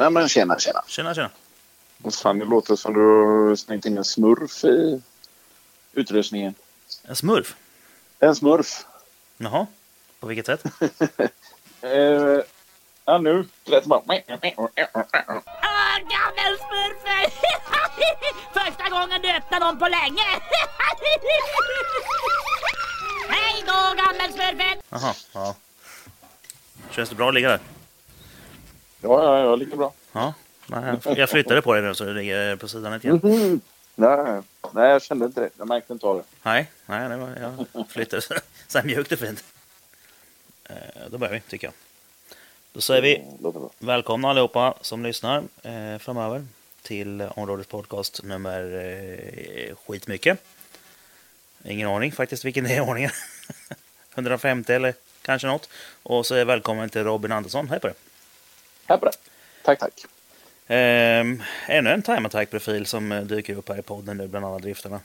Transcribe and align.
Nej 0.00 0.10
men 0.10 0.28
tjena 0.28 0.58
tjena. 0.58 0.82
Tjena, 0.86 1.14
tjena. 1.14 1.30
Fan, 2.22 2.38
det 2.38 2.44
låter 2.44 2.76
som 2.76 2.94
du 2.94 3.00
har 3.00 3.56
slängt 3.56 3.86
in 3.86 3.98
en 3.98 4.04
smurf 4.04 4.64
i 4.64 5.02
utrustningen. 5.92 6.54
En 7.02 7.16
smurf? 7.16 7.56
En 8.18 8.36
smurf. 8.36 8.86
Jaha. 9.36 9.66
På 10.20 10.26
vilket 10.26 10.46
sätt? 10.46 10.64
eh, 11.80 12.40
ja 13.04 13.18
nu 13.18 13.48
lät 13.64 13.82
det 13.82 13.88
bara... 13.88 14.00
Åh, 14.00 14.68
gammelsmurfen! 16.14 17.30
Första 18.52 18.88
gången 18.90 19.22
du 19.22 19.36
öppnar 19.36 19.60
dem 19.60 19.78
på 19.78 19.88
länge! 19.88 20.22
Hej 23.28 23.64
då, 23.66 23.94
gammelsmurfen! 24.02 24.78
Jaha, 24.88 25.14
ja. 25.32 25.54
Känns 26.90 27.08
det 27.08 27.14
bra 27.14 27.28
att 27.28 27.34
ligga 27.34 27.48
där? 27.48 27.60
Ja, 29.02 29.24
ja, 29.24 29.38
jag 29.40 29.58
ligger 29.58 29.76
bra. 29.76 29.92
Ja. 30.12 30.34
Nej, 30.66 30.96
jag 31.04 31.30
flyttade 31.30 31.62
på 31.62 31.74
dig 31.74 31.82
nu 31.82 31.94
så 31.94 32.04
du 32.04 32.14
ligger 32.14 32.56
på 32.56 32.68
sidan 32.68 32.92
lite 32.92 33.06
grann. 33.08 33.20
Mhm. 33.22 33.60
Nej, 33.94 34.42
nej, 34.74 34.90
jag 34.90 35.02
kände 35.02 35.26
inte 35.26 35.40
det. 35.40 35.50
Jag 35.58 35.68
märkte 35.68 35.92
inte 35.92 36.06
av 36.06 36.16
det. 36.16 36.24
Nej, 36.42 36.70
nej, 36.86 37.08
det 37.08 37.16
var, 37.16 37.56
jag 37.72 37.88
flyttade 37.90 38.22
så 38.68 38.78
här 38.78 38.84
mjukt 38.84 39.12
och 39.12 39.18
fint. 39.18 39.44
Eh, 40.68 40.74
Då 41.10 41.18
börjar 41.18 41.34
vi, 41.34 41.40
tycker 41.40 41.66
jag. 41.66 41.74
Då 42.72 42.80
säger 42.80 43.02
vi 43.02 43.24
bra. 43.38 43.70
välkomna 43.78 44.30
allihopa 44.30 44.74
som 44.80 45.02
lyssnar 45.02 45.42
eh, 45.62 45.98
framöver 45.98 46.46
till 46.82 47.22
områdets 47.36 47.68
podcast 47.68 48.22
nummer 48.22 48.60
eh, 48.74 49.76
skitmycket. 49.86 50.38
Ingen 51.64 51.88
aning 51.88 52.12
faktiskt 52.12 52.44
vilken 52.44 52.64
det 52.64 52.74
är 52.74 52.80
ordningen. 52.80 53.10
150 54.14 54.72
eller 54.72 54.94
kanske 55.22 55.48
något. 55.48 55.68
Och 56.02 56.26
så 56.26 56.34
är 56.34 56.44
välkommen 56.44 56.88
till 56.90 57.04
Robin 57.04 57.32
Andersson. 57.32 57.68
Hej 57.68 57.80
på 57.80 57.86
dig! 57.86 57.96
Här 58.90 58.96
på 58.96 59.04
det. 59.04 59.12
Tack, 59.62 59.78
tack. 59.78 60.04
Ehm, 60.66 61.42
ännu 61.66 61.90
en 61.90 62.02
Time 62.02 62.26
Attack-profil 62.26 62.86
som 62.86 63.12
eh, 63.12 63.22
dyker 63.22 63.56
upp 63.56 63.68
här 63.68 63.78
i 63.78 63.82
podden 63.82 64.16
nu 64.16 64.26
bland 64.26 64.46
alla 64.46 64.58
driftarna. 64.58 65.00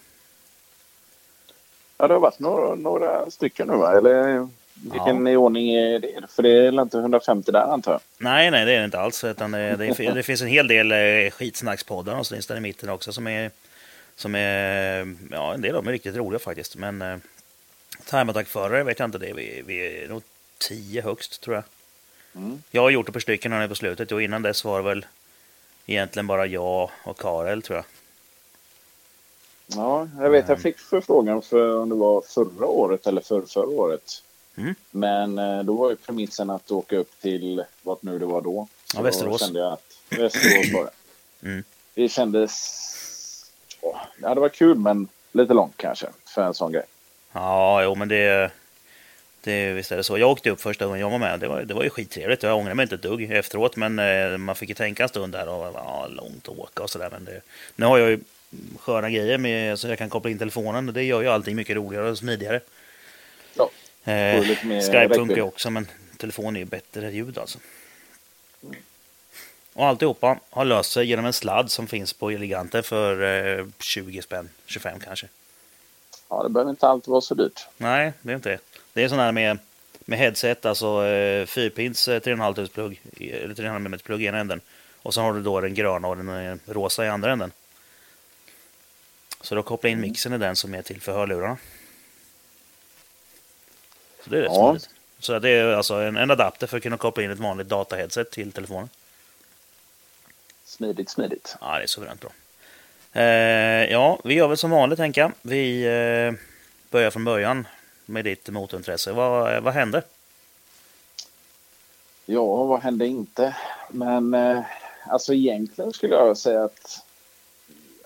Ja, 1.97 2.07
det 2.07 2.13
har 2.13 2.21
varit 2.21 2.39
några, 2.39 2.75
några 2.75 3.31
stycken 3.31 3.67
nu 3.67 3.75
va? 3.75 3.97
Eller 3.97 4.47
vilken 4.73 5.27
i 5.27 5.35
ordning 5.35 5.69
är 5.75 5.99
det? 5.99 6.27
För 6.29 6.43
det 6.43 6.49
är 6.49 6.81
inte 6.81 6.97
150 6.97 7.51
där 7.51 7.73
antar 7.73 7.91
jag? 7.91 8.01
Nej, 8.17 8.51
nej, 8.51 8.65
det 8.65 8.71
är 8.73 8.79
det 8.79 8.85
inte 8.85 8.99
alls. 8.99 9.23
Utan 9.23 9.51
det, 9.51 9.75
det, 9.75 10.13
det 10.13 10.23
finns 10.23 10.41
en 10.41 10.47
hel 10.47 10.67
del 10.67 10.91
eh, 10.91 11.31
skitsnackspoddar 11.31 12.11
någonstans 12.11 12.47
där 12.47 12.57
i 12.57 12.59
mitten 12.59 12.89
också 12.89 13.13
som 13.13 13.27
är, 13.27 13.51
som 14.15 14.35
är 14.35 15.15
ja, 15.31 15.53
en 15.53 15.61
del 15.61 15.75
av 15.75 15.83
dem 15.83 15.87
är 15.87 15.91
riktigt 15.91 16.15
roliga 16.15 16.39
faktiskt. 16.39 16.75
Men 16.75 17.01
eh, 17.01 17.17
Time 18.05 18.31
Attack-förare 18.31 18.83
vet 18.83 18.99
jag 18.99 19.07
inte, 19.07 19.17
det 19.17 19.29
är 19.29 19.33
vi, 19.33 19.63
vi 19.65 20.03
är 20.03 20.07
nog 20.07 20.23
tio 20.57 21.01
högst 21.01 21.41
tror 21.41 21.55
jag. 21.55 21.63
Mm. 22.35 22.63
Jag 22.71 22.81
har 22.81 22.89
gjort 22.89 23.07
ett 23.07 23.13
par 23.13 23.19
stycken 23.19 23.51
här 23.51 23.67
på 23.67 23.75
slutet 23.75 24.11
och 24.11 24.21
innan 24.21 24.41
dess 24.41 24.65
var 24.65 24.77
det 24.77 24.83
väl 24.83 25.05
egentligen 25.85 26.27
bara 26.27 26.45
jag 26.45 26.89
och 27.03 27.17
Karel 27.17 27.61
tror 27.61 27.75
jag. 27.75 27.85
Ja, 29.67 30.07
jag 30.19 30.29
vet. 30.29 30.49
Jag 30.49 30.61
fick 30.61 30.79
förfrågan 30.79 31.41
för 31.41 31.77
om 31.77 31.89
det 31.89 31.95
var 31.95 32.21
förra 32.21 32.65
året 32.65 33.07
eller 33.07 33.21
för 33.21 33.41
förra 33.41 33.67
året. 33.67 34.23
Mm. 34.57 34.75
Men 34.91 35.37
eh, 35.37 35.63
då 35.63 35.73
var 35.73 35.89
ju 35.89 35.95
premissen 35.95 36.49
att 36.49 36.71
åka 36.71 36.97
upp 36.97 37.21
till 37.21 37.63
vart 37.83 38.03
nu 38.03 38.19
det 38.19 38.25
var 38.25 38.41
då. 38.41 38.67
Ja, 38.95 39.01
Västerås. 39.01 39.41
Kände 39.41 39.59
jag 39.59 39.73
att 39.73 39.97
Västerås 40.09 40.73
var 40.73 40.83
det. 40.83 40.91
Mm. 41.43 41.63
Det 41.93 42.09
kändes... 42.09 42.51
Ja, 44.21 44.33
det 44.33 44.39
var 44.39 44.49
kul 44.49 44.77
men 44.77 45.07
lite 45.31 45.53
långt 45.53 45.77
kanske 45.77 46.07
för 46.25 46.41
en 46.41 46.53
sån 46.53 46.71
grej. 46.71 46.85
Ja, 47.31 47.83
jo 47.83 47.95
men 47.95 48.07
det, 48.07 48.51
det 49.45 49.73
visst 49.73 49.91
är 49.91 49.97
det 49.97 50.03
så. 50.03 50.17
Jag 50.17 50.31
åkte 50.31 50.49
upp 50.49 50.61
första 50.61 50.85
gången 50.85 51.01
jag 51.01 51.09
var 51.09 51.17
med. 51.17 51.39
Det 51.39 51.47
var, 51.47 51.61
det 51.61 51.73
var 51.73 51.83
ju 51.83 51.89
skittrevligt. 51.89 52.43
Jag 52.43 52.57
ångrar 52.57 52.73
mig 52.73 52.83
inte 52.83 52.95
ett 52.95 53.01
dugg 53.01 53.31
efteråt. 53.31 53.75
Men 53.75 53.99
eh, 53.99 54.37
man 54.37 54.55
fick 54.55 54.69
ju 54.69 54.75
tänka 54.75 55.03
en 55.03 55.09
stund 55.09 55.33
där 55.33 55.47
och 55.47 55.71
ja, 55.75 56.07
långt 56.07 56.49
att 56.49 56.57
åka 56.57 56.83
och 56.83 56.89
sådär. 56.89 57.09
Men 57.11 57.25
det, 57.25 57.41
nu 57.75 57.85
har 57.85 57.97
jag 57.97 58.09
ju 58.09 58.19
sköna 58.79 59.09
grejer 59.09 59.37
med 59.37 59.79
så 59.79 59.87
jag 59.87 59.97
kan 59.97 60.09
koppla 60.09 60.31
in 60.31 60.39
telefonen. 60.39 60.87
Och 60.87 60.93
det 60.93 61.03
gör 61.03 61.21
ju 61.21 61.27
allting 61.27 61.55
mycket 61.55 61.75
roligare 61.75 62.09
och 62.09 62.17
smidigare. 62.17 62.59
Ja, 63.53 63.69
Eh, 64.05 64.41
Skype 64.81 65.15
funkar 65.15 65.35
ju 65.35 65.41
också 65.41 65.69
men 65.69 65.87
telefon 66.17 66.55
är 66.55 66.59
ju 66.59 66.65
bättre 66.65 67.11
ljud 67.11 67.37
alltså. 67.37 67.59
Och 69.73 69.85
alltihopa 69.85 70.39
har 70.49 70.65
löst 70.65 70.91
sig 70.91 71.05
genom 71.05 71.25
en 71.25 71.33
sladd 71.33 71.71
som 71.71 71.87
finns 71.87 72.13
på 72.13 72.29
Eleganten 72.29 72.83
för 72.83 73.23
eh, 73.59 73.65
20 73.79 74.21
spänn, 74.21 74.49
25 74.65 74.99
kanske. 74.99 75.27
ja, 76.29 76.43
det 76.43 76.49
behöver 76.49 76.69
inte 76.69 76.87
alltid 76.87 77.11
vara 77.11 77.21
så 77.21 77.35
dyrt. 77.35 77.67
Nej, 77.77 78.13
det 78.21 78.31
är 78.31 78.35
inte 78.35 78.49
det. 78.49 78.59
Det 78.95 79.03
är 79.03 79.09
sån 79.09 79.19
här 79.19 79.31
med, 79.31 79.57
med 79.99 80.19
headset, 80.19 80.65
alltså 80.65 81.05
eh, 81.05 81.45
fyrpins 81.45 82.07
eh, 82.07 82.19
3,5 82.21 82.67
plugg, 82.67 83.01
eller 83.19 83.55
3,5 83.55 83.75
mm 83.75 83.99
plugg 83.99 84.21
i 84.21 84.25
ena 84.25 84.37
änden. 84.39 84.61
Och 85.01 85.13
så 85.13 85.21
har 85.21 85.33
du 85.33 85.41
då 85.41 85.61
den 85.61 85.73
gröna 85.73 86.07
och 86.07 86.17
den 86.17 86.29
eh, 86.29 86.55
rosa 86.65 87.05
i 87.05 87.09
andra 87.09 87.31
änden. 87.31 87.51
Så 89.41 89.55
då 89.55 89.63
kopplar 89.63 89.91
in 89.91 90.01
mixen 90.01 90.33
i 90.33 90.37
den 90.37 90.55
som 90.55 90.73
är 90.75 90.81
till 90.81 91.01
för 91.01 91.13
hörlurarna. 91.13 91.57
Så 94.23 94.29
det 94.29 94.37
är 94.37 94.41
rätt 94.41 94.51
Ja. 94.53 94.69
smidigt. 94.71 94.89
Så 95.19 95.39
det 95.39 95.49
är 95.49 95.65
alltså 95.73 95.93
en, 95.95 96.17
en 96.17 96.31
adapter 96.31 96.67
för 96.67 96.77
att 96.77 96.83
kunna 96.83 96.97
koppla 96.97 97.23
in 97.23 97.31
ett 97.31 97.39
vanligt 97.39 97.67
dataheadset 97.67 98.31
till 98.31 98.51
telefonen. 98.51 98.89
Smidigt, 100.65 101.09
smidigt. 101.09 101.55
Ja, 101.61 101.77
det 101.77 101.83
är 101.83 101.87
suveränt 101.87 102.21
bra. 102.21 102.31
Eh, 103.21 103.91
ja, 103.91 104.19
vi 104.23 104.33
gör 104.33 104.47
väl 104.47 104.57
som 104.57 104.71
vanligt 104.71 104.97
tänker 104.97 105.21
jag. 105.21 105.31
Vi 105.41 105.83
eh, 105.83 106.33
börjar 106.89 107.11
från 107.11 107.23
början 107.25 107.67
med 108.05 108.25
ditt 108.25 108.49
motorintresse. 108.49 109.11
Vad, 109.11 109.63
vad 109.63 109.73
hände? 109.73 110.03
Ja, 112.25 112.63
vad 112.63 112.79
hände 112.79 113.07
inte? 113.07 113.55
Men 113.89 114.33
eh, 114.33 114.61
alltså 115.07 115.33
egentligen 115.33 115.93
skulle 115.93 116.15
jag 116.15 116.37
säga 116.37 116.63
att 116.63 117.05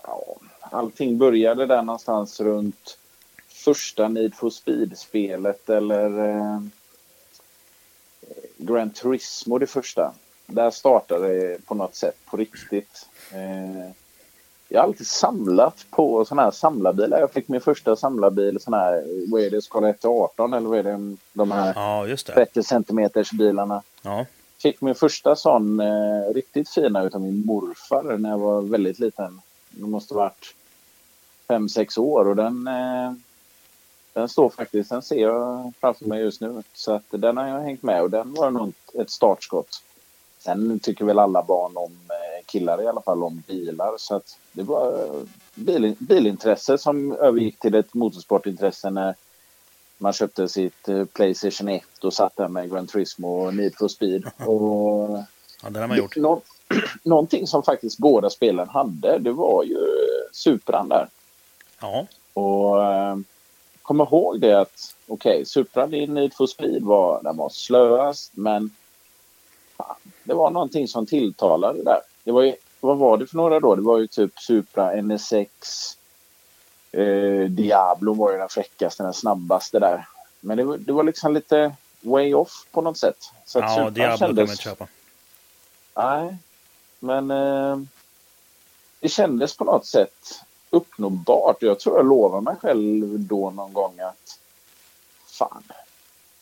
ja, 0.03 0.35
allting 0.59 1.17
började 1.17 1.65
där 1.65 1.81
någonstans 1.81 2.39
runt 2.39 2.97
första 3.47 4.07
Need 4.07 4.35
for 4.35 4.49
Speed-spelet 4.49 5.69
eller 5.69 6.27
eh, 6.27 6.61
Gran 8.57 8.89
Turismo 8.89 9.57
det 9.57 9.67
första. 9.67 10.13
Där 10.45 10.71
startade 10.71 11.27
det 11.27 11.65
på 11.65 11.75
något 11.75 11.95
sätt 11.95 12.17
på 12.25 12.37
riktigt. 12.37 13.09
Eh, 13.31 13.91
jag 14.71 14.79
har 14.79 14.87
alltid 14.87 15.07
samlat 15.07 15.85
på 15.89 16.25
sådana 16.25 16.41
här 16.41 16.51
samlarbilar. 16.51 17.19
Jag 17.19 17.31
fick 17.31 17.47
min 17.47 17.61
första 17.61 17.95
samlarbil, 17.95 18.59
sån 18.59 18.73
här, 18.73 19.03
vad 19.31 19.41
är 19.41 19.49
det, 19.49 19.61
Skala 19.61 19.93
18 20.03 20.53
eller 20.53 20.69
vad 20.69 20.79
är 20.79 20.83
det, 20.83 21.15
de 21.33 21.51
här 21.51 21.73
Ja, 21.75 22.07
just 22.07 22.27
det. 22.27 22.33
30 22.33 22.63
centimeters 22.63 23.31
bilarna. 23.31 23.81
Ja. 24.01 24.25
Fick 24.57 24.81
min 24.81 24.95
första 24.95 25.35
sån 25.35 25.79
eh, 25.79 26.33
riktigt 26.33 26.69
fina 26.69 27.03
utav 27.03 27.21
min 27.21 27.45
morfar 27.45 28.17
när 28.17 28.29
jag 28.29 28.37
var 28.37 28.61
väldigt 28.61 28.99
liten. 28.99 29.41
Det 29.69 29.87
måste 29.87 30.13
varit 30.13 30.55
fem 31.47 31.69
sex 31.69 31.97
år 31.97 32.27
och 32.27 32.35
den, 32.35 32.67
eh, 32.67 33.13
den 34.13 34.29
står 34.29 34.49
faktiskt, 34.49 34.89
den 34.89 35.01
ser 35.01 35.21
jag 35.21 35.73
framför 35.79 36.05
mig 36.05 36.21
just 36.21 36.41
nu. 36.41 36.63
Så 36.73 36.93
att 36.93 37.05
den 37.09 37.37
har 37.37 37.47
jag 37.47 37.59
hängt 37.59 37.83
med 37.83 38.01
och 38.01 38.09
den 38.09 38.33
var 38.33 38.51
nog 38.51 38.73
ett 38.93 39.09
startskott. 39.09 39.81
Sen 40.39 40.79
tycker 40.79 41.05
väl 41.05 41.19
alla 41.19 41.43
barn 41.43 41.77
om, 41.77 41.91
eh, 42.09 42.28
killar 42.45 42.81
i 42.81 42.87
alla 42.87 43.01
fall, 43.01 43.23
om 43.23 43.43
bilar. 43.47 43.93
Så 43.97 44.21
det 44.51 44.63
var 44.63 45.03
eh, 45.03 45.21
bil, 45.55 45.95
bilintresse 45.99 46.77
som 46.77 47.11
övergick 47.11 47.59
till 47.59 47.75
ett 47.75 47.93
motorsportintresse 47.93 48.89
när 48.89 49.15
man 49.97 50.13
köpte 50.13 50.47
sitt 50.47 50.87
eh, 50.87 51.05
Playstation 51.05 51.69
1 51.69 51.83
och 52.03 52.13
satt 52.13 52.35
där 52.35 52.47
med 52.47 52.71
Gran 52.71 52.87
Turismo 52.87 53.27
och 53.27 53.53
Need 53.53 53.75
for 53.77 53.87
Speed. 53.87 54.23
Och 54.37 55.19
ja, 55.63 55.69
det 55.69 55.79
har 55.79 55.87
man 55.87 55.97
gjort. 55.97 56.15
Nå 56.15 56.41
någonting 57.03 57.47
som 57.47 57.63
faktiskt 57.63 57.97
båda 57.97 58.29
spelen 58.29 58.69
hade, 58.69 59.17
det 59.17 59.31
var 59.31 59.63
ju 59.63 59.79
Supran 60.31 60.89
där. 60.89 61.07
Ja. 61.81 62.07
Och 62.33 62.83
eh, 62.83 63.17
kom 63.81 64.01
ihåg 64.01 64.41
det 64.41 64.59
att 64.59 64.95
okej, 65.07 65.33
okay, 65.33 65.45
Supran 65.45 65.93
i 65.93 66.07
Need 66.07 66.33
for 66.33 66.47
Speed 66.47 66.83
var, 66.83 67.23
den 67.23 67.37
var 67.37 67.49
slöast, 67.49 68.31
men 68.35 68.75
fan, 69.77 69.95
det 70.23 70.33
var 70.33 70.51
någonting 70.51 70.87
som 70.87 71.05
tilltalade 71.05 71.83
där. 71.83 72.01
Det 72.29 72.33
var 72.33 72.41
ju, 72.41 72.55
vad 72.79 72.97
var 72.97 73.17
det 73.17 73.27
för 73.27 73.37
några 73.37 73.59
då? 73.59 73.75
Det 73.75 73.81
var 73.81 73.97
ju 73.97 74.07
typ 74.07 74.39
Supra 74.39 75.01
NSX, 75.01 75.97
eh, 76.91 77.49
Diablo 77.49 78.13
var 78.13 78.31
ju 78.31 78.37
den 78.37 78.49
fräckaste, 78.49 79.03
den 79.03 79.13
snabbaste 79.13 79.79
där. 79.79 80.07
Men 80.39 80.57
det 80.57 80.63
var, 80.63 80.77
det 80.77 80.91
var 80.91 81.03
liksom 81.03 81.33
lite 81.33 81.75
way 82.01 82.33
off 82.33 82.65
på 82.71 82.81
något 82.81 82.97
sätt. 82.97 83.17
Så 83.45 83.59
Ja, 83.59 83.69
Supran 83.69 83.93
Diablo 83.93 84.17
kan 84.17 84.27
man 84.29 84.35
kändes- 84.35 84.51
inte 84.51 84.63
köpa. 84.63 84.87
Nej, 85.95 86.37
men 86.99 87.31
eh, 87.31 87.77
det 88.99 89.09
kändes 89.09 89.57
på 89.57 89.63
något 89.63 89.85
sätt 89.85 90.41
uppnåbart. 90.69 91.61
Jag 91.61 91.79
tror 91.79 91.97
jag 91.97 92.05
lovar 92.05 92.41
mig 92.41 92.55
själv 92.61 93.19
då 93.19 93.49
någon 93.49 93.73
gång 93.73 93.99
att 93.99 94.39
fan, 95.25 95.63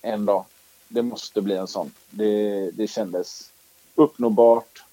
en 0.01 0.25
dag, 0.25 0.45
det 0.87 1.01
måste 1.01 1.41
bli 1.41 1.55
en 1.55 1.67
sån. 1.67 1.91
Det, 2.09 2.71
det 2.71 2.87
kändes 2.87 3.51
uppnåbart 3.95 4.83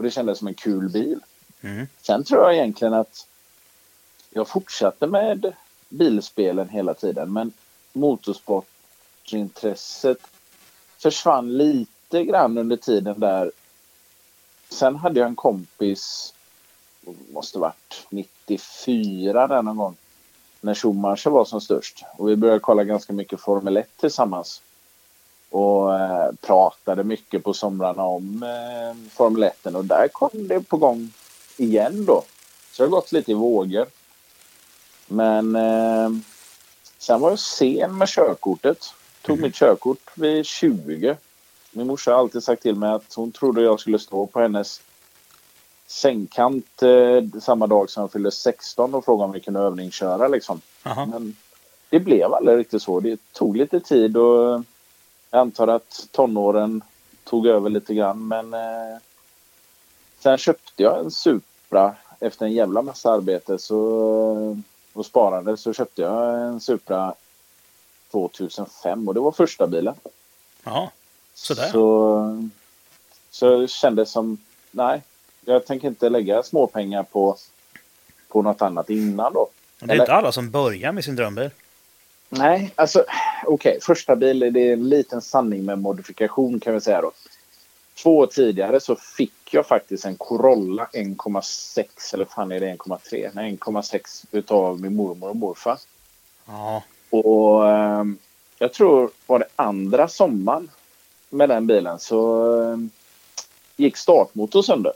och 0.00 0.04
det 0.04 0.10
kändes 0.10 0.38
som 0.38 0.48
en 0.48 0.54
kul 0.54 0.88
bil. 0.88 1.20
Mm. 1.60 1.86
Sen 2.02 2.24
tror 2.24 2.42
jag 2.42 2.54
egentligen 2.54 2.94
att 2.94 3.26
jag 4.30 4.48
fortsatte 4.48 5.06
med 5.06 5.52
bilspelen 5.88 6.68
hela 6.68 6.94
tiden, 6.94 7.32
men 7.32 7.52
motorsportintresset 7.92 10.18
försvann 10.98 11.56
lite 11.56 12.24
grann 12.24 12.58
under 12.58 12.76
tiden 12.76 13.20
där. 13.20 13.52
Sen 14.68 14.96
hade 14.96 15.20
jag 15.20 15.28
en 15.28 15.36
kompis, 15.36 16.34
måste 17.32 17.58
varit 17.58 18.06
94 18.10 19.46
där 19.46 19.62
någon 19.62 19.76
gång, 19.76 19.96
när 20.60 20.74
Schumacher 20.74 21.30
var 21.30 21.44
som 21.44 21.60
störst. 21.60 22.04
Och 22.16 22.28
vi 22.28 22.36
började 22.36 22.60
kolla 22.60 22.84
ganska 22.84 23.12
mycket 23.12 23.40
Formel 23.40 23.76
1 23.76 23.96
tillsammans. 23.96 24.62
Och 25.50 25.98
eh, 25.98 26.32
pratade 26.40 27.04
mycket 27.04 27.44
på 27.44 27.54
somrarna 27.54 28.04
om 28.04 28.42
eh, 28.42 29.10
Formel 29.10 29.42
1 29.42 29.66
och 29.66 29.84
där 29.84 30.08
kom 30.08 30.30
det 30.32 30.60
på 30.60 30.76
gång 30.76 31.12
igen 31.56 32.04
då. 32.04 32.22
Så 32.72 32.82
det 32.82 32.88
har 32.88 32.90
gått 32.90 33.12
lite 33.12 33.30
i 33.30 33.34
vågor. 33.34 33.86
Men 35.06 35.56
eh, 35.56 36.10
sen 36.98 37.20
var 37.20 37.30
jag 37.30 37.38
sen 37.38 37.98
med 37.98 38.08
körkortet. 38.08 38.94
Tog 39.22 39.40
mitt 39.40 39.54
körkort 39.54 40.10
vid 40.14 40.46
20. 40.46 41.16
Min 41.72 41.86
morsa 41.86 42.10
har 42.10 42.18
alltid 42.18 42.42
sagt 42.42 42.62
till 42.62 42.74
mig 42.74 42.90
att 42.90 43.14
hon 43.14 43.32
trodde 43.32 43.62
jag 43.62 43.80
skulle 43.80 43.98
stå 43.98 44.26
på 44.26 44.40
hennes 44.40 44.80
sängkant 45.86 46.82
eh, 46.82 47.40
samma 47.40 47.66
dag 47.66 47.90
som 47.90 48.00
jag 48.00 48.12
fyllde 48.12 48.30
16 48.30 48.94
och 48.94 49.04
fråga 49.04 49.24
om 49.24 49.32
vi 49.32 49.40
kunde 49.40 49.60
övningsköra 49.60 50.28
liksom. 50.28 50.60
Men 50.82 51.36
det 51.90 52.00
blev 52.00 52.34
aldrig 52.34 52.58
riktigt 52.58 52.82
så. 52.82 53.00
Det 53.00 53.32
tog 53.32 53.56
lite 53.56 53.80
tid 53.80 54.16
och 54.16 54.62
jag 55.30 55.40
antar 55.40 55.68
att 55.68 56.08
tonåren 56.10 56.82
tog 57.24 57.46
över 57.46 57.70
lite 57.70 57.94
grann. 57.94 58.28
Men 58.28 58.54
eh, 58.54 58.98
sen 60.18 60.38
köpte 60.38 60.82
jag 60.82 60.98
en 60.98 61.10
Supra 61.10 61.94
efter 62.20 62.46
en 62.46 62.52
jävla 62.52 62.82
massa 62.82 63.10
arbete 63.12 63.58
så, 63.58 63.76
och 64.92 65.06
sparande 65.06 65.56
så 65.56 65.72
köpte 65.72 66.02
jag 66.02 66.40
en 66.40 66.60
Supra 66.60 67.14
2005 68.10 69.08
och 69.08 69.14
det 69.14 69.20
var 69.20 69.32
första 69.32 69.66
bilen. 69.66 69.94
Jaha. 70.64 70.88
Sådär. 71.34 71.68
Så, 71.72 72.48
så 73.30 73.58
det 73.58 73.68
kändes 73.70 74.10
som, 74.10 74.38
nej, 74.70 75.02
jag 75.44 75.66
tänker 75.66 75.88
inte 75.88 76.08
lägga 76.08 76.42
småpengar 76.42 77.02
på, 77.02 77.36
på 78.28 78.42
något 78.42 78.62
annat 78.62 78.90
innan 78.90 79.32
då. 79.32 79.48
Men 79.78 79.88
Det 79.88 79.92
är 79.92 79.94
Eller- 79.94 80.04
inte 80.04 80.12
alla 80.14 80.32
som 80.32 80.50
börjar 80.50 80.92
med 80.92 81.04
sin 81.04 81.16
drömbil. 81.16 81.50
Nej, 82.32 82.72
alltså 82.74 83.04
okej, 83.46 83.78
första 83.82 84.16
bil 84.16 84.38
det 84.38 84.60
är 84.60 84.72
en 84.72 84.88
liten 84.88 85.20
sanning 85.20 85.64
med 85.64 85.78
modifikation 85.78 86.60
kan 86.60 86.74
vi 86.74 86.80
säga 86.80 87.00
då. 87.00 87.12
Två 88.02 88.18
år 88.18 88.26
tidigare 88.26 88.80
så 88.80 88.96
fick 88.96 89.54
jag 89.54 89.66
faktiskt 89.66 90.04
en 90.04 90.16
Corolla 90.16 90.88
1,6 90.92 92.14
eller 92.14 92.24
fan 92.24 92.52
är 92.52 92.60
det 92.60 92.66
1,3? 92.66 93.30
Nej 93.32 93.56
1,6 93.56 94.26
utav 94.30 94.80
min 94.80 94.96
mormor 94.96 95.28
och 95.28 95.36
morfar. 95.36 95.78
Ja. 96.46 96.82
Och 97.10 97.68
ehm, 97.68 98.18
jag 98.58 98.72
tror 98.72 99.10
var 99.26 99.38
det 99.38 99.48
andra 99.56 100.08
sommaren 100.08 100.70
med 101.30 101.48
den 101.48 101.66
bilen 101.66 101.98
så 101.98 102.52
ehm, 102.62 102.90
gick 103.76 103.96
startmotorn 103.96 104.62
sönder. 104.62 104.92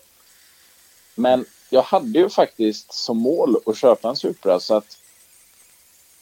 Men 1.14 1.44
jag 1.70 1.82
hade 1.82 2.18
ju 2.18 2.28
faktiskt 2.28 2.92
som 2.92 3.18
mål 3.18 3.56
att 3.66 3.78
köpa 3.78 4.08
en 4.08 4.16
Supra 4.16 4.60
så 4.60 4.74
att 4.74 4.98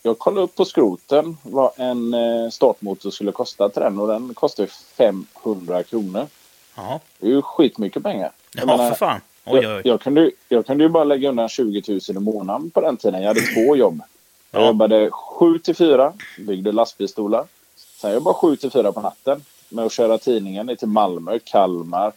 jag 0.03 0.19
kollade 0.19 0.43
upp 0.45 0.55
på 0.55 0.65
skroten 0.65 1.37
vad 1.43 1.71
en 1.77 2.15
eh, 2.15 2.51
startmotor 2.51 3.11
skulle 3.11 3.33
kosta 3.33 3.69
till 3.69 3.83
den 3.83 3.99
och 3.99 4.09
den 4.09 4.35
kostar 4.35 4.65
ju 4.65 4.69
500 4.97 5.83
kronor. 5.83 6.27
Ja. 6.75 7.01
Det 7.19 7.27
är 7.27 7.31
ju 7.31 7.43
skitmycket 7.43 8.03
pengar. 8.03 8.33
Jag 8.55 8.63
Ja, 8.63 8.67
menar, 8.67 8.89
för 8.91 8.97
fan. 8.97 9.21
Oj, 9.45 9.61
jag, 9.63 9.77
oj. 9.77 9.83
jag, 9.85 10.01
kunde, 10.01 10.31
jag 10.49 10.67
kunde 10.67 10.85
ju 10.85 10.89
bara 10.89 11.05
lägga 11.05 11.29
undan 11.29 11.49
20 11.49 11.83
000 11.89 12.01
i 12.09 12.13
månaden 12.13 12.71
på 12.71 12.81
den 12.81 12.97
tiden. 12.97 13.21
Jag 13.23 13.29
hade 13.29 13.41
två 13.41 13.77
jobb. 13.77 14.01
Jag 14.51 14.63
Ja. 14.63 14.67
jobbade 14.67 15.11
7 15.11 15.59
till 15.59 15.77
4, 15.77 16.13
byggde 16.39 16.73
lastbilsstolar. 16.73 17.45
Sen 17.77 18.13
jobbade 18.15 18.31
jag 18.43 18.51
7 18.51 18.57
till 18.57 18.71
4 18.71 18.93
på 18.93 19.01
natten 19.01 19.45
med 19.69 19.85
att 19.85 19.93
köra 19.93 20.19
tidningen 20.19 20.67
ner 20.67 20.77
till 20.77 20.89
Malmö, 20.89 21.39
Kalmar 21.45 22.13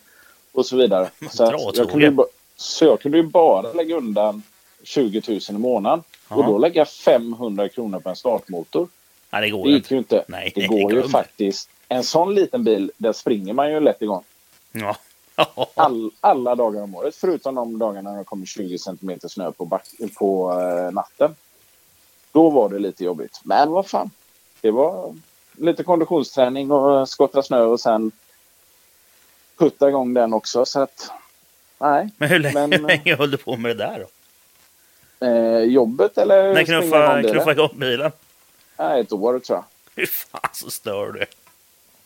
och 0.52 0.66
så 0.66 0.76
vidare. 0.76 1.10
Så, 1.32 1.72
jag, 1.76 1.90
kunde 1.90 2.06
ju, 2.06 2.18
så 2.56 2.86
jag 2.86 3.00
kunde 3.00 3.18
ju 3.18 3.24
bara 3.24 3.74
lägga 3.74 3.96
undan 3.98 4.44
20 4.84 5.22
000 5.28 5.40
i 5.50 5.54
månaden. 5.54 6.04
Och 6.28 6.44
Ja. 6.44 6.48
då 6.48 6.58
lägga 6.58 6.86
500 6.86 7.70
kronor 7.70 8.00
på 8.00 8.10
en 8.10 8.16
startmotor. 8.16 8.88
Nej, 9.30 9.42
det 9.42 9.50
går 9.50 9.64
Det 9.66 9.70
gick 9.72 9.78
inte. 9.84 9.94
ju 9.94 9.98
inte. 9.98 10.24
Nej, 10.28 10.52
det 10.56 10.68
går 10.68 10.94
ju 10.94 11.04
faktiskt. 11.10 11.70
En 11.88 12.04
sån 12.04 12.36
liten 12.36 12.64
bil, 12.64 12.92
där 12.98 13.14
springer 13.14 13.54
man 13.54 13.72
ju 13.72 13.80
lätt 13.80 14.02
igång. 14.02 14.24
Ja. 14.72 14.98
All, 15.76 16.12
alla 16.22 16.56
dagar 16.56 16.82
om 16.84 16.96
året, 16.96 17.16
förutom 17.16 17.56
de 17.56 17.80
dagarna 17.80 18.12
när 18.12 18.18
det 18.18 18.24
kommer 18.24 18.46
20 18.46 18.78
centimeter 18.78 19.28
snö 19.28 19.52
på, 19.52 19.66
back, 19.66 19.88
på 20.18 20.52
eh, 20.62 20.92
natten. 20.94 21.36
Då 22.32 22.50
var 22.50 22.70
det 22.70 22.80
lite 22.80 23.04
jobbigt. 23.04 23.40
Men 23.44 23.72
vad 23.72 23.88
fan. 23.88 24.10
Det 24.62 24.72
var 24.72 25.16
lite 25.58 25.84
konditionsträning 25.84 26.72
och 26.72 27.10
skotta 27.10 27.44
snö 27.44 27.62
och 27.62 27.80
sen 27.80 28.12
putta 29.58 29.90
igång 29.90 30.14
den 30.14 30.34
också. 30.34 30.66
Så 30.66 30.80
att, 30.82 31.10
nej. 31.80 32.10
Men 32.18 32.30
hur 32.30 32.40
länge, 32.40 32.54
Men- 32.68 32.72
hur 32.72 32.88
länge 32.88 33.16
höll 33.16 33.32
du 33.32 33.38
på 33.38 33.58
med 33.58 33.78
det 33.78 33.84
där 33.86 34.00
då? 34.00 34.06
Eh, 35.20 35.60
jobbet 35.60 36.18
eller 36.18 36.54
När 36.54 36.64
springa 36.64 36.82
knuffa, 36.82 36.98
igång 37.04 37.16
bilen? 37.22 37.32
knuffa 37.34 37.52
igång 37.52 37.80
bilen? 37.80 38.12
Nej, 38.78 39.02
ett 39.02 39.12
år 39.14 39.40
tror 39.40 39.58
jag. 39.58 39.64
Hur 39.96 40.06
fan 40.06 40.50
så 40.54 40.70
stör 40.70 41.12
du? 41.12 41.26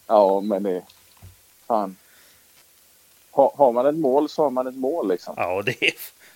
Ja, 0.08 0.40
men 0.42 0.64
det... 0.64 0.82
Fan. 1.68 1.96
Ha, 3.32 3.54
har 3.58 3.72
man 3.72 3.86
ett 3.86 3.96
mål 3.96 4.30
så 4.30 4.44
har 4.44 4.50
man 4.50 4.68
ett 4.68 4.76
mål 4.76 5.08
liksom. 5.08 5.34
Ja, 5.38 5.62
det 5.66 5.84
är, 5.84 5.92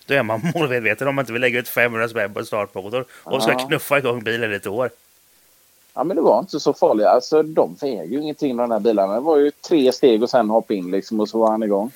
då 0.06 0.14
är 0.14 0.22
man 0.22 0.40
målmedveten 0.54 1.08
om 1.08 1.14
man 1.14 1.22
inte 1.22 1.32
vill 1.32 1.40
lägga 1.42 1.58
ut 1.58 1.68
500 1.68 2.08
spänn 2.08 2.32
på 2.34 2.40
en 2.40 2.46
startmotor 2.46 3.04
och 3.12 3.42
ska 3.42 3.52
Ja. 3.52 3.58
knuffa 3.66 3.98
igång 3.98 4.22
bilen 4.24 4.52
i 4.52 4.54
ett 4.54 4.66
år. 4.66 4.90
Ja, 5.94 6.04
men 6.04 6.16
det 6.16 6.22
var 6.22 6.38
inte 6.40 6.60
så 6.60 6.72
farligt. 6.72 7.06
Alltså, 7.06 7.42
de 7.42 7.74
väger 7.80 8.04
ju 8.04 8.20
ingenting 8.22 8.56
de 8.56 8.70
här 8.70 8.80
bilarna. 8.80 9.14
Det 9.14 9.20
var 9.20 9.36
ju 9.38 9.50
tre 9.50 9.92
steg 9.92 10.22
och 10.22 10.30
sen 10.30 10.50
hoppa 10.50 10.74
in 10.74 10.90
liksom 10.90 11.20
och 11.20 11.28
så 11.28 11.38
var 11.38 11.50
han 11.50 11.62
igång. 11.62 11.90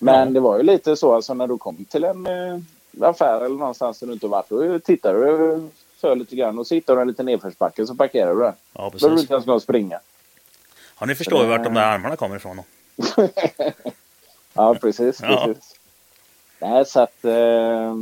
Men 0.00 0.28
Ja. 0.28 0.34
det 0.34 0.40
var 0.40 0.56
ju 0.56 0.62
lite 0.62 0.96
så 0.96 1.14
alltså 1.14 1.34
när 1.34 1.46
du 1.46 1.58
kom 1.58 1.84
till 1.84 2.04
en 2.04 2.26
eh, 2.26 2.58
affär 3.02 3.40
eller 3.44 3.56
någonstans 3.56 3.98
där 3.98 4.06
du 4.06 4.12
inte 4.12 4.26
varit. 4.26 4.48
Då 4.48 4.78
tittar 4.78 5.14
du 5.14 5.68
för 6.00 6.16
lite 6.16 6.36
grann 6.36 6.58
och 6.58 6.66
så 6.66 6.74
hittar 6.74 6.96
du 6.96 7.02
en 7.02 7.08
liten 7.08 7.26
nedförsbacke 7.26 7.86
så 7.86 7.94
parkerar 7.94 8.34
du 8.34 8.40
där. 8.40 8.46
Ja, 8.46 8.54
Då 8.72 8.80
har 8.82 8.90
du 8.90 8.98
precis. 8.98 9.20
inte 9.20 9.32
ens 9.34 9.44
kunnat 9.44 9.62
springa. 9.62 10.00
Ja, 11.00 11.06
ni 11.06 11.14
förstår 11.14 11.42
ju 11.42 11.48
vart 11.48 11.64
de 11.64 11.74
där 11.74 11.82
armarna 11.82 12.16
kommer 12.16 12.36
ifrån. 12.36 12.56
Då. 12.56 12.64
Ja, 14.54 14.74
precis. 14.74 15.18
Ja. 15.22 15.44
precis. 15.46 15.74
Nej, 16.58 16.84
så 16.86 17.00
att... 17.00 17.24
Eh, 17.24 17.94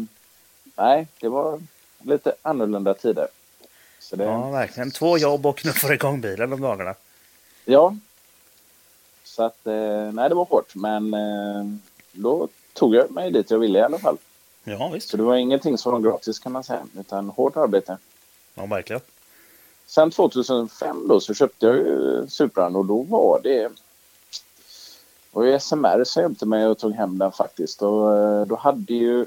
nej, 0.76 1.06
det 1.20 1.28
var 1.28 1.60
lite 2.02 2.34
annorlunda 2.42 2.94
tider. 2.94 3.28
Det, 4.12 4.24
Ja, 4.24 4.50
verkligen. 4.50 4.90
Två 4.90 5.18
jobb 5.18 5.46
och 5.46 5.56
knuffar 5.56 5.92
igång 5.92 6.20
bilen 6.20 6.50
de 6.50 6.60
dagarna. 6.60 6.94
Ja. 7.64 7.96
Så 9.24 9.42
att, 9.42 9.66
eh, 9.66 10.12
nej 10.12 10.28
det 10.28 10.34
var 10.34 10.44
hårt. 10.44 10.74
Men 10.74 11.14
eh, 11.14 11.64
då 12.12 12.48
tog 12.72 12.94
jag 12.94 13.10
mig 13.10 13.30
dit 13.30 13.50
jag 13.50 13.58
ville 13.58 13.78
i 13.78 13.82
alla 13.82 13.98
fall. 13.98 14.16
Ja, 14.64 14.88
visst. 14.88 15.08
Så 15.10 15.16
det 15.16 15.22
var 15.22 15.36
ingenting 15.36 15.78
som 15.78 15.92
var 15.92 16.00
gratis 16.00 16.38
kan 16.38 16.52
man 16.52 16.64
säga. 16.64 16.86
Utan 16.98 17.28
hårt 17.28 17.56
arbete. 17.56 17.98
Ja, 18.54 18.66
verkligen. 18.66 19.02
Sen 19.86 20.10
2005 20.10 21.08
då 21.08 21.20
så 21.20 21.34
köpte 21.34 21.66
jag 21.66 21.76
ju 21.76 22.26
Supran 22.28 22.76
och 22.76 22.84
då 22.84 23.02
var 23.02 23.40
det... 23.42 23.70
Och 25.32 25.62
SMR 25.62 26.04
så 26.04 26.20
hjälpte 26.20 26.46
mig 26.46 26.66
och 26.66 26.78
tog 26.78 26.92
hem 26.92 27.18
den 27.18 27.32
faktiskt. 27.32 27.82
Och 27.82 28.16
eh, 28.16 28.46
då 28.46 28.56
hade 28.56 28.94
ju 28.94 29.26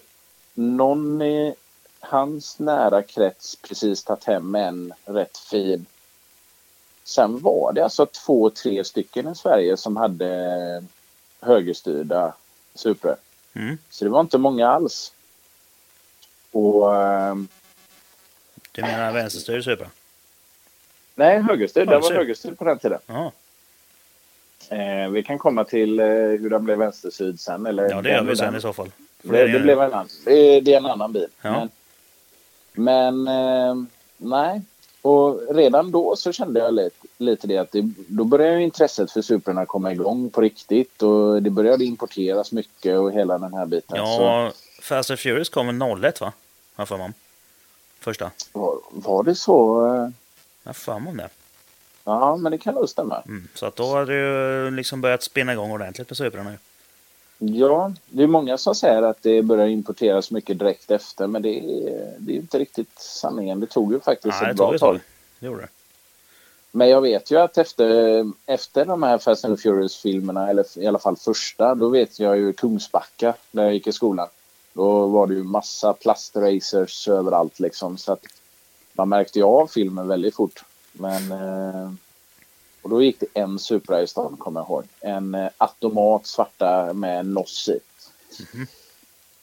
någon 0.54 1.22
i 1.22 1.56
hans 2.00 2.60
nära 2.60 3.04
krets 3.04 3.56
precis 3.56 4.04
tagit 4.04 4.24
hem 4.24 4.56
en 4.56 4.94
rätt 5.06 5.38
fin. 5.38 5.86
Sen 7.04 7.40
var 7.40 7.74
det 7.74 7.84
alltså 7.84 8.06
två, 8.06 8.50
tre 8.50 8.84
stycken 8.84 9.32
i 9.32 9.36
Sverige 9.36 9.78
som 9.78 9.98
hade 9.98 10.84
högerstyrda 11.42 12.34
Supra. 12.76 13.16
Mm. 13.54 13.78
Så 13.90 14.06
det 14.06 14.12
var 14.12 14.22
inte 14.22 14.38
många 14.38 14.68
alls. 14.68 15.14
Och... 16.52 16.96
ehm, 16.96 17.48
Du 18.72 18.82
menar 18.82 19.12
vänsterstyr 19.14 19.62
Supra? 19.62 19.88
Nej, 21.16 21.42
högerstyrd. 21.42 21.88
Det 21.88 22.00
var 22.00 22.14
Högerstyrd. 22.14 22.58
på 22.58 22.64
den 22.64 22.80
tiden. 22.80 23.00
Eh, 24.70 25.10
vi 25.12 25.24
kan 25.24 25.38
komma 25.38 25.64
till 25.64 26.00
eh, 26.00 26.06
hur 26.08 26.50
den 26.50 26.66
blev 26.66 26.78
vänstersyd 26.78 27.40
sen. 27.40 27.66
Eller 27.66 27.90
ja 27.90 28.02
det 28.02 28.10
gör 28.10 28.18
den- 28.18 28.28
vi 28.28 28.36
sen 28.36 28.46
den- 28.46 28.56
i 28.58 28.62
så 28.62 28.74
fall. 28.74 28.92
Det, 29.22 29.32
det, 29.32 29.48
ju- 29.52 29.60
blev 29.60 29.80
en 29.82 29.94
annan, 29.94 30.08
det, 30.26 30.60
det 30.62 30.74
är 30.74 30.78
en 30.78 30.86
annan 30.86 31.14
bil. 31.14 31.28
Ja. 31.42 31.68
Men, 32.74 33.24
men 33.24 33.28
eh, 33.28 33.76
nej. 34.18 34.62
Och 35.02 35.56
redan 35.56 35.92
då 35.92 36.16
så 36.16 36.32
kände 36.32 36.60
jag 36.60 36.74
lite, 36.74 37.08
lite 37.18 37.48
det 37.48 37.58
att 37.58 37.72
det, 37.72 37.92
då 38.08 38.24
började 38.24 38.62
intresset 38.62 39.12
för 39.12 39.22
Suprarna 39.22 39.66
komma 39.66 39.92
igång 39.92 40.30
på 40.30 40.42
riktigt. 40.42 41.02
Och 41.02 41.44
det 41.44 41.50
började 41.50 41.86
importeras 41.86 42.52
mycket 42.52 42.98
och 43.00 43.12
hela 43.12 43.38
den 43.38 43.54
här 43.54 43.66
biten. 43.66 43.98
Så 43.98 44.04
Ja, 44.04 44.52
Fast 44.88 45.10
and 45.10 45.20
Furious 45.20 45.50
kom 45.50 45.68
väl 45.80 46.04
01 46.04 46.22
va? 46.22 46.34
Har 46.76 46.82
jag 46.82 46.88
för 46.88 46.98
mig 46.98 47.06
om. 47.06 47.14
Första. 48.00 48.32
var, 48.54 48.80
var 48.92 49.24
det 49.24 49.36
så? 49.36 49.86
eh, 49.88 50.10
Jag 50.64 50.70
har 50.70 50.74
för 50.74 51.00
mig 51.00 51.10
om 51.12 51.18
det. 51.18 51.30
Ja, 52.04 52.38
men 52.38 52.52
det 52.52 52.58
kan 52.58 52.74
nog 52.76 52.90
stämma. 52.90 53.22
Mm. 53.26 53.48
Så 53.54 53.66
att 53.66 53.76
då 53.76 53.84
har 53.86 54.06
det 54.06 54.14
ju 54.14 54.72
liksom 54.72 55.02
börjat 55.02 55.24
spinna 55.24 55.54
igång 55.54 55.72
ordentligt 55.72 56.10
med 56.10 56.18
Suprarna. 56.18 56.52
ju. 56.52 56.58
Ja, 57.40 57.94
det 58.06 58.24
är 58.24 58.28
många 58.28 58.58
som 58.58 58.76
säger 58.76 59.02
att 59.02 59.18
det 59.22 59.42
börjar 59.42 59.68
importeras 59.68 60.32
mycket 60.32 60.60
direkt 60.60 60.92
efter. 60.92 61.28
Men 61.28 61.42
det 61.42 61.50
är, 61.60 62.14
det 62.18 62.32
är 62.34 62.36
inte 62.36 62.60
riktigt 62.60 63.00
sanningen. 63.00 63.60
Det 63.60 63.68
tog 63.68 63.94
ju 63.94 64.00
faktiskt 64.00 64.42
Nej, 64.42 64.52
ett 64.52 64.58
bra 64.58 64.70
tag. 64.72 64.80
tag. 64.80 65.00
Det 65.40 65.46
gjorde 65.46 65.62
det. 65.62 65.68
Men 66.72 66.90
jag 66.90 67.02
vet 67.02 67.32
ju 67.32 67.38
att 67.40 67.58
efter, 67.58 68.26
efter 68.46 68.86
de 68.86 69.04
här 69.04 69.18
Fast 69.18 69.46
and 69.46 69.60
Furious-filmerna, 69.62 70.50
eller 70.50 70.66
i 70.80 70.88
alla 70.88 71.00
fall 71.00 71.16
första, 71.18 71.76
då 71.76 71.90
vet 71.90 72.20
jag 72.20 72.38
ju 72.38 72.54
Kungsbacka, 72.54 73.34
där 73.52 73.64
jag 73.64 73.74
gick 73.74 73.88
i 73.88 73.92
skolan. 73.92 74.28
Då 74.78 75.08
var 75.08 75.28
det 75.28 75.34
ju 75.34 75.44
massa 75.44 75.94
plastracers 75.94 77.08
överallt 77.08 77.60
liksom. 77.60 77.98
Så 77.98 78.12
att 78.14 78.26
man 78.94 79.10
märkte 79.10 79.40
ju 79.40 79.46
av 79.46 79.68
filmen 79.68 80.08
väldigt 80.08 80.36
fort. 80.36 80.64
Men... 80.92 81.32
Eh, 81.32 81.92
och 82.82 82.90
då 82.90 83.04
gick 83.04 83.20
det 83.20 83.28
en 83.34 83.60
Supra 83.60 84.02
i 84.02 84.08
stan, 84.08 84.38
kommer 84.38 84.60
jag 84.60 84.68
ihåg. 84.68 84.84
En 85.02 85.36
eh, 85.36 85.50
automat 85.58 86.26
svarta 86.26 86.94
med 86.94 87.26
NOS 87.26 87.70
i. 87.70 87.80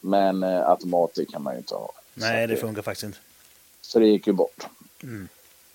Men 0.00 0.43
eh, 0.43 0.69
automater 0.69 1.25
kan 1.25 1.43
man 1.43 1.55
ju 1.55 1.59
inte 1.59 1.75
ha. 1.75 1.93
Nej, 2.14 2.45
att 2.45 2.50
det 2.50 2.57
funkar 2.57 2.83
faktiskt 2.83 3.05
inte. 3.05 3.19
så 3.81 3.99
det 3.99 4.07
gick 4.07 4.26
ju 4.26 4.33
bort. 4.33 4.67
Mm. 5.03 5.29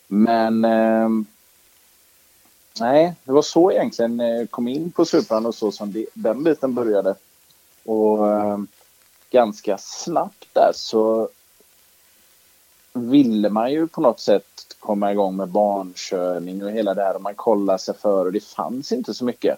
Men... 0.07 0.65
ehm, 0.65 1.25
nej, 2.79 3.13
det 3.23 3.31
var 3.31 3.41
så 3.41 3.71
egentligen 3.71 4.19
eh, 4.19 4.45
kom 4.47 4.67
in 4.67 4.91
på 4.91 5.05
Supran 5.05 5.45
och 5.45 5.55
så 5.55 5.71
som 5.71 5.91
det, 5.91 6.05
den 6.13 6.43
biten 6.43 6.73
började. 6.73 7.15
Och 7.83 8.33
ehm, 8.33 8.67
ganska 9.29 9.77
snabbt 9.77 10.47
där 10.53 10.71
så 10.73 11.29
ville 12.93 13.49
man 13.49 13.71
ju 13.71 13.87
på 13.87 14.01
något 14.01 14.19
sätt 14.19 14.75
komma 14.79 15.11
igång 15.11 15.35
med 15.35 15.47
barnkörning 15.47 16.63
och 16.63 16.71
hela 16.71 16.93
det 16.93 17.03
här 17.03 17.15
och 17.15 17.21
man 17.21 17.35
kollade 17.35 17.79
sig 17.79 17.93
för 17.97 18.25
och 18.25 18.31
det 18.31 18.43
fanns 18.43 18.91
inte 18.91 19.13
så 19.13 19.25
mycket. 19.25 19.57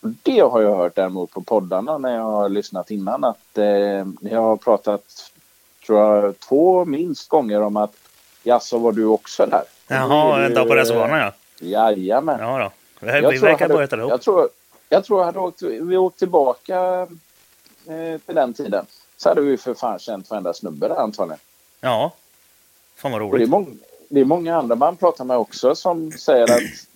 Det 0.00 0.40
har 0.40 0.60
jag 0.62 0.76
hört 0.76 0.94
däremot 0.96 1.30
på 1.30 1.40
poddarna 1.42 1.98
när 1.98 2.14
jag 2.16 2.22
har 2.22 2.48
lyssnat 2.48 2.90
innan 2.90 3.24
att 3.24 3.58
eh, 3.58 4.06
jag 4.20 4.42
har 4.42 4.56
pratat 4.56 5.30
tror 5.86 5.98
jag 6.00 6.40
två 6.40 6.84
minst 6.84 7.28
gånger 7.28 7.62
om 7.62 7.76
att 7.76 7.94
jaså 8.42 8.78
var 8.78 8.92
du 8.92 9.04
också 9.06 9.46
där? 9.46 9.62
Jaha, 9.88 10.44
en 10.44 10.54
dag 10.54 10.68
på 10.68 10.74
racerbanan 10.74 11.18
ja. 11.18 11.32
Jajamän. 11.60 12.40
Ja 12.40 12.58
då. 12.58 12.70
Vi, 13.06 13.12
Jag 13.12 13.30
vi 13.30 13.38
verkar 13.38 13.58
hade- 13.68 13.74
börja 13.74 13.96
ihop. 13.98 14.10
Jag 14.10 14.20
tror, 14.22 14.48
jag 14.88 15.04
tror 15.04 15.18
jag 15.20 15.26
hade 15.26 15.38
åkt, 15.38 15.62
vi 15.62 15.96
åkt 15.96 16.18
tillbaka 16.18 17.06
eh, 17.86 18.20
till 18.26 18.34
den 18.34 18.54
tiden. 18.54 18.86
Så 19.16 19.28
hade 19.28 19.40
vi 19.40 19.56
för 19.56 19.74
fan 19.74 19.98
känt 19.98 20.30
varenda 20.30 20.54
snubbe 20.54 20.88
där 20.88 20.96
antagligen. 20.96 21.40
Ja. 21.80 22.12
Fan 22.96 23.12
vad 23.12 23.22
Och 23.22 23.28
det, 23.30 23.34
är 23.34 23.38
roligt. 23.38 23.50
många, 23.50 23.66
det 24.08 24.20
är 24.20 24.24
många 24.24 24.56
andra 24.56 24.74
man 24.74 24.96
pratar 24.96 25.24
med 25.24 25.36
också 25.36 25.74
som 25.74 26.12
säger 26.12 26.42
att 26.52 26.86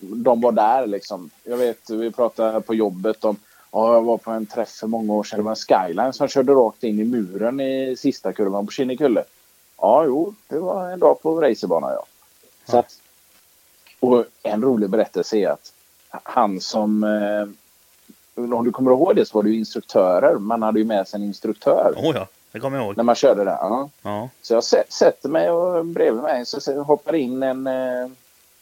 de 0.00 0.40
var 0.40 0.52
där 0.52 0.86
liksom. 0.86 1.30
Jag 1.44 1.56
vet, 1.56 1.90
vi 1.90 2.10
pratade 2.10 2.60
på 2.60 2.74
jobbet 2.74 3.24
om 3.24 3.36
Ja, 3.70 3.94
jag 3.94 4.02
var 4.02 4.18
på 4.18 4.30
en 4.30 4.46
träff 4.46 4.68
för 4.70 4.86
många 4.86 5.12
år 5.12 5.24
sedan. 5.24 5.38
Det 5.38 5.42
var 5.42 5.50
en 5.50 5.56
skyline 5.56 6.12
som 6.12 6.28
körde 6.28 6.52
rakt 6.52 6.84
in 6.84 7.00
i 7.00 7.04
muren 7.04 7.60
i 7.60 7.96
sista 7.98 8.32
kurvan 8.32 8.66
på 8.66 8.72
Kinnekulle. 8.72 9.24
Ja, 9.78 10.04
jo, 10.04 10.34
det 10.48 10.58
var 10.58 10.90
en 10.90 10.98
dag 10.98 11.22
på 11.22 11.40
racerbana, 11.40 11.92
ja. 11.92 12.04
Så 12.70 12.78
att, 12.78 12.98
och 14.00 14.24
en 14.42 14.62
rolig 14.62 14.90
berättelse 14.90 15.36
är 15.36 15.48
att 15.48 15.72
han 16.08 16.60
som... 16.60 17.04
Eh, 17.04 17.48
om 18.36 18.64
du 18.64 18.72
kommer 18.72 18.90
ihåg 18.90 19.16
det 19.16 19.26
så 19.26 19.38
var 19.38 19.42
det 19.42 19.50
ju 19.50 19.58
instruktörer. 19.58 20.34
Man 20.38 20.62
hade 20.62 20.78
ju 20.78 20.84
med 20.84 21.08
sig 21.08 21.20
en 21.20 21.26
instruktör 21.26 21.94
Oh 21.96 22.16
ja, 22.16 22.26
det 22.52 22.60
kommer 22.60 22.76
jag 22.76 22.86
ihåg. 22.86 22.96
när 22.96 23.04
man 23.04 23.14
körde 23.14 23.44
där. 23.44 23.56
Ja. 23.60 23.88
Ja. 24.02 24.28
Så 24.42 24.54
jag 24.54 24.60
sä- 24.60 24.84
sätter 24.90 25.28
mig 25.28 25.50
och 25.50 25.84
bredvid 25.86 26.22
mig 26.22 26.46
så 26.46 26.82
hoppar 26.82 27.14
in 27.14 27.42
en 27.42 27.66
eh, 27.66 28.08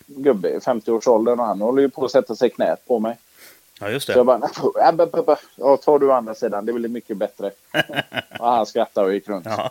gubbe 0.06 0.48
i 0.50 0.58
50-årsåldern 0.58 1.40
och 1.40 1.46
han 1.46 1.60
håller 1.60 1.82
ju 1.82 1.88
på 1.90 2.04
att 2.04 2.10
sätta 2.10 2.36
sig 2.36 2.50
knät 2.50 2.86
på 2.86 2.98
mig. 2.98 3.18
ja, 3.80 3.90
just 3.90 4.06
Så 4.06 4.12
jag 4.12 4.18
det. 4.18 4.24
bara, 4.24 4.38
"Nej, 4.38 4.92
b- 4.92 5.06
b- 5.12 5.22
b- 5.26 5.34
ja, 5.56 5.76
tar 5.76 5.98
du 5.98 6.12
andra 6.12 6.34
sidan, 6.34 6.66
det 6.66 6.72
blir 6.72 6.88
mycket 6.88 7.16
bättre. 7.16 7.50
och 8.40 8.46
han 8.46 8.66
skrattade 8.66 9.06
och 9.06 9.14
gick 9.14 9.28
runt. 9.28 9.46
Ja. 9.46 9.70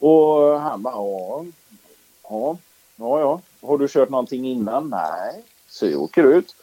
Och 0.00 0.60
han 0.60 0.82
bara, 0.82 0.94
ja, 0.94 1.44
ja, 2.28 2.56
ja, 2.96 3.20
ja. 3.20 3.40
Har 3.68 3.78
du 3.78 3.88
kört 3.88 4.08
någonting 4.10 4.46
innan? 4.48 4.88
Nej. 4.88 5.42
Så 5.68 5.86
jag 5.86 6.02
åker 6.02 6.22
ut. 6.24 6.54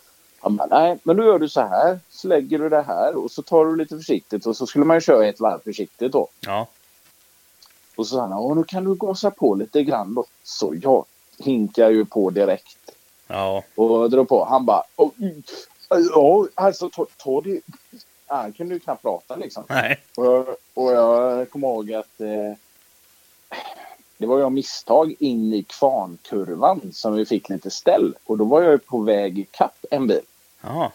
Bara, 0.49 0.67
nej, 0.79 0.97
men 1.03 1.15
då 1.17 1.23
gör 1.23 1.39
du 1.39 1.49
så 1.49 1.61
här. 1.61 1.99
Så 2.09 2.27
lägger 2.27 2.59
du 2.59 2.69
det 2.69 2.81
här 2.81 3.15
och 3.15 3.31
så 3.31 3.41
tar 3.41 3.65
du 3.65 3.75
lite 3.75 3.97
försiktigt. 3.97 4.45
Och 4.45 4.57
så 4.57 4.67
skulle 4.67 4.85
man 4.85 4.97
ju 4.97 5.01
köra 5.01 5.27
ett 5.27 5.39
varv 5.39 5.59
försiktigt 5.63 6.11
då. 6.11 6.27
Ja. 6.39 6.67
Och 7.95 8.07
så 8.07 8.15
sa 8.15 8.21
han, 8.21 8.31
ja, 8.31 8.53
nu 8.53 8.63
kan 8.63 8.83
du 8.83 8.95
gasa 8.95 9.31
på 9.31 9.55
lite 9.55 9.83
grann 9.83 10.13
då. 10.13 10.25
Så 10.43 10.75
jag 10.81 11.05
hinkar 11.39 11.89
ju 11.89 12.05
på 12.05 12.29
direkt 12.29 12.77
Ja. 13.27 13.63
och 13.75 14.09
drar 14.09 14.23
på. 14.23 14.45
Han 14.45 14.65
bara, 14.65 14.83
"Åh, 14.95 15.09
mm, 15.21 15.43
ja, 15.89 16.47
alltså 16.55 16.89
ta, 16.89 17.05
ta 17.17 17.41
det. 17.41 17.61
Han 18.27 18.53
kunde 18.53 18.73
ju 18.73 18.79
knappt 18.79 19.01
prata 19.01 19.35
liksom. 19.35 19.63
Nej. 19.69 19.99
Och 20.17 20.25
jag, 20.25 20.45
och 20.73 20.91
jag 20.91 21.49
kommer 21.49 21.67
ihåg 21.67 21.93
att 21.93 22.21
eh, 22.21 22.53
det 24.17 24.25
var 24.25 24.37
ju 24.37 24.43
av 24.43 24.51
misstag 24.51 25.15
in 25.19 25.53
i 25.53 25.63
kvarnkurvan 25.63 26.91
som 26.93 27.13
vi 27.15 27.25
fick 27.25 27.49
lite 27.49 27.71
ställ. 27.71 28.15
Och 28.25 28.37
då 28.37 28.45
var 28.45 28.61
jag 28.61 28.71
ju 28.71 28.77
på 28.77 28.97
väg 28.99 29.47
kapp 29.51 29.85
en 29.91 30.07
bil. 30.07 30.21
Ja. 30.63 30.91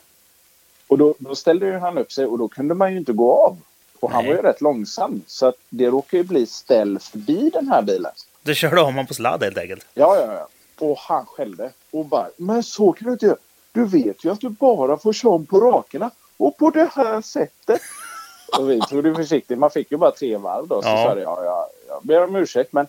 Och 0.87 0.98
då, 0.98 1.14
då 1.18 1.34
ställde 1.34 1.66
ju 1.66 1.78
han 1.78 1.98
upp 1.98 2.12
sig 2.12 2.26
och 2.26 2.38
då 2.38 2.48
kunde 2.48 2.75
man 2.75 2.92
ju 2.92 2.98
inte 2.98 3.12
gå 3.12 3.32
av. 3.32 3.56
Och 4.00 4.10
han 4.10 4.25
Nej. 4.25 4.32
var 4.32 4.42
ju 4.42 4.48
rätt 4.48 4.60
långsam. 4.60 5.22
Så 5.26 5.46
att 5.46 5.54
det 5.68 5.87
råkade 5.87 6.16
ju 6.16 6.22
bli 6.28 6.46
ställ 6.46 6.98
förbi 6.98 7.50
den 7.52 7.68
här 7.68 7.82
bilen. 7.82 8.12
Du 8.42 8.54
körde 8.54 8.80
om 8.80 8.87
honom 8.87 9.06
på 9.06 9.14
sladd 9.14 9.42
helt 9.42 9.58
enkelt. 9.58 9.87
Ja, 9.94 10.16
ja, 10.16 10.32
ja. 10.34 10.48
Och 10.87 10.98
han 10.98 11.26
skällde. 11.26 11.70
Och 11.90 12.04
bara, 12.06 12.28
men 12.37 12.62
så 12.62 12.92
kan 12.92 13.06
du 13.06 13.12
inte 13.12 13.26
göra. 13.26 13.37
Du 13.72 13.84
vet 13.84 14.25
ju 14.25 14.32
att 14.32 14.40
du 14.40 14.48
bara 14.48 14.96
får 14.98 15.12
köra 15.12 15.32
om 15.32 15.46
på 15.46 15.60
rakerna. 15.60 16.10
Och 16.37 16.56
på 16.56 16.70
det 16.70 16.90
här 16.94 17.20
sättet. 17.20 17.80
och 18.58 18.70
vi 18.70 18.80
tog 18.80 19.04
det 19.04 19.14
försiktigt. 19.14 19.58
Man 19.58 19.70
fick 19.70 19.90
ju 19.90 19.96
bara 19.96 20.10
tre 20.10 20.37
varv 20.37 20.68
då. 20.68 20.82
Så 20.82 20.88
Ja. 20.88 21.04
sa 21.08 21.14
det, 21.14 21.22
ja, 21.22 21.44
ja, 21.44 21.68
jag 21.88 22.02
ber 22.02 22.25
om 22.25 22.37
ursäkt 22.37 22.72
men 22.72 22.87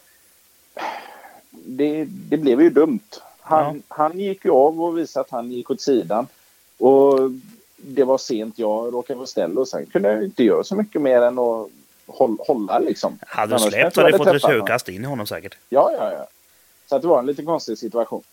det, 1.52 2.06
det 2.08 2.38
blev 2.38 2.62
ju 2.62 2.70
dumt. 2.70 3.00
Han, 3.40 3.84
han 3.88 4.20
gick 4.20 4.46
ju 4.46 4.52
av 4.52 4.82
och 4.82 4.98
visade 4.98 5.22
att 5.22 5.32
han 5.32 5.52
gick 5.52 5.72
åt 5.72 5.82
sidan. 5.82 6.28
Och 6.80 7.32
det 7.78 8.04
var 8.04 8.18
sent, 8.18 8.60
jag 8.60 8.94
råkade 8.94 9.18
vara 9.18 9.28
ställd 9.28 9.58
och 9.58 9.68
sen 9.68 9.86
kunde 9.86 10.12
jag 10.12 10.24
inte 10.24 10.44
göra 10.44 10.64
så 10.64 10.76
mycket 10.76 11.02
mer 11.02 11.22
än 11.22 11.40
att 11.40 11.70
hålla, 12.48 12.80
liksom. 12.80 13.20
Hade 13.28 13.56
du 13.56 13.60
släppt 13.60 13.96
hade 13.96 14.12
du 14.12 14.18
fått 14.18 14.28
ett 14.28 14.42
tjurkast 14.42 14.90
in 14.90 15.04
i 15.04 15.08
honom 15.08 15.28
säkert. 15.28 15.58
Ja, 15.70 15.92
ja, 15.98 16.12
ja. 16.12 16.28
Så 16.90 17.00
det 17.00 17.08
var 17.08 17.20
en 17.20 17.26
lite 17.26 17.44
konstig 17.44 17.78
situation. 17.78 18.24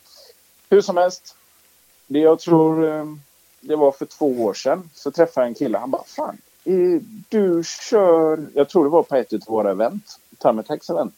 Hur 0.70 0.80
som 0.80 0.96
helst. 0.96 1.36
Det 2.06 2.18
jag 2.18 2.38
tror 2.38 2.88
eh, 2.88 3.04
det 3.60 3.76
var 3.76 3.92
för 3.92 4.06
två 4.06 4.44
år 4.44 4.54
sedan 4.54 4.90
så 4.94 5.10
träffade 5.10 5.44
jag 5.44 5.48
en 5.48 5.54
kille. 5.54 5.78
Han 5.78 5.90
bara, 5.90 6.04
fan, 6.04 6.38
eh, 6.64 7.00
du 7.28 7.62
kör... 7.64 8.46
Jag 8.54 8.68
tror 8.68 8.84
det 8.84 8.90
var 8.90 9.02
på 9.02 9.16
ett 9.16 9.32
av 9.32 9.40
våra 9.46 9.70
event. 9.70 10.18
Termatex 10.38 10.90
event. 10.90 11.14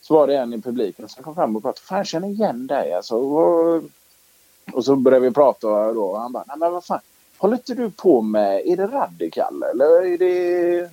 Så 0.00 0.14
var 0.14 0.26
det 0.26 0.36
en 0.36 0.54
i 0.54 0.60
publiken 0.60 1.08
som 1.08 1.24
kom 1.24 1.34
fram 1.34 1.56
och 1.56 1.62
pratade. 1.62 1.86
Fan, 1.86 1.98
jag 1.98 2.06
känner 2.06 2.28
igen 2.28 2.66
dig 2.66 2.92
alltså. 2.92 3.16
Och, 3.16 3.82
och 4.72 4.84
så 4.84 4.96
började 4.96 5.28
vi 5.28 5.34
prata 5.34 5.92
då. 5.92 6.04
Och 6.04 6.20
han 6.20 6.32
bara, 6.32 6.44
nej 6.46 6.56
men 6.58 6.72
vad 6.72 6.84
fan. 6.84 7.00
Håller 7.36 7.56
inte 7.56 7.74
du 7.74 7.90
på 7.90 8.22
med, 8.22 8.66
är 8.66 8.76
det 8.76 8.86
Radikal 8.86 9.62
eller 9.62 10.06
är 10.06 10.18
det... 10.18 10.90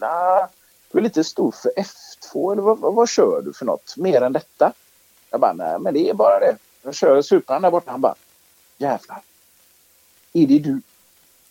Nej, 0.00 0.46
du 0.92 0.98
är 0.98 1.02
lite 1.02 1.24
stor 1.24 1.50
för 1.62 1.70
F2 1.76 2.52
eller 2.52 2.62
vad, 2.62 2.78
vad, 2.78 2.94
vad 2.94 3.08
kör 3.08 3.42
du 3.44 3.52
för 3.52 3.64
något? 3.64 3.96
Mer 3.96 4.22
än 4.22 4.32
detta? 4.32 4.72
Jag 5.30 5.40
bara, 5.40 5.52
nej 5.52 5.78
men 5.78 5.94
det 5.94 6.10
är 6.10 6.14
bara 6.14 6.40
det. 6.40 6.56
Jag 6.82 6.94
kör 6.94 7.22
Supran 7.22 7.62
där 7.62 7.70
borta. 7.70 7.90
Han 7.90 8.00
bara, 8.00 8.14
jävlar. 8.76 9.20
Är 10.32 10.46
det 10.46 10.58
du? 10.58 10.80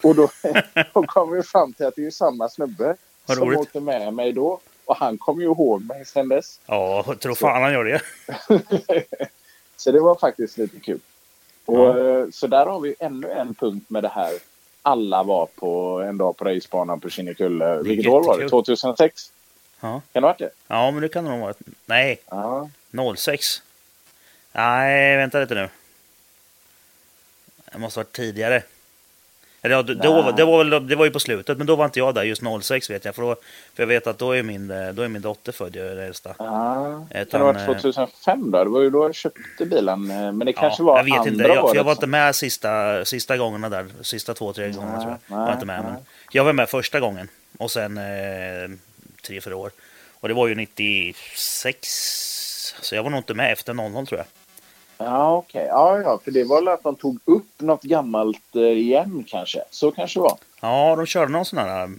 Och 0.03 0.15
då, 0.15 0.29
då 0.93 1.03
kom 1.03 1.31
vi 1.31 1.43
fram 1.43 1.74
till 1.74 1.86
att 1.86 1.95
det 1.95 2.05
är 2.05 2.12
samma 2.12 2.50
snubbe 2.50 2.95
som 3.25 3.57
åkte 3.57 3.79
med 3.79 4.13
mig 4.13 4.31
då. 4.31 4.60
Och 4.86 4.95
han 4.95 5.17
kom 5.17 5.41
ju 5.41 5.45
ihåg 5.45 5.86
mig 5.86 6.05
sen 6.05 6.29
dess. 6.29 6.60
Ja, 6.65 7.03
jag 7.07 7.19
tror 7.19 7.36
fan 7.36 7.62
han 7.62 7.74
gör 7.74 7.83
det. 7.83 8.01
Så 9.77 9.91
det 9.91 10.00
var 10.00 10.15
faktiskt 10.15 10.57
lite 10.57 10.79
kul. 10.79 11.00
Och, 11.65 12.00
eh, 12.00 12.29
Så 12.34 12.48
där 12.48 12.65
har 12.65 12.79
vi 12.79 12.96
ännu 13.00 13.32
en 13.32 13.53
punkt 13.53 13.89
med 13.89 14.03
det 14.03 14.10
här. 14.10 14.32
Alla 14.82 15.24
var 15.24 15.46
på 15.46 16.01
en 16.01 16.17
dag 16.17 16.38
på 16.38 16.46
racebanan 16.46 17.00
på 17.00 17.10
Kinnekulle. 17.10 17.75
Vilket 17.84 18.08
år 18.12 18.24
var 18.24 18.38
det? 18.38 18.43
jättekul. 18.43 18.50
2006? 18.50 19.32
Ja. 19.79 19.88
Kan 19.89 20.01
det 20.12 20.20
ha 20.20 20.27
varit 20.27 20.39
det? 20.39 20.50
ja, 20.67 20.91
men 20.91 21.01
det 21.01 21.10
kan 21.10 21.24
det 21.24 21.29
nog 21.29 21.39
vara. 21.39 21.53
Nej, 21.86 22.20
Ja. 22.29 22.70
06. 23.15 23.62
Nej, 24.51 25.17
vänta 25.17 25.39
lite 25.39 25.55
nu. 25.55 25.70
Det 27.72 27.77
måste 27.79 28.00
ha 28.00 28.03
varit 28.03 28.13
tidigare. 28.15 28.63
Eller, 29.65 29.75
ja, 29.75 29.82
då, 29.82 29.93
då, 29.93 30.22
Nej. 30.22 30.34
det, 30.38 30.46
var 30.46 30.63
väl, 30.63 30.88
det 30.88 30.96
var 30.96 31.05
ju 31.05 31.12
på 31.12 31.20
slutet, 31.20 31.58
men 31.58 31.67
då 31.67 31.75
var 31.75 31.86
inte 31.86 32.00
jag 32.00 32.15
där. 32.15 32.24
Just 32.24 32.41
06 32.62 32.89
vet 32.89 33.05
jag. 33.05 33.15
För, 33.15 33.22
då, 33.22 33.36
för 33.75 33.84
jag 33.84 33.88
vet 33.88 34.08
att 34.08 34.17
då 34.17 34.32
är 34.32 34.43
min, 34.43 34.72
eh, 34.72 34.89
då 34.89 35.01
är 35.01 35.08
min 35.08 35.22
dotter 35.22 35.51
född, 35.51 35.75
ju, 35.75 35.96
det 35.96 36.05
äldsta. 36.05 36.36
Ja. 36.39 37.05
Utan, 37.10 37.25
Kan 37.25 37.39
det 37.39 37.46
ha 37.46 37.53
varit 37.53 37.67
eh, 37.70 37.82
2005 37.82 38.51
då? 38.51 38.63
Det 38.63 38.70
var 38.70 38.82
ju 38.82 38.89
då 38.89 39.03
jag 39.03 39.15
köpte 39.15 39.65
bilen. 39.65 40.12
eh, 40.12 40.32
Men 40.32 40.39
det 40.39 40.53
kanske 40.53 40.84
ja, 40.84 40.86
var 40.86 40.98
jag 40.98 41.03
vet 41.03 41.13
andra 41.13 41.29
inte, 41.32 41.43
jag, 41.43 41.63
året 41.65 41.75
jag 41.75 41.84
var 41.84 41.91
inte 41.91 42.08
med 42.08 42.36
sista, 42.36 43.05
sista 43.05 43.38
gångerna 43.38 43.70
där. 43.70 43.86
Sista 44.01 44.34
två, 44.34 44.53
tre 44.53 44.70
gångerna 44.70 45.01
tror 45.01 45.12
jag. 45.12 45.20
jag 45.27 45.38
var 45.38 45.46
nej, 45.46 45.53
inte 45.53 45.65
med, 45.65 45.84
men 45.84 45.93
nej. 45.93 46.03
jag 46.32 46.43
var 46.43 46.53
med 46.53 46.70
första 46.70 47.00
gången. 47.00 47.27
Och 47.58 47.72
sen 47.72 47.98
eh, 47.98 48.70
tre, 49.27 49.41
fyra 49.41 49.55
år. 49.55 49.72
Och 50.20 50.27
det 50.27 50.34
var 50.34 50.48
ju 50.48 50.55
96. 50.55 51.77
Så 52.82 52.96
jag 52.96 53.03
var 53.03 53.10
nog 53.10 53.20
inte 53.20 53.34
med 53.34 53.51
efter 53.51 53.74
00 53.74 54.08
tror 54.08 54.20
jag. 54.20 54.25
Ja, 55.03 55.38
okej. 55.38 55.65
Ja, 55.69 56.00
ja, 56.01 56.19
för 56.24 56.31
det 56.31 56.43
var 56.43 56.55
väl 56.55 56.67
att 56.67 56.83
de 56.83 56.95
tog 56.95 57.19
upp 57.25 57.48
något 57.57 57.81
gammalt 57.81 58.55
eh, 58.55 58.62
igen 58.62 59.25
kanske. 59.27 59.63
Så 59.69 59.91
kanske 59.91 60.19
det 60.19 60.24
var. 60.24 60.38
Ja, 60.62 60.95
de 60.95 61.05
körde 61.05 61.31
någon 61.31 61.45
sån 61.45 61.60
här... 61.60 61.89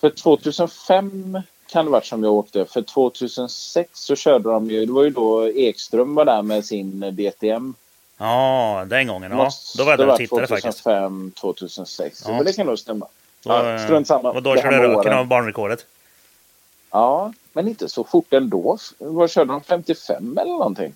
För 0.00 0.10
2005 0.10 1.40
kan 1.70 1.84
det 1.84 1.90
varit 1.90 2.06
som 2.06 2.24
jag 2.24 2.32
åkte. 2.32 2.64
För 2.64 2.82
2006 2.82 3.90
så 3.92 4.16
körde 4.16 4.48
de 4.50 4.70
ju, 4.70 4.86
det 4.86 4.92
var 4.92 5.04
ju 5.04 5.10
då 5.10 5.48
Ekström 5.50 6.14
var 6.14 6.24
där 6.24 6.42
med 6.42 6.64
sin 6.64 7.00
DTM. 7.00 7.74
Ja, 8.18 8.84
den 8.88 9.06
gången. 9.06 9.30
Ja, 9.30 9.36
Måste 9.36 9.78
då 9.78 9.84
var 9.84 9.92
jag 9.92 9.98
där 9.98 10.08
och 10.08 10.16
tittade 10.16 10.46
faktiskt. 10.46 10.82
2005, 10.82 11.32
2006. 11.40 12.22
Ja. 12.26 12.34
Men 12.34 12.44
det 12.44 12.52
kan 12.52 12.66
nog 12.66 12.78
stämma. 12.78 13.06
Då, 13.42 13.52
Ja, 13.52 13.72
eh, 13.72 13.84
strunt 13.84 14.06
samma. 14.06 14.30
Och 14.30 14.42
då 14.42 14.56
körde 14.56 14.82
röken 14.82 15.12
av 15.12 15.26
banrekordet. 15.26 15.86
Ja, 16.90 17.32
men 17.52 17.68
inte 17.68 17.88
så 17.88 18.04
fort 18.04 18.32
ändå. 18.32 18.78
Vad 18.98 19.30
körde 19.30 19.52
de? 19.52 19.60
55 19.60 20.38
eller 20.38 20.52
någonting? 20.52 20.94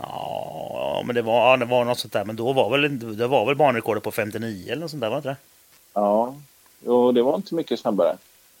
Ja, 0.00 1.02
men 1.06 1.14
det 1.14 1.22
var, 1.22 1.50
ja, 1.50 1.56
det 1.56 1.64
var 1.64 1.84
något 1.84 1.98
sånt 1.98 2.12
där. 2.12 2.24
Men 2.24 2.36
då 2.36 2.52
var 2.52 2.70
väl, 2.70 3.16
det 3.16 3.26
var 3.26 3.46
väl 3.46 3.56
banrekordet 3.56 4.02
på 4.02 4.10
59 4.12 4.64
eller 4.72 4.80
något 4.80 4.90
sånt 4.90 5.00
där, 5.00 5.08
var 5.08 5.16
det 5.16 5.18
inte 5.18 5.28
det? 5.28 5.36
Ja, 5.94 6.34
och 6.84 7.14
det 7.14 7.22
var 7.22 7.36
inte 7.36 7.54
mycket 7.54 7.80
snabbare. 7.80 8.16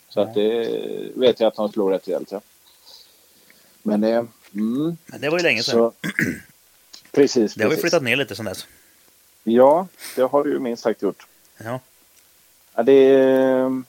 Så 0.08 0.20
att 0.20 0.34
det 0.34 0.68
vet 1.14 1.40
jag 1.40 1.48
att 1.48 1.54
de 1.54 1.68
slog 1.72 1.92
rätt 1.92 2.08
rejält. 2.08 2.32
Ja. 2.32 2.40
Men 3.82 4.00
det... 4.00 4.26
Mm, 4.54 4.96
Men 5.06 5.20
det 5.20 5.30
var 5.30 5.38
ju 5.38 5.42
länge 5.42 5.62
sedan. 5.62 5.74
så, 5.74 5.92
precis, 7.12 7.54
det 7.54 7.62
har 7.62 7.70
vi 7.70 7.76
precis. 7.76 7.82
flyttat 7.90 8.02
ner 8.02 8.16
lite 8.16 8.36
sedan 8.36 8.44
dess. 8.44 8.66
Ja, 9.44 9.86
det 10.16 10.22
har 10.22 10.44
du 10.44 10.50
ju 10.50 10.58
minst 10.58 10.82
sagt 10.82 11.02
gjort. 11.02 11.26
Ja. 11.64 11.80
Ja, 12.74 12.82
det, 12.82 13.82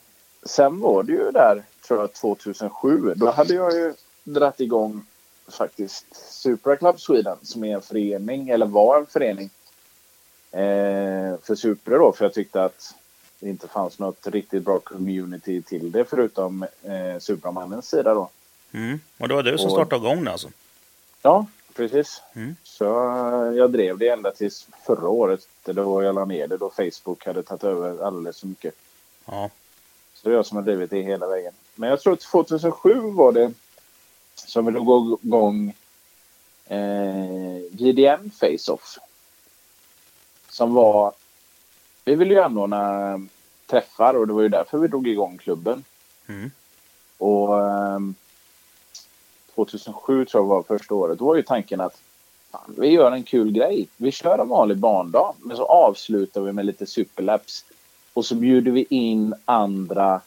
sen 0.45 0.79
var 0.79 1.03
det 1.03 1.11
ju 1.11 1.31
där, 1.31 1.63
tror 1.87 1.99
jag, 1.99 2.13
2007. 2.13 3.13
Då 3.15 3.31
hade 3.31 3.53
jag 3.53 3.73
ju 3.73 3.93
dratt 4.23 4.59
igång 4.59 5.05
faktiskt 5.47 6.05
Supra 6.15 6.75
Club 6.75 6.99
Sweden 6.99 7.37
som 7.41 7.63
är 7.63 7.75
en 7.75 7.81
förening, 7.81 8.49
eller 8.49 8.65
var 8.65 8.97
en 8.99 9.05
förening 9.05 9.49
eh, 10.51 11.37
för 11.43 11.55
Supra 11.55 11.97
då. 11.97 12.11
För 12.11 12.25
jag 12.25 12.33
tyckte 12.33 12.63
att 12.63 12.95
det 13.39 13.49
inte 13.49 13.67
fanns 13.67 13.99
något 13.99 14.27
riktigt 14.27 14.63
bra 14.63 14.79
community 14.79 15.61
till 15.61 15.91
det 15.91 16.05
förutom 16.05 16.63
eh, 16.63 17.19
Supramannens 17.19 17.89
sida 17.89 18.13
då. 18.13 18.29
Mm. 18.71 18.99
Och 19.17 19.27
det 19.27 19.33
var 19.33 19.43
du 19.43 19.57
som 19.57 19.65
Och- 19.65 19.71
startade 19.71 20.05
igång 20.05 20.23
det 20.23 20.31
alltså? 20.31 20.49
Ja, 21.21 21.45
precis. 21.75 22.21
Mm. 22.33 22.55
Så 22.63 22.85
eh, 22.85 23.57
jag 23.57 23.71
drev 23.71 23.97
det 23.97 24.09
ända 24.09 24.31
tills 24.31 24.67
förra 24.85 25.07
året. 25.09 25.47
Då 25.63 26.03
jag 26.03 26.15
la 26.15 26.25
ner 26.25 26.47
det 26.47 26.57
då 26.57 26.69
Facebook 26.69 27.25
hade 27.25 27.43
tagit 27.43 27.63
över 27.63 28.03
alldeles 28.03 28.39
för 28.39 28.47
mycket. 28.47 28.75
Ja. 29.25 29.49
Så 30.13 30.29
det 30.29 30.33
är 30.33 30.37
jag 30.37 30.45
som 30.45 30.57
har 30.57 30.63
drivit 30.63 30.89
det 30.89 31.01
hela 31.01 31.27
vägen. 31.27 31.53
Men 31.75 31.89
jag 31.89 31.99
tror 32.01 32.13
att 32.13 32.19
2007 32.21 32.93
var 32.99 33.31
det 33.31 33.51
som 34.35 34.65
vi 34.65 34.71
drog 34.71 35.19
igång 35.23 35.73
eh, 36.65 37.57
JDM 37.71 38.31
Face-Off. 38.39 38.97
Som 40.49 40.73
var... 40.73 41.13
Vi 42.05 42.15
ville 42.15 42.33
ju 42.33 42.39
anordna 42.39 43.19
träffar 43.65 44.13
och 44.13 44.27
det 44.27 44.33
var 44.33 44.41
ju 44.41 44.49
därför 44.49 44.77
vi 44.77 44.87
drog 44.87 45.07
igång 45.07 45.37
klubben. 45.37 45.83
Mm. 46.27 46.51
Och 47.17 47.69
ehm, 47.69 48.15
2007 49.55 50.25
tror 50.25 50.43
jag 50.43 50.47
var 50.47 50.63
första 50.63 50.95
året. 50.95 51.19
Då 51.19 51.25
var 51.25 51.35
ju 51.35 51.43
tanken 51.43 51.81
att 51.81 52.01
fan, 52.51 52.75
vi 52.77 52.87
gör 52.87 53.11
en 53.11 53.23
kul 53.23 53.51
grej. 53.51 53.87
Vi 53.97 54.11
kör 54.11 54.39
en 54.39 54.47
vanlig 54.47 54.77
barndag 54.77 55.33
men 55.39 55.57
så 55.57 55.65
avslutar 55.65 56.41
vi 56.41 56.51
med 56.51 56.65
lite 56.65 56.85
superlaps. 56.85 57.65
Och 58.13 58.25
så 58.25 58.35
bjuder 58.35 58.71
vi 58.71 58.85
in 58.89 59.33
andra 59.45 60.21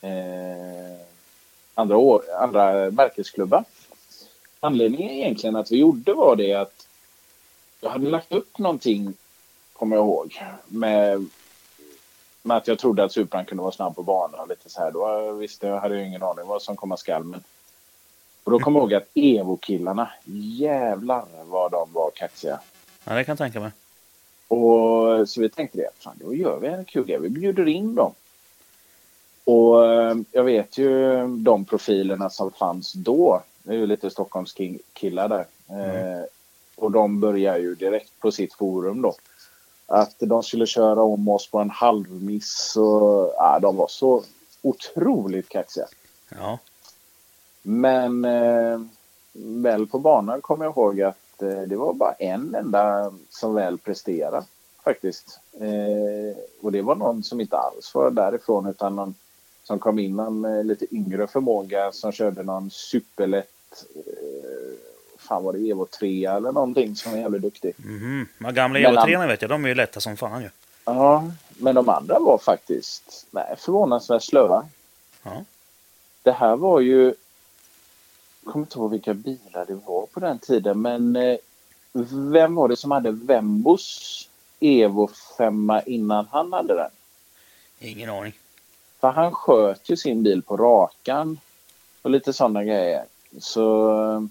eh, 0.00 1.06
andra, 1.76 1.96
år, 1.96 2.22
andra 2.38 2.90
märkesklubbar. 2.90 3.64
Anledningen 4.60 5.10
egentligen 5.10 5.56
att 5.56 5.72
vi 5.72 5.76
gjorde 5.76 6.12
var 6.12 6.36
det 6.36 6.54
att 6.54 6.86
jag 7.80 7.90
hade 7.90 8.10
lagt 8.10 8.32
upp 8.32 8.58
någonting, 8.58 9.14
kommer 9.72 9.96
jag 9.96 10.04
ihåg, 10.04 10.42
med, 10.66 11.26
med 12.42 12.56
att 12.56 12.68
jag 12.68 12.78
trodde 12.78 13.04
att 13.04 13.12
Supran 13.12 13.44
kunde 13.44 13.62
vara 13.62 13.72
snabb 13.72 13.96
på 13.96 14.02
banan. 14.02 14.40
och 14.40 14.48
Lite 14.48 14.70
så 14.70 14.80
här. 14.80 14.90
Då 14.90 15.32
visste 15.32 15.66
jag, 15.66 15.80
hade 15.80 15.96
jag 15.96 16.06
ingen 16.06 16.22
aning 16.22 16.46
vad 16.46 16.62
som 16.62 16.76
komma 16.76 16.96
skall. 16.96 17.24
Men... 17.24 17.42
Och 18.44 18.50
då 18.52 18.58
kommer 18.58 18.80
jag 18.80 18.84
ihåg 18.84 18.94
att 18.94 19.08
Evo-killarna, 19.14 20.10
jävlar 20.58 21.24
vad 21.44 21.70
de 21.70 21.92
var 21.92 22.10
kaxiga. 22.10 22.60
ja, 23.04 23.14
det 23.14 23.24
kan 23.24 23.32
jag 23.32 23.38
tänka 23.38 23.60
mig. 23.60 23.70
Och 24.48 25.28
så 25.28 25.40
vi 25.40 25.48
tänkte 25.48 25.78
det, 25.78 25.90
fan 25.98 26.16
då 26.20 26.34
gör 26.34 26.58
vi 26.58 26.68
en 26.68 26.84
kul 26.84 27.06
grej. 27.06 27.18
Vi 27.20 27.28
bjuder 27.28 27.68
in 27.68 27.94
dem. 27.94 28.12
Och 29.46 29.84
eh, 29.84 30.16
jag 30.32 30.44
vet 30.44 30.78
ju 30.78 31.26
de 31.36 31.64
profilerna 31.64 32.30
som 32.30 32.50
fanns 32.50 32.92
då. 32.92 33.42
Det 33.62 33.72
är 33.72 33.76
ju 33.76 33.86
lite 33.86 34.10
Stockholmskillar 34.10 35.28
där. 35.28 35.46
Eh, 35.68 36.24
och 36.76 36.90
de 36.90 37.20
börjar 37.20 37.58
ju 37.58 37.74
direkt 37.74 38.20
på 38.20 38.32
sitt 38.32 38.54
forum 38.54 39.02
då. 39.02 39.14
Att 39.86 40.14
de 40.18 40.42
skulle 40.42 40.66
köra 40.66 41.02
om 41.02 41.28
oss 41.28 41.50
på 41.50 41.58
en 41.58 41.70
halvmiss 41.70 42.76
och 42.76 43.34
ja, 43.36 43.58
de 43.62 43.76
var 43.76 43.88
så 43.88 44.22
otroligt 44.62 45.48
kaxiga. 45.48 45.86
Ja. 46.28 46.58
Men 47.62 48.24
eh, 48.24 48.80
väl 49.32 49.86
på 49.86 49.98
banan 49.98 50.40
kommer 50.40 50.64
jag 50.64 50.72
ihåg 50.72 51.02
att 51.02 51.42
eh, 51.42 51.60
det 51.60 51.76
var 51.76 51.92
bara 51.92 52.12
en 52.12 52.54
enda 52.54 53.12
som 53.30 53.54
väl 53.54 53.78
presterade 53.78 54.44
faktiskt. 54.84 55.40
Eh, 55.60 56.38
och 56.62 56.72
det 56.72 56.82
var 56.82 56.94
någon 56.94 57.22
som 57.22 57.40
inte 57.40 57.56
alls 57.56 57.94
var 57.94 58.10
därifrån 58.10 58.66
utan 58.66 58.96
någon 58.96 59.14
som 59.66 59.78
kom 59.78 59.98
in 59.98 60.18
eh, 60.44 60.64
lite 60.64 60.94
yngre 60.94 61.26
förmåga 61.26 61.92
som 61.92 62.12
körde 62.12 62.42
någon 62.42 62.70
superlätt 62.70 63.84
eh, 63.96 64.78
fan 65.18 65.44
var 65.44 65.52
det 65.52 65.70
Evo 65.70 65.86
3 65.86 66.24
eller 66.26 66.52
någonting 66.52 66.96
som 66.96 67.12
var 67.12 67.18
jävligt 67.18 67.42
duktig. 67.42 67.74
Mhm. 67.76 68.28
De 68.38 68.54
gamla 68.54 68.88
han- 68.88 69.08
EO3 69.08 69.26
vet 69.28 69.42
jag, 69.42 69.50
de 69.50 69.64
är 69.64 69.68
ju 69.68 69.74
lätta 69.74 70.00
som 70.00 70.16
fan 70.16 70.42
ju. 70.42 70.48
Ja, 70.84 71.30
men 71.48 71.74
de 71.74 71.88
andra 71.88 72.18
var 72.18 72.38
faktiskt 72.38 73.26
nej, 73.30 73.54
förvånansvärt 73.58 74.22
slöa. 74.22 74.66
Ja. 75.22 75.44
Det 76.22 76.32
här 76.32 76.56
var 76.56 76.80
ju 76.80 77.14
kommer 78.44 78.64
inte 78.66 78.78
ihåg 78.78 78.90
vilka 78.90 79.14
bilar 79.14 79.64
det 79.66 79.74
var 79.86 80.06
på 80.06 80.20
den 80.20 80.38
tiden, 80.38 80.82
men 80.82 81.16
eh, 81.16 81.36
vem 82.32 82.54
var 82.54 82.68
det 82.68 82.76
som 82.76 82.90
hade 82.90 83.10
Vembos 83.10 84.28
Evo 84.60 85.10
5 85.38 85.72
innan 85.86 86.26
han 86.30 86.52
hade 86.52 86.74
den? 86.74 86.90
Ingen 87.78 88.10
aning. 88.10 88.32
För 89.00 89.10
han 89.10 89.32
sköt 89.32 89.88
ju 89.88 89.96
sin 89.96 90.22
bil 90.22 90.42
på 90.42 90.56
rakan 90.56 91.38
och 92.02 92.10
lite 92.10 92.32
sådana 92.32 92.64
grejer. 92.64 93.04
Så 93.40 94.28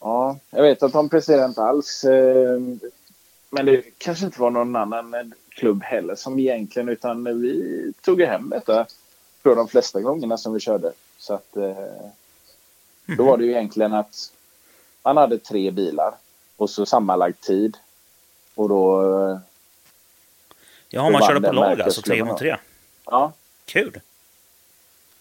ja, 0.00 0.36
jag 0.50 0.62
vet 0.62 0.82
att 0.82 0.92
de 0.92 1.08
presterade 1.08 1.44
inte 1.44 1.62
alls. 1.62 2.04
eh, 2.04 2.60
Men 3.50 3.66
det 3.66 3.84
kanske 3.98 4.24
inte 4.26 4.40
var 4.40 4.50
någon 4.50 4.76
annan 4.76 5.34
klubb 5.48 5.82
heller 5.82 6.14
som 6.14 6.38
egentligen, 6.38 6.88
utan 6.88 7.40
vi 7.40 7.92
tog 8.02 8.20
hem 8.20 8.48
detta 8.48 8.86
för 9.42 9.56
de 9.56 9.68
flesta 9.68 10.00
gångerna 10.00 10.38
som 10.38 10.52
vi 10.52 10.60
körde. 10.60 10.92
Så 11.18 11.34
att 11.34 11.56
eh, 11.56 11.74
då 13.16 13.24
var 13.24 13.36
det 13.38 13.44
ju 13.44 13.50
egentligen 13.50 13.94
att 13.94 14.32
han 15.02 15.16
hade 15.16 15.38
tre 15.38 15.70
bilar 15.70 16.14
och 16.56 16.70
så 16.70 16.86
sammanlagd 16.86 17.40
tid. 17.40 17.76
Och 18.54 18.68
då, 18.68 19.40
Ja, 20.88 21.10
man 21.10 21.22
körde 21.22 21.40
på 21.48 21.52
lag 21.52 21.80
alltså, 21.80 22.02
tre 22.02 22.24
mot 22.24 22.38
tre. 22.38 22.56
Ja, 23.04 23.32
Kul! 23.64 24.00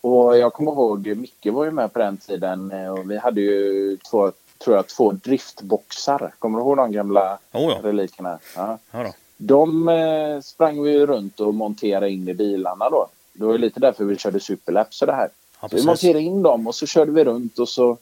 Och 0.01 0.37
jag 0.37 0.53
kommer 0.53 0.71
ihåg, 0.71 1.07
Micke 1.07 1.45
var 1.45 1.65
ju 1.65 1.71
med 1.71 1.93
på 1.93 1.99
den 1.99 2.17
tiden 2.17 2.71
eh, 2.71 2.87
och 2.87 3.11
vi 3.11 3.17
hade 3.17 3.41
ju 3.41 3.97
två, 3.97 4.31
tror 4.57 4.75
jag, 4.75 4.87
två 4.87 5.11
driftboxar. 5.11 6.33
Kommer 6.39 6.59
du 6.59 6.65
ihåg 6.65 6.77
de 6.77 6.91
gamla 6.91 7.39
Oh, 7.51 7.61
ja. 7.61 7.79
relikerna? 7.83 8.39
Ja. 8.55 8.77
Ja, 8.91 9.03
då. 9.03 9.13
De 9.37 9.89
eh, 9.89 10.41
sprang 10.41 10.83
vi 10.83 10.91
ju 10.91 11.05
runt 11.05 11.39
och 11.39 11.53
monterade 11.53 12.09
in 12.09 12.27
i 12.27 12.33
bilarna 12.33 12.89
då. 12.89 13.07
Det 13.33 13.45
var 13.45 13.51
ju 13.51 13.57
lite 13.57 13.79
därför 13.79 14.03
vi 14.03 14.17
körde 14.17 14.39
superlaps 14.39 15.01
och 15.01 15.07
det 15.07 15.13
här. 15.13 15.29
Ja, 15.61 15.69
vi 15.71 15.85
monterade 15.85 16.21
in 16.21 16.43
dem 16.43 16.67
och 16.67 16.75
så 16.75 16.85
körde 16.85 17.11
vi 17.11 17.23
runt 17.23 17.59
och 17.59 17.69
så 17.69 17.97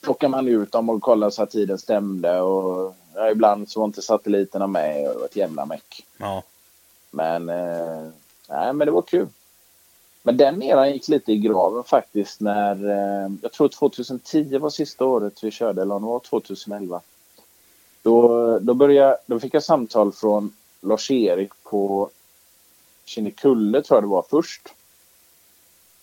plockade 0.00 0.30
man 0.30 0.48
ut 0.48 0.72
dem 0.72 0.90
och 0.90 1.02
kollade 1.02 1.32
så 1.32 1.42
att 1.42 1.50
tiden 1.50 1.78
stämde. 1.78 2.40
Och 2.40 2.94
ja, 3.14 3.30
ibland 3.30 3.70
så 3.70 3.80
var 3.80 3.86
inte 3.86 4.02
satelliterna 4.02 4.66
med 4.66 5.08
och 5.08 5.14
det 5.14 5.18
var 5.18 5.26
ett 5.26 5.36
jävla 5.36 5.66
meck. 5.66 6.06
Ja. 6.16 6.42
Men, 7.12 7.48
eh, 7.48 8.08
nej, 8.48 8.72
men 8.72 8.86
det 8.86 8.90
var 8.90 9.02
kul. 9.02 9.28
Men 10.22 10.36
den 10.36 10.62
eran 10.62 10.92
gick 10.92 11.08
lite 11.08 11.32
i 11.32 11.38
graven 11.38 11.84
faktiskt 11.84 12.40
när, 12.40 12.90
eh, 12.90 13.30
jag 13.42 13.52
tror 13.52 13.68
2010 13.68 14.58
var 14.58 14.70
sista 14.70 15.04
året 15.04 15.44
vi 15.44 15.50
körde, 15.50 15.82
eller 15.82 15.94
om 15.94 16.02
det 16.02 16.08
var 16.08 16.18
2011. 16.18 17.00
Då, 18.02 18.58
då, 18.58 18.74
började, 18.74 19.18
då 19.26 19.40
fick 19.40 19.54
jag 19.54 19.62
samtal 19.62 20.12
från 20.12 20.52
Lars-Erik 20.80 21.52
på 21.62 22.10
Kinnekulle 23.04 23.82
tror 23.82 23.96
jag 23.96 24.04
det 24.04 24.08
var 24.08 24.24
först. 24.30 24.68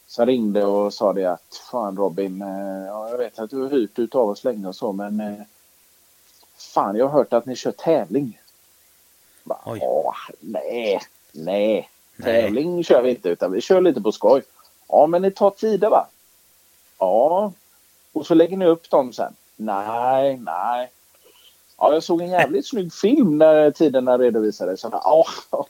Så 0.07 0.21
han 0.21 0.27
ringde 0.27 0.65
och 0.65 0.93
sa 0.93 1.13
det 1.13 1.25
att 1.25 1.61
fan 1.71 1.97
Robin, 1.97 2.41
eh, 2.41 2.85
ja, 2.87 3.09
jag 3.09 3.17
vet 3.17 3.39
att 3.39 3.49
du 3.49 3.61
har 3.61 3.69
hyrt 3.69 3.99
ut 3.99 4.15
av 4.15 4.29
oss 4.29 4.43
länge 4.43 4.67
och 4.67 4.75
så 4.75 4.91
men 4.91 5.19
eh, 5.19 5.41
fan 6.57 6.95
jag 6.95 7.07
har 7.07 7.17
hört 7.17 7.33
att 7.33 7.45
ni 7.45 7.55
kör 7.55 7.71
tävling. 7.71 8.39
Bara, 9.49 9.59
Oj. 9.65 9.79
Åh, 9.81 10.13
nej, 10.39 10.99
nej, 11.31 11.89
tävling 12.23 12.83
kör 12.83 13.01
vi 13.01 13.09
inte 13.09 13.29
utan 13.29 13.51
vi 13.51 13.61
kör 13.61 13.81
lite 13.81 14.01
på 14.01 14.11
skoj. 14.11 14.41
Ja 14.87 15.07
men 15.07 15.21
ni 15.21 15.31
tar 15.31 15.49
tider 15.49 15.89
va? 15.89 16.07
Ja. 16.99 17.51
Och 18.13 18.25
så 18.25 18.33
lägger 18.33 18.57
ni 18.57 18.65
upp 18.65 18.89
dem 18.89 19.13
sen? 19.13 19.33
Nej, 19.55 20.37
nej. 20.37 20.89
Ja, 21.77 21.93
jag 21.93 22.03
såg 22.03 22.21
en 22.21 22.29
jävligt 22.29 22.67
snygg 22.69 22.93
film 22.93 23.37
när 23.37 23.71
tiderna 23.71 24.17
redovisades. 24.17 24.81
Så, 24.81 24.89
ja, 24.91 25.25
ja, 25.51 25.67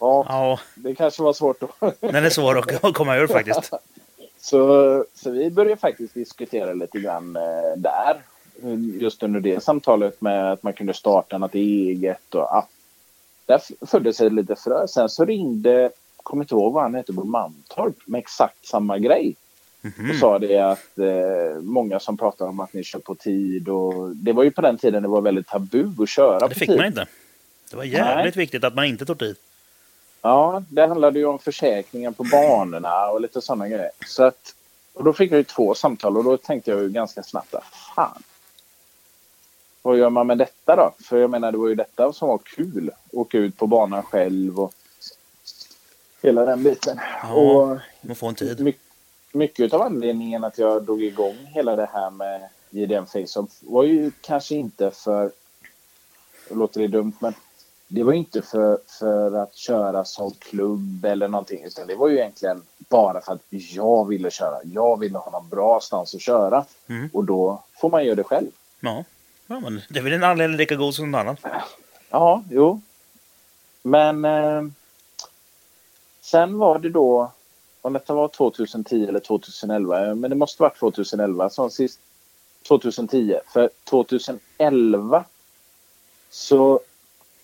Ja, 0.00 0.58
det 0.74 0.94
kanske 0.94 1.22
var 1.22 1.32
svårt 1.32 1.60
då. 1.60 1.68
den 2.00 2.24
är 2.24 2.30
svår 2.30 2.58
att 2.58 2.94
komma 2.94 3.16
ur 3.16 3.26
faktiskt. 3.26 3.72
Så, 4.40 5.04
så 5.14 5.30
vi 5.30 5.50
började 5.50 5.80
faktiskt 5.80 6.14
diskutera 6.14 6.72
lite 6.72 6.98
grann 6.98 7.36
eh, 7.36 7.76
där. 7.76 8.22
Just 9.00 9.22
under 9.22 9.40
det 9.40 9.62
samtalet 9.62 10.20
med 10.20 10.52
att 10.52 10.62
man 10.62 10.72
kunde 10.72 10.94
starta 10.94 11.38
något 11.38 11.54
eget. 11.54 12.34
Och, 12.34 12.40
ja. 12.40 12.68
Där 13.48 13.86
föddes 13.86 14.16
sig 14.16 14.30
lite 14.30 14.56
frö. 14.56 14.88
Sen 14.88 15.08
så 15.08 15.24
ringde, 15.24 15.90
kommer 16.16 16.44
inte 16.44 16.54
ihåg 16.54 16.72
vad 16.72 16.82
han 16.82 16.94
hette, 16.94 17.12
på 17.12 17.24
Mantorp 17.24 17.96
med 18.06 18.18
exakt 18.18 18.66
samma 18.66 18.98
grej. 18.98 19.36
Mhm. 19.80 20.10
Och 20.10 20.16
sa 20.16 20.38
det 20.38 20.58
att 20.58 20.98
eh, 20.98 21.60
många 21.62 22.00
som 22.00 22.16
pratar 22.16 22.46
om 22.46 22.60
att 22.60 22.72
ni 22.72 22.84
kör 22.84 22.98
på 22.98 23.14
tid. 23.14 23.68
Och, 23.68 24.16
det 24.16 24.32
var 24.32 24.42
ju 24.42 24.50
på 24.50 24.60
den 24.60 24.78
tiden 24.78 25.02
det 25.02 25.08
var 25.08 25.20
väldigt 25.20 25.46
tabu 25.46 25.90
att 26.02 26.08
köra 26.08 26.38
Det 26.38 26.48
på 26.48 26.54
fick 26.54 26.68
tid. 26.68 26.76
man 26.76 26.86
inte. 26.86 27.06
Det 27.70 27.76
var 27.76 27.84
jävligt 27.84 28.36
viktigt 28.36 28.64
att 28.64 28.74
man 28.74 28.84
inte 28.84 29.04
tog 29.04 29.18
tid. 29.18 29.36
Ja, 30.22 30.62
det 30.70 30.86
handlade 30.86 31.18
ju 31.18 31.24
om 31.26 31.38
försäkringen 31.38 32.14
på 32.14 32.24
banorna 32.24 33.06
och 33.08 33.20
lite 33.20 33.40
sådana 33.40 33.68
grejer. 33.68 33.90
Så 34.06 34.24
att, 34.24 34.54
och 34.92 35.04
då 35.04 35.12
fick 35.12 35.32
jag 35.32 35.38
ju 35.38 35.44
två 35.44 35.74
samtal 35.74 36.16
och 36.16 36.24
då 36.24 36.36
tänkte 36.36 36.70
jag 36.70 36.80
ju 36.80 36.88
ganska 36.88 37.22
snabbt 37.22 37.54
att 37.54 37.64
fan. 37.94 38.22
Vad 39.88 39.98
gör 39.98 40.10
man 40.10 40.26
med 40.26 40.38
detta 40.38 40.76
då? 40.76 40.94
För 41.04 41.16
jag 41.18 41.30
menar 41.30 41.52
det 41.52 41.58
var 41.58 41.68
ju 41.68 41.74
detta 41.74 42.12
som 42.12 42.28
var 42.28 42.38
kul. 42.38 42.90
Åka 43.12 43.38
ut 43.38 43.56
på 43.56 43.66
banan 43.66 44.02
själv 44.02 44.60
och 44.60 44.72
hela 46.22 46.44
den 46.44 46.62
biten. 46.62 47.00
Ja. 47.22 47.32
Och 47.34 47.78
Man 48.00 48.16
får 48.16 48.28
en 48.28 48.34
tid. 48.34 48.60
My, 48.60 48.74
mycket 49.32 49.74
av 49.74 49.82
anledningen 49.82 50.44
att 50.44 50.58
jag 50.58 50.82
drog 50.82 51.02
igång 51.02 51.36
hela 51.54 51.76
det 51.76 51.88
här 51.92 52.10
med 52.10 52.48
JDM 52.70 53.06
Face-Off 53.06 53.50
var 53.60 53.84
ju 53.84 54.10
kanske 54.20 54.54
inte 54.54 54.90
för, 54.90 55.30
det 56.48 56.54
låter 56.54 56.80
det 56.80 56.88
dumt, 56.88 57.12
men 57.20 57.34
det 57.88 58.02
var 58.02 58.12
ju 58.12 58.18
inte 58.18 58.42
för, 58.42 58.78
för 58.98 59.32
att 59.32 59.54
köra 59.54 60.04
som 60.04 60.30
klubb 60.30 61.04
eller 61.04 61.28
någonting, 61.28 61.64
utan 61.64 61.86
det 61.86 61.94
var 61.94 62.08
ju 62.08 62.18
egentligen 62.18 62.62
bara 62.78 63.20
för 63.20 63.32
att 63.32 63.42
jag 63.50 64.08
ville 64.08 64.30
köra. 64.30 64.58
Jag 64.64 64.98
ville 65.00 65.18
ha 65.18 65.30
någon 65.30 65.48
bra 65.48 65.80
stans 65.80 66.14
att 66.14 66.20
köra 66.20 66.64
Mm. 66.86 67.10
och 67.12 67.24
då 67.24 67.62
får 67.80 67.90
man 67.90 68.04
göra 68.04 68.14
det 68.14 68.24
själv. 68.24 68.50
Ja. 68.80 69.04
Ja, 69.48 69.60
men 69.60 69.82
det 69.88 69.98
är 69.98 70.02
väl 70.02 70.12
en 70.12 70.24
anledning 70.24 70.56
lika 70.56 70.74
god 70.76 70.94
som 70.94 71.10
någon 71.10 71.20
annan. 71.20 71.36
Ja, 72.10 72.44
jo. 72.50 72.80
Men 73.82 74.24
eh, 74.24 74.62
sen 76.20 76.58
var 76.58 76.78
det 76.78 76.90
då, 76.90 77.32
om 77.80 77.92
detta 77.92 78.14
var 78.14 78.28
2010 78.28 79.06
eller 79.08 79.20
2011, 79.20 80.06
eh, 80.06 80.14
men 80.14 80.30
det 80.30 80.36
måste 80.36 80.62
vara 80.62 80.74
2011 80.74 81.50
som 81.50 81.70
sist. 81.70 82.00
2010, 82.68 83.38
för 83.52 83.70
2011 83.84 85.24
så 86.30 86.80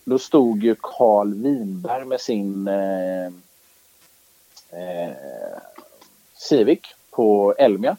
då 0.04 0.18
stod 0.18 0.62
ju 0.62 0.76
Carl 0.80 1.34
Winberg 1.34 2.04
med 2.04 2.20
sin 2.20 2.68
eh, 2.68 3.26
eh, 4.70 5.12
Civic 6.34 6.80
på 7.10 7.54
Elmia 7.58 7.96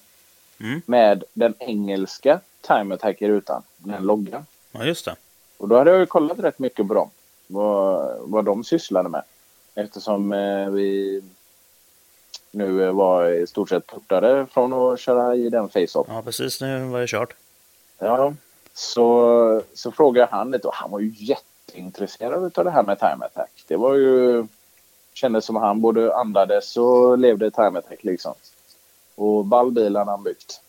Mm. 0.59 0.81
med 0.85 1.23
den 1.33 1.53
engelska 1.59 2.39
Time 2.67 2.95
Attack 2.95 3.21
i 3.21 3.27
rutan, 3.27 3.63
den 3.77 4.03
loggan. 4.03 4.45
Ja, 4.71 4.83
just 4.83 5.05
det. 5.05 5.15
Och 5.57 5.67
då 5.67 5.77
hade 5.77 5.91
jag 5.91 5.99
ju 5.99 6.05
kollat 6.05 6.39
rätt 6.39 6.59
mycket 6.59 6.87
på 6.87 6.93
dem. 6.93 7.09
Vad, 7.47 8.17
vad 8.19 8.45
de 8.45 8.63
sysslade 8.63 9.09
med. 9.09 9.23
Eftersom 9.75 10.33
eh, 10.33 10.69
vi 10.69 11.21
nu 12.51 12.91
var 12.91 13.29
i 13.29 13.47
stort 13.47 13.69
sett 13.69 13.87
portade 13.87 14.45
från 14.51 14.73
att 14.73 14.99
köra 14.99 15.35
i 15.35 15.49
den 15.49 15.69
face-off. 15.69 16.07
Ja, 16.09 16.21
precis. 16.25 16.61
Nu 16.61 16.83
var 16.85 16.99
det 16.99 17.07
kört. 17.07 17.35
Ja, 17.99 18.33
så, 18.73 19.61
så 19.73 19.91
frågade 19.91 20.27
han 20.31 20.51
lite 20.51 20.67
och 20.67 20.73
han 20.73 20.91
var 20.91 20.99
ju 20.99 21.13
jätteintresserad 21.15 22.57
av 22.57 22.65
det 22.65 22.71
här 22.71 22.83
med 22.83 22.99
time 22.99 23.25
attack. 23.25 23.63
Det 23.67 23.75
var 23.75 23.93
ju 23.93 24.47
kändes 25.13 25.45
som 25.45 25.55
han 25.55 25.81
både 25.81 26.15
andades 26.15 26.77
och 26.77 27.17
levde 27.17 27.51
time 27.51 27.79
attack 27.79 28.03
liksom. 28.03 28.33
Och 29.15 29.45
ballbilarna 29.45 30.11
han 30.11 30.23
byggt. 30.23 30.61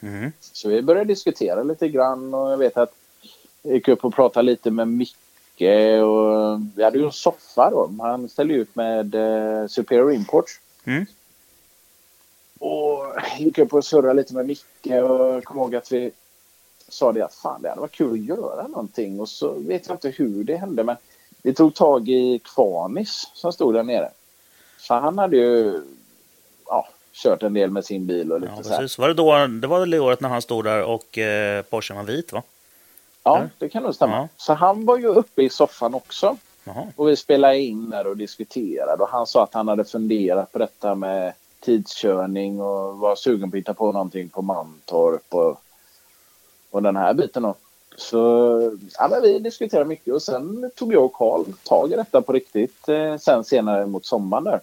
Mhm. 0.00 0.32
Så 0.40 0.68
vi 0.68 0.82
började 0.82 1.08
diskutera 1.08 1.62
lite 1.62 1.88
grann 1.88 2.34
och 2.34 2.52
jag 2.52 2.56
vet 2.56 2.76
att 2.76 2.94
jag 3.62 3.74
gick 3.74 3.88
upp 3.88 4.04
och 4.04 4.14
pratade 4.14 4.46
lite 4.46 4.70
med 4.70 4.88
Micke 4.88 6.02
och 6.02 6.60
vi 6.74 6.84
hade 6.84 6.98
ju 6.98 7.04
en 7.04 7.12
soffa 7.12 7.70
då. 7.70 7.94
Han 7.98 8.28
ställde 8.28 8.54
ut 8.54 8.76
med 8.76 9.14
eh, 9.14 9.66
Superior 9.66 10.12
Imports. 10.12 10.60
Mm. 10.84 11.06
Och 12.58 13.04
gick 13.38 13.58
upp 13.58 13.72
och 13.72 13.84
surrade 13.84 14.14
lite 14.14 14.34
med 14.34 14.46
Micke 14.46 14.86
och 14.86 15.44
kom 15.44 15.58
ihåg 15.58 15.76
att 15.76 15.92
vi 15.92 16.10
sa 16.88 17.12
det 17.12 17.24
att 17.24 17.34
fan 17.34 17.62
det 17.62 17.68
hade 17.68 17.80
varit 17.80 17.92
kul 17.92 18.12
att 18.12 18.38
göra 18.38 18.68
någonting 18.68 19.20
och 19.20 19.28
så 19.28 19.52
vet 19.52 19.88
jag 19.88 19.94
inte 19.94 20.08
hur 20.08 20.44
det 20.44 20.56
hände 20.56 20.84
men 20.84 20.96
vi 21.42 21.54
tog 21.54 21.74
tag 21.74 22.08
i 22.08 22.40
Kvanis 22.44 23.30
som 23.34 23.52
stod 23.52 23.74
där 23.74 23.82
nere. 23.82 24.10
Så 24.78 24.94
han 24.94 25.18
hade 25.18 25.36
ju 25.36 25.82
kört 27.16 27.42
en 27.42 27.54
del 27.54 27.70
med 27.70 27.84
sin 27.84 28.06
bil 28.06 28.32
och 28.32 28.40
lite 28.40 28.52
Ja, 28.56 28.62
så 28.62 28.70
här. 28.70 28.78
precis. 28.78 28.98
Var 28.98 29.08
det, 29.08 29.14
då, 29.14 29.46
det 29.46 29.66
var 29.66 29.80
väl 29.80 29.90
det 29.90 30.00
året 30.00 30.20
när 30.20 30.28
han 30.28 30.42
stod 30.42 30.64
där 30.64 30.82
och 30.82 31.18
eh, 31.18 31.62
Porschen 31.62 31.96
var 31.96 32.04
vit, 32.04 32.32
va? 32.32 32.42
Ja, 33.22 33.48
det 33.58 33.68
kan 33.68 33.82
nog 33.82 33.94
stämma. 33.94 34.16
Ja. 34.16 34.28
Så 34.36 34.54
han 34.54 34.86
var 34.86 34.98
ju 34.98 35.06
uppe 35.06 35.42
i 35.42 35.48
soffan 35.48 35.94
också. 35.94 36.36
Jaha. 36.64 36.86
Och 36.96 37.08
vi 37.08 37.16
spelade 37.16 37.58
in 37.58 37.90
där 37.90 38.06
och 38.06 38.16
diskuterade. 38.16 39.02
Och 39.02 39.08
han 39.08 39.26
sa 39.26 39.42
att 39.42 39.54
han 39.54 39.68
hade 39.68 39.84
funderat 39.84 40.52
på 40.52 40.58
detta 40.58 40.94
med 40.94 41.32
tidskörning 41.60 42.60
och 42.60 42.98
var 42.98 43.16
sugen 43.16 43.50
på 43.50 43.56
att 43.56 43.58
hitta 43.60 43.74
på 43.74 43.92
någonting 43.92 44.28
på 44.28 44.42
Mantorp 44.42 45.34
och, 45.34 45.60
och 46.70 46.82
den 46.82 46.96
här 46.96 47.14
biten. 47.14 47.42
Då. 47.42 47.54
Så 47.96 48.18
ja, 48.98 49.08
men 49.10 49.22
vi 49.22 49.38
diskuterade 49.38 49.88
mycket 49.88 50.14
och 50.14 50.22
sen 50.22 50.70
tog 50.76 50.92
jag 50.92 51.04
och 51.04 51.12
Karl 51.12 51.44
tag 51.62 51.92
i 51.92 51.96
detta 51.96 52.22
på 52.22 52.32
riktigt 52.32 52.88
eh, 52.88 53.16
sen 53.16 53.44
senare 53.44 53.86
mot 53.86 54.06
sommaren 54.06 54.44
där. 54.44 54.60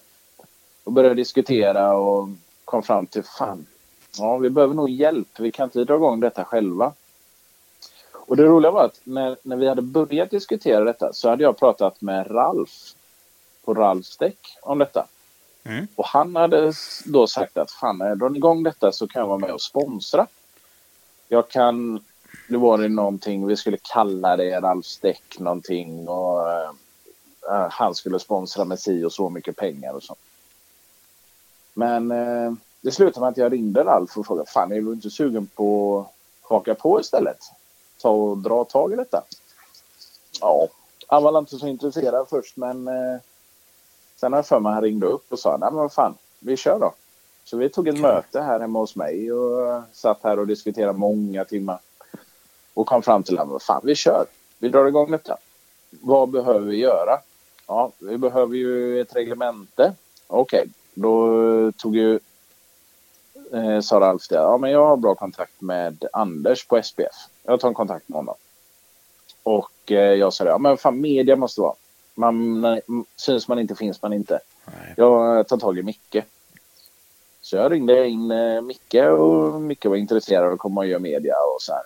Och 0.84 0.92
började 0.92 1.16
diskutera 1.16 1.94
och 1.94 2.30
kom 2.66 2.84
fram 2.84 3.08
till 3.08 3.24
fan, 3.24 3.66
ja, 4.18 4.38
vi 4.38 4.50
behöver 4.50 4.74
nog 4.74 4.90
hjälp. 4.90 5.40
Vi 5.40 5.52
kan 5.52 5.64
inte 5.64 5.84
dra 5.84 5.96
igång 5.96 6.20
detta 6.20 6.46
själva. 6.46 6.94
Och 8.12 8.38
det 8.38 8.44
roliga 8.44 8.72
var 8.72 8.86
att 8.86 9.02
när, 9.04 9.38
när 9.44 9.56
vi 9.56 9.68
hade 9.68 9.82
börjat 9.82 10.32
diskutera 10.32 10.84
detta 10.84 11.14
så 11.14 11.30
hade 11.30 11.44
jag 11.44 11.58
pratat 11.58 12.02
med 12.02 12.32
Ralf 12.32 12.96
på 13.66 13.74
Ralfs 13.74 14.18
däck 14.18 14.58
om 14.62 14.78
detta. 14.78 15.08
Mm. 15.64 15.88
Och 15.96 16.06
han 16.06 16.36
hade 16.36 16.74
då 17.06 17.28
sagt 17.28 17.58
att 17.58 17.72
fan, 17.72 17.98
när 17.98 18.08
jag 18.08 18.18
drar 18.18 18.36
igång 18.36 18.64
detta 18.64 18.92
så 18.92 19.08
kan 19.08 19.20
jag 19.20 19.28
vara 19.28 19.38
med 19.38 19.52
och 19.52 19.62
sponsra. 19.62 20.28
Jag 21.28 21.50
kan, 21.50 22.04
det 22.50 22.58
var 22.58 22.78
det 22.78 22.90
någonting, 22.90 23.48
vi 23.48 23.58
skulle 23.58 23.78
kalla 23.94 24.38
det 24.38 24.60
Ralfs 24.60 25.00
däck 25.00 25.40
någonting 25.40 26.08
och 26.08 26.52
eh, 26.52 26.72
han 27.70 27.96
skulle 27.96 28.20
sponsra 28.20 28.66
med 28.66 28.80
si 28.80 29.04
och 29.04 29.14
så 29.14 29.30
mycket 29.30 29.56
pengar 29.56 29.94
och 29.94 30.04
så. 30.04 30.16
Men 31.74 32.12
eh, 32.12 32.54
det 32.82 32.92
slutade 32.92 33.20
med 33.20 33.30
att 33.30 33.38
jag 33.38 33.54
ringde 33.54 33.84
Ralf 33.84 34.18
och 34.18 34.26
frågade, 34.26 34.50
fan 34.50 34.72
är 34.72 34.82
du 34.82 34.94
inte 34.94 35.10
sugen 35.10 35.48
på 35.48 36.00
att 36.00 36.50
haka 36.50 36.76
på 36.76 37.00
istället? 37.00 37.40
Ta 38.02 38.10
och 38.10 38.38
dra 38.38 38.64
tag 38.64 38.94
i 38.94 38.96
detta. 38.96 39.24
Ja, 40.42 40.68
han 41.08 41.24
var 41.24 41.40
inte 41.40 41.58
så 41.58 41.68
intresserad 41.68 42.28
först 42.30 42.58
men 42.58 42.88
eh, 42.88 43.20
sen 44.16 44.34
har 44.34 44.38
jag 44.38 44.46
för 44.46 44.60
mig 44.60 44.74
han 44.74 44.82
ringde 44.82 45.08
upp 45.08 45.32
och 45.32 45.40
sa, 45.40 45.58
nej 45.58 45.70
men 45.72 45.80
vad 45.80 45.94
fan, 45.94 46.16
vi 46.40 46.58
kör 46.58 46.80
då. 46.80 46.94
Så 47.44 47.58
vi 47.58 47.70
tog 47.70 47.88
ett 47.88 48.00
möte 48.00 48.42
här 48.42 48.60
hemma 48.60 48.80
hos 48.80 48.96
mig 48.96 49.32
och 49.32 49.82
satt 49.92 50.24
här 50.24 50.40
och 50.40 50.48
diskuterade 50.48 51.00
många 51.00 51.46
timmar. 51.46 51.80
Och 52.74 52.88
kom 52.88 53.02
fram 53.02 53.24
till 53.24 53.40
att 53.40 53.48
vad 53.48 53.62
fan, 53.62 53.82
vi 53.84 53.96
kör. 53.96 54.26
Vi 54.60 54.70
drar 54.70 54.86
igång 54.86 55.12
detta. 55.12 55.38
Vad 55.90 56.30
behöver 56.30 56.68
vi 56.68 56.78
göra? 56.78 57.20
Ja, 57.68 57.92
vi 58.00 58.18
behöver 58.18 58.56
ju 58.56 59.02
ett 59.02 59.16
reglemente. 59.16 59.94
Okej, 60.28 60.70
då 60.94 61.72
tog 61.72 61.96
ju 61.96 62.20
eh, 63.54 63.80
sa 63.80 64.00
Ralf 64.00 64.28
det. 64.28 64.36
Ja, 64.36 64.58
men 64.58 64.72
jag 64.72 64.86
har 64.86 64.98
bra 64.98 65.16
kontakt 65.16 65.62
med 65.62 66.06
Anders 66.14 66.68
på 66.68 66.84
SPF. 66.84 67.16
Jag 67.44 67.60
tar 67.60 67.68
en 67.68 67.74
kontakt 67.74 68.10
med 68.10 68.18
honom. 68.18 68.36
Och 69.44 69.92
eh, 69.92 70.14
jag 70.14 70.34
sa 70.34 70.44
det. 70.44 70.50
Ja, 70.50 70.58
men 70.58 70.78
fan 70.78 71.02
media 71.02 71.36
måste 71.36 71.62
vara. 71.62 71.74
Man, 72.16 72.66
syns 73.16 73.48
man 73.48 73.60
inte 73.60 73.76
finns 73.76 74.02
man 74.02 74.14
inte. 74.14 74.40
Nej. 74.66 74.94
Jag 74.98 75.48
tar 75.48 75.58
tag 75.58 75.78
i 75.78 75.84
Micke. 75.84 76.24
Så 77.42 77.56
jag 77.56 77.72
ringde 77.72 78.08
in 78.08 78.32
eh, 78.32 78.62
Micke 78.62 78.96
och 78.96 79.62
Micke 79.62 79.86
var 79.86 79.96
intresserad 79.96 80.46
av 80.46 80.54
att 80.54 80.60
komma 80.60 80.82
och 80.82 80.88
göra 80.88 81.00
media 81.00 81.36
och 81.56 81.62
så 81.62 81.74
här. 81.74 81.84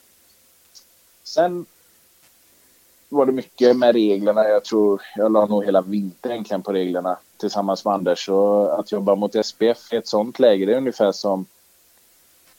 Sen 1.24 1.66
var 3.10 3.26
det 3.26 3.32
mycket 3.32 3.78
med 3.78 3.94
reglerna. 3.94 4.48
Jag 4.48 4.64
tror 4.64 5.02
jag 5.16 5.32
la 5.32 5.46
nog 5.46 5.66
hela 5.66 5.82
vintern 5.82 6.32
egentligen 6.32 6.62
på 6.62 6.74
reglerna 6.74 7.18
tillsammans 7.38 7.86
med 7.86 7.94
Anders. 7.94 8.30
Och 8.30 8.80
att 8.80 8.92
jobba 8.92 9.16
mot 9.16 9.46
SPF 9.46 9.94
i 9.94 9.96
ett 9.96 10.08
sånt 10.08 10.40
läge 10.40 10.66
det 10.66 10.74
är 10.74 10.78
ungefär 10.78 11.12
som 11.12 11.46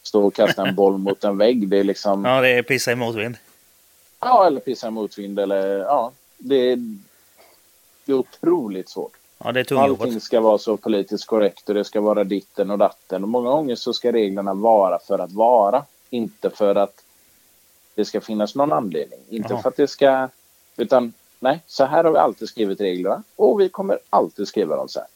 stå 0.02 0.26
och 0.26 0.34
kasta 0.34 0.66
en 0.66 0.74
boll 0.74 0.98
mot 0.98 1.24
en 1.24 1.38
vägg. 1.38 1.68
Det 1.68 1.78
är 1.78 1.84
liksom... 1.84 2.24
Ja, 2.24 2.40
det 2.40 2.48
är 2.48 2.62
pissa 2.62 2.92
i 2.92 2.96
motvind. 2.96 3.37
Ja, 4.20 4.46
eller 4.46 4.61
pissa 4.61 4.88
i 4.88 4.90
motvind 4.90 5.38
eller 5.38 5.78
ja. 5.78 6.12
Det 6.38 6.72
är, 6.72 6.76
det 8.04 8.12
är 8.12 8.16
otroligt 8.16 8.88
svårt. 8.88 9.12
Ja, 9.38 9.52
det 9.52 9.61
är 9.61 9.64
tungjobbat. 9.64 10.00
Allting 10.00 10.20
ska 10.20 10.40
vara 10.40 10.58
så 10.58 10.76
politiskt 10.76 11.26
korrekt 11.26 11.68
och 11.68 11.74
det 11.74 11.84
ska 11.84 12.00
vara 12.00 12.24
ditten 12.24 12.70
och 12.70 12.78
datten. 12.78 13.22
Och 13.22 13.28
många 13.28 13.50
gånger 13.50 13.76
så 13.76 13.92
ska 13.92 14.12
reglerna 14.12 14.54
vara 14.54 14.98
för 14.98 15.18
att 15.18 15.32
vara. 15.32 15.84
Inte 16.11 16.50
för 16.50 16.74
att 16.74 17.04
det 17.94 18.04
ska 18.04 18.20
finnas 18.20 18.54
någon 18.54 18.72
anledning. 18.72 19.18
Inte 19.28 19.52
Jaha. 19.52 19.62
för 19.62 19.68
att 19.68 19.76
det 19.76 19.88
ska... 19.88 20.28
Utan 20.78 21.12
nej, 21.40 21.60
så 21.66 21.84
här 21.84 22.04
har 22.04 22.12
vi 22.12 22.18
alltid 22.18 22.48
skrivit 22.48 22.80
reglerna. 22.80 23.22
Och 23.36 23.60
vi 23.60 23.68
kommer 23.68 23.98
alltid 24.10 24.48
skriva 24.48 24.76
dem 24.76 24.88
så 24.88 24.98
här. 25.00 25.08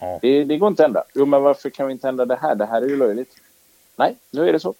Ja. 0.00 0.18
Det, 0.22 0.44
det 0.44 0.56
går 0.58 0.68
inte 0.68 0.82
att 0.82 0.88
ändra. 0.88 1.02
Jo, 1.14 1.26
men 1.26 1.42
varför 1.42 1.70
kan 1.70 1.86
vi 1.86 1.92
inte 1.92 2.08
ändra 2.08 2.24
det 2.24 2.36
här? 2.36 2.54
Det 2.54 2.66
här 2.66 2.82
är 2.82 2.86
ju 2.88 2.96
löjligt. 2.96 3.34
Nej, 3.96 4.16
nu 4.30 4.48
är 4.48 4.52
det 4.52 4.60
så. 4.60 4.74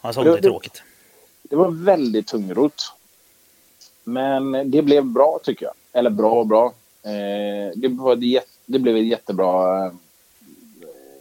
Han 0.00 0.14
såg 0.14 0.24
det 0.24 0.36
Det- 0.36 0.42
tråkigt. 0.42 0.82
Det 1.42 1.56
var 1.56 1.70
väldigt 1.70 2.26
tungrot. 2.26 2.92
Men 4.04 4.70
det 4.70 4.82
blev 4.82 5.04
bra 5.04 5.38
tycker 5.42 5.66
jag. 5.66 5.74
Eller 5.92 6.10
bra 6.10 6.30
och 6.32 6.46
bra. 6.46 6.66
Eh, 7.02 7.72
det, 7.76 7.88
var 7.88 8.16
jät- 8.16 8.58
det 8.66 8.78
blev 8.78 8.96
en 8.96 9.08
jättebra 9.08 9.86
eh, 9.86 9.92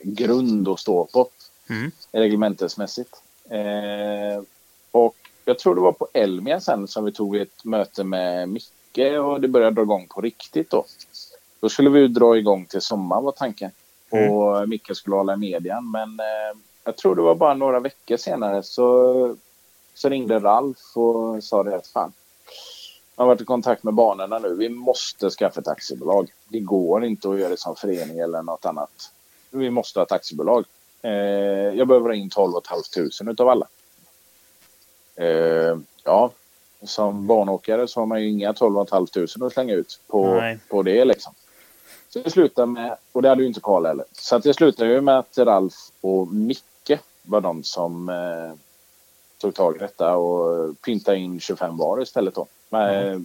grund 0.03 0.67
att 0.67 0.79
stå 0.79 1.05
på 1.05 1.27
Mm. 1.69 1.91
reglementesmässigt. 2.11 3.21
Eh, 3.49 4.43
och 4.91 5.15
jag 5.45 5.59
tror 5.59 5.75
det 5.75 5.81
var 5.81 5.91
på 5.91 6.07
Elmia 6.13 6.59
sen 6.59 6.87
som 6.87 7.05
vi 7.05 7.11
tog 7.11 7.35
ett 7.35 7.65
möte 7.65 8.03
med 8.03 8.49
Micke 8.49 9.19
och 9.23 9.41
det 9.41 9.47
började 9.47 9.75
dra 9.75 9.81
igång 9.81 10.07
på 10.07 10.21
riktigt 10.21 10.69
då. 10.69 10.85
Då 11.59 11.69
skulle 11.69 11.89
vi 11.89 11.99
ju 11.99 12.07
dra 12.07 12.37
igång 12.37 12.65
till 12.65 12.81
sommaren 12.81 13.23
var 13.23 13.31
tanken. 13.31 13.71
Och 14.09 14.69
Micke 14.69 14.95
skulle 14.95 15.15
hålla 15.15 15.33
i 15.33 15.37
median. 15.37 15.91
Men 15.91 16.19
eh, 16.19 16.57
jag 16.83 16.97
tror 16.97 17.15
det 17.15 17.21
var 17.21 17.35
bara 17.35 17.53
några 17.53 17.79
veckor 17.79 18.17
senare 18.17 18.63
så, 18.63 19.35
så 19.93 20.09
ringde 20.09 20.39
Ralf 20.39 20.97
och 20.97 21.43
sa 21.43 21.63
det 21.63 21.75
att 21.75 21.87
fan. 21.87 22.13
Jag 23.15 23.23
har 23.23 23.27
varit 23.27 23.41
i 23.41 23.45
kontakt 23.45 23.83
med 23.83 23.93
banorna 23.93 24.39
nu. 24.39 24.55
Vi 24.55 24.69
måste 24.69 25.29
skaffa 25.29 25.61
ett 25.61 25.67
aktiebolag. 25.67 26.33
Det 26.47 26.59
går 26.59 27.05
inte 27.05 27.29
att 27.29 27.39
göra 27.39 27.49
det 27.49 27.59
som 27.59 27.75
förening 27.75 28.19
eller 28.19 28.41
något 28.41 28.65
annat. 28.65 29.11
Vi 29.49 29.69
måste 29.69 29.99
ha 29.99 30.05
ett 30.05 30.11
aktiebolag. 30.11 30.65
Eh, 31.01 31.11
jag 31.77 31.87
behöver 31.87 32.09
ha 32.09 32.15
in 32.15 32.29
12 32.29 32.51
500 32.69 33.31
utav 33.31 33.49
alla. 33.49 33.67
Eh, 35.21 35.77
ja, 36.03 36.31
som 36.83 37.27
banåkare 37.27 37.87
så 37.87 37.99
har 37.99 38.05
man 38.07 38.21
ju 38.21 38.29
inga 38.29 38.53
12 38.53 38.85
500 38.85 39.45
att 39.47 39.53
slänga 39.53 39.73
ut 39.73 39.99
på, 40.07 40.33
Nej. 40.33 40.59
på 40.69 40.83
det 40.83 41.05
liksom. 41.05 41.33
Så 42.09 42.19
det 42.19 42.29
slutade 42.29 42.67
med, 42.67 42.95
och 43.11 43.21
det 43.21 43.29
hade 43.29 43.41
ju 43.41 43.47
inte 43.47 43.59
Karl 43.63 43.85
heller. 43.85 44.05
Så 44.11 44.35
att 44.35 44.43
det 44.43 44.53
slutade 44.53 44.89
ju 44.93 45.01
med 45.01 45.19
att 45.19 45.37
Ralf 45.37 45.73
och 46.01 46.27
Micke 46.27 46.91
var 47.23 47.41
de 47.41 47.63
som 47.63 48.09
eh, 48.09 48.53
tog 49.41 49.53
tag 49.55 49.75
i 49.75 49.79
detta 49.79 50.15
och 50.15 50.81
pyntade 50.81 51.17
in 51.17 51.39
25 51.39 51.77
var 51.77 52.01
istället 52.01 52.35
då. 52.35 52.47
Men, 52.69 53.07
eh, 53.13 53.19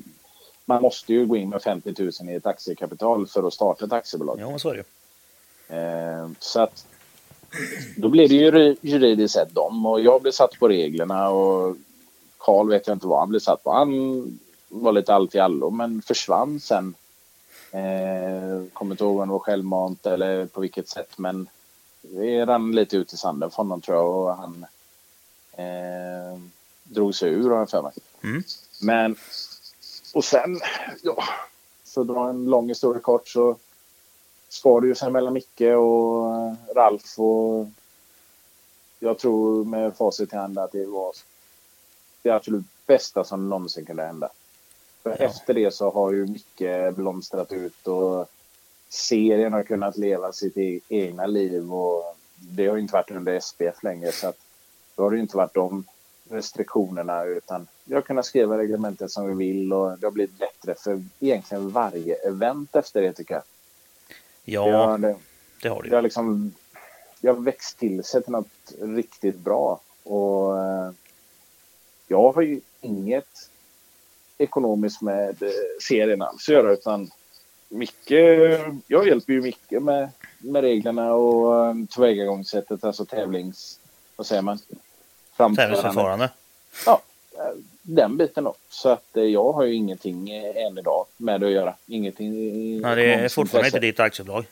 Man 0.69 0.83
måste 0.83 1.13
ju 1.13 1.27
gå 1.27 1.37
in 1.37 1.49
med 1.49 1.63
50 1.63 1.95
000 1.99 2.31
i 2.31 2.35
ett 2.35 2.47
aktiekapital 2.47 3.27
för 3.27 3.47
att 3.47 3.53
starta 3.55 3.85
ett 3.85 3.93
aktiebolag. 3.93 4.39
Ja, 4.41 4.59
så 4.59 4.71
är 4.71 4.75
det. 4.75 5.77
Eh, 5.77 6.29
så 6.39 6.61
att 6.61 6.87
då 7.97 8.09
blev 8.09 8.29
det 8.29 8.35
ju 8.35 8.51
juri- 8.51 8.77
juridiskt 8.81 9.35
sett 9.35 9.55
dem 9.55 9.87
och 9.87 10.01
jag 10.01 10.23
blev 10.23 10.33
satt 10.33 10.59
på 10.59 10.69
reglerna 10.69 11.29
och 11.31 11.77
Karl 12.47 12.69
vet 12.69 12.87
jag 12.87 12.97
inte 12.97 13.07
vad 13.07 13.19
han 13.19 13.29
blev 13.29 13.41
satt 13.41 13.65
på. 13.65 13.73
Han 13.73 14.39
var 14.69 14.93
lite 14.93 15.15
allt 15.15 15.35
i 15.35 15.39
allo 15.39 15.71
men 15.71 16.03
försvann 16.03 16.61
sen. 16.61 16.95
Eh, 17.71 18.69
kommer 18.73 18.91
inte 18.91 19.05
ihåg 19.05 19.21
om 19.21 19.29
det 19.29 19.33
var 19.33 19.39
självmant 19.39 20.07
eller 20.07 20.47
på 20.47 20.61
vilket 20.61 20.89
sätt 20.89 21.19
men 21.19 21.49
det 22.01 22.47
rann 22.47 22.73
lite 22.73 22.97
ut 22.97 23.13
i 23.13 23.17
sanden 23.17 23.51
för 23.51 23.57
honom 23.57 23.81
tror 23.81 23.97
jag 23.97 24.11
och 24.11 24.37
han 24.37 24.67
eh, 25.53 26.41
drog 26.83 27.15
sig 27.15 27.31
ur 27.31 27.51
har 27.51 27.59
jag 27.59 27.71
för 27.71 27.83
mig. 27.83 27.93
Mm. 28.23 28.43
Men 28.81 29.17
och 30.15 30.25
sen, 30.25 30.61
ja, 31.03 31.25
för 31.85 32.01
att 32.01 32.07
dra 32.07 32.29
en 32.29 32.45
lång 32.45 32.69
historia 32.69 33.03
kort 33.03 33.29
så 33.29 33.57
skar 34.49 34.81
det 34.81 34.87
ju 34.87 34.95
sig 34.95 35.11
mellan 35.11 35.33
Micke 35.33 35.61
och 35.61 36.55
Ralf 36.77 37.19
och 37.19 37.67
jag 38.99 39.19
tror 39.19 39.65
med 39.65 39.97
facit 39.97 40.33
i 40.33 40.37
hand 40.37 40.59
att 40.59 40.73
det 40.73 40.87
var 40.87 41.13
det 42.27 42.35
absolut 42.35 42.65
bästa 42.87 43.25
som 43.25 43.49
någonsin 43.49 43.85
kunde 43.85 44.03
hända. 44.07 44.29
För 45.03 45.11
Ja. 45.11 45.17
efter 45.17 45.55
det 45.55 45.71
så 45.75 45.91
har 45.91 46.13
ju 46.13 46.27
Micke 46.27 46.95
blomstrat 46.97 47.53
ut 47.53 47.87
och 47.87 48.27
serien 48.89 49.53
har 49.53 49.63
kunnat 49.63 49.97
leva 49.97 50.33
sitt 50.33 50.57
e- 50.57 50.81
egna 50.89 51.27
liv 51.27 51.75
och 51.75 52.17
det 52.37 52.67
har 52.67 52.77
ju 52.77 52.83
inte 52.83 52.93
varit 52.95 53.11
under 53.11 53.41
SPF 53.41 53.83
längre 53.83 54.13
så 54.13 54.27
att 54.29 54.37
då 54.95 55.03
har 55.03 55.11
det 55.11 55.17
ju 55.17 55.23
inte 55.23 55.37
varit 55.37 55.55
de 55.55 55.85
restriktionerna 56.31 57.25
utan 57.25 57.67
vi 57.85 57.95
har 57.95 58.03
kunnat 58.03 58.27
skriva 58.27 58.59
reglementet 58.59 59.11
som 59.11 59.27
vi 59.27 59.35
vill 59.47 59.73
och 59.73 59.99
det 59.99 60.07
har 60.07 60.11
blivit 60.13 60.39
bättre 60.39 60.75
för 60.79 61.03
egentligen 61.21 61.71
varje 61.71 62.15
event 62.15 62.77
efter 62.77 63.03
det 63.03 63.13
tycker 63.13 63.35
jag. 63.35 63.43
Ja, 64.45 64.67
Det 64.67 64.77
har, 64.77 64.99
det, 64.99 65.17
det 65.63 65.69
har 65.69 65.83
du 65.83 65.89
det 65.89 65.95
har 65.97 66.03
liksom 66.03 66.55
det 67.21 67.29
har 67.29 67.35
växt 67.35 67.79
till 67.79 68.05
sig 68.05 68.23
till 68.23 68.33
något 68.33 68.73
riktigt 68.81 69.37
bra. 69.37 69.81
Och 70.03 70.59
eh, 70.59 70.91
jag 72.09 72.33
har 72.33 72.43
ju 72.43 72.61
inget 72.81 73.51
ekonomiskt 74.39 75.03
med 75.03 75.43
eh, 75.43 75.49
serien 75.83 76.23
alls 76.23 76.49
att 76.49 76.55
göra 76.55 76.73
utan 76.73 77.11
Micke, 77.69 78.11
jag 78.87 79.07
hjälper 79.07 79.33
ju 79.33 79.43
Micke 79.43 79.71
med, 79.71 80.09
med 80.39 80.63
reglerna 80.63 81.15
och 81.15 81.67
eh, 81.67 81.75
tillvägagångssättet, 81.91 82.85
alltså 82.85 83.05
tävlings... 83.05 83.81
Vad 84.17 84.27
säger 84.27 84.43
man? 84.43 84.59
Tävlingsförfarande. 85.37 86.31
Ja, 86.87 87.01
eh, 87.33 87.59
den 87.83 88.17
biten 88.17 88.45
då. 88.45 88.55
Så 88.69 88.89
att 88.89 89.09
jag 89.13 89.53
har 89.53 89.65
ju 89.65 89.75
ingenting 89.75 90.31
än 90.31 90.79
idag 90.79 91.07
med 91.17 91.41
det 91.41 91.47
att 91.47 91.53
göra. 91.53 91.75
Ingenting 91.87 92.33
Nej, 92.81 92.97
det 92.97 93.15
är 93.15 93.29
fortfarande 93.29 93.67
intresse. 93.69 93.77
inte 93.77 93.87
ditt 93.87 94.01
aktiebolag. 94.01 94.47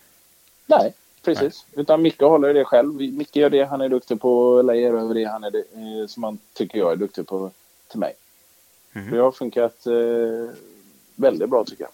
Nej, 0.67 0.93
precis. 1.25 1.67
Utan 1.73 2.03
Micke 2.03 2.21
håller 2.21 2.55
det 2.55 2.65
själv. 2.65 2.95
Micke 2.95 3.37
gör 3.37 3.51
det 3.51 3.65
han 3.65 3.81
är 3.81 3.89
duktig 3.89 4.21
på, 4.21 4.63
lägger 4.63 4.95
över 4.95 5.15
det 5.15 5.25
han 5.25 5.45
är, 5.45 5.57
eh, 5.57 6.07
som 6.07 6.23
han 6.25 6.39
tycker 6.53 6.79
jag 6.79 6.93
är 6.93 6.97
duktig 6.97 7.27
på 7.27 7.51
till 7.89 7.99
mig. 8.01 8.15
Mhm. 8.93 9.11
Det 9.11 9.19
har 9.19 9.33
funkat 9.33 9.87
eh, 9.87 10.57
väldigt 11.15 11.51
bra 11.51 11.65
tycker 11.65 11.85
jag. 11.85 11.93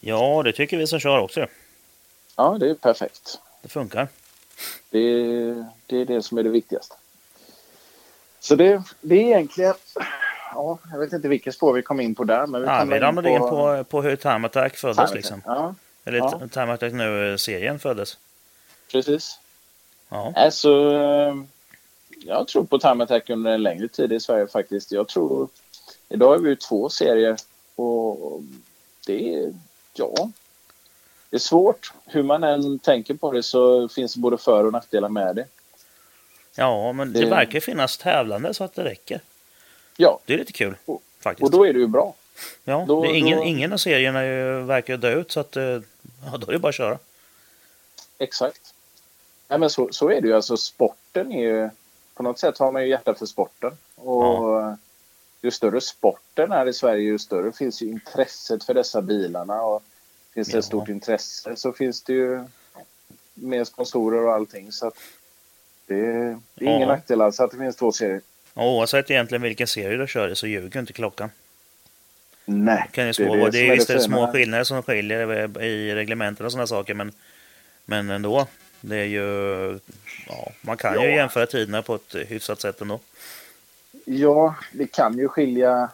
Ja, 0.00 0.42
det 0.42 0.52
tycker 0.52 0.76
vi 0.76 0.86
som 0.86 1.00
kör 1.00 1.18
också. 1.18 1.46
Ja, 2.36 2.56
det 2.60 2.70
är 2.70 2.74
perfekt. 2.74 3.40
Det 3.62 3.68
funkar. 3.68 4.08
Det, 4.90 5.00
det 5.86 5.96
är 5.96 6.04
det 6.04 6.22
som 6.22 6.38
är 6.38 6.42
det 6.42 6.48
viktigaste. 6.48 6.94
Så 8.40 8.54
det, 8.54 8.82
det 9.00 9.14
är 9.14 9.20
egentligen... 9.20 9.74
Ja, 10.54 10.78
jag 10.92 10.98
vet 10.98 11.12
inte 11.12 11.28
vilket 11.28 11.54
spår 11.54 11.72
vi 11.72 11.82
kom 11.82 12.00
in 12.00 12.14
på 12.14 12.24
där. 12.24 12.46
Men 12.46 12.60
vi, 12.60 12.66
Ja, 12.66 12.84
vi 12.84 12.98
ramlade 12.98 13.30
in 13.30 13.38
på, 13.38 13.84
på 13.84 14.02
hur 14.02 14.16
Time 14.16 14.46
Attack 14.46 14.76
föddes 14.76 15.14
liksom. 15.14 15.42
Ja, 15.44 15.74
Eller 16.08 16.18
Ja. 16.18 16.40
Time 16.52 16.72
Attack 16.72 16.92
nu-serien 16.92 17.78
föddes. 17.78 18.18
precis. 18.92 19.38
Ja. 20.08 20.32
Alltså, 20.36 20.70
jag 22.26 22.48
tror 22.48 22.64
på 22.64 22.78
Time 22.78 23.04
Attack 23.04 23.30
under 23.30 23.50
en 23.50 23.62
längre 23.62 23.88
tid 23.88 24.12
i 24.12 24.20
Sverige 24.20 24.46
faktiskt. 24.46 24.92
Jag 24.92 25.08
tror... 25.08 25.48
Idag 26.08 26.34
är 26.34 26.38
vi 26.38 26.48
ju 26.48 26.56
två 26.56 26.88
serier 26.88 27.36
och 27.76 28.40
det 29.06 29.34
är... 29.34 29.52
Ja. 29.94 30.30
Det 31.30 31.36
är 31.36 31.40
svårt. 31.40 31.92
Hur 32.06 32.22
man 32.22 32.44
än 32.44 32.78
tänker 32.78 33.14
på 33.14 33.32
det 33.32 33.42
så 33.42 33.88
finns 33.88 34.14
det 34.14 34.20
både 34.20 34.38
för 34.38 34.64
och 34.64 34.72
nackdelar 34.72 35.08
med 35.08 35.36
det. 35.36 35.44
ja, 36.56 36.92
men 36.92 37.12
det 37.12 37.20
Det- 37.20 37.30
verkar 37.30 37.60
finnas 37.60 37.98
tävlande 37.98 38.54
så 38.54 38.64
att 38.64 38.74
det 38.74 38.84
räcker. 38.84 39.20
Ja, 39.96 40.18
Det 40.26 40.34
är 40.34 40.38
lite 40.38 40.52
kul 40.52 40.76
Och- 40.84 41.02
faktiskt. 41.20 41.44
och 41.44 41.50
då 41.50 41.66
är 41.66 41.72
det 41.72 41.78
ju 41.78 41.86
bra. 41.86 42.14
ja, 42.64 42.84
då- 42.88 43.02
det 43.02 43.08
är 43.08 43.14
ingen, 43.14 43.38
då- 43.38 43.44
ingen 43.44 43.72
av 43.72 43.76
serierna 43.76 44.20
verkar 44.66 44.96
dö 44.96 45.14
ut 45.20 45.30
så 45.32 45.40
att 45.40 45.56
eh, 45.56 45.80
ja, 46.24 46.36
då 46.36 46.46
är 46.48 46.52
det 46.52 46.58
bara 46.58 46.68
att 46.68 46.74
köra. 46.74 46.98
Exakt. 48.18 48.74
Nej, 49.48 49.58
men 49.58 49.70
så, 49.70 49.88
så 49.92 50.10
är 50.10 50.20
det 50.20 50.28
ju. 50.28 50.34
Alltså, 50.34 50.56
sporten 50.56 51.32
är 51.32 51.42
ju... 51.42 51.70
På 52.14 52.22
något 52.22 52.38
sätt 52.38 52.58
har 52.58 52.72
man 52.72 52.82
ju 52.82 52.88
hjärta 52.88 53.14
för 53.14 53.26
sporten. 53.26 53.72
Och 53.94 54.76
ju 55.42 55.50
större 55.50 55.80
sporten 55.80 56.52
är 56.52 56.66
i 56.68 56.72
Sverige, 56.72 57.02
ju 57.02 57.18
större 57.18 57.52
finns 57.52 57.82
ju 57.82 57.86
intresset 57.86 58.64
för 58.64 58.74
dessa 58.74 59.02
bilarna. 59.02 59.62
Och 59.62 59.82
finns 60.34 60.48
det 60.48 60.54
Ja. 60.54 60.58
ett 60.58 60.64
stort 60.64 60.88
intresse 60.88 61.56
så 61.56 61.72
finns 61.72 62.02
det 62.02 62.12
ju 62.12 62.44
mer 63.34 63.64
sponsorer 63.64 64.22
och 64.24 64.32
allting. 64.34 64.72
Så 64.72 64.92
det, 65.86 65.94
är 66.06 66.38
ingen 66.60 66.80
Ja. 66.80 66.86
nackdel 66.86 67.20
alls 67.20 67.40
att 67.40 67.50
det 67.50 67.56
finns 67.58 67.76
två 67.76 67.92
serier. 67.92 68.20
Oavsett 68.54 69.10
egentligen 69.10 69.42
vilken 69.42 69.66
serie 69.66 69.96
du 69.96 70.06
kör 70.06 70.28
i 70.28 70.36
så 70.36 70.46
ljuger 70.46 70.80
inte 70.80 70.92
klockan. 70.92 71.30
Nej, 72.50 72.88
kan 72.92 73.06
ju 73.06 73.12
det 73.12 73.36
det, 73.36 73.50
det 73.50 73.68
är 73.68 73.72
visst 73.74 73.88
det 73.88 74.00
små 74.00 74.32
skillnader 74.32 74.64
som 74.64 74.82
skiljer 74.82 75.62
i 75.62 75.94
reglementen 75.94 76.46
och 76.46 76.52
sådana 76.52 76.66
saker 76.66 76.94
men, 76.94 77.12
men 77.84 78.10
ändå. 78.10 78.46
Det 78.80 78.96
är 78.96 79.04
ju, 79.04 79.78
ja, 80.28 80.52
man 80.60 80.76
kan 80.76 80.94
ju 80.94 81.00
Ja. 81.08 81.16
jämföra 81.16 81.46
tiderna 81.46 81.82
på 81.82 81.94
ett 81.94 82.14
hyfsat 82.14 82.60
sätt 82.60 82.80
ändå. 82.80 83.00
Ja, 84.04 84.54
det 84.72 84.86
kan 84.86 85.18
ju 85.18 85.28
skilja 85.28 85.88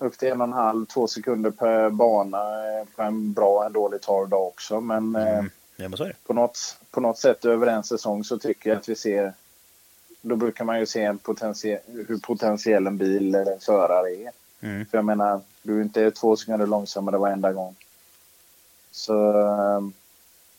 upp 0.00 0.18
till 0.18 0.28
en 0.28 0.40
och 0.40 0.46
en 0.46 0.52
halv, 0.52 0.86
två 0.86 1.06
sekunder 1.06 1.50
per 1.50 1.90
bana 1.90 2.38
eh, 2.38 2.86
på 2.96 3.02
en 3.02 3.32
bra 3.32 3.66
en 3.66 3.72
dålig 3.72 4.00
torr 4.00 4.26
dag 4.26 4.46
också. 4.46 4.80
Men 4.80 5.16
eh, 5.16 5.38
Mm. 5.38 5.50
Ja, 5.76 5.88
men 5.88 6.12
på 6.26 6.32
något, 6.32 6.78
på 6.90 7.00
något 7.00 7.18
sätt 7.18 7.44
över 7.44 7.66
en 7.66 7.84
säsong 7.84 8.24
så 8.24 8.38
tycker 8.38 8.70
jag 8.70 8.76
att 8.78 8.88
vi 8.88 8.94
ser... 8.96 9.32
Då 10.20 10.36
brukar 10.36 10.64
man 10.64 10.80
ju 10.80 10.86
se 10.86 11.02
en 11.02 11.18
potentie, 11.18 11.80
hur 12.08 12.18
potentiell 12.18 12.86
en 12.86 12.96
bil 12.98 13.34
eller 13.34 13.52
en 13.52 13.60
förare 13.60 14.14
är. 14.14 14.30
Mm. 14.60 14.86
För 14.86 14.98
jag 14.98 15.04
menar, 15.04 15.40
du 15.62 15.78
är 15.78 15.82
inte 15.82 16.10
två 16.10 16.36
sekunder 16.36 16.66
långsammare 16.66 17.18
varenda 17.18 17.52
gång. 17.52 17.76
Så... 18.90 19.30
eh, 19.40 19.80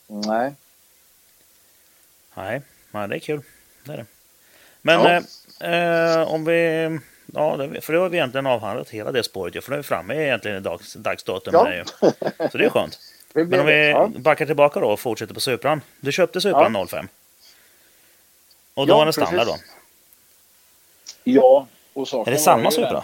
Nej. 0.07 0.53
Nej, 2.33 2.62
nej, 2.91 3.07
det 3.07 3.15
är 3.15 3.19
kul. 3.19 3.41
Det 3.83 3.93
är 3.93 3.97
det. 3.97 4.05
Men 4.81 5.01
Ja. 5.01 5.21
eh, 5.67 6.19
eh, 6.21 6.27
om 6.33 6.45
vi... 6.45 6.99
Ja, 7.33 7.57
för 7.81 7.93
då 7.93 8.01
har 8.01 8.10
vi 8.10 8.17
egentligen 8.17 8.45
avhandlat 8.47 8.89
hela 8.89 9.12
det 9.12 9.23
spåret 9.23 9.63
för 9.63 9.71
nu 9.71 9.75
är 9.75 9.81
vi 9.81 9.83
framme 9.83 10.23
egentligen 10.23 10.57
i 10.57 10.60
dags, 10.60 10.93
dagsdatum. 10.93 11.53
Ja. 11.53 11.73
ju. 11.73 11.83
Så 12.51 12.57
det 12.57 12.65
är 12.65 12.69
skönt. 12.69 12.99
Men 13.33 13.60
om 13.60 13.65
vi. 13.65 13.89
Ja. 13.89 14.07
backar 14.15 14.45
tillbaka 14.45 14.79
då 14.79 14.88
och 14.88 14.99
fortsätter 14.99 15.33
på 15.33 15.39
Supran. 15.39 15.81
Du 15.99 16.12
köpte 16.12 16.41
Supran 16.41 16.88
05. 16.88 17.07
Och 18.73 18.88
då 18.88 18.93
Ja, 18.93 18.97
var 18.97 19.05
den 19.05 19.13
standard 19.13 19.47
då? 19.47 19.57
ja, 21.23 21.67
och 21.93 22.27
Är 22.27 22.31
det 22.31 22.38
samma 22.38 22.71
Supra? 22.71 23.03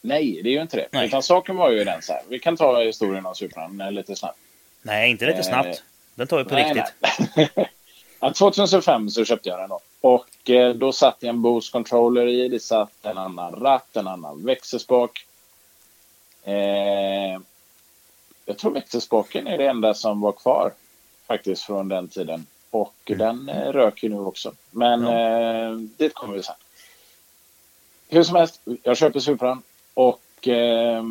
Nej, 0.00 0.40
det 0.42 0.48
är 0.48 0.52
ju 0.52 0.62
inte 0.62 0.76
det. 0.76 0.88
Nej. 0.90 1.06
Utan 1.06 1.22
saken 1.22 1.56
var 1.56 1.70
ju 1.70 1.84
den 1.84 2.02
så 2.02 2.12
här. 2.12 2.22
Vi 2.28 2.38
kan 2.38 2.56
ta 2.56 2.80
historien 2.82 3.26
om 3.26 3.34
Supran 3.34 3.80
eh, 3.80 3.92
lite 3.92 4.16
snabbt. 4.16 4.38
Nej, 4.82 5.10
inte 5.10 5.26
lite 5.26 5.38
Eh, 5.38 5.44
snabbt. 5.44 5.82
Den 6.14 6.26
tar 6.26 6.38
vi 6.38 6.44
på 6.44 6.54
Nej, 6.54 6.64
riktigt. 6.74 6.94
nej. 7.36 7.50
ja, 8.20 8.32
2005 8.32 9.10
så 9.10 9.24
köpte 9.24 9.48
jag 9.48 9.58
den 9.58 9.68
då. 9.68 9.80
Och 10.00 10.50
eh, 10.50 10.74
då 10.74 10.92
satt 10.92 11.16
jag 11.20 11.28
en 11.28 11.42
Bose 11.42 11.72
controller 11.72 12.26
i. 12.26 12.48
Det 12.48 12.60
satt 12.60 12.92
en 13.06 13.18
annan 13.18 13.52
ratt, 13.54 13.96
en 13.96 14.08
annan 14.08 14.44
växelspak. 14.44 15.26
Eh, 16.44 17.40
jag 18.46 18.58
tror 18.58 18.70
växelspaken 18.72 19.46
är 19.46 19.58
det 19.58 19.66
enda 19.66 19.94
som 19.94 20.20
var 20.20 20.32
kvar 20.32 20.72
faktiskt 21.26 21.62
från 21.62 21.88
den 21.88 22.08
tiden. 22.08 22.46
Och 22.70 22.94
den 23.04 23.48
eh, 23.48 23.72
röker 23.72 24.08
nu 24.08 24.18
också. 24.18 24.52
Men 24.70 25.02
Ja. 25.02 25.18
eh, 25.68 25.72
dit 25.76 26.14
kommer 26.14 26.34
vi 26.34 26.42
sen. 26.42 26.54
Hur 28.08 28.22
som 28.22 28.36
helst, 28.36 28.60
jag 28.82 28.96
köper 28.96 29.20
Supran 29.20 29.62
och 29.94 30.48
eh, 30.48 31.04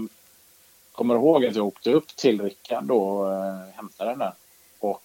kommer 0.91 1.15
ihåg 1.15 1.45
att 1.45 1.55
jag 1.55 1.67
åkte 1.67 1.91
upp 1.91 2.15
till 2.15 2.41
Rickard 2.41 2.91
och 2.91 3.33
eh, 3.33 3.59
hämtade 3.75 4.09
den 4.09 4.19
där. 4.19 4.33
Och 4.79 5.01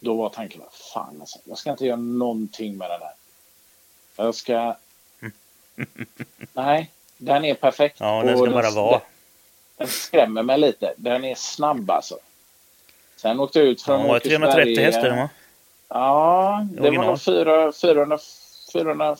då 0.00 0.14
var 0.14 0.28
tanken, 0.28 0.62
fan 0.94 1.16
alltså, 1.20 1.38
jag 1.44 1.58
ska 1.58 1.70
inte 1.70 1.86
göra 1.86 1.96
någonting 1.96 2.76
med 2.78 2.90
den 2.90 3.00
här. 3.00 3.12
Jag 4.16 4.34
ska... 4.34 4.76
Nej, 6.52 6.90
den 7.16 7.44
är 7.44 7.54
perfekt. 7.54 7.96
Ja, 8.00 8.22
den 8.22 8.38
ska 8.38 8.50
bara 8.50 8.70
vara. 8.70 9.00
Den 9.76 9.88
skrämmer 9.88 10.42
mig 10.42 10.58
lite. 10.58 10.94
Den 10.96 11.24
är 11.24 11.34
snabb 11.34 11.90
alltså. 11.90 12.18
Sen 13.16 13.40
åkte 13.40 13.58
jag 13.58 13.68
ut 13.68 13.82
från 13.82 14.06
Ja, 14.06 14.14
det 14.14 14.20
330 14.20 14.62
Åkersberga. 14.62 14.86
hästar 14.86 15.02
den 15.08 15.16
va? 15.18 15.28
Ja, 15.88 16.66
det 16.72 16.80
Original. 16.80 17.04
var 17.04 17.10
nog 17.12 17.20
400, 17.22 17.72
400, 17.72 18.18
400, 18.72 19.16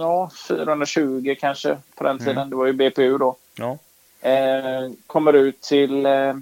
ja, 0.00 0.30
420 0.48 1.36
kanske 1.40 1.78
på 1.94 2.04
den 2.04 2.18
tiden. 2.18 2.36
Mm. 2.36 2.50
Det 2.50 2.56
var 2.56 2.66
ju 2.66 2.72
BPU 2.72 3.18
då. 3.18 3.36
Ja. 3.54 3.78
Eh, 4.30 4.90
kommer 5.06 5.32
ut 5.32 5.60
till 5.60 6.06
eh, 6.06 6.34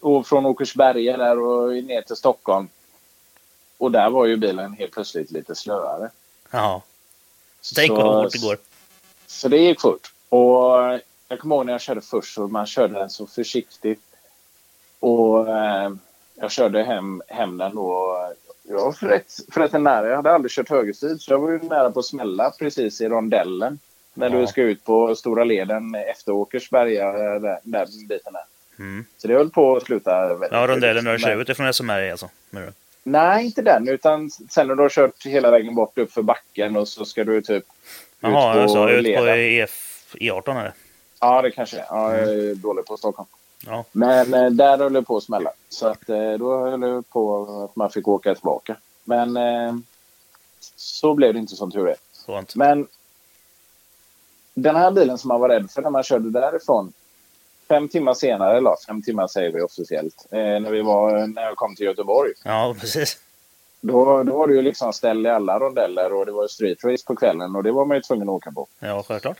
och 0.00 0.26
från 0.26 0.46
Åkersberga 0.46 1.16
där 1.16 1.38
och 1.38 1.84
ner 1.84 2.02
till 2.02 2.16
Stockholm. 2.16 2.68
Och 3.78 3.90
där 3.92 4.10
var 4.10 4.26
ju 4.26 4.36
bilen 4.36 4.72
helt 4.72 4.92
plötsligt 4.92 5.30
lite 5.30 5.54
slöare. 5.54 6.10
Ja. 6.50 6.82
Tänk 7.74 7.88
Så- 7.88 7.94
vad 7.96 8.22
hårt 8.22 8.32
det 8.32 8.42
går. 8.42 8.58
Så 9.26 9.48
det 9.48 9.56
gick 9.58 9.80
fort. 9.80 10.12
Och 10.28 10.68
jag 11.28 11.38
kommer 11.40 11.56
ihåg 11.56 11.66
när 11.66 11.72
jag 11.72 11.80
körde 11.80 12.00
först 12.00 12.34
så 12.34 12.48
man 12.48 12.66
körde 12.66 12.94
den 12.98 13.10
så 13.10 13.26
försiktigt. 13.26 14.02
Och 15.00 15.48
eh, 15.48 15.90
jag 16.34 16.50
körde 16.50 16.82
hem, 16.82 17.22
hem 17.28 17.56
den 17.58 17.74
då. 17.74 18.16
Jag 18.68 18.76
var 18.84 18.92
för 18.92 19.06
rätt, 19.08 19.32
för 19.52 19.60
rätt 19.60 19.72
nära. 19.72 20.08
Jag 20.08 20.16
hade 20.16 20.32
aldrig 20.32 20.50
kört 20.52 20.70
högerstyrd 20.70 21.20
så 21.20 21.32
jag 21.32 21.38
var 21.38 21.50
ju 21.50 21.58
nära 21.58 21.90
på 21.90 22.00
att 22.00 22.06
smälla 22.06 22.50
precis 22.50 23.00
i 23.00 23.08
rondellen. 23.08 23.78
När 24.14 24.30
Ja. 24.30 24.40
du 24.40 24.46
ska 24.46 24.62
ut 24.62 24.84
på 24.84 25.14
stora 25.14 25.44
leden 25.44 25.94
efter 25.94 26.32
Åkersberga, 26.32 27.08
eh, 27.08 27.40
där, 27.40 27.58
där 27.62 27.86
biten 28.08 28.34
är. 28.34 28.44
Mm. 28.82 29.04
Så 29.16 29.28
det 29.28 29.34
höll 29.34 29.50
på 29.50 29.76
att 29.76 29.82
sluta. 29.82 30.28
väldigt 30.28 30.48
Ja, 30.52 30.66
rondellen 30.66 31.04
när 31.04 31.12
du 31.12 31.18
kör 31.18 31.40
ut 31.40 31.48
ifrån 31.48 31.72
SMR 31.72 32.10
alltså. 32.10 32.28
menar 32.50 32.66
du? 32.66 32.72
Nej, 33.02 33.44
inte 33.44 33.62
den. 33.62 33.88
Utan 33.88 34.30
sen 34.30 34.66
när 34.68 34.74
du 34.74 34.82
har 34.82 34.88
kört 34.88 35.26
hela 35.26 35.50
vägen 35.50 35.74
bort 35.74 35.98
upp 35.98 36.12
för 36.12 36.22
backen 36.22 36.76
och 36.76 36.88
så 36.88 37.04
ska 37.04 37.24
du 37.24 37.42
typ 37.42 37.64
Jaha, 38.20 38.50
ut 38.50 38.56
på 38.56 38.62
alltså 38.62 38.88
ut 38.88 39.16
på 39.16 39.22
leden. 39.24 39.38
EF, 39.38 40.14
E18 40.14 40.60
är 40.60 40.64
det. 40.64 40.72
Ja, 41.20 41.42
det 41.42 41.50
kanske 41.50 41.76
är. 41.76 41.84
Ja, 41.90 42.16
jag 42.16 42.28
är 42.28 42.54
dålig 42.54 42.84
på 42.84 42.96
Stockholm. 42.96 43.28
Ja. 43.64 43.84
Men 43.92 44.34
eh, 44.34 44.50
där 44.50 44.78
höll 44.78 44.92
det 44.92 45.02
på 45.02 45.16
att 45.16 45.22
smälla. 45.22 45.50
Så 45.68 45.86
att, 45.86 46.08
eh, 46.08 46.32
då 46.32 46.58
höll 46.70 46.80
det 46.80 47.02
på 47.02 47.44
att 47.64 47.76
man 47.76 47.90
fick 47.90 48.08
åka 48.08 48.34
tillbaka. 48.34 48.76
Men 49.04 49.36
eh, 49.36 49.74
så 50.76 51.14
blev 51.14 51.32
det 51.34 51.40
inte 51.40 51.56
som 51.56 51.70
tur 51.70 51.88
är. 51.88 51.96
Skönt. 52.26 52.54
Men 52.54 52.86
den 54.54 54.76
här 54.76 54.90
bilen 54.90 55.18
som 55.18 55.28
man 55.28 55.40
var 55.40 55.48
rädd 55.48 55.70
för 55.70 55.82
när 55.82 55.90
man 55.90 56.02
körde 56.02 56.30
därifrån. 56.30 56.92
Fem 57.68 57.88
timmar 57.88 58.14
senare, 58.14 58.56
eller 58.56 58.86
fem 58.86 59.02
timmar 59.02 59.26
säger 59.26 59.52
vi 59.52 59.60
officiellt, 59.60 60.26
när, 60.30 60.70
vi 60.70 60.82
var, 60.82 61.26
när 61.26 61.42
jag 61.42 61.56
kom 61.56 61.76
till 61.76 61.86
Göteborg. 61.86 62.32
Ja, 62.44 62.76
precis. 62.80 63.18
Då, 63.80 64.22
då 64.22 64.38
var 64.38 64.46
det 64.46 64.54
ju 64.54 64.62
liksom 64.62 64.92
ställ 64.92 65.26
i 65.26 65.30
alla 65.30 65.58
rondeller 65.58 66.12
och 66.12 66.26
det 66.26 66.32
var 66.32 66.48
street 66.48 66.84
race 66.84 67.04
på 67.06 67.16
kvällen 67.16 67.56
och 67.56 67.62
det 67.62 67.72
var 67.72 67.84
man 67.84 67.96
ju 67.96 68.00
tvungen 68.02 68.28
att 68.28 68.34
åka 68.34 68.52
på. 68.52 68.66
Ja, 68.78 69.04
självklart. 69.08 69.38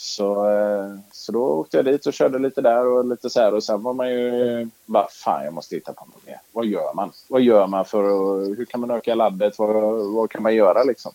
Så, 0.00 0.50
eh, 0.50 0.98
så 1.12 1.32
då 1.32 1.44
åkte 1.44 1.76
jag 1.76 1.86
dit 1.86 2.06
och 2.06 2.12
körde 2.12 2.38
lite 2.38 2.60
där 2.60 2.86
och 2.86 3.04
lite 3.04 3.30
så 3.30 3.40
här 3.40 3.54
och 3.54 3.64
sen 3.64 3.82
var 3.82 3.92
man 3.92 4.10
ju 4.10 4.68
bara 4.86 5.08
fan 5.08 5.44
jag 5.44 5.54
måste 5.54 5.74
hitta 5.74 5.92
på 5.92 6.04
något 6.04 6.26
mer. 6.26 6.40
Vad 6.52 6.66
gör 6.66 6.94
man? 6.94 7.12
Vad 7.28 7.40
gör 7.40 7.66
man 7.66 7.84
för 7.84 8.04
att, 8.04 8.58
hur 8.58 8.64
kan 8.64 8.80
man 8.80 8.90
öka 8.90 9.14
laddet? 9.14 9.58
Vad, 9.58 9.74
vad 10.12 10.30
kan 10.30 10.42
man 10.42 10.54
göra 10.54 10.82
liksom? 10.82 11.12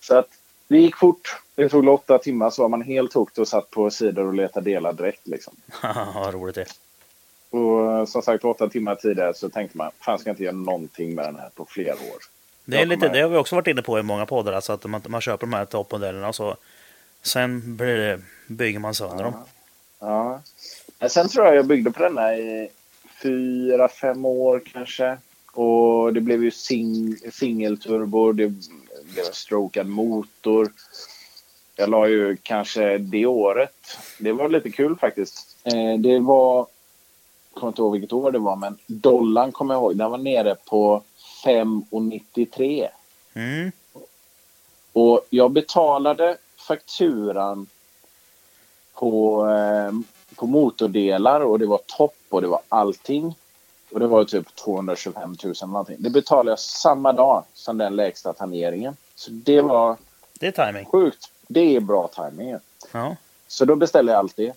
Så 0.00 0.16
att 0.16 0.28
det 0.68 0.78
gick 0.78 0.96
fort. 0.96 1.40
Det 1.54 1.68
tog 1.68 1.88
åtta 1.88 2.18
timmar 2.18 2.50
så 2.50 2.62
var 2.62 2.68
man 2.68 2.82
helt 2.82 3.12
hooked 3.12 3.40
och 3.42 3.48
satt 3.48 3.70
på 3.70 3.90
sidor 3.90 4.26
och 4.26 4.34
letade 4.34 4.70
delar 4.70 4.92
direkt 4.92 5.28
liksom. 5.28 5.56
Vad 6.14 6.34
roligt 6.34 6.54
det. 6.54 6.66
Och 7.50 7.92
eh, 7.92 8.04
som 8.04 8.22
sagt 8.22 8.44
åtta 8.44 8.68
timmar 8.68 8.94
tidigare 8.94 9.34
så 9.34 9.48
tänkte 9.48 9.78
man 9.78 9.90
fan 10.00 10.18
ska 10.18 10.28
jag 10.28 10.34
inte 10.34 10.44
göra 10.44 10.56
någonting 10.56 11.14
med 11.14 11.24
den 11.24 11.36
här 11.36 11.50
på 11.54 11.64
flera 11.64 11.94
år. 11.94 12.22
Det, 12.64 12.80
är 12.80 12.86
lite, 12.86 13.08
det 13.08 13.20
har 13.20 13.28
vi 13.28 13.36
också 13.36 13.54
varit 13.54 13.66
inne 13.66 13.82
på 13.82 13.98
i 13.98 14.02
många 14.02 14.26
poddar, 14.26 14.52
alltså 14.52 14.72
att 14.72 14.84
man, 14.84 15.02
man 15.08 15.20
köper 15.20 15.46
de 15.46 15.52
här 15.52 15.64
toppmodellerna 15.64 16.28
och 16.28 16.34
så 16.34 16.56
sen 17.22 17.76
blir 17.76 17.96
det, 17.96 18.20
bygger 18.46 18.78
man 18.78 18.94
sönder 18.94 19.24
dem. 19.24 19.34
Ja. 19.98 20.42
Men 20.98 21.10
sen 21.10 21.28
tror 21.28 21.46
jag 21.46 21.56
jag 21.56 21.66
byggde 21.66 21.90
på 21.90 22.02
denna 22.02 22.36
i 22.36 22.68
fyra, 23.22 23.88
fem 23.88 24.24
år 24.24 24.62
kanske. 24.72 25.18
Och 25.52 26.12
det 26.12 26.20
blev 26.20 26.44
ju 26.44 26.50
sing, 26.50 27.16
singelturbo, 27.32 28.32
det 28.32 28.48
blev 29.04 29.26
en 29.26 29.32
strokad 29.32 29.86
motor. 29.86 30.72
Jag 31.76 31.90
la 31.90 32.08
ju 32.08 32.36
kanske 32.42 32.98
det 32.98 33.26
året, 33.26 33.98
det 34.18 34.32
var 34.32 34.48
lite 34.48 34.70
kul 34.70 34.96
faktiskt. 34.96 35.56
Eh, 35.64 35.98
det 35.98 36.18
var, 36.18 36.56
jag 36.56 37.60
kommer 37.60 37.68
inte 37.68 37.82
ihåg 37.82 37.92
vilket 37.92 38.12
år 38.12 38.32
det 38.32 38.38
var, 38.38 38.56
men 38.56 38.78
dollarn 38.86 39.52
kommer 39.52 39.74
jag 39.74 39.80
ihåg, 39.80 39.96
den 39.96 40.10
var 40.10 40.18
nere 40.18 40.54
på 40.54 41.02
5,93. 41.44 42.88
Mm. 43.34 43.72
Och 44.92 45.26
jag 45.30 45.50
betalade 45.50 46.36
fakturan 46.62 47.66
på, 48.94 49.46
eh, 49.50 49.92
på 50.36 50.46
motordelar 50.46 51.40
och 51.40 51.58
det 51.58 51.66
var 51.66 51.80
topp 51.86 52.16
och 52.28 52.42
det 52.42 52.48
var 52.48 52.60
allting. 52.68 53.34
Och 53.92 54.00
det 54.00 54.06
var 54.06 54.24
typ 54.24 54.54
225 54.54 55.36
000 55.44 55.54
någonting. 55.66 55.96
Det 55.98 56.10
betalade 56.10 56.50
jag 56.50 56.58
samma 56.58 57.12
dag 57.12 57.44
som 57.54 57.78
den 57.78 57.96
lägsta 57.96 58.32
tangeringen. 58.32 58.96
Så 59.14 59.30
det 59.30 59.60
var 59.60 59.96
Det 60.40 60.46
är 60.58 60.66
timing. 60.66 60.84
sjukt. 60.86 61.30
Det 61.48 61.76
är 61.76 61.80
bra 61.80 62.08
timing. 62.08 62.56
Ja. 62.92 63.16
Så 63.48 63.64
då 63.64 63.76
beställde 63.76 64.12
jag 64.12 64.18
allt 64.18 64.36
det. 64.36 64.52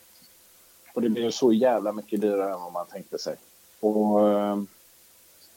Och 0.94 1.02
det 1.02 1.10
blev 1.10 1.32
så 1.32 1.54
jävla 1.54 1.92
mycket 1.92 2.22
dyrare 2.22 2.54
än 2.54 2.62
vad 2.62 2.74
man 2.74 2.86
tänkte 2.86 3.18
sig. 3.18 3.36
Och, 3.80 4.30
eh, 4.30 4.58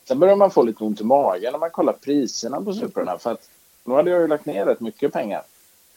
sen 0.09 0.19
började 0.19 0.39
man 0.39 0.51
få 0.51 0.63
lite 0.63 0.85
ont 0.85 1.01
i 1.01 1.05
magen 1.05 1.53
när 1.53 1.59
man 1.59 1.71
kollar 1.71 1.93
priserna 1.93 2.61
på 2.61 2.73
Suprarna. 2.73 3.19
För 3.19 3.33
att 3.33 3.49
nu 3.85 3.95
hade 3.95 4.11
jag 4.11 4.21
ju 4.21 4.29
lagt 4.29 4.47
ner 4.47 4.67
rätt 4.67 4.81
mycket 4.81 5.13
pengar. 5.13 5.43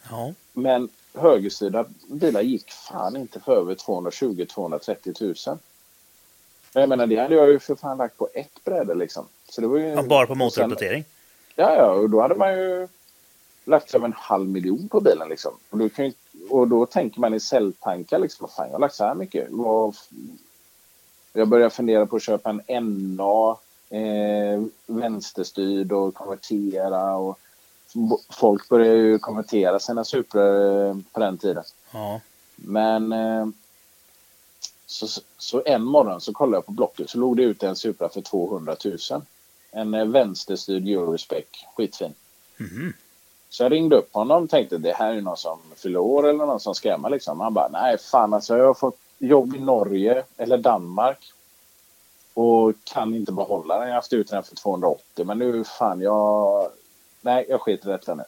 Ja. 0.10 0.34
Men 0.54 0.90
högerstyrda 1.14 1.86
bilar 2.08 2.42
gick 2.42 2.72
fan 2.72 3.16
inte 3.16 3.40
för 3.40 3.56
över 3.56 3.76
220-230 3.76 5.48
000. 5.48 5.58
Men 6.74 6.82
jag 6.82 6.90
menar, 6.90 7.08
det 7.08 7.18
hade 7.18 7.36
jag 7.36 7.50
ju 7.50 7.60
för 7.60 7.76
fan 7.76 7.98
lagt 7.98 8.18
på 8.18 8.30
ett 8.34 8.64
bräde 8.64 8.96
liksom. 8.96 9.26
Så 9.50 9.62
det 9.62 9.68
var 9.68 9.78
ju... 9.78 9.88
Ja, 9.88 10.04
Bara 10.04 10.28
på 10.28 10.36
motoruppdatering. 10.36 11.06
Ja, 11.56 11.76
ja, 11.76 11.92
och 11.92 12.10
då 12.10 12.22
hade 12.22 12.36
man 12.36 12.54
ju 12.54 12.88
lagt 13.66 13.96
över 13.96 14.06
en 14.06 14.14
halv 14.18 14.50
miljon 14.50 14.88
på 14.90 15.00
bilen 15.02 15.30
liksom. 15.30 15.54
Och 15.70 15.78
då, 15.78 15.90
kan 15.90 16.06
ju, 16.06 16.14
och 16.50 16.68
då 16.68 16.86
tänker 16.86 17.20
man 17.20 17.34
i 17.34 17.40
celltankar 17.40 18.20
liksom, 18.20 18.44
vad 18.44 18.52
fan, 18.52 18.66
jag 18.66 18.74
har 18.74 18.80
lagt 18.80 18.96
så 18.96 19.06
här 19.06 19.16
mycket. 19.16 19.48
Vad, 19.50 19.96
jag 21.34 21.48
börjar 21.48 21.70
fundera 21.70 22.06
på 22.06 22.16
att 22.16 22.24
köpa 22.24 22.60
en 22.68 23.16
NA, 23.16 23.58
eh, 23.98 24.62
vänsterstyrd 24.86 25.92
och 25.92 26.14
konvertera. 26.14 27.16
Och 27.16 27.40
folk 28.30 28.70
börjar 28.70 28.96
ju 28.96 29.20
konvertera 29.20 29.80
sina 29.80 30.04
Supra 30.04 30.42
eh, 30.44 30.96
på 31.12 31.20
den 31.20 31.38
tiden. 31.38 31.64
Ja. 31.92 32.22
Men 32.56 33.12
eh, 33.12 33.48
så, 34.86 35.22
så 35.38 35.64
en 35.66 35.84
morgon 35.84 36.22
så 36.22 36.34
kollade 36.34 36.58
jag 36.58 36.66
på 36.66 36.72
Blocket 36.72 37.10
så 37.10 37.18
låg 37.18 37.38
det 37.38 37.44
ut 37.44 37.64
en 37.64 37.76
Supra 37.76 38.10
för 38.10 38.22
200 38.22 38.76
000. 38.86 38.98
En 39.72 39.94
eh, 39.94 40.06
vänsterstyrd 40.06 40.88
Eurospec, 40.88 41.46
skitfin. 41.76 42.14
Mhm. 42.58 42.94
Så 43.50 43.64
jag 43.64 43.72
ringde 43.72 43.96
upp 43.96 44.14
honom 44.14 44.44
och 44.44 44.50
tänkte 44.50 44.78
det 44.78 44.94
här 44.94 45.14
är 45.14 45.22
någon 45.22 45.38
som 45.38 45.60
fyller 45.76 46.00
år 46.00 46.28
eller 46.28 46.46
någon 46.46 46.60
som 46.60 46.76
skrämmer 46.76 47.10
liksom. 47.10 47.40
Han 47.40 47.54
bara 47.54 47.70
nej 47.70 47.98
fan 47.98 48.34
alltså 48.34 48.58
jag 48.58 48.66
har 48.66 48.74
fått 48.74 49.00
jobb 49.18 49.56
i 49.56 49.60
Norge 49.60 50.24
eller 50.38 50.58
Danmark. 50.58 51.34
Och 52.34 52.74
kan 52.84 53.16
inte 53.16 53.32
behålla 53.32 53.74
den. 53.74 53.84
Jag 53.84 53.90
har 53.90 53.96
haft 53.96 54.14
ut 54.14 54.30
den 54.30 54.44
för 54.44 54.56
280 54.56 55.26
men 55.26 55.40
nu 55.40 55.64
fan 55.64 56.02
jag... 56.02 56.70
Nej 57.22 57.46
jag 57.50 57.62
skiter 57.62 57.90
i 57.90 57.92
detta 57.92 58.16
nu. 58.16 58.24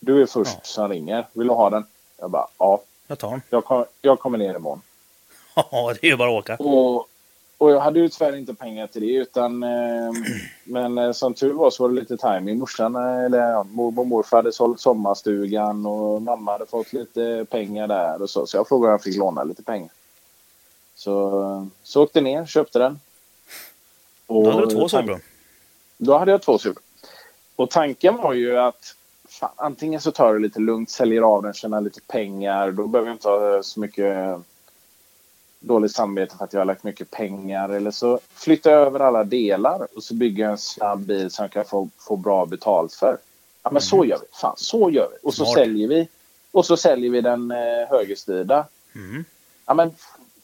Du 0.00 0.22
är 0.22 0.26
först 0.26 0.54
Ja. 0.54 0.60
som 0.62 0.88
ringer. 0.88 1.26
Vill 1.32 1.46
du 1.46 1.52
ha 1.54 1.70
den? 1.70 1.84
Jag 2.18 2.30
bara 2.30 2.46
ja. 2.58 2.80
Jag 3.06 3.18
tar 3.18 3.30
den. 3.30 3.42
Jag, 3.50 3.64
kom, 3.64 3.84
jag 4.02 4.18
kommer 4.20 4.38
ner 4.38 4.54
imorgon. 4.54 4.82
Ja, 5.70 5.94
det 6.00 6.06
är 6.06 6.10
ju 6.10 6.16
bara 6.16 6.38
att 6.38 6.42
åka. 6.44 6.56
Och, 6.56 6.96
och 7.58 7.70
jag 7.70 7.80
hade 7.80 8.00
ju 8.00 8.08
tyvärr 8.08 8.36
inte 8.36 8.54
pengar 8.54 8.86
till 8.86 9.00
det. 9.02 9.12
Utan, 9.12 9.62
eh, 9.62 10.12
men 10.64 10.98
eh, 10.98 11.12
som 11.12 11.34
tur 11.34 11.52
var 11.52 11.70
så 11.70 11.82
var 11.82 11.88
det 11.90 12.00
lite 12.00 12.16
timing. 12.16 12.58
Morsan, 12.58 12.96
eh, 12.96 13.24
eller 13.24 13.38
ja, 13.50 13.62
mormor 13.62 14.00
och 14.02 14.06
morfar 14.06 14.36
hade 14.36 14.52
sålt 14.52 14.80
sommarstugan 14.80 15.86
och 15.86 16.22
mamma 16.22 16.52
hade 16.52 16.66
fått 16.66 16.92
lite 16.92 17.46
pengar 17.50 17.86
där. 17.88 18.22
och 18.22 18.30
Så, 18.30 18.46
så 18.46 18.56
jag 18.56 18.68
frågade 18.68 18.86
om 18.88 18.92
jag 18.92 19.02
fick 19.02 19.16
låna 19.16 19.44
lite 19.44 19.62
pengar. 19.62 19.90
Så, 20.94 21.68
så 21.82 22.02
åkte 22.02 22.20
ner, 22.20 22.46
köpte 22.46 22.78
den. 22.78 23.00
Och 24.26 24.44
Då 24.44 24.50
hade 24.50 24.66
du 24.66 24.74
två 24.74 24.88
Supra. 24.88 25.20
Då 25.96 26.18
hade 26.18 26.30
jag 26.30 26.42
två 26.42 26.58
Supra. 26.58 26.82
Och 27.58 27.70
tanken 27.70 28.16
var 28.16 28.32
ju 28.32 28.58
att 28.58 28.94
fan, 29.28 29.50
antingen 29.56 30.00
så 30.00 30.10
tar 30.12 30.34
det 30.34 30.40
lite 30.40 30.60
lugnt, 30.60 30.90
säljer 30.90 31.22
av 31.22 31.42
den, 31.42 31.54
tjänar 31.54 31.80
lite 31.80 32.00
pengar. 32.00 32.70
Då 32.70 32.86
behöver 32.86 33.08
jag 33.08 33.14
inte 33.14 33.28
ha 33.28 33.62
så 33.62 33.80
mycket 33.80 34.38
dåligt 35.60 35.94
samvete 35.94 36.36
för 36.36 36.44
att 36.44 36.52
jag 36.52 36.60
har 36.60 36.64
lagt 36.64 36.84
mycket 36.84 37.10
pengar. 37.10 37.68
Eller 37.68 37.90
så 37.90 38.20
flyttar 38.34 38.70
jag 38.70 38.80
över 38.80 39.00
alla 39.00 39.24
delar 39.24 39.86
och 39.96 40.02
så 40.02 40.14
bygger 40.14 40.44
jag 40.44 40.52
en 40.52 40.58
snabb 40.58 41.00
bil 41.00 41.30
som 41.30 41.42
jag 41.42 41.52
kan 41.52 41.64
få, 41.64 41.88
få 41.98 42.16
bra 42.16 42.46
betalt 42.46 42.94
för. 42.94 43.18
Ja, 43.62 43.70
men 43.70 43.82
så 43.82 44.04
gör 44.04 44.18
vi. 44.18 44.26
Fan, 44.40 44.54
så 44.56 44.90
gör 44.90 45.08
vi. 45.10 45.16
Och 45.22 45.34
så 45.34 45.44
Smart. 45.44 45.54
säljer 45.54 45.88
vi. 45.88 46.08
Och 46.52 46.66
så 46.66 46.76
säljer 46.76 47.10
vi 47.10 47.20
den 47.20 47.50
eh, 47.50 47.88
högerstyrda. 47.88 48.66
Mm. 48.94 49.24
Ja, 49.66 49.74
men, 49.74 49.90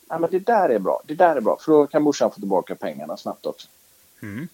ja, 0.08 0.18
men 0.18 0.30
det 0.30 0.38
där 0.38 0.68
är 0.68 0.78
bra. 0.78 1.02
Det 1.06 1.14
där 1.14 1.36
är 1.36 1.40
bra. 1.40 1.58
För 1.60 1.72
då 1.72 1.86
kan 1.86 2.02
morsan 2.02 2.30
få 2.30 2.34
tillbaka 2.34 2.74
pengarna 2.74 3.16
snabbt 3.16 3.46
också. 3.46 3.68
Mm. 4.22 4.48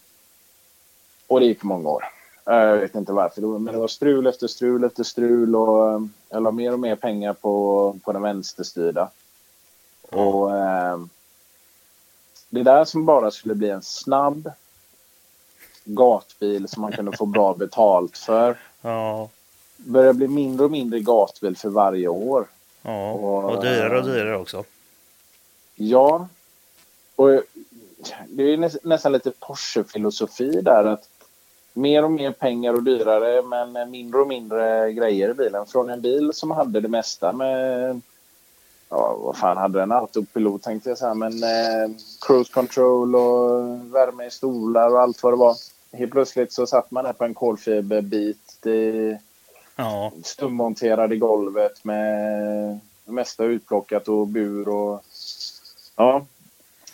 Och 1.27 1.39
det 1.39 1.45
gick 1.45 1.63
många 1.63 1.89
år. 1.89 2.20
Jag 2.45 2.77
vet 2.77 2.95
inte 2.95 3.11
varför, 3.13 3.41
men 3.41 3.73
det 3.73 3.79
var 3.79 3.87
strul 3.87 4.27
efter 4.27 4.47
strul 4.47 4.83
efter 4.83 5.03
strul 5.03 5.55
och 5.55 5.91
eh, 5.91 6.01
jag 6.29 6.43
la 6.43 6.51
mer 6.51 6.73
och 6.73 6.79
mer 6.79 6.95
pengar 6.95 7.33
på, 7.33 7.95
på 8.03 8.11
den 8.11 8.21
vänsterstyrda. 8.21 9.09
Och 10.09 10.57
eh, 10.57 10.99
det 12.49 12.63
där 12.63 12.85
som 12.85 13.05
bara 13.05 13.31
skulle 13.31 13.55
bli 13.55 13.69
en 13.69 13.81
snabb 13.81 14.51
gatbil 15.85 16.67
som 16.67 16.81
man 16.81 16.91
kunde 16.91 17.17
få 17.17 17.25
bra 17.25 17.53
betalt 17.53 18.17
för 18.17 18.57
Ja. 18.81 19.29
börjar 19.77 20.13
bli 20.13 20.27
mindre 20.27 20.65
och 20.65 20.71
mindre 20.71 20.99
gatbil 20.99 21.57
för 21.57 21.69
varje 21.69 22.07
år. 22.07 22.47
Ja. 22.81 23.11
Och, 23.11 23.43
Och 23.55 23.61
dyrare 23.63 23.99
och 23.99 24.05
dyrare 24.05 24.37
också. 24.37 24.63
Ja. 25.75 26.27
Och 27.15 27.29
det 28.27 28.43
är 28.43 28.57
nä- 28.57 28.79
nästan 28.83 29.11
lite 29.11 29.31
Porsche-filosofi 29.31 30.61
där. 30.61 30.85
att 30.85 31.09
Mer 31.73 32.03
och 32.03 32.11
mer 32.11 32.31
pengar 32.31 32.73
och 32.73 32.83
dyrare 32.83 33.41
men 33.41 33.91
mindre 33.91 34.21
och 34.21 34.27
mindre 34.27 34.93
grejer 34.93 35.29
i 35.29 35.33
bilen. 35.33 35.65
Från 35.65 35.89
en 35.89 36.01
bil 36.01 36.31
som 36.33 36.51
hade 36.51 36.79
det 36.79 36.87
mesta 36.87 37.31
med... 37.31 38.01
Ja, 38.89 39.17
vad 39.21 39.37
fan 39.37 39.57
hade 39.57 39.79
den? 39.79 39.91
Autopilot 39.91 40.61
tänkte 40.63 40.89
jag 40.89 40.97
säga. 40.97 41.13
Men 41.13 41.43
eh, 41.43 41.91
cruise 42.27 42.53
control 42.53 43.15
och 43.15 43.61
värme 43.95 44.25
i 44.25 44.31
stolar 44.31 44.89
och 44.93 45.01
allt 45.01 45.23
vad 45.23 45.33
det 45.33 45.37
var. 45.37 45.55
Helt 45.93 46.11
plötsligt 46.11 46.53
så 46.53 46.65
satt 46.67 46.91
man 46.91 47.03
där 47.03 47.13
på 47.13 47.23
en 47.25 47.33
kolfiberbit. 47.33 48.65
eh, 48.65 49.17
Ja. 49.75 50.11
stummonterad 50.23 51.13
i 51.13 51.17
golvet 51.17 51.83
med 51.83 52.79
det 53.05 53.11
mesta 53.11 53.43
utplockat 53.43 54.07
och 54.07 54.27
bur 54.27 54.69
och... 54.69 55.03
Ja. 55.95 56.25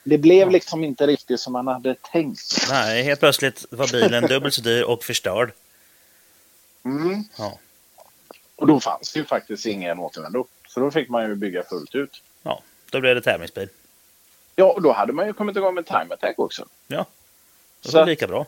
Det 0.10 0.18
blev 0.18 0.52
liksom 0.52 0.84
inte 0.84 1.08
riktigt 1.08 1.40
som 1.40 1.54
man 1.54 1.68
hade 1.68 1.96
tänkt. 1.96 2.68
Nej, 2.70 3.04
helt 3.04 3.20
plötsligt 3.20 3.66
var 3.70 3.92
bilen 3.92 4.24
dubbelt 4.28 4.54
så 4.54 4.62
dyr 4.62 4.84
och 4.84 5.04
förstörd. 5.04 5.52
Mm. 6.86 7.24
Ja. 7.38 7.60
Och 8.56 8.68
då 8.68 8.80
fanns 8.80 9.14
det 9.14 9.20
ju 9.20 9.26
faktiskt 9.26 9.66
ingen 9.66 10.00
återvändo. 10.00 10.46
Så 10.68 10.80
då 10.80 10.92
fick 10.92 11.10
man 11.10 11.30
ju 11.30 11.36
bygga 11.36 11.64
fullt 11.64 11.96
ut. 11.96 12.22
Ja, 12.44 12.62
då 12.92 13.00
blev 13.00 13.16
det 13.16 13.22
tävlingsbil. 13.22 13.70
Ja, 14.56 14.66
och 14.66 14.82
då 14.82 14.92
hade 14.92 15.14
man 15.14 15.28
ju 15.28 15.34
kommit 15.34 15.58
igång 15.58 15.76
med 15.76 15.86
time 15.86 16.14
attack 16.14 16.40
också. 16.40 16.66
Ja. 16.88 17.06
Det 17.82 17.94
var 17.94 18.06
lika 18.06 18.28
bra. 18.28 18.46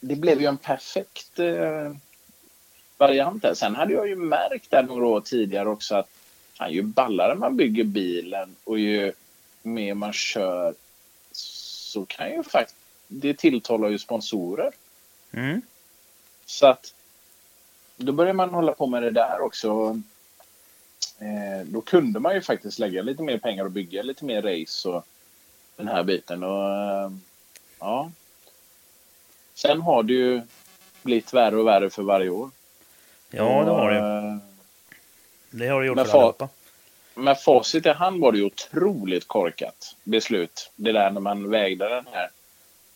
det 0.00 0.16
blev 0.16 0.40
ju 0.40 0.46
en 0.46 0.56
perfekt 0.56 1.38
eh, 1.38 1.92
variant 2.96 3.42
där. 3.42 3.54
Sen 3.54 3.74
hade 3.74 3.92
jag 3.92 4.08
ju 4.08 4.16
märkt 4.16 4.70
där 4.70 4.82
några 4.82 5.06
år 5.06 5.20
tidigare 5.20 5.68
också 5.68 5.94
att 5.94 6.08
fan, 6.58 6.72
ju 6.72 6.82
ballare 6.82 7.34
man 7.34 7.56
bygger 7.56 7.84
bilen 7.84 8.56
och 8.64 8.78
ju 8.78 9.12
mer 9.64 9.94
man 9.94 10.12
kör 10.12 10.74
så 11.32 12.04
kan 12.04 12.30
ju 12.30 12.42
faktiskt 12.42 12.78
det 13.08 13.34
tilltalar 13.34 13.88
ju 13.88 13.98
sponsorer. 13.98 14.72
Mm. 15.32 15.62
Så 16.44 16.66
att 16.66 16.94
då 17.96 18.12
börjar 18.12 18.32
man 18.32 18.50
hålla 18.50 18.72
på 18.72 18.86
med 18.86 19.02
det 19.02 19.10
där 19.10 19.40
också. 19.40 20.00
Eh, 21.18 21.66
då 21.66 21.80
kunde 21.80 22.20
man 22.20 22.34
ju 22.34 22.40
faktiskt 22.40 22.78
lägga 22.78 23.02
lite 23.02 23.22
mer 23.22 23.38
pengar 23.38 23.64
och 23.64 23.70
bygga 23.70 24.02
lite 24.02 24.24
mer 24.24 24.42
race 24.42 24.88
och 24.88 25.06
den 25.76 25.88
här 25.88 26.02
biten. 26.02 26.42
Och, 26.42 26.70
eh, 26.70 27.10
ja. 27.78 28.10
Sen 29.54 29.80
har 29.80 30.02
det 30.02 30.12
ju 30.12 30.42
blivit 31.02 31.34
värre 31.34 31.56
och 31.56 31.66
värre 31.66 31.90
för 31.90 32.02
varje 32.02 32.30
år. 32.30 32.50
Ja, 33.30 33.64
det 33.64 33.70
har 33.70 33.90
det 33.90 33.98
eh, 33.98 34.36
Det 35.50 35.68
har 35.68 35.80
det 35.80 35.86
gjort 35.86 35.98
för 35.98 36.18
allihopa. 36.18 36.48
Med 37.14 37.40
facit 37.40 37.86
i 37.86 37.88
hand 37.88 38.20
var 38.20 38.32
det 38.32 38.38
ju 38.38 38.44
otroligt 38.44 39.28
korkat 39.28 39.94
beslut. 40.04 40.70
Det 40.76 40.92
där 40.92 41.10
när 41.10 41.20
man 41.20 41.50
vägde 41.50 41.88
den 41.88 42.04
här 42.12 42.30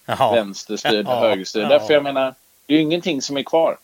Jaha. 0.06 0.34
vänsterstyrda, 0.34 1.10
Ja, 1.10 1.20
högerstyrda. 1.20 1.72
ja. 1.72 1.80
För 1.86 1.94
jag 1.94 2.02
menar, 2.02 2.34
det 2.66 2.74
är 2.74 2.76
ju 2.76 2.82
ingenting 2.82 3.22
som 3.22 3.36
är 3.36 3.42
kvar. 3.42 3.76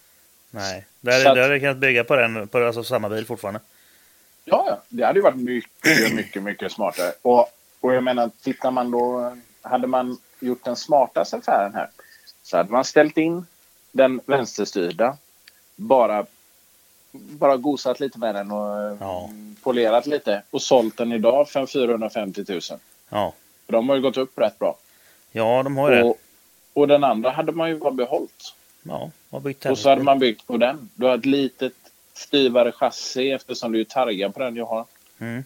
Nej, 0.51 0.87
där, 1.01 1.21
Så 1.23 1.29
att- 1.29 1.35
där 1.35 1.43
hade 1.43 1.61
kunnat 1.61 1.77
bygga 1.77 2.05
på 2.05 2.17
den, 2.17 2.49
på 2.49 2.59
alltså 2.67 2.85
samma 2.85 3.09
bil 3.09 3.27
fortfarande. 3.27 3.61
Ja, 4.45 4.65
ja. 4.69 4.83
Det 4.89 5.05
hade 5.05 5.19
ju 5.19 5.23
varit 5.23 5.37
mycket, 5.37 6.13
mycket, 6.15 6.43
mycket 6.43 6.73
smartare. 6.73 7.13
Och, 7.23 7.49
och 7.81 7.95
jag 7.95 8.05
menar, 8.05 8.31
tittar 8.43 8.71
man 8.71 8.91
då... 8.91 9.37
Hade 9.63 9.87
man 9.87 10.19
gjort 10.41 10.65
den 10.65 10.77
smartaste 10.77 11.37
affären 11.37 11.75
här 11.75 11.89
så 12.43 12.57
hade 12.57 12.73
man 12.73 12.85
ställt 12.85 13.19
in 13.19 13.47
den 13.93 14.21
vänsterstyrda, 14.27 15.17
bara, 15.77 16.27
bara 17.19 17.57
gosat 17.57 18.01
lite 18.01 18.19
med 18.19 18.35
den 18.35 18.51
och 18.53 18.81
eh, 18.83 18.97
Ja. 19.01 19.31
polerat 19.63 20.07
lite 20.07 20.43
och 20.51 20.63
sålt 20.63 20.97
den 20.97 21.13
idag 21.13 21.49
för 21.49 21.61
en 21.61 21.67
450 21.67 22.45
000. 22.49 22.61
Ja, 23.09 23.33
För 23.67 23.73
de 23.73 23.89
har 23.89 23.97
ju 23.97 24.03
gått 24.03 24.17
upp 24.17 24.39
rätt 24.39 24.59
bra. 24.59 24.77
ja 25.33 25.63
de 25.63 25.77
har 25.77 25.91
ju 25.91 25.97
det. 25.97 26.03
Och, 26.05 26.17
och 26.73 26.89
den 26.89 27.05
andra 27.05 27.31
hade 27.31 27.53
man 27.53 27.69
ju 27.69 27.79
bara 27.79 27.91
behållit. 27.91 28.55
Ja, 28.83 29.11
har 29.31 29.41
byggt 29.41 29.67
Och 29.67 29.79
så 29.79 29.89
hade 29.89 30.03
man 30.03 30.19
byggt 30.19 30.47
på 30.47 30.57
den. 30.57 30.91
Du 30.95 31.07
har 31.07 31.19
ett 31.19 31.27
litet 31.27 31.73
styvare 32.15 32.73
chassi 32.73 33.31
eftersom 33.31 33.73
du 33.73 33.81
är 33.81 33.85
targad 33.85 34.35
på 34.35 34.41
den 34.41 34.57
jag 34.57 34.67
har. 34.67 34.85
Mm. 35.19 35.45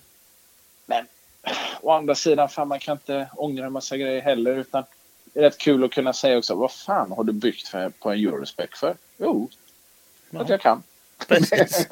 Men 0.86 1.06
å 1.80 1.90
andra 1.90 2.14
sidan, 2.14 2.48
fan, 2.48 2.68
man 2.68 2.78
kan 2.80 2.92
inte 2.96 3.28
ångra 3.36 3.66
en 3.66 3.72
massa 3.72 3.96
grejer 3.96 4.20
heller. 4.22 4.56
Utan 4.56 4.84
det 5.24 5.40
är 5.40 5.44
rätt 5.44 5.58
kul 5.58 5.84
att 5.84 5.90
kunna 5.90 6.12
säga 6.12 6.38
också, 6.38 6.54
vad 6.54 6.72
fan 6.72 7.12
har 7.12 7.24
du 7.24 7.32
byggt 7.32 7.68
för, 7.68 7.88
på 7.88 8.10
en 8.10 8.18
Eurospec 8.18 8.70
för? 8.74 8.94
Jo, 9.18 9.48
Ja. 10.30 10.40
att 10.40 10.48
jag 10.48 10.60
kan. 10.60 10.82
Precis. 11.26 11.86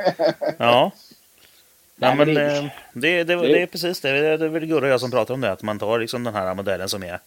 Ja. 0.59 0.93
Nej, 1.99 2.17
men 2.17 2.35
det- 2.35 2.71
det, 2.93 3.25
det, 3.25 3.25
det, 3.25 3.37
det 3.37 3.63
är 3.63 3.67
precis 3.67 4.01
det. 4.01 4.13
Det 4.37 4.45
är 4.45 4.49
väl 4.49 4.67
Gurra 4.67 4.87
och 4.87 4.93
jag 4.93 5.01
som 5.01 5.11
pratar 5.11 5.35
om 5.35 5.41
det. 5.41 5.53
Att 5.53 5.63
man 5.63 5.79
tar 5.79 5.99
liksom 5.99 6.25
den 6.25 6.35
här 6.35 6.55
modellen 6.55 6.89
som 6.89 7.03
är 7.03 7.21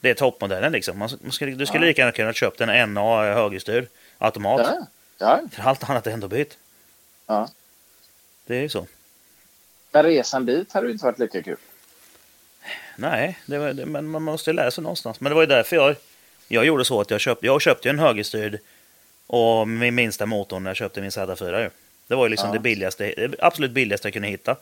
det 0.00 0.10
är 0.10 0.14
toppmodellen. 0.14 0.72
Liksom. 0.72 0.98
Man, 0.98 1.10
man 1.22 1.32
skulle, 1.32 1.52
du 1.52 1.66
skulle 1.66 1.84
Ja. 1.84 1.88
lika 1.88 2.02
gärna 2.02 2.12
kunna 2.12 2.32
köpt 2.32 2.60
en 2.60 2.94
NA 2.94 3.22
högerstyrd 3.34 3.86
automat. 4.18 4.60
Ja, 4.66 4.86
ja. 5.18 5.40
För 5.52 5.62
allt 5.62 5.90
annat 5.90 6.06
är 6.06 6.10
ändå 6.10 6.28
bytt. 6.28 6.58
ja. 7.26 7.48
Det 8.46 8.56
är 8.56 8.60
ju 8.60 8.68
så. 8.68 8.86
Men 9.92 10.02
resan 10.02 10.46
dit 10.46 10.72
hade 10.72 10.86
ju 10.86 10.92
inte 10.92 11.04
varit 11.04 11.18
lika 11.18 11.42
kul. 11.42 11.56
Nej, 12.96 13.38
det 13.46 13.58
var, 13.58 13.72
det, 13.72 13.86
men 13.86 14.08
man 14.08 14.22
måste 14.22 14.52
lära 14.52 14.70
sig 14.70 14.82
någonstans. 14.82 15.20
Men 15.20 15.30
det 15.30 15.34
var 15.34 15.42
ju 15.42 15.46
därför 15.46 15.76
jag, 15.76 15.96
jag 16.48 16.64
gjorde 16.66 16.84
så 16.84 17.00
att 17.00 17.10
jag 17.10 17.20
köpte, 17.20 17.46
jag 17.46 17.62
köpte 17.62 17.90
en 17.90 17.98
högerstyrd 17.98 18.58
och 19.32 19.68
min 19.68 19.94
minsta 19.94 20.26
motor 20.26 20.60
när 20.60 20.70
jag 20.70 20.76
köpte 20.76 21.00
min 21.00 21.10
Z4. 21.10 21.60
ju. 21.62 21.70
Det 22.06 22.14
var 22.14 22.24
ju 22.24 22.28
liksom 22.30 22.48
Ja. 22.48 22.52
det 22.52 22.58
billigaste, 22.58 23.14
det 23.16 23.34
absolut 23.38 23.70
billigaste 23.70 24.08
jag 24.08 24.12
kunde 24.12 24.28
hitta. 24.28 24.56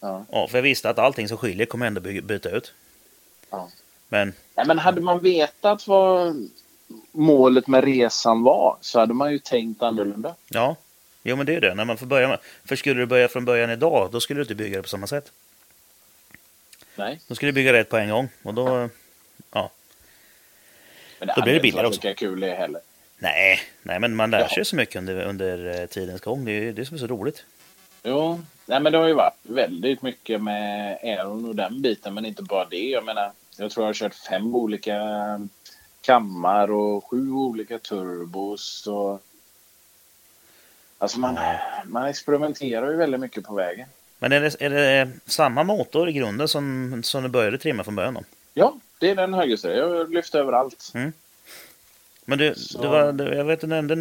Ja. 0.00 0.24
Ja, 0.30 0.48
för 0.48 0.58
jag 0.58 0.62
visste 0.62 0.90
att 0.90 0.98
allting 0.98 1.28
som 1.28 1.36
skiljer 1.38 1.66
kommer 1.66 1.86
ändå 1.86 2.00
by- 2.00 2.20
byta 2.20 2.50
ut. 2.50 2.72
Ja. 3.50 3.68
Men 4.08 4.32
Nej, 4.54 4.66
men 4.66 4.78
hade 4.78 5.00
man 5.00 5.18
vetat 5.18 5.86
vad 5.86 6.48
målet 7.12 7.66
med 7.66 7.84
resan 7.84 8.42
var 8.42 8.76
så 8.80 9.00
hade 9.00 9.14
man 9.14 9.32
ju 9.32 9.38
tänkt 9.38 9.82
annorlunda. 9.82 10.34
ja, 10.48 10.76
jo 11.22 11.36
men 11.36 11.46
det 11.46 11.54
är 11.54 11.60
det. 11.60 11.74
När 11.74 11.84
man 11.84 11.96
får 11.98 12.06
börja 12.06 12.28
med, 12.28 12.38
för 12.64 12.76
skulle 12.76 13.00
du 13.00 13.06
börja 13.06 13.28
från 13.28 13.44
början 13.44 13.70
idag, 13.70 14.08
då 14.12 14.20
skulle 14.20 14.38
du 14.38 14.42
inte 14.42 14.54
bygga 14.54 14.76
det 14.76 14.82
på 14.82 14.88
samma 14.88 15.06
sätt. 15.06 15.32
Nej, 16.96 17.20
Då 17.28 17.34
skulle 17.34 17.48
du 17.48 17.54
bygga 17.54 17.72
rätt 17.72 17.88
på 17.88 17.96
en 17.96 18.10
gång. 18.10 18.28
Och 18.42 18.54
då, 18.54 18.88
ja. 19.52 19.70
men 21.18 21.28
det 21.28 21.34
Då 21.34 21.34
blir 21.34 21.34
det 21.34 21.40
hade 21.40 21.50
inte 21.52 21.62
billigare 21.62 21.86
varit 21.86 21.96
också. 21.96 22.08
lika 22.08 22.18
kul 22.18 22.40
det 22.40 22.54
heller. 22.54 22.80
Nej, 23.22 23.60
nej 23.82 24.00
men 24.00 24.16
man 24.16 24.30
lär 24.30 24.40
Ja. 24.40 24.48
sig 24.48 24.64
så 24.64 24.76
mycket 24.76 24.96
under, 24.96 25.24
under 25.24 25.80
eh, 25.80 25.86
tidens 25.86 26.20
gång. 26.20 26.44
Det 26.44 26.52
är 26.52 26.72
det 26.72 26.84
som 26.86 26.94
är 26.94 26.98
så 26.98 27.06
roligt. 27.06 27.44
Jo, 28.02 28.40
nej, 28.66 28.80
men 28.80 28.92
det 28.92 28.98
har 28.98 29.06
ju 29.08 29.14
varit 29.14 29.38
väldigt 29.42 30.02
mycket 30.02 30.42
med 30.42 30.98
Aeron 31.02 31.44
och 31.48 31.56
den 31.56 31.82
biten, 31.82 32.14
men 32.14 32.26
inte 32.26 32.42
bara 32.42 32.64
det. 32.64 32.90
Jag 32.90 33.04
menar, 33.04 33.32
jag 33.56 33.70
tror 33.70 33.84
jag 33.84 33.88
har 33.88 33.94
kört 33.94 34.14
fem 34.14 34.54
olika 34.54 34.98
kammar 36.00 36.70
och 36.72 37.10
sju 37.10 37.32
olika 37.32 37.78
turbos. 37.78 38.86
Och... 38.86 39.22
Alltså 40.98 41.18
man, 41.20 41.38
man 41.84 42.04
experimenterar 42.08 42.90
ju 42.90 42.96
väldigt 42.96 43.20
mycket 43.20 43.44
på 43.44 43.54
vägen. 43.54 43.88
Men 44.18 44.32
är 44.32 44.40
det, 44.40 44.62
är 44.62 44.70
det 44.70 45.10
samma 45.26 45.62
motor 45.62 46.08
i 46.08 46.12
grunden 46.12 46.48
som, 46.48 47.00
som 47.04 47.22
du 47.22 47.28
började 47.28 47.58
trimma 47.58 47.84
från 47.84 47.96
början? 47.96 48.14
Då? 48.14 48.24
Ja, 48.54 48.74
det 48.98 49.10
är 49.10 49.14
den 49.16 49.34
högerstyra. 49.34 49.76
Jag 49.76 49.88
har 49.88 50.06
lyft 50.06 50.34
överallt. 50.34 50.92
Men 52.32 52.38
du, 52.38 52.54
Så- 52.54 52.88
var, 52.88 53.12
du, 53.12 53.24
jag 53.34 53.44
vet 53.44 53.60
du 53.60 53.66
nämnde 53.66 53.96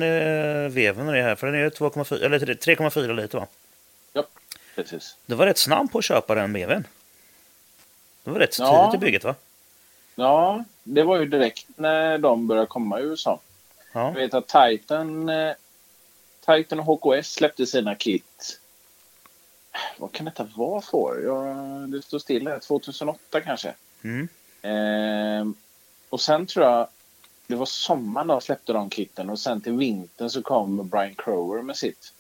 veven 0.70 1.08
och 1.08 1.14
det 1.14 1.22
här, 1.22 1.36
för 1.36 1.48
den 1.48 1.56
är 1.56 1.60
ju 1.60 1.70
2,4 1.70 2.24
eller 2.26 2.40
3,4 2.40 3.14
liter 3.14 3.38
va? 3.40 3.48
Ja, 4.14 4.24
precis. 4.76 5.16
Du 5.26 5.36
var 5.36 5.46
rätt 5.46 5.58
snabb 5.58 5.92
på 5.92 5.98
att 5.98 6.04
köpa 6.06 6.36
den 6.36 6.54
veven. 6.54 6.88
Det 8.24 8.32
var 8.32 8.40
rätt 8.40 8.60
Ja. 8.60 8.90
tidigt 8.92 9.02
i 9.02 9.06
bygget 9.06 9.24
va? 9.24 9.36
Ja, 10.16 10.64
det 10.84 11.04
var 11.04 11.20
ju 11.20 11.26
direkt 11.26 11.66
när 11.76 12.18
de 12.18 12.48
började 12.48 12.68
komma 12.68 13.00
i 13.00 13.04
USA. 13.04 13.40
Ja. 13.94 14.08
Jag 14.08 14.14
vet 14.14 14.34
att 14.34 14.48
Titan, 14.48 15.30
eh, 15.30 15.54
Titan 16.46 16.80
och 16.80 16.86
HKS 16.86 17.32
släppte 17.34 17.66
sina 17.66 17.96
kit. 17.96 18.60
Vad 19.98 20.12
kan 20.12 20.26
detta 20.26 20.48
vara 20.56 20.82
för? 20.82 21.22
Ja, 21.26 21.44
det 21.88 22.02
står 22.02 22.20
still 22.20 22.48
här. 22.48 22.60
2008 22.60 23.42
kanske. 23.42 23.74
Mm. 24.04 24.28
Ehm, 24.62 25.56
och 26.10 26.22
sen 26.22 26.46
tror 26.46 26.66
jag 26.66 26.88
det 27.52 27.58
var 27.58 27.66
sommaren 27.66 28.28
de 28.28 28.42
släppte 28.42 28.74
de 28.74 28.90
kitten 28.90 29.30
och 29.30 29.40
sen 29.40 29.62
till 29.62 29.74
vintern 29.74 30.30
så 30.30 30.42
kom 30.42 30.90
Brian 30.90 31.16
Crower 31.16 31.62
med 31.62 31.78
sitt. 31.78 32.14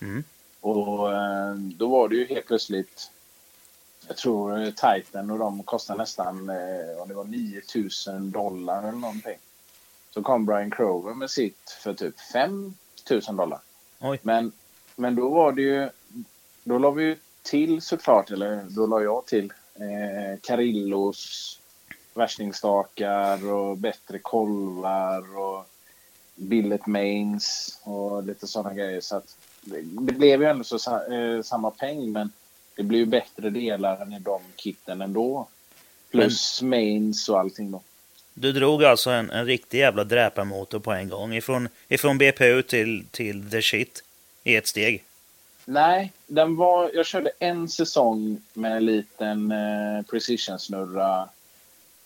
Mm. 0.00 0.24
Och 0.60 1.12
eh, 1.12 1.54
då 1.54 1.88
var 1.88 2.08
det 2.08 2.16
ju 2.16 2.26
helt 2.26 2.46
plötsligt 2.46 3.10
jag 4.06 4.16
tror 4.16 4.62
eh, 4.62 4.70
Titan 4.70 5.30
och 5.30 5.38
de 5.38 5.62
kostar 5.62 5.96
nästan 5.96 6.48
eh, 6.48 7.02
om 7.02 7.08
det 7.08 7.14
var 7.14 7.24
9000 7.24 8.30
dollar 8.30 8.78
eller 8.82 8.98
någonting. 8.98 9.38
Så 10.10 10.22
kom 10.22 10.46
Brian 10.46 10.70
Crover 10.70 11.14
med 11.14 11.30
sitt 11.30 11.70
för 11.82 11.94
typ 11.94 12.20
5000 12.20 13.36
dollar. 13.36 13.60
Oj. 14.00 14.18
Men, 14.22 14.52
men 14.96 15.14
då 15.14 15.28
var 15.28 15.52
det 15.52 15.62
ju, 15.62 15.90
då 16.64 16.78
la 16.78 16.90
vi 16.90 17.04
ju 17.04 17.16
till 17.42 17.82
såklart, 17.82 18.30
eller 18.30 18.66
då 18.68 18.86
la 18.86 19.02
jag 19.02 19.26
till 19.26 19.52
eh, 19.74 20.40
Carillos 20.40 21.60
värstingstakar 22.16 23.52
och 23.52 23.78
bättre 23.78 24.18
kolvar 24.18 25.38
och 25.38 25.66
billet 26.34 26.86
mains 26.86 27.78
och 27.82 28.24
lite 28.24 28.46
sådana 28.46 28.74
grejer. 28.74 29.00
Så 29.00 29.16
att 29.16 29.36
det, 29.60 30.12
blev 30.12 30.42
ju 30.42 30.48
ändå 30.48 30.64
så, 30.64 31.12
eh, 31.12 31.42
samma 31.42 31.70
peng 31.70 32.12
men 32.12 32.32
det 32.74 32.82
blir 32.82 32.98
ju 32.98 33.06
bättre 33.06 33.50
delar 33.50 34.02
än 34.02 34.12
i 34.12 34.18
de 34.18 34.40
kitten 34.56 35.00
ändå. 35.00 35.48
Plus 36.10 36.62
mains 36.62 37.28
och 37.28 37.40
allting 37.40 37.70
då. 37.70 37.82
Du 38.34 38.52
drog 38.52 38.84
alltså 38.84 39.10
en, 39.10 39.30
en 39.30 39.46
riktig 39.46 39.78
jävla 39.78 40.04
dräparmotor 40.04 40.78
på 40.78 40.92
en 40.92 41.08
gång. 41.08 41.34
Ifrån, 41.34 41.68
ifrån 41.88 42.18
BPU 42.18 42.62
till, 42.62 43.06
till 43.10 43.50
the 43.50 43.62
shit 43.62 44.04
i 44.44 44.56
ett 44.56 44.66
steg. 44.66 45.04
Nej, 45.64 46.12
den 46.26 46.56
var, 46.56 46.90
jag 46.94 47.06
körde 47.06 47.30
en 47.38 47.68
säsong 47.68 48.42
med 48.52 48.76
en 48.76 48.84
liten 48.84 49.52
eh, 49.52 50.02
precision-snurra, 50.10 51.28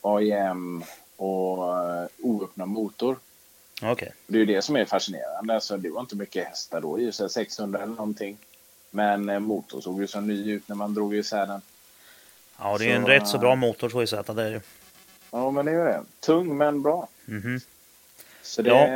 AIM 0.01 0.85
och 1.17 1.79
eh, 1.79 2.07
oöppnad 2.19 2.69
motor. 2.69 3.17
Okej. 3.83 4.13
Det 4.27 4.35
är 4.37 4.39
ju 4.39 4.47
det 4.47 4.63
som 4.63 4.77
är 4.77 4.85
fascinerande. 4.85 5.55
Alltså, 5.55 5.77
det 5.77 5.91
var 5.91 6.01
inte 6.01 6.17
mycket 6.17 6.49
hästar 6.49 6.81
då, 6.81 7.01
i 7.01 7.11
och 7.11 7.15
för 7.15 7.29
sig 7.29 7.31
600 7.31 7.79
eller 7.83 7.95
någonting. 7.95 8.37
Men 8.91 9.29
eh, 9.29 9.39
motorn 9.39 9.83
såg 9.83 10.01
ju 10.01 10.07
så 10.07 10.21
ny 10.21 10.53
ut 10.53 10.69
när 10.69 10.77
man 10.77 10.95
drog 10.95 11.15
isär 11.17 11.47
den. 11.47 11.61
Ja, 12.59 12.79
det 12.79 12.91
är 12.91 12.97
en 12.97 13.03
Så- 13.03 13.09
rätt 13.09 13.29
så 13.29 13.39
bra 13.39 13.55
motor 13.55 13.89
2Z. 13.89 14.35
Det 14.35 14.43
är 14.43 14.51
det. 14.51 14.61
Ja, 15.31 15.51
men 15.51 15.67
det 15.67 15.73
är 15.73 15.77
ju 15.79 15.85
det. 15.85 16.03
Tung 16.21 16.57
men 16.57 16.83
bra. 16.83 17.09
Mhm. 17.25 17.61
Så 18.43 18.63
det... 18.63 18.71
Ja. 18.71 18.87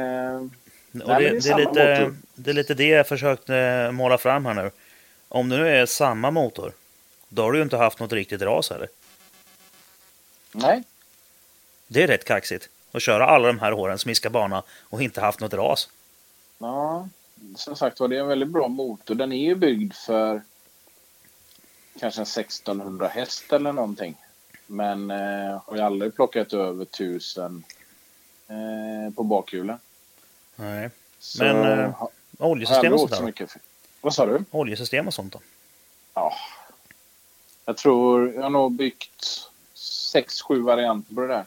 Men 0.90 1.06
det, 1.08 1.14
det 1.14 1.14
är 1.14 1.18
det, 1.18 1.50
är 1.50 1.56
lite, 1.58 2.00
motor. 2.00 2.16
det 2.34 2.50
är 2.50 2.54
lite 2.54 2.74
det 2.74 2.86
jag 2.88 3.08
försökte 3.08 3.90
måla 3.92 4.18
fram 4.18 4.46
här 4.46 4.54
nu. 4.54 4.70
Om 5.28 5.48
det 5.48 5.56
nu 5.56 5.68
är 5.68 5.86
samma 5.86 6.30
motor, 6.30 6.72
då 7.28 7.42
har 7.42 7.52
du 7.52 7.58
ju 7.58 7.62
inte 7.64 7.76
haft 7.76 8.00
något 8.00 8.12
riktigt 8.12 8.42
ras 8.42 8.70
heller. 8.70 8.88
Nej, 10.52 10.82
Det 11.94 12.02
är 12.02 12.06
rätt 12.06 12.24
kaxigt. 12.24 12.68
Att 12.92 13.02
köra 13.02 13.26
alla 13.26 13.46
de 13.46 13.58
här 13.58 13.72
åren, 13.72 13.98
smiska 13.98 14.30
bana 14.30 14.62
och 14.82 15.02
inte 15.02 15.20
haft 15.20 15.40
något 15.40 15.54
ras. 15.54 15.88
Ja, 16.58 17.08
som 17.56 17.76
sagt 17.76 18.00
var 18.00 18.08
det 18.08 18.16
är 18.16 18.20
en 18.20 18.26
väldigt 18.26 18.48
bra 18.48 18.68
motor. 18.68 19.14
Den 19.14 19.32
är 19.32 19.44
ju 19.44 19.54
byggd 19.54 19.94
för 19.94 20.42
kanske 22.00 22.20
en 22.20 22.26
1600 22.26 23.08
häst 23.08 23.52
eller 23.52 23.72
någonting. 23.72 24.16
Men 24.66 25.10
eh, 25.10 25.62
har 25.66 25.76
ju 25.76 25.80
aldrig 25.80 26.14
plockat 26.14 26.52
över 26.52 26.82
1000 26.82 27.64
eh, 28.48 29.14
på 29.14 29.22
bakhjulen. 29.22 29.78
Nej. 30.56 30.90
Så 31.18 31.44
Men, 31.44 31.80
eh, 31.80 32.02
Oljesystem 32.38 32.92
och 32.92 33.00
sånt 33.00 33.14
så 33.14 33.22
mycket. 33.22 33.56
Vad 34.00 34.14
sa 34.14 34.26
du? 34.26 34.44
Oljesystem 34.50 35.06
och 35.06 35.14
sånt 35.14 35.32
då? 35.32 35.40
Ja. 36.14 36.32
Jag 37.64 37.76
tror 37.76 38.32
jag 38.34 38.42
har 38.42 38.50
nog 38.50 38.72
byggt 38.72 39.48
sex, 39.74 40.42
sju 40.42 40.60
varianter 40.60 41.14
på 41.14 41.20
det 41.20 41.26
där. 41.26 41.44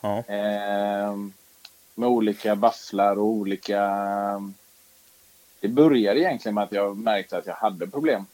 Ja. 0.00 0.18
Eh, 0.18 1.16
med 1.94 2.08
olika 2.08 2.56
bafflar 2.56 3.18
och 3.18 3.26
olika... 3.26 3.80
Det 5.60 5.68
började 5.68 6.20
egentligen 6.20 6.54
med 6.54 6.64
att 6.64 6.72
jag 6.72 6.96
märkte 6.96 7.38
att 7.38 7.46
jag 7.46 7.54
hade 7.54 7.86
problem. 7.86 8.26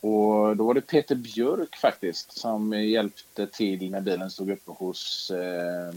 Och 0.00 0.56
då 0.56 0.66
var 0.66 0.74
det 0.74 0.80
Peter 0.80 1.14
Björk 1.14 1.76
faktiskt 1.76 2.38
som 2.38 2.72
hjälpte 2.72 3.46
till 3.46 3.90
när 3.90 4.00
bilen 4.00 4.30
stod 4.30 4.50
uppe 4.50 4.70
hos 4.70 5.30
eh, 5.30 5.88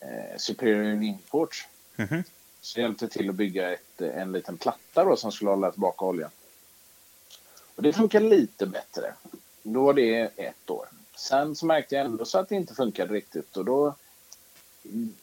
eh, 0.00 0.36
Superior 0.36 1.02
Import. 1.02 1.68
Mhm. 1.96 2.24
Så 2.60 2.80
jag 2.80 2.84
hjälpte 2.84 3.08
till 3.08 3.28
att 3.28 3.34
bygga 3.34 3.72
ett, 3.72 4.00
en 4.00 4.32
liten 4.32 4.56
platta 4.56 5.04
då 5.04 5.16
som 5.16 5.32
skulle 5.32 5.50
hålla 5.50 5.70
tillbaka 5.70 6.04
oljan. 6.04 6.30
Och 7.76 7.82
det 7.82 7.92
funkar 7.92 8.20
lite 8.20 8.66
bättre. 8.66 9.14
Då 9.62 9.84
var 9.84 9.94
det 9.94 10.30
ett 10.36 10.70
år. 10.70 10.86
Sen 11.22 11.56
så 11.56 11.66
märkte 11.66 11.94
jag 11.94 12.04
ändå 12.04 12.24
så 12.24 12.38
att 12.38 12.48
det 12.48 12.54
inte 12.54 12.74
funkade 12.74 13.14
riktigt 13.14 13.56
och 13.56 13.64
då 13.64 13.94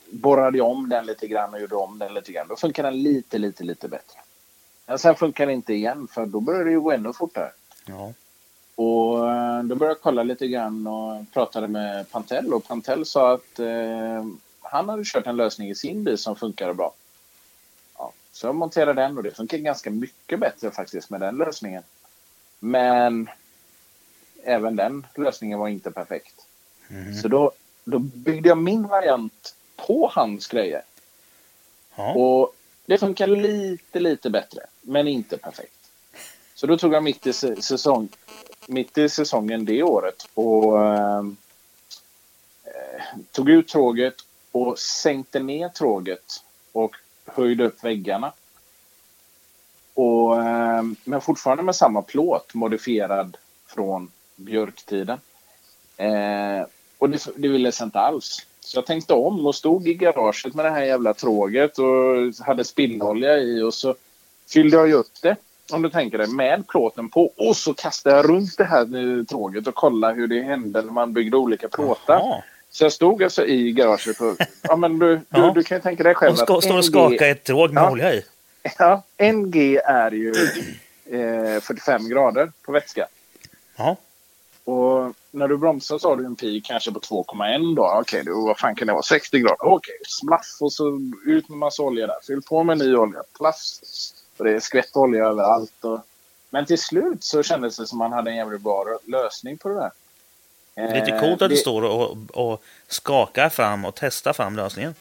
borrade 0.10 0.58
jag 0.58 0.68
om 0.68 0.90
den 0.90 1.06
lite 1.06 1.28
grann 1.28 1.54
och 1.54 1.62
gjorde 1.62 1.76
om 1.76 2.00
den 2.00 2.14
lite 2.14 2.32
grann. 2.32 2.48
Då 2.48 2.56
funkar 2.56 2.84
den 2.84 3.04
lite, 3.04 3.38
lite, 3.38 3.64
lite 3.64 3.88
bättre. 3.88 4.20
Men 4.86 5.00
sen 5.00 5.16
funkar 5.16 5.46
det 5.46 5.54
inte 5.54 5.74
igen 5.74 6.08
för 6.08 6.26
då 6.26 6.40
började 6.40 6.66
det 6.66 6.72
ju 6.72 6.82
gå 6.82 6.92
ännu 6.92 7.14
fortare. 7.14 7.52
Ja. 7.86 8.14
Och 8.76 9.32
eh, 9.32 9.64
då 9.64 9.76
började 9.76 9.96
jag 9.96 10.02
kolla 10.02 10.24
lite 10.24 10.48
grann 10.48 10.88
och 10.88 11.32
pratade 11.34 11.68
med 11.68 12.12
Pantel 12.12 12.54
och 12.54 12.68
Pantel 12.68 13.06
sa 13.06 13.34
att 13.34 13.60
eh, 13.60 14.26
han 14.62 14.90
hade 14.90 15.04
kört 15.06 15.28
en 15.28 15.38
lösning 15.38 15.70
i 15.70 15.76
sin 15.76 16.04
bil 16.04 16.18
som 16.18 16.36
funkade 16.36 16.74
bra. 16.74 16.94
Ja, 17.98 18.14
så 18.32 18.48
jag 18.48 18.56
monterade 18.56 19.02
den 19.02 19.18
och 19.18 19.24
det 19.24 19.32
funkar 19.32 19.58
ganska 19.58 19.90
mycket 19.90 20.40
bättre 20.40 20.72
faktiskt 20.72 21.10
med 21.10 21.22
den 21.22 21.38
lösningen. 21.38 21.84
Men 22.60 23.30
även 24.44 24.76
den 24.76 25.08
lösningen 25.16 25.60
var 25.60 25.68
inte 25.68 25.92
perfekt. 25.92 26.46
Så 27.22 27.28
då, 27.28 27.52
då 27.84 28.00
byggde 28.00 28.50
jag 28.50 28.58
min 28.58 28.88
variant 28.88 29.56
på 29.76 30.12
hans 30.14 30.48
grejer. 30.48 30.82
Ja. 31.96 32.14
Och 32.14 32.56
det 32.86 32.98
funkar 32.98 33.28
lite, 33.28 34.00
lite 34.00 34.30
bättre, 34.30 34.66
men 34.82 35.08
inte 35.08 35.38
perfekt. 35.38 35.92
Så 36.56 36.68
då 36.68 36.78
tog 36.78 36.94
jag 36.94 37.04
mitt 37.04 37.28
i, 37.28 37.34
säsong, 37.34 38.10
mitt 38.68 38.98
i 38.98 39.10
säsongen 39.10 39.66
det 39.66 39.84
året 39.84 40.28
och 40.34 40.86
ehm, 40.86 41.38
eh, 42.64 43.04
tog 43.32 43.50
ut 43.50 43.68
tråget 43.68 44.16
och 44.52 44.80
sänkte 44.80 45.40
ner 45.40 45.70
tråget 45.70 46.44
och 46.72 46.96
höjde 47.26 47.66
upp 47.66 47.84
väggarna. 47.84 48.34
Och, 49.94 50.42
ehm, 50.42 50.96
men 51.04 51.22
fortfarande 51.22 51.64
med 51.64 51.76
samma 51.76 52.02
plåt, 52.02 52.54
modifierad 52.54 53.38
från 53.68 54.12
björktiden. 54.40 55.20
Eh, 55.98 56.66
och 56.98 57.10
det, 57.10 57.28
det 57.36 57.48
ville 57.48 57.72
sig 57.72 57.84
inte 57.86 58.00
alls. 58.00 58.46
Så 58.60 58.78
jag 58.78 58.86
tänkte 58.86 59.14
om 59.14 59.48
och 59.48 59.56
stod 59.56 59.88
i 59.88 59.94
garaget 59.94 60.54
med 60.54 60.66
det 60.66 60.72
här 60.72 60.84
jävla 60.84 61.14
tråget 61.14 61.80
och 61.80 61.86
hade 62.46 62.64
spillolja 62.64 63.38
i 63.38 63.62
och 63.62 63.74
så 63.74 63.96
fyllde 64.54 64.78
jag 64.78 64.92
upp 64.92 65.22
det, 65.22 65.36
om 65.72 65.82
du 65.82 65.90
tänker 65.90 66.18
dig, 66.18 66.28
med 66.28 66.68
plåten 66.68 67.10
på. 67.10 67.32
Och 67.38 67.58
så 67.58 67.74
kastade 67.74 68.16
jag 68.16 68.30
runt 68.30 68.58
det 68.58 68.64
här 68.64 69.26
tråget 69.26 69.68
och 69.68 69.76
kollade 69.76 70.14
hur 70.14 70.28
det 70.28 70.42
hände 70.42 70.82
när 70.82 70.92
man 70.92 71.14
byggde 71.14 71.38
olika 71.38 71.68
plåtar. 71.70 72.44
Så 72.72 72.84
jag 72.86 72.94
stod 72.94 73.24
alltså 73.24 73.46
i 73.46 73.72
garaget 73.72 74.22
och... 74.22 74.36
Ja, 74.62 74.76
men 74.76 75.00
du, 75.00 75.16
du, 75.16 75.22
Ja. 75.30 75.52
du 75.56 75.64
kan 75.64 75.78
ju 75.78 75.82
tänka 75.82 76.04
dig 76.04 76.16
själv 76.16 76.36
ska, 76.36 76.62
står 76.62 76.78
och 76.78 76.86
skakar 76.86 77.30
ett 77.30 77.44
tråg 77.44 77.74
med 77.74 77.84
Ja. 77.84 77.92
olja 77.92 78.14
i. 78.14 78.24
Ja, 78.80 79.04
NG 79.34 79.76
är 79.86 80.12
ju 80.12 80.34
eh, 81.12 81.62
45 81.62 82.10
grader 82.10 82.52
på 82.66 82.72
vätska. 82.72 83.08
Ja. 83.78 83.96
Och 84.70 85.14
när 85.32 85.48
du 85.48 85.58
bromsar 85.58 85.98
så 85.98 86.10
har 86.10 86.16
du 86.16 86.26
en 86.26 86.36
pi 86.36 86.62
kanske 86.62 86.92
på 86.92 87.00
2,1 87.00 87.76
då. 87.76 87.92
Okej, 88.02 88.24
då 88.26 88.46
vad 88.46 88.58
fan 88.60 88.76
kan 88.76 88.88
det 88.88 88.94
vara? 88.94 89.04
60 89.04 89.40
grader. 89.40 89.58
Okej, 89.66 89.96
smaff 90.08 90.58
och 90.60 90.74
så 90.74 91.00
ut 91.26 91.50
med 91.50 91.58
massa 91.58 91.84
olja 91.84 92.08
där. 92.08 92.16
Fyll 92.28 92.42
på 92.42 92.64
med 92.64 92.78
ny 92.78 92.96
olja. 92.96 93.24
Plafs. 93.38 94.14
Och 94.38 94.46
det 94.46 94.52
är 94.52 94.60
skvätt 94.60 94.96
olja 94.96 95.26
överallt. 95.26 95.84
Och... 95.84 96.00
Men 96.50 96.66
till 96.66 96.78
slut 96.82 97.24
så 97.24 97.44
kändes 97.44 97.78
det 97.78 97.88
som 97.88 97.98
man 97.98 98.14
hade 98.14 98.30
en 98.32 98.38
jävligt 98.38 98.62
bra 98.62 98.86
lösning 99.06 99.58
på 99.58 99.70
det 99.70 99.76
där. 99.76 99.92
Eh, 100.76 100.94
Lite 101.06 101.20
coolt 101.20 101.42
att 101.42 101.50
du 101.50 101.56
det- 101.56 101.62
står 101.62 101.82
och, 101.82 102.18
och 102.34 102.64
skakar 102.88 103.50
fram 103.50 103.86
och 103.86 103.96
testar 103.96 104.34
fram 104.34 104.56
lösningen. 104.56 104.96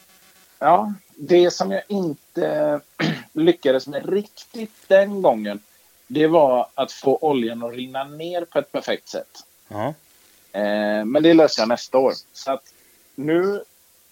Ja, 0.59 0.93
det 1.15 1.51
som 1.51 1.71
jag 1.71 1.81
inte 1.87 2.79
lyckades 3.33 3.87
med 3.87 4.09
riktigt 4.09 4.73
den 4.87 5.21
gången 5.21 5.59
det 6.07 6.27
var 6.27 6.67
att 6.75 6.91
få 6.91 7.17
oljan 7.21 7.63
att 7.63 7.73
rinna 7.73 8.03
ner 8.03 8.45
på 8.45 8.59
ett 8.59 8.71
perfekt 8.71 9.09
sätt. 9.09 9.43
Ja. 9.69 9.93
Eh, 10.51 11.05
men 11.05 11.23
det 11.23 11.33
löser 11.33 11.61
jag 11.61 11.69
nästa 11.69 11.97
år. 11.97 12.13
Så 12.33 12.51
att 12.51 12.73
nu 13.15 13.63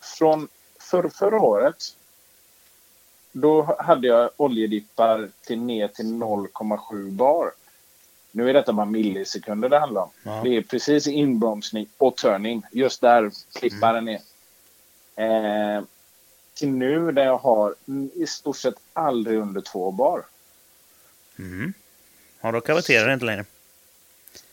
från 0.01 0.47
för, 0.79 1.09
förra 1.09 1.39
året 1.41 1.95
då 3.31 3.75
hade 3.79 4.07
jag 4.07 4.29
oljedippar 4.37 5.29
till 5.41 5.61
ner 5.61 5.87
till 5.87 6.05
0,7 6.05 7.11
bar. 7.11 7.51
Nu 8.31 8.49
är 8.49 8.53
detta 8.53 8.73
bara 8.73 8.85
millisekunder 8.85 9.69
det 9.69 9.79
handlar 9.79 10.01
om. 10.01 10.09
Ja. 10.23 10.41
Det 10.43 10.57
är 10.57 10.61
precis 10.61 11.07
inbromsning 11.07 11.87
och 11.97 12.15
turning. 12.15 12.63
Just 12.71 13.01
där 13.01 13.31
klipparen 13.53 14.07
är. 14.07 14.19
Eh, 15.15 15.83
till 16.53 16.69
nu 16.69 17.11
där 17.11 17.25
jag 17.25 17.37
har 17.37 17.75
mm, 17.87 18.09
i 18.15 18.27
stort 18.27 18.57
sett 18.57 18.75
aldrig 18.93 19.39
under 19.39 19.61
två 19.61 19.91
bar. 19.91 20.25
Mm. 21.39 21.73
Ja, 22.41 22.51
då 22.51 22.61
kaveterar 22.61 23.07
det 23.07 23.13
inte 23.13 23.25
längre. 23.25 23.45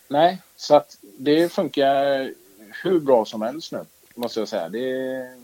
Nej, 0.08 0.42
så 0.64 0.74
att 0.76 0.96
det 1.00 1.52
funkar 1.52 2.30
hur 2.82 3.00
bra 3.00 3.24
som 3.24 3.42
helst 3.42 3.72
nu. 3.72 3.84
Måste 4.14 4.40
jag 4.40 4.48
säga. 4.48 4.68
Det 4.68 4.90
är 4.90 5.34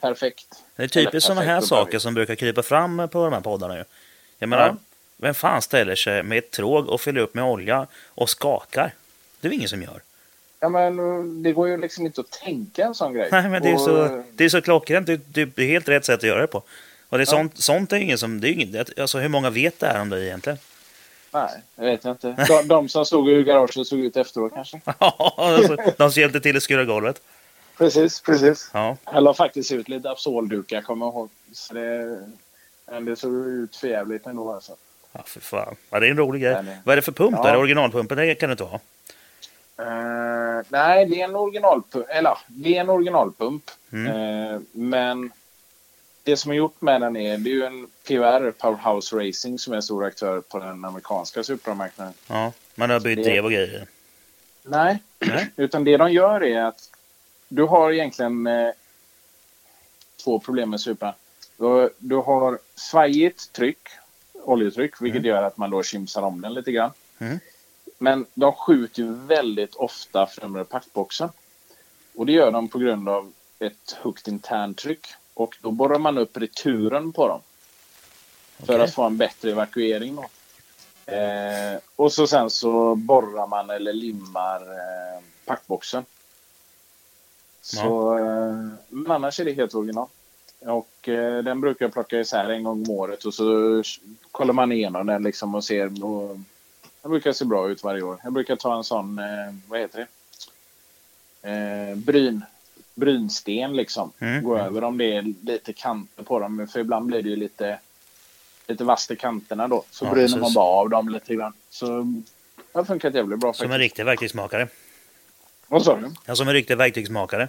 perfekt. 0.00 0.62
Det 0.76 0.82
är 0.82 0.88
typiskt 0.88 1.26
sådana 1.26 1.42
här 1.42 1.60
saker 1.60 1.98
som 1.98 2.14
brukar 2.14 2.34
krypa 2.34 2.62
fram 2.62 3.08
på 3.12 3.24
de 3.24 3.32
här 3.32 3.40
poddarna. 3.40 3.76
Ju. 3.76 3.84
Jag 4.38 4.48
menar, 4.48 4.66
Ja. 4.66 4.76
vem 5.16 5.34
fan 5.34 5.62
ställer 5.62 5.94
sig 5.94 6.22
med 6.22 6.38
ett 6.38 6.50
tråg 6.50 6.88
och 6.88 7.00
fyller 7.00 7.20
upp 7.20 7.34
med 7.34 7.44
olja 7.44 7.86
och 8.08 8.30
skakar? 8.30 8.94
Det 9.40 9.48
är 9.48 9.50
ju 9.52 9.56
ingen 9.56 9.68
som 9.68 9.82
gör. 9.82 10.00
Ja, 10.60 10.68
men 10.68 11.42
det 11.42 11.52
går 11.52 11.68
ju 11.68 11.76
liksom 11.76 12.06
inte 12.06 12.20
att 12.20 12.30
tänka 12.30 12.84
en 12.84 12.94
sån 12.94 13.12
grej. 13.14 13.28
Nej, 13.32 13.48
men 13.48 13.62
det 13.62 13.68
är 13.70 13.74
Och- 13.74 13.80
så, 13.80 14.22
det 14.32 14.44
är 14.44 14.48
så 14.48 14.60
klockrent. 14.60 15.06
Det, 15.06 15.16
det, 15.16 15.58
är 15.62 15.66
helt 15.66 15.88
rätt 15.88 16.04
sätt 16.04 16.14
att 16.18 16.22
göra 16.22 16.40
det 16.40 16.46
på. 16.46 16.62
Och 17.08 17.18
det 17.18 17.24
är 17.24 17.26
Ja. 17.26 17.30
sånt, 17.30 17.58
sånt 17.62 17.92
är 17.92 17.96
ingen 17.96 18.18
som... 18.18 18.40
Det 18.40 18.48
är 18.48 18.52
ingen, 18.52 18.84
alltså, 18.96 19.18
hur 19.18 19.28
många 19.28 19.50
vet 19.50 19.78
det 19.80 19.86
här 19.86 20.00
om 20.00 20.08
dig 20.08 20.26
egentligen? 20.26 20.58
Nej, 21.32 21.62
jag 21.76 21.84
vet 21.84 22.04
inte. 22.04 22.28
De, 22.48 22.68
de 22.68 22.88
som 22.88 23.06
stod 23.06 23.30
i 23.30 23.42
garaget 23.42 23.86
såg 23.86 23.98
ut 23.98 24.16
efteråt 24.16 24.52
kanske. 24.54 24.80
Ja, 24.98 25.34
alltså, 25.36 25.76
de 25.98 26.10
som 26.12 26.20
hjälpte 26.20 26.40
till 26.40 26.56
att 26.56 26.62
skura 26.62 26.84
golvet. 26.84 27.22
Precis, 27.78 28.20
precis. 28.20 28.70
Ja, 28.74 28.96
Jag 29.12 29.22
la 29.22 29.34
faktiskt 29.34 29.72
ut 29.72 29.88
lite 29.88 30.10
Absoldukar, 30.10 30.80
kommer 30.82 31.06
jag 31.06 31.12
ihåg. 31.14 31.28
Så 31.52 31.74
det, 31.74 32.18
men 32.90 33.04
det 33.04 33.16
såg 33.16 33.32
ut 33.34 33.76
för 33.76 33.88
jävligt 33.88 34.26
ändå 34.26 34.52
alltså. 34.52 34.72
ja 35.12 35.22
för 35.26 35.40
fan. 35.40 35.76
Ja, 35.90 36.00
det 36.00 36.06
är 36.06 36.10
en 36.10 36.16
rolig 36.16 36.42
grej. 36.42 36.54
Nej, 36.54 36.62
nej. 36.62 36.78
Vad 36.84 36.92
är 36.92 36.96
det 36.96 37.02
för 37.02 37.12
pump? 37.12 37.36
Ja. 37.36 37.48
Är 37.48 37.52
det 37.52 37.58
originalpumpen? 37.58 38.18
Det 38.18 38.34
kan 38.34 38.48
du 38.48 38.52
inte 38.52 38.64
ha. 38.64 38.80
Eh, 39.78 40.64
nej, 40.68 41.06
det 41.06 41.20
är 41.20 41.24
en 41.24 41.36
originalpump. 41.36 42.06
Eller 42.08 42.38
det 42.46 42.76
är 42.76 42.80
en 42.80 42.90
originalpump. 42.90 43.70
Mm. 43.92 44.06
Eh, 44.54 44.60
men 44.72 45.30
det 46.24 46.36
som 46.36 46.50
är 46.50 46.54
gjort 46.54 46.80
med 46.80 47.00
den 47.00 47.16
är, 47.16 47.38
det 47.38 47.50
är 47.50 47.54
ju 47.54 47.64
en 47.64 47.86
POR, 48.08 48.50
Powerhouse 48.50 49.16
Racing, 49.16 49.58
som 49.58 49.72
är 49.72 49.76
en 49.76 49.82
stor 49.82 50.04
aktör 50.04 50.40
på 50.40 50.58
den 50.58 50.84
amerikanska 50.84 51.44
supermarknaden. 51.44 52.14
Ja, 52.28 52.52
man 52.74 52.90
har 52.90 53.00
bytt 53.00 53.16
Det- 53.18 53.22
drev 53.24 53.44
och 53.44 53.50
grejer. 53.52 53.86
Nej, 54.62 54.98
utan 55.56 55.84
det 55.84 55.96
de 55.96 56.12
gör 56.12 56.42
är 56.44 56.62
att 56.64 56.90
du 57.48 57.62
har 57.62 57.92
egentligen 57.92 58.46
eh, 58.46 58.70
två 60.24 60.38
problem 60.38 60.70
med 60.70 60.80
Supra. 60.80 61.14
Du, 61.56 61.90
du 61.98 62.16
har 62.16 62.58
svajigt 62.74 63.52
tryck, 63.52 63.78
oljetryck, 64.32 65.00
vilket 65.02 65.24
gör 65.24 65.42
att 65.42 65.56
man 65.56 65.70
då 65.70 65.82
kimsar 65.82 66.22
om 66.22 66.40
den 66.40 66.54
lite 66.54 66.72
grann. 66.72 66.90
Mm. 67.18 67.38
Men 67.98 68.26
de 68.34 68.52
skjuter 68.52 69.02
ju 69.02 69.14
väldigt 69.14 69.74
ofta 69.74 70.26
främre 70.26 70.64
packboxen. 70.64 71.28
Och 72.14 72.26
det 72.26 72.32
gör 72.32 72.50
de 72.52 72.68
på 72.68 72.78
grund 72.78 73.08
av 73.08 73.32
ett 73.58 73.96
högt 74.02 74.28
interntryck. 74.28 75.06
Och 75.34 75.56
då 75.62 75.70
borrar 75.70 75.98
man 75.98 76.18
upp 76.18 76.36
returen 76.36 77.12
på 77.12 77.28
dem. 77.28 77.40
För 78.66 78.78
att 78.78 78.94
få 78.94 79.02
en 79.02 79.16
bättre 79.16 79.50
evakuering 79.50 80.16
då. 80.16 80.24
Eh, 81.12 81.78
och 81.96 82.12
så 82.12 82.26
sen 82.26 82.50
så 82.50 82.94
borrar 82.94 83.46
man 83.46 83.70
eller 83.70 83.92
limmar 83.92 84.60
eh, 84.60 85.22
packboxen. 85.44 86.04
Så, 87.60 88.18
eh, 88.18 88.54
men 88.88 89.12
annars 89.12 89.40
är 89.40 89.44
det 89.44 89.52
helt 89.52 89.74
original. 89.74 90.08
Och 90.60 91.08
eh, 91.08 91.42
den 91.42 91.60
brukar 91.60 91.84
jag 91.84 91.92
plocka 91.92 92.20
isär 92.20 92.50
en 92.50 92.64
gång 92.64 92.82
om 92.82 92.90
året 92.90 93.24
och 93.24 93.34
så 93.34 93.82
kollar 94.30 94.52
man 94.52 94.72
igenom 94.72 95.06
den 95.06 95.22
liksom 95.22 95.54
och 95.54 95.64
ser. 95.64 96.04
Och, 96.04 96.38
den 97.02 97.10
brukar 97.10 97.32
se 97.32 97.44
bra 97.44 97.68
ut 97.68 97.84
varje 97.84 98.02
år. 98.02 98.20
Jag 98.24 98.32
brukar 98.32 98.56
ta 98.56 98.76
en 98.76 98.84
sån, 98.84 99.18
eh, 99.18 99.54
vad 99.68 99.80
heter 99.80 99.98
det? 99.98 100.06
Eh, 101.50 101.96
bryn, 101.96 102.44
brynsten 102.94 103.76
liksom. 103.76 104.12
Mm. 104.18 104.44
Gå 104.44 104.58
över 104.58 104.84
om 104.84 104.98
det 104.98 105.16
är 105.16 105.34
lite 105.42 105.72
kanter 105.72 106.22
på 106.22 106.38
dem. 106.38 106.68
För 106.72 106.80
ibland 106.80 107.06
blir 107.06 107.22
det 107.22 107.28
ju 107.28 107.36
lite, 107.36 107.78
lite 108.66 108.84
vasst 108.84 109.10
i 109.10 109.16
kanterna 109.16 109.68
då. 109.68 109.84
Så 109.90 110.04
Ja, 110.04 110.10
bryner 110.10 110.38
man 110.38 110.52
bara 110.52 110.80
av 110.80 110.90
dem 110.90 111.08
lite 111.08 111.34
grann. 111.34 111.52
Så 111.70 111.86
det 112.72 112.78
har 112.78 112.84
funkat 112.84 113.14
jävligt 113.14 113.38
bra 113.38 113.52
Som 113.52 113.72
en 113.72 113.78
riktig 113.78 114.04
verktygsmakare. 114.04 114.68
Vad 115.68 115.84
sa 115.84 115.96
du? 115.96 116.10
Ja, 116.26 116.36
som 116.36 116.48
en 116.48 116.54
riktig 116.54 116.76
verktygsmakare. 116.76 117.48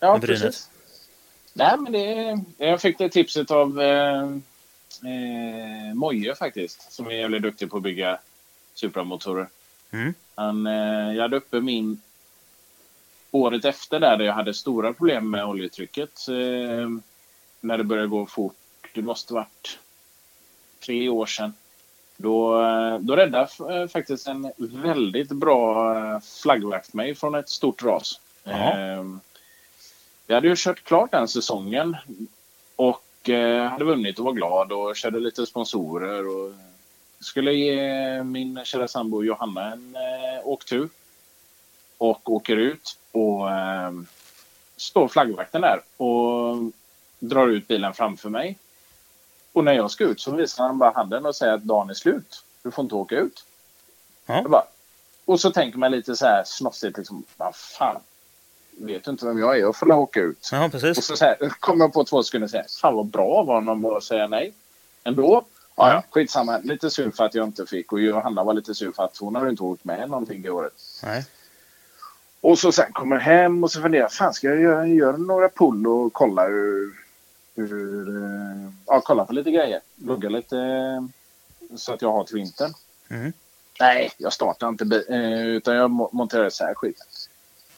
Ja, 0.00 0.18
precis. 0.18 0.70
Nej, 1.52 1.76
men 1.78 1.92
det, 1.92 2.38
jag 2.56 2.80
fick 2.80 2.98
det 2.98 3.08
tipset 3.08 3.50
av 3.50 3.80
eh, 3.80 4.22
eh, 5.04 5.94
Moje 5.94 6.34
faktiskt, 6.34 6.92
som 6.92 7.06
är 7.06 7.10
jävligt 7.10 7.42
duktig 7.42 7.70
på 7.70 7.76
att 7.76 7.82
bygga 7.82 8.18
Supra-motorer. 8.74 9.48
Mm. 9.90 10.14
Han, 10.34 10.66
eh, 10.66 11.14
jag 11.14 11.22
hade 11.22 11.36
uppe 11.36 11.60
min 11.60 12.00
året 13.30 13.64
efter 13.64 14.00
där, 14.00 14.16
där 14.16 14.24
jag 14.24 14.34
hade 14.34 14.54
stora 14.54 14.92
problem 14.92 15.30
med 15.30 15.44
oljetrycket. 15.44 16.28
Eh, 16.28 16.88
när 17.60 17.78
det 17.78 17.84
började 17.84 18.08
gå 18.08 18.26
fort. 18.26 18.56
Det 18.94 19.02
måste 19.02 19.34
varit 19.34 19.78
tre 20.80 21.08
år 21.08 21.26
sedan. 21.26 21.52
Då, 22.16 22.62
eh, 22.62 22.98
då 22.98 23.16
räddade 23.16 23.48
eh, 23.74 23.88
faktiskt 23.88 24.26
en 24.26 24.52
väldigt 24.58 25.28
bra 25.28 25.94
eh, 25.96 26.20
flaggvakt 26.20 26.94
mig 26.94 27.14
från 27.14 27.34
ett 27.34 27.48
stort 27.48 27.82
ras. 27.82 28.20
Eh, 28.44 29.04
jag 30.26 30.34
hade 30.34 30.48
ju 30.48 30.54
kört 30.56 30.84
klart 30.84 31.10
den 31.10 31.28
säsongen 31.28 31.96
och 32.76 33.28
eh, 33.28 33.64
hade 33.64 33.84
vunnit 33.84 34.18
och 34.18 34.24
var 34.24 34.32
glad 34.32 34.72
och 34.72 34.96
körde 34.96 35.20
lite 35.20 35.46
sponsorer 35.46 36.26
och 36.28 36.52
skulle 37.20 37.52
ge 37.52 38.22
min 38.22 38.64
kära 38.64 38.88
sambo 38.88 39.22
Johanna 39.24 39.72
en 39.72 39.96
eh, 39.96 40.46
åktur. 40.46 40.88
Och 41.98 42.32
åker 42.32 42.56
ut 42.56 42.98
och 43.12 43.50
eh, 43.50 43.92
står 44.76 45.08
flaggvakten 45.08 45.60
där 45.60 45.82
och 45.96 46.56
drar 47.18 47.48
ut 47.48 47.68
bilen 47.68 47.94
framför 47.94 48.28
mig. 48.28 48.58
Och 49.52 49.64
när 49.64 49.72
jag 49.72 49.90
ska 49.90 50.04
ut 50.04 50.20
så 50.20 50.30
visar 50.30 50.64
han 50.64 50.78
bara 50.78 50.90
handen 50.90 51.26
och 51.26 51.36
säger 51.36 51.52
att 51.52 51.62
dagen 51.62 51.90
är 51.90 51.94
slut. 51.94 52.44
Du 52.62 52.70
får 52.70 52.82
inte 52.82 52.94
åka 52.94 53.16
ut. 53.16 53.44
Jag 54.26 54.50
bara, 54.50 54.64
och 55.24 55.40
så 55.40 55.50
tänker 55.50 55.78
man 55.78 55.90
lite 55.90 56.16
så 56.16 56.26
här 56.26 56.42
snossigt 56.46 56.98
liksom, 56.98 57.24
vad 57.36 57.56
fan. 57.56 58.00
Vet 58.70 59.04
du 59.04 59.10
inte 59.10 59.26
vem 59.26 59.38
jag 59.38 59.56
är? 59.56 59.60
Jag 59.60 59.76
får 59.76 59.86
la 59.86 59.96
åka 59.96 60.20
ut. 60.20 60.48
Ja, 60.52 60.64
Och 60.64 60.72
precis. 60.72 61.04
så, 61.04 61.16
så 61.16 61.24
här, 61.24 61.36
kommer 61.60 61.84
jag 61.84 61.92
på 61.92 62.04
två 62.04 62.22
sekunder 62.22 62.46
och 62.46 62.50
säger, 62.50 62.66
fan 62.80 62.94
vad 62.94 63.06
bra 63.06 63.42
var 63.42 63.60
man 63.60 63.82
bara 63.82 64.00
säga 64.00 64.26
nej. 64.26 64.52
Ändå. 65.04 65.44
Ja, 65.76 65.92
ja, 65.92 66.02
skitsamma. 66.10 66.58
Lite 66.58 66.90
sur 66.90 67.10
för 67.10 67.24
att 67.24 67.34
jag 67.34 67.46
inte 67.46 67.66
fick 67.66 67.92
och 67.92 68.00
Johanna 68.00 68.44
var 68.44 68.54
lite 68.54 68.74
sur 68.74 68.92
för 68.92 69.02
att 69.04 69.16
hon 69.16 69.36
hade 69.36 69.50
inte 69.50 69.62
åkt 69.62 69.84
med 69.84 70.10
någonting 70.10 70.44
i 70.44 70.50
året. 70.50 70.72
Nej. 71.02 71.24
Och 72.40 72.58
så 72.58 72.72
sen 72.72 72.92
kommer 72.92 73.16
jag 73.16 73.22
hem 73.22 73.64
och 73.64 73.70
så 73.72 73.82
funderar 73.82 74.08
fan 74.08 74.34
ska 74.34 74.48
jag 74.48 74.60
göra, 74.60 74.86
göra 74.86 75.16
några 75.16 75.48
pull 75.48 75.86
och 75.86 76.12
kolla 76.12 76.46
hur, 76.46 76.92
hur 77.56 78.08
eh, 78.16 78.70
ja, 78.86 79.00
kolla 79.04 79.24
på 79.24 79.32
lite 79.32 79.50
grejer. 79.50 79.80
Lugga 79.96 80.28
lite 80.28 80.58
eh, 80.58 81.04
så 81.76 81.92
att 81.92 82.02
jag 82.02 82.12
har 82.12 82.24
till 82.24 82.36
vintern. 82.36 82.74
Mm. 83.08 83.32
Nej, 83.80 84.10
jag 84.18 84.32
startar 84.32 84.68
inte 84.68 85.04
eh, 85.08 85.46
utan 85.46 85.74
jag 85.76 85.90
mo- 85.90 86.08
monterar 86.12 86.46
isär 86.46 86.74
skiten. 86.74 87.06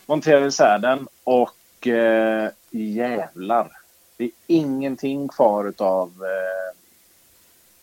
Monterar 0.07 0.47
isär 0.47 0.79
den 0.79 1.09
och 1.25 1.87
eh, 1.87 2.51
jävlar. 2.71 3.77
Det 4.17 4.25
är 4.25 4.31
ingenting 4.47 5.29
kvar 5.29 5.73
av 5.79 6.25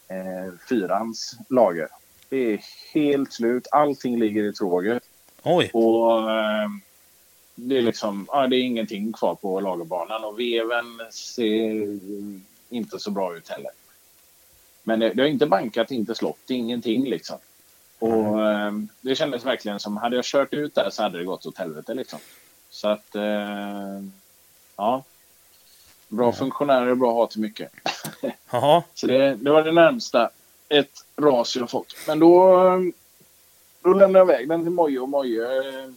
eh, 0.08 0.54
fyrans 0.70 1.38
lager. 1.50 1.88
Det 2.30 2.38
är 2.54 2.62
helt 2.94 3.34
slut. 3.34 3.68
Allting 3.72 4.20
ligger 4.20 4.44
i 4.44 4.54
tråget. 4.54 5.04
Oj. 5.44 5.70
Och 5.74 6.32
eh, 6.32 6.70
det 7.56 7.78
är 7.78 7.82
liksom, 7.82 8.28
ja, 8.32 8.48
det 8.48 8.56
är 8.56 8.62
ingenting 8.62 9.14
kvar 9.14 9.36
på 9.36 9.60
lagerbanan 9.60 10.24
och 10.24 10.40
veven 10.40 11.02
ser 11.12 12.00
inte 12.70 13.00
så 13.00 13.12
bra 13.12 13.38
ut 13.38 13.50
heller. 13.50 13.72
Men 14.84 15.00
det, 15.00 15.14
det 15.14 15.22
har 15.22 15.30
inte 15.30 15.46
bankat, 15.46 15.92
inte 15.92 16.16
slått, 16.16 16.50
ingenting 16.50 17.10
liksom. 17.10 17.38
Och 18.00 18.46
eh, 18.46 18.72
det 19.02 19.16
kändes 19.16 19.46
verkligen 19.46 19.80
som, 19.80 19.98
hade 19.98 20.16
jag 20.16 20.26
kört 20.26 20.54
ut 20.54 20.76
där 20.76 20.90
så 20.90 21.04
hade 21.04 21.18
det 21.18 21.24
gått 21.24 21.46
åt 21.46 21.58
helvete 21.58 21.94
liksom. 21.94 22.20
Så 22.70 22.88
att, 22.88 23.16
eh, 23.16 24.02
ja. 24.76 25.04
Bra 26.08 26.32
funktionärer 26.32 26.88
är 26.88 26.96
bra 26.96 27.10
att 27.10 27.16
ha 27.16 27.28
till 27.28 27.42
mycket. 27.42 27.72
Så 28.94 29.08
det, 29.08 29.36
det 29.36 29.52
var 29.52 29.64
det 29.64 29.72
närmsta 29.72 30.30
ett 30.70 31.06
ras 31.16 31.56
jag 31.56 31.70
fått. 31.70 31.96
Men 32.08 32.20
då, 32.20 32.62
då 33.84 33.94
lämnade 33.94 34.20
jag 34.20 34.30
iväg 34.30 34.50
den 34.50 34.64
till 34.64 34.72
Moje 34.72 35.00
och 35.00 35.10
Moje 35.10 35.44
eh, 35.44 35.90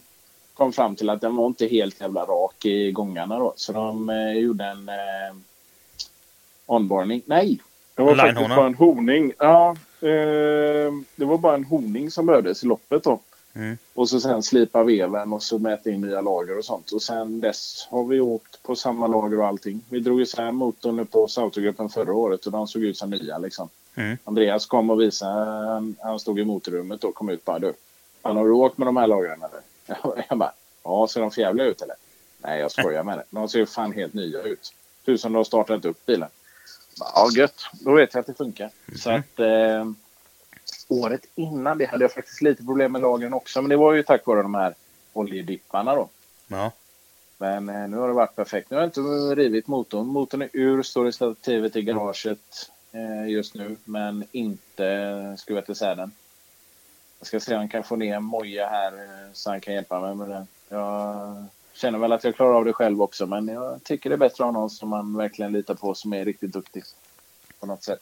kom 0.53 0.73
fram 0.73 0.95
till 0.95 1.09
att 1.09 1.21
den 1.21 1.35
var 1.35 1.47
inte 1.47 1.67
helt 1.67 2.01
jävla 2.01 2.25
rak 2.25 2.65
i 2.65 2.91
gångarna 2.91 3.39
då. 3.39 3.53
Så 3.55 3.71
de 3.71 4.09
eh, 4.09 4.31
gjorde 4.31 4.65
en 4.65 4.89
eh, 4.89 5.35
onboarding. 6.65 7.21
Nej, 7.25 7.59
det 7.95 8.01
var 8.01 8.15
faktiskt 8.15 8.49
bara 8.49 8.65
en 8.65 8.75
honing. 8.75 9.33
Ja, 9.37 9.69
eh, 10.01 10.93
det 11.15 11.25
var 11.25 11.37
bara 11.37 11.55
en 11.55 11.63
honing 11.63 12.11
som 12.11 12.25
behövdes 12.25 12.63
i 12.63 12.67
loppet 12.67 13.03
då. 13.03 13.19
Mm. 13.55 13.77
Och 13.93 14.09
så 14.09 14.19
sen 14.19 14.43
slipa 14.43 14.83
veven 14.83 15.33
och 15.33 15.43
så 15.43 15.59
mäta 15.59 15.89
in 15.89 16.01
nya 16.01 16.21
lager 16.21 16.57
och 16.57 16.65
sånt. 16.65 16.91
Och 16.91 17.01
sen 17.01 17.39
dess 17.39 17.87
har 17.89 18.03
vi 18.05 18.19
åkt 18.19 18.63
på 18.63 18.75
samma 18.75 19.07
lager 19.07 19.39
och 19.39 19.47
allting. 19.47 19.81
Vi 19.89 19.99
drog 19.99 20.21
isär 20.21 20.51
motorn 20.51 20.99
uppe 20.99 21.17
hos 21.17 21.37
autogruppen 21.37 21.89
förra 21.89 22.13
året 22.13 22.45
och 22.45 22.51
de 22.51 22.67
såg 22.67 22.83
ut 22.83 22.97
som 22.97 23.09
nya 23.09 23.37
liksom. 23.37 23.69
Mm. 23.95 24.17
Andreas 24.23 24.65
kom 24.65 24.89
och 24.89 25.01
visade, 25.01 25.95
han, 26.01 26.19
stod 26.19 26.39
i 26.39 26.45
motorrummet 26.45 27.03
och 27.03 27.15
kom 27.15 27.29
ut 27.29 27.45
bara 27.45 27.59
du. 27.59 27.73
Han 28.21 28.37
har 28.37 28.45
du 28.45 28.51
åkt 28.51 28.77
med 28.77 28.87
de 28.87 28.97
här 28.97 29.07
lagren 29.07 29.43
eller? 29.43 29.61
Jag, 30.29 30.37
bara, 30.37 30.53
ja 30.83 31.07
ser 31.07 31.21
de 31.21 31.31
förjävliga 31.31 31.67
ut 31.67 31.81
eller? 31.81 31.95
Nej 32.37 32.59
jag 32.59 32.71
skojar 32.71 33.03
med 33.03 33.17
det. 33.17 33.23
De 33.29 33.49
ser 33.49 33.59
ju 33.59 33.65
fan 33.65 33.91
helt 33.91 34.13
nya 34.13 34.41
ut. 34.41 34.73
Tusen 35.05 35.31
du 35.31 35.37
har 35.37 35.43
startat 35.43 35.85
upp 35.85 36.05
bilen. 36.05 36.29
Ja 36.99 37.29
gött, 37.35 37.65
då 37.71 37.93
vet 37.93 38.13
jag 38.13 38.21
att 38.21 38.27
det 38.27 38.33
funkar. 38.33 38.69
Så 38.95 39.09
att 39.09 39.39
eh, 39.39 39.85
året 40.87 41.25
innan 41.35 41.77
det 41.77 41.85
hade 41.85 42.03
jag 42.03 42.11
faktiskt 42.11 42.41
lite 42.41 42.63
problem 42.63 42.91
med 42.91 43.01
lagren 43.01 43.33
också. 43.33 43.61
Men 43.61 43.69
det 43.69 43.77
var 43.77 43.93
ju 43.93 44.03
tack 44.03 44.25
vare 44.25 44.41
de 44.41 44.53
här 44.55 44.73
oljedipparna 45.13 45.95
då. 45.95 46.09
Ja. 46.47 46.71
Men 47.37 47.69
eh, 47.69 47.89
nu 47.89 47.97
har 47.97 48.07
det 48.07 48.13
varit 48.13 48.35
perfekt. 48.35 48.69
Nu 48.69 48.77
har 48.77 48.81
jag 48.81 48.87
inte 48.87 49.01
rivit 49.41 49.67
motorn. 49.67 50.07
Motorn 50.07 50.41
är 50.41 50.49
ur, 50.53 50.83
står 50.83 51.07
i 51.07 51.11
stativet 51.11 51.75
i 51.75 51.81
garaget 51.81 52.71
just 53.27 53.55
nu. 53.55 53.75
Men 53.85 54.23
inte 54.31 55.35
skruvat 55.39 55.69
isär 55.69 55.95
den. 55.95 56.11
Jag 57.19 57.27
ska 57.27 57.39
se 57.39 57.55
om 57.55 57.61
jag 57.61 57.71
kan 57.71 57.83
få 57.83 57.95
ner 57.95 58.19
moja 58.19 58.67
här 58.69 58.91
eh, 58.93 59.33
så 59.33 59.49
han 59.49 59.61
kan 59.61 59.73
hjälpa 59.73 59.99
mig 59.99 60.15
med 60.15 60.29
det. 60.29 60.45
Jag 60.69 61.45
känner 61.73 61.99
väl 61.99 62.11
att 62.11 62.23
jag 62.23 62.35
klarar 62.35 62.53
av 62.53 62.65
det 62.65 62.73
själv 62.73 63.01
också. 63.01 63.25
Men 63.25 63.47
jag 63.47 63.83
tycker 63.83 64.09
det 64.09 64.15
är 64.15 64.17
bättre 64.17 64.43
att 64.43 64.47
ha 64.47 64.51
någon 64.51 64.69
som 64.69 64.89
man 64.89 65.17
verkligen 65.17 65.51
litar 65.51 65.73
på 65.73 65.93
som 65.95 66.13
är 66.13 66.25
riktigt 66.25 66.53
duktig. 66.53 66.83
På 67.59 67.65
något 67.65 67.83
sätt. 67.83 68.01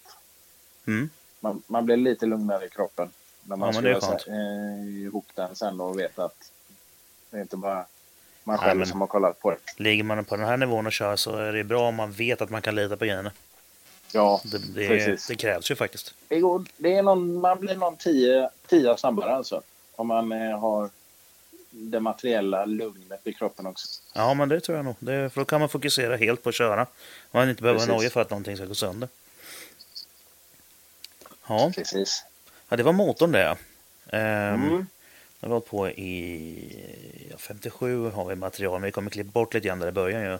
Mm. 0.87 1.09
Man, 1.39 1.63
man 1.67 1.85
blir 1.85 1.97
lite 1.97 2.25
lugnare 2.25 2.65
i 2.65 2.69
kroppen. 2.69 3.09
När 3.43 3.55
man 3.55 3.67
Ja, 3.73 3.73
skruvar 4.01 4.19
eh, 4.27 4.87
ihop 5.03 5.25
den 5.35 5.55
sen 5.55 5.81
och 5.81 5.99
vet 5.99 6.19
att 6.19 6.51
det 7.29 7.37
är 7.37 7.41
inte 7.41 7.57
bara 7.57 7.85
man 8.43 8.55
Nej, 8.55 8.65
själv 8.65 8.77
men- 8.79 8.87
som 8.87 9.01
har 9.01 9.07
kollat 9.07 9.39
på 9.39 9.51
det. 9.51 9.57
Ligger 9.77 10.03
man 10.03 10.25
på 10.25 10.35
den 10.35 10.45
här 10.45 10.57
nivån 10.57 10.85
och 10.85 10.91
kör 10.91 11.15
så 11.15 11.35
är 11.35 11.53
det 11.53 11.63
bra 11.63 11.87
om 11.87 11.95
man 11.95 12.11
vet 12.11 12.41
att 12.41 12.49
man 12.49 12.61
kan 12.61 12.75
lita 12.75 12.97
på 12.97 13.05
grejerna. 13.05 13.31
Ja, 14.13 14.41
Det, 14.43 14.57
det, 14.73 15.17
det 15.27 15.35
krävs 15.35 15.71
ju 15.71 15.75
faktiskt. 15.75 16.13
det, 16.27 16.39
går, 16.39 16.65
det 16.77 16.95
är 16.95 17.03
någon, 17.03 17.39
man 17.39 17.59
blir 17.59 17.75
någon 17.75 17.97
tio, 17.97 18.49
tio 18.67 18.97
snabbare 18.97 19.35
alltså. 19.35 19.61
Om 19.95 20.07
man 20.07 20.31
eh, 20.31 20.59
har 20.59 20.89
det 21.69 21.99
materiella 21.99 22.65
lugnet 22.65 23.27
i 23.27 23.33
kroppen 23.33 23.65
också. 23.67 23.87
Ja, 24.13 24.33
men 24.33 24.49
det 24.49 24.59
tror 24.59 24.75
jag 24.77 24.85
nog. 24.85 24.95
Det, 24.99 25.29
för 25.29 25.41
då 25.41 25.45
kan 25.45 25.59
man 25.59 25.69
fokusera 25.69 26.15
helt 26.15 26.43
på 26.43 26.49
att 26.49 26.55
köra. 26.55 26.87
Man 27.31 27.49
inte 27.49 27.61
behöver 27.61 27.87
noja 27.87 28.09
för 28.09 28.21
att 28.21 28.29
någonting 28.29 28.55
ska 28.57 28.65
gå 28.65 28.75
sönder. 28.75 29.09
Ja, 31.47 31.71
Precis. 31.75 32.25
ja 32.69 32.77
det 32.77 32.83
var 32.83 32.93
motorn 32.93 33.31
det. 33.31 33.57
Ehm, 34.11 34.63
Mm. 34.63 34.87
Det 35.39 35.47
har 35.47 35.55
vi 35.59 35.65
på 35.67 35.89
i 35.89 37.27
ja, 37.31 37.37
57 37.37 38.09
har 38.09 38.25
vi 38.25 38.35
material, 38.35 38.73
men 38.73 38.81
vi 38.85 38.91
kommer 38.91 39.09
klippa 39.11 39.31
bort 39.31 39.53
lite 39.53 39.67
grann 39.67 39.79
där 39.79 39.87
i 39.87 39.91
början 39.91 40.21
ju. 40.21 40.29
När 40.29 40.39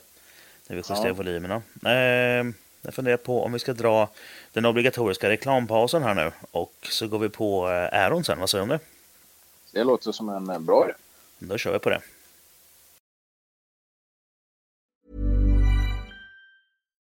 vi 0.67 0.75
justerar 0.75 1.07
Ja. 1.07 1.13
volymerna. 1.13 1.61
Ehm, 1.85 2.53
jag 2.81 2.93
funderar 2.93 3.17
på 3.17 3.43
om 3.43 3.53
vi 3.53 3.59
ska 3.59 3.73
dra 3.73 4.09
den 4.53 4.65
obligatoriska 4.65 5.29
reklampausen 5.29 6.03
här 6.03 6.13
nu. 6.13 6.31
Och 6.51 6.73
så 6.81 7.07
går 7.07 7.19
vi 7.19 7.29
på 7.29 7.69
eh, 7.69 8.01
Aeron 8.01 8.23
sen, 8.23 8.39
vad 8.39 8.49
säger 8.49 8.65
du 8.65 8.71
om 8.73 8.79
det? 8.79 8.85
Det 9.71 9.83
låter 9.83 10.11
som 10.11 10.29
en 10.29 10.49
eh, 10.49 10.59
bra 10.59 10.85
idé. 10.85 10.93
Då 11.39 11.57
kör 11.57 11.73
vi 11.73 11.79
på 11.79 11.89
det. 11.89 12.01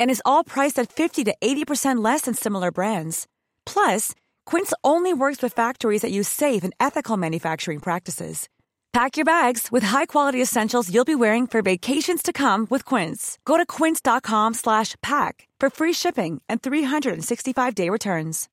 And 0.00 0.10
is 0.10 0.22
all 0.24 0.42
priced 0.42 0.78
at 0.78 0.92
50 0.92 1.24
to 1.24 1.34
80% 1.40 2.04
less 2.04 2.22
than 2.22 2.34
similar 2.34 2.72
brands. 2.72 3.26
Plus, 3.66 4.14
Quince 4.46 4.72
only 4.82 5.14
works 5.14 5.42
with 5.42 5.52
factories 5.52 6.02
that 6.02 6.10
use 6.10 6.28
safe 6.28 6.64
and 6.64 6.74
ethical 6.80 7.16
manufacturing 7.16 7.78
practices. 7.78 8.48
Pack 8.92 9.16
your 9.16 9.24
bags 9.24 9.68
with 9.70 9.84
high-quality 9.84 10.42
essentials 10.42 10.92
you'll 10.92 11.04
be 11.04 11.14
wearing 11.14 11.46
for 11.46 11.62
vacations 11.62 12.22
to 12.22 12.32
come 12.32 12.66
with 12.70 12.84
Quince. 12.84 13.38
Go 13.44 13.56
to 13.56 13.64
quince.com 13.64 14.54
slash 14.54 14.96
pack 15.00 15.46
for 15.60 15.70
free 15.70 15.92
shipping 15.92 16.42
and 16.48 16.60
365-day 16.60 17.88
returns. 17.90 18.48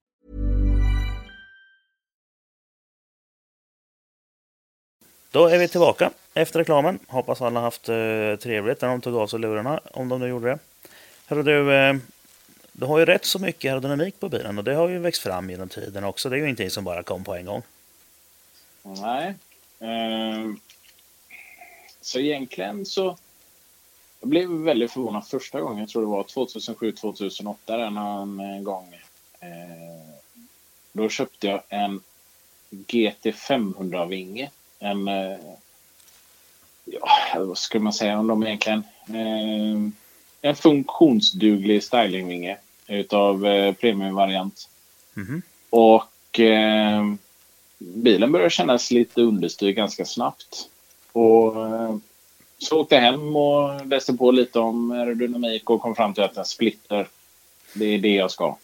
Då 5.31 5.47
är 5.47 5.57
vi 5.57 5.67
tillbaka 5.67 6.11
efter 6.33 6.59
reklamen. 6.59 6.99
Hoppas 7.07 7.41
alla 7.41 7.59
haft 7.59 7.89
eh, 7.89 7.95
trevligt 8.41 8.81
när 8.81 8.89
de 8.89 9.01
tog 9.01 9.15
av 9.15 9.27
sig 9.27 9.39
lurarna, 9.39 9.79
om 9.93 10.09
de 10.09 10.19
nu 10.19 10.27
gjorde 10.27 10.47
det. 10.47 10.59
Hörru 11.29 11.43
du, 11.43 11.75
eh, 11.75 11.95
du 12.71 12.85
har 12.85 12.99
ju 12.99 13.05
rätt 13.05 13.25
så 13.25 13.39
mycket 13.39 13.69
aerodynamik 13.69 14.19
på 14.19 14.29
bilen 14.29 14.57
och 14.57 14.63
det 14.63 14.73
har 14.73 14.89
ju 14.89 14.99
växt 14.99 15.21
fram 15.21 15.49
genom 15.49 15.69
tiden 15.69 16.03
också. 16.03 16.29
Det 16.29 16.35
är 16.35 16.37
ju 16.37 16.43
ingenting 16.43 16.69
som 16.69 16.83
bara 16.83 17.03
kom 17.03 17.23
på 17.23 17.35
en 17.35 17.45
gång. 17.45 17.61
Nej. 18.83 19.35
Eh, 19.79 20.53
så 22.01 22.19
egentligen 22.19 22.85
så... 22.85 23.17
Jag 24.19 24.29
blev 24.29 24.49
väldigt 24.49 24.91
förvånad 24.91 25.27
första 25.27 25.61
gången. 25.61 25.79
Jag 25.79 25.89
tror 25.89 26.01
det 26.01 26.07
var 26.07 26.23
2007-2008 26.23 28.57
en 28.57 28.63
gång. 28.63 28.93
Eh, 29.39 29.49
då 30.91 31.09
köpte 31.09 31.47
jag 31.47 31.61
en 31.69 32.01
GT500-vinge. 32.69 34.51
En... 34.79 35.07
Ja, 36.85 37.09
vad 37.35 37.57
skulle 37.57 37.83
man 37.83 37.93
säga 37.93 38.19
om 38.19 38.27
dem 38.27 38.43
egentligen? 38.43 38.83
En 40.41 40.55
funktionsduglig 40.55 41.83
stylingvinge 41.83 42.57
utav 42.87 43.45
eh, 43.45 43.73
premiumvariant. 43.73 44.69
Mhm. 45.13 45.41
Och 45.69 46.39
eh, 46.39 47.13
bilen 47.77 48.31
började 48.31 48.49
kännas 48.49 48.91
lite 48.91 49.21
understyrd 49.21 49.75
ganska 49.75 50.05
snabbt. 50.05 50.69
Och 51.11 51.67
eh, 51.67 51.95
så 52.57 52.79
åkte 52.79 52.95
jag 52.95 53.01
hem 53.01 53.35
och 53.35 53.85
läste 53.85 54.13
på 54.13 54.31
lite 54.31 54.59
om 54.59 54.91
aerodynamik 54.91 55.69
och 55.69 55.81
kom 55.81 55.95
fram 55.95 56.13
till 56.13 56.23
att 56.23 56.37
en 56.37 56.45
splitter, 56.45 57.07
det 57.73 57.85
är 57.85 57.99
det 57.99 58.15
jag 58.15 58.31
ska. 58.31 58.57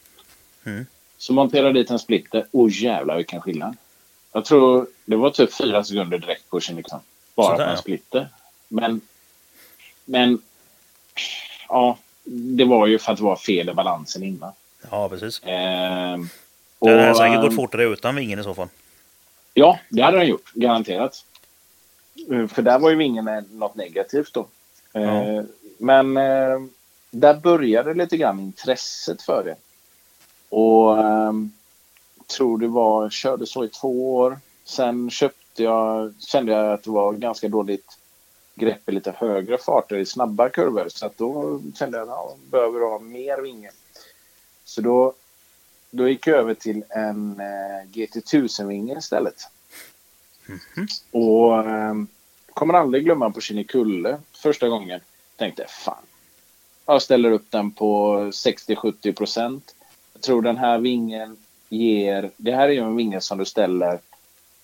Mm. 0.66 0.86
Så 1.18 1.34
monterade 1.34 1.68
jag 1.68 1.76
dit 1.76 1.92
en 1.92 2.00
splitter. 2.00 2.46
Åh 2.52 2.70
jävlar 2.72 3.18
vilken 3.18 3.42
skillnad. 3.42 3.76
Jag 4.32 4.46
tror 4.46 4.88
det 5.06 5.16
var 5.16 5.30
typ 5.30 5.54
fyra 5.54 5.84
sekunder 5.84 6.18
direkt 6.18 6.50
på 6.50 6.60
Kinnickson. 6.60 7.00
Bara 7.36 7.48
Sådär, 7.48 7.66
på 7.66 7.72
en 7.72 7.78
splitter. 7.78 8.30
Men, 8.68 9.02
men 10.06 10.42
ja, 11.74 11.98
det 12.24 12.66
var 12.66 12.88
ju 12.88 13.00
för 13.00 13.12
att 13.12 13.18
det 13.18 13.24
var 13.24 13.36
fel 13.36 13.70
i 13.70 13.74
balansen 13.74 14.24
innan. 14.24 14.52
Ja, 14.92 15.10
precis. 15.10 15.42
Ehm, 15.44 16.30
Det 16.80 16.90
hade 16.90 17.12
och, 17.12 17.18
säkert 17.18 17.42
gått 17.42 17.50
ehm, 17.52 17.56
fortare 17.56 17.84
utan 17.84 18.16
vingen 18.16 18.40
i 18.40 18.44
så 18.44 18.54
fall. 18.54 18.68
Ja, 19.54 19.80
det 19.90 20.02
hade 20.02 20.18
den 20.18 20.28
gjort. 20.28 20.52
Garanterat. 20.54 21.26
Eh, 22.32 22.48
För 22.48 22.62
där 22.62 22.80
var 22.80 22.90
ju 22.90 23.04
ingen 23.04 23.28
eh, 23.28 23.44
något 23.52 23.76
negativt 23.76 24.34
då. 24.34 24.48
Eh, 24.94 25.42
Men 25.78 26.18
eh, 26.18 26.60
där 27.12 27.34
började 27.34 27.94
lite 27.94 28.18
grann 28.18 28.40
intresset 28.40 29.22
för 29.22 29.44
det. 29.44 29.56
Och 30.56 30.98
eh, 30.98 31.34
tror 32.38 32.58
det 32.58 32.68
var, 32.68 33.10
körde 33.10 33.46
så 33.46 33.66
i 33.66 33.68
två 33.70 34.16
år. 34.16 34.40
Sen 34.66 35.10
köpte 35.10 35.64
jag, 35.64 36.14
kände 36.20 36.52
jag 36.52 36.74
att 36.74 36.84
det 36.84 36.90
var 36.90 37.14
ganska 37.14 37.50
dåligt 37.50 37.98
grepp 38.56 38.90
i 38.90 38.92
lite 38.92 39.12
högre 39.18 39.58
farter 39.58 39.98
i 39.98 40.06
snabba 40.06 40.50
kurvor. 40.50 40.90
Så 40.90 41.06
att 41.06 41.18
då 41.18 41.62
kände 41.76 41.98
jag 41.98 42.10
att 42.10 42.16
jag 42.16 42.38
behöver 42.52 42.80
ha 42.80 43.00
mer 43.00 43.42
vinge. 43.42 43.72
Så 44.64 44.82
då, 44.82 45.14
då 45.92 46.10
gick 46.10 46.28
jag 46.28 46.38
över 46.38 46.54
till 46.54 46.84
en 46.90 47.40
eh, 47.40 47.88
GT1000-vinge 47.92 48.98
istället. 48.98 49.48
Och 51.12 51.60
eh, 51.70 51.94
kommer 52.54 52.74
aldrig 52.74 53.04
glömma 53.04 53.32
på 53.32 53.42
Kinnekulle 53.42 54.20
första 54.34 54.70
gången. 54.70 55.00
Tänkte 55.36 55.66
fan. 55.68 56.04
Jag 56.86 57.02
ställer 57.02 57.32
upp 57.32 57.52
den 57.52 57.72
på 57.72 58.18
60-70 58.18 59.14
procent. 59.14 59.76
Jag 60.14 60.22
tror 60.22 60.42
den 60.42 60.58
här 60.58 60.80
vingen 60.80 61.38
ger... 61.70 62.32
Det 62.38 62.52
här 62.52 62.70
är 62.70 62.74
ju 62.74 62.80
en 62.80 62.96
vinge 62.96 63.22
som 63.22 63.38
du 63.38 63.46
ställer 63.46 64.00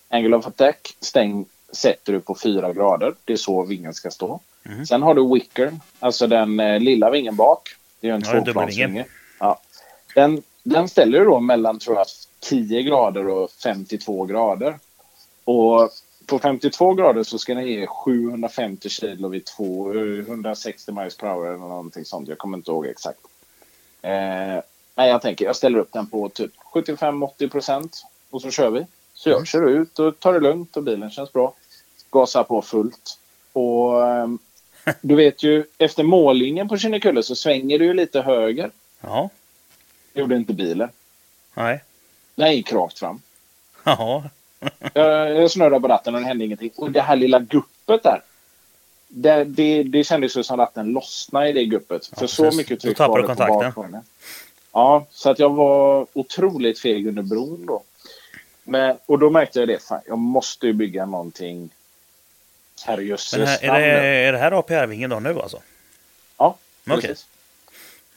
angle 0.09 0.35
of 0.35 0.47
attack. 0.47 0.97
Stäng 0.99 1.45
sätter 1.71 2.13
du 2.13 2.19
på 2.19 2.35
4 2.35 2.73
grader. 2.73 3.13
Det 3.25 3.33
är 3.33 3.37
så 3.37 3.63
vingen 3.63 3.93
ska 3.93 4.11
stå. 4.11 4.39
Sen 4.87 5.01
har 5.01 5.15
du 5.15 5.33
wicker, 5.33 5.71
alltså 5.99 6.27
den 6.27 6.59
eh, 6.59 6.79
lilla 6.79 7.09
vingen 7.09 7.35
bak. 7.35 7.69
Det 7.99 8.09
är 8.09 8.13
en 8.13 8.23
Ja, 8.25 8.43
tvåplansvinge. 8.43 9.05
Ja. 9.39 9.59
Den, 10.15 10.43
den 10.63 10.89
ställer 10.89 11.19
du 11.19 11.25
då 11.25 11.39
mellan 11.39 11.79
tror 11.79 11.97
jag 11.97 12.05
10 12.39 12.83
grader 12.83 13.27
och 13.27 13.51
52 13.51 14.25
grader. 14.25 14.79
Och 15.43 15.89
på 16.25 16.39
52 16.39 16.93
grader 16.93 17.23
så 17.23 17.37
ska 17.37 17.53
den 17.53 17.67
ge 17.67 17.87
750 17.87 18.89
kilo 18.89 19.27
vid 19.27 19.45
260 19.45 20.91
miles 20.91 21.17
per 21.17 21.27
hour 21.27 21.47
eller 21.47 21.57
någonting 21.57 22.05
sånt. 22.05 22.29
Jag 22.29 22.37
kommer 22.37 22.57
inte 22.57 22.71
ihåg 22.71 22.85
exakt. 22.85 23.19
Eh, 24.01 24.61
men 24.95 25.07
jag 25.07 25.21
tänker, 25.21 25.45
jag 25.45 25.55
ställer 25.55 25.79
upp 25.79 25.91
den 25.91 26.07
på 26.07 26.29
typ 26.29 26.51
75-80 26.73 27.49
procent 27.49 28.05
och 28.29 28.41
så 28.41 28.51
kör 28.51 28.69
vi. 28.69 28.85
Så 29.19 29.29
jag 29.29 29.47
kör 29.47 29.69
ut 29.69 29.99
och 29.99 30.19
tar 30.19 30.33
det 30.33 30.39
lugnt 30.39 30.77
och 30.77 30.83
bilen 30.83 31.09
känns 31.11 31.33
bra. 31.33 31.53
Gasar 32.11 32.43
på 32.43 32.61
fullt. 32.61 33.19
Och 33.53 34.07
ehm, 34.07 34.39
du 35.01 35.15
vet 35.15 35.43
ju, 35.43 35.63
efter 35.77 36.03
mållinjen 36.03 36.69
på 36.69 36.77
Kinnekulle 36.77 37.23
så 37.23 37.35
svänger 37.35 37.79
du 37.79 37.85
ju 37.85 37.93
lite 37.93 38.21
höger. 38.21 38.71
Ja. 39.01 39.29
Det 40.13 40.19
gjorde 40.19 40.35
inte 40.35 40.53
bilen. 40.53 40.89
Nej. 41.53 41.83
Den 42.35 42.55
gick 42.55 42.73
rakt 42.73 42.99
fram. 42.99 43.21
Ja. 43.83 44.23
Jag, 44.93 45.35
jag 45.35 45.51
snurrade 45.51 45.79
på 45.79 45.87
ratten 45.87 46.15
och 46.15 46.21
det 46.21 46.27
hände 46.27 46.45
ingenting. 46.45 46.71
Och 46.75 46.91
det 46.91 47.01
här 47.01 47.15
lilla 47.15 47.39
guppet 47.39 48.03
där. 48.03 48.21
Det, 49.07 49.43
det, 49.43 49.83
det 49.83 50.03
kändes 50.03 50.37
ju 50.37 50.43
som 50.43 50.59
att 50.59 50.67
ratten 50.67 50.87
lossnade 50.87 51.49
i 51.49 51.53
det 51.53 51.65
guppet. 51.65 52.05
För 52.05 52.27
så 52.27 52.51
mycket 52.51 52.79
tryck 52.79 52.99
var 52.99 53.21
det 53.21 53.27
på 53.27 53.27
kontakten. 53.27 54.01
Ja, 54.71 55.05
så 55.11 55.29
att 55.29 55.39
jag 55.39 55.49
var 55.49 56.07
otroligt 56.13 56.79
feg 56.79 57.07
under 57.07 57.23
bron 57.23 57.65
då. 57.65 57.83
Men, 58.69 58.97
och 59.05 59.19
då 59.19 59.29
märkte 59.29 59.59
jag 59.59 59.67
det. 59.67 59.83
Fan, 59.83 60.01
jag 60.07 60.17
måste 60.17 60.67
ju 60.67 60.73
bygga 60.73 61.05
någonting. 61.05 61.69
Herrejösses 62.85 63.59
är, 63.61 63.71
det, 63.79 63.85
är 63.87 64.31
det 64.31 64.37
här 64.37 64.51
APR-vingen 64.51 65.09
då 65.09 65.19
nu 65.19 65.39
alltså? 65.39 65.61
Ja, 66.37 66.57
Okej. 66.87 67.01
precis. 67.01 67.27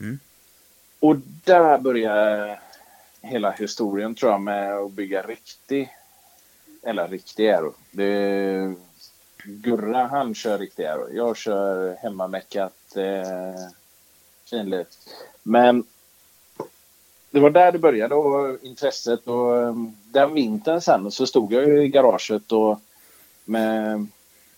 Mm. 0.01 0.21
Och 1.01 1.17
där 1.45 1.79
börjar 1.79 2.61
hela 3.21 3.51
historien 3.51 4.15
tror 4.15 4.33
jag 4.33 4.41
med 4.41 4.75
att 4.75 4.93
bygga 4.93 5.23
riktig, 5.23 5.97
eller 6.83 7.09
riktig 7.09 7.49
aero. 7.49 7.75
Det, 7.91 8.75
Gurra 9.45 10.07
han 10.07 10.35
kör 10.35 10.59
riktig 10.59 10.85
aero. 10.85 11.09
Jag 11.13 11.37
kör 11.37 11.97
hemmameckat 12.03 12.97
eh, 12.97 13.69
finligt. 14.51 14.99
Men 15.43 15.85
det 17.33 17.41
var 17.41 17.51
där 17.51 17.73
det 17.73 17.79
började 17.79 18.15
och 18.15 18.59
intresset 18.63 19.27
och 19.27 19.57
eh, 19.57 19.75
den 20.11 20.35
vintern 20.35 20.81
sen 20.81 21.11
så 21.11 21.27
stod 21.27 21.53
jag 21.53 21.85
i 21.85 21.89
garaget 21.89 22.53
och 22.53 22.81
med 23.45 24.07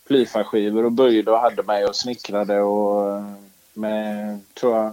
plyfaskivor 0.07 0.85
och 0.85 0.93
böjde 0.93 1.31
och 1.31 1.39
hade 1.39 1.62
mig 1.62 1.85
och 1.85 1.97
snickrade 1.97 2.61
och 2.61 3.16
eh, 3.16 3.33
med, 3.72 4.41
tror 4.55 4.77
jag, 4.77 4.93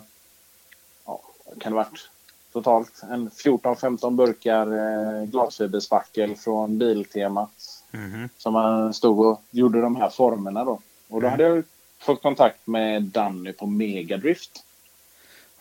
ja, 1.05 1.21
kan 1.59 1.71
det 1.71 1.75
varit 1.75 2.09
totalt 2.53 3.01
en 3.11 3.29
14-15 3.29 4.11
burkar 4.15 4.67
eh, 4.67 5.23
glasfiberspackel 5.25 6.35
från 6.35 6.77
Biltema 6.77 7.47
Mhm. 7.93 8.29
som 8.37 8.53
man 8.53 8.93
stod 8.93 9.19
och 9.19 9.41
gjorde 9.51 9.81
de 9.81 9.95
här 9.95 10.09
formerna 10.09 10.63
då. 10.65 10.79
Och 11.09 11.21
då 11.21 11.27
hade 11.27 11.43
jag 11.43 11.63
fått 11.99 12.21
kontakt 12.21 12.67
med 12.67 13.03
Danny 13.03 13.53
på 13.53 13.65
Megadrift 13.65 14.63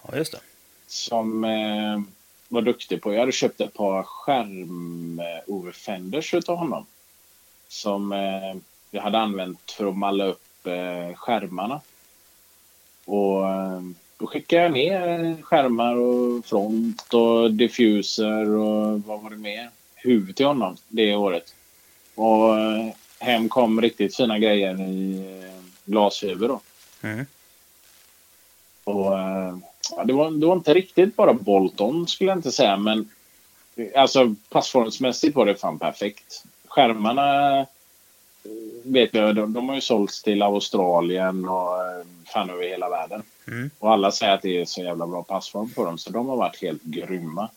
Ja, 0.02 0.16
just 0.16 0.32
det. 0.32 0.38
Som 0.90 1.44
eh, 1.44 2.00
var 2.48 2.62
duktig 2.62 3.02
på. 3.02 3.12
Jag 3.12 3.20
hade 3.20 3.32
köpt 3.32 3.60
ett 3.60 3.74
par 3.74 4.02
skärm-overfenders 4.02 6.34
utav 6.34 6.56
honom. 6.56 6.86
Som 7.68 8.12
eh, 8.12 8.54
jag 8.90 9.02
hade 9.02 9.18
använt 9.18 9.70
för 9.70 9.86
att 9.86 9.96
malla 9.96 10.24
upp 10.24 10.66
eh, 10.66 11.14
skärmarna. 11.16 11.80
Och 13.04 13.48
eh, 13.48 13.80
då 14.18 14.26
skickade 14.26 14.62
jag 14.62 14.72
ner 14.72 15.36
skärmar 15.42 15.94
och 15.94 16.46
front 16.46 17.14
och 17.14 17.50
diffuser 17.50 18.48
och 18.48 19.02
vad 19.02 19.22
var 19.22 19.30
det 19.30 19.36
mer? 19.36 19.70
Huvud 19.94 20.36
till 20.36 20.46
honom 20.46 20.76
det 20.88 21.16
året. 21.16 21.54
Och 22.14 22.58
eh, 22.58 22.86
hem 23.18 23.48
kom 23.48 23.80
riktigt 23.80 24.16
fina 24.16 24.38
grejer 24.38 24.80
i 24.80 25.18
eh, 25.44 25.50
glasfiber 25.84 26.48
då. 26.48 26.60
Mm. 27.02 27.26
Och, 28.84 29.12
det, 30.04 30.12
var, 30.12 30.30
det 30.30 30.46
var 30.46 30.56
inte 30.56 30.74
riktigt 30.74 31.16
bara 31.16 31.34
Bolton 31.34 32.08
skulle 32.08 32.30
jag 32.30 32.38
inte 32.38 32.52
säga, 32.52 32.76
men 32.76 33.08
alltså 33.94 34.34
passformsmässigt 34.50 35.36
var 35.36 35.46
det 35.46 35.54
fan 35.54 35.78
perfekt. 35.78 36.44
Skärmarna 36.68 37.58
eh, 37.58 37.66
vet 38.82 39.14
jag, 39.14 39.36
de, 39.36 39.52
de 39.52 39.68
har 39.68 39.74
ju 39.74 39.80
sålts 39.80 40.22
till 40.22 40.42
Australien 40.42 41.48
och 41.48 41.76
eh, 41.76 42.04
fan 42.32 42.50
över 42.50 42.68
hela 42.68 42.88
världen. 42.88 43.22
Mm. 43.46 43.70
Och 43.78 43.92
alla 43.92 44.12
säger 44.12 44.34
att 44.34 44.42
det 44.42 44.60
är 44.60 44.64
så 44.64 44.82
jävla 44.82 45.06
bra 45.06 45.22
passform 45.22 45.70
på 45.70 45.84
dem, 45.84 45.98
så 45.98 46.10
de 46.10 46.28
har 46.28 46.36
varit 46.36 46.62
helt 46.62 46.82
grymma. 46.82 47.48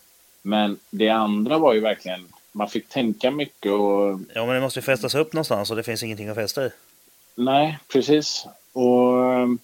Men 0.42 0.78
det 0.90 1.08
andra 1.08 1.58
var 1.58 1.74
ju 1.74 1.80
verkligen, 1.80 2.28
man 2.52 2.68
fick 2.68 2.88
tänka 2.88 3.30
mycket 3.30 3.72
och 3.72 4.20
Ja, 4.34 4.46
men 4.46 4.54
det 4.54 4.60
måste 4.60 4.78
ju 4.78 4.82
fästas 4.82 5.14
upp 5.14 5.32
någonstans 5.32 5.70
och 5.70 5.76
det 5.76 5.82
finns 5.82 6.02
ingenting 6.02 6.28
att 6.28 6.34
fästa 6.34 6.66
i. 6.66 6.70
Nej, 7.34 7.78
precis. 7.88 8.46
Och 8.72 9.12
um, 9.12 9.58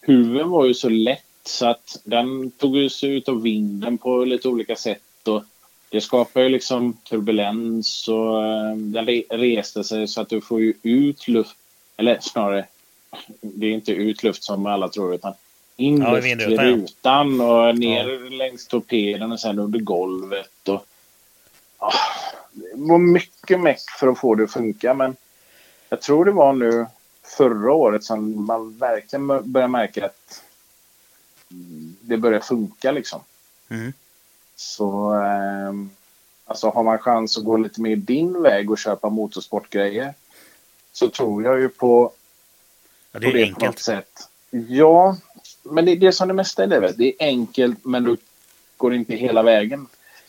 huven 0.00 0.50
var 0.50 0.64
ju 0.66 0.74
så 0.74 0.88
lätt 0.88 1.23
så 1.44 1.66
att 1.66 2.00
den 2.04 2.50
tog 2.50 2.90
sig 2.90 3.10
ut 3.10 3.28
av 3.28 3.42
vinden 3.42 3.98
på 3.98 4.24
lite 4.24 4.48
olika 4.48 4.76
sätt. 4.76 5.28
Och 5.28 5.42
det 5.88 6.00
skapar 6.00 6.40
ju 6.40 6.48
liksom 6.48 6.92
turbulens 6.92 8.08
och 8.08 8.36
um, 8.36 8.92
den 8.92 9.06
re 9.06 9.22
reste 9.30 9.84
sig 9.84 10.08
så 10.08 10.20
att 10.20 10.28
du 10.28 10.40
får 10.40 10.60
ju 10.60 10.74
ut 10.82 11.28
luft. 11.28 11.56
Eller 11.96 12.18
snarare, 12.20 12.66
det 13.40 13.66
är 13.66 13.70
inte 13.70 13.92
ut 13.92 14.22
luft 14.22 14.42
som 14.44 14.66
alla 14.66 14.88
tror 14.88 15.14
utan 15.14 15.34
in 15.76 16.00
Ja, 16.00 16.12
luft 16.12 16.26
i 16.26 16.54
ja. 16.54 16.62
rutan 16.62 17.40
och 17.40 17.78
ner 17.78 18.30
längs 18.30 18.66
torpeden 18.66 19.32
och 19.32 19.40
sen 19.40 19.58
under 19.58 19.78
golvet. 19.78 20.68
Och, 20.68 20.86
Ah, 21.84 21.92
det 22.52 22.70
var 22.74 22.98
mycket 22.98 23.60
meck 23.60 23.90
för 23.98 24.08
att 24.08 24.18
få 24.18 24.34
det 24.34 24.44
att 24.44 24.52
funka 24.52 24.94
men 24.94 25.16
jag 25.88 26.00
tror 26.02 26.24
det 26.24 26.30
var 26.30 26.52
nu 26.52 26.86
förra 27.36 27.72
året 27.72 28.04
som 28.04 28.46
man 28.46 28.78
verkligen 28.78 29.26
började 29.26 29.68
märka 29.68 30.06
att 30.06 30.42
det 32.00 32.16
börjar 32.16 32.40
funka 32.40 32.92
liksom. 32.92 33.20
Mm. 33.68 33.92
Så 34.56 35.10
ehm, 35.12 35.90
alltså 36.44 36.68
har 36.70 36.82
man 36.82 36.98
chans 36.98 37.38
att 37.38 37.44
gå 37.44 37.56
lite 37.56 37.80
mer 37.80 37.96
din 37.96 38.42
väg 38.42 38.70
och 38.70 38.78
köpa 38.78 39.08
motorsportgrejer 39.08 40.14
så 40.92 41.08
tror 41.08 41.44
jag 41.44 41.60
ju 41.60 41.68
på, 41.68 42.10
Ja, 43.12 43.18
på 43.18 43.18
det 43.20 43.26
är 43.26 43.32
det 43.32 43.44
på 43.46 43.50
något 43.50 43.62
enkelt. 43.62 43.78
sätt. 43.78 44.28
Ja, 44.68 45.16
men 45.62 45.84
det, 45.84 45.94
det 45.94 46.06
är 46.06 46.12
som 46.12 46.28
det 46.28 46.34
mesta 46.34 46.64
i 46.64 46.66
livet. 46.66 46.96
Det 46.98 47.04
är 47.08 47.26
enkelt 47.26 47.84
men 47.84 48.04
du 48.04 48.16
går 48.76 48.94
inte 48.94 49.14
hela 49.16 49.42
vägen. 49.42 49.86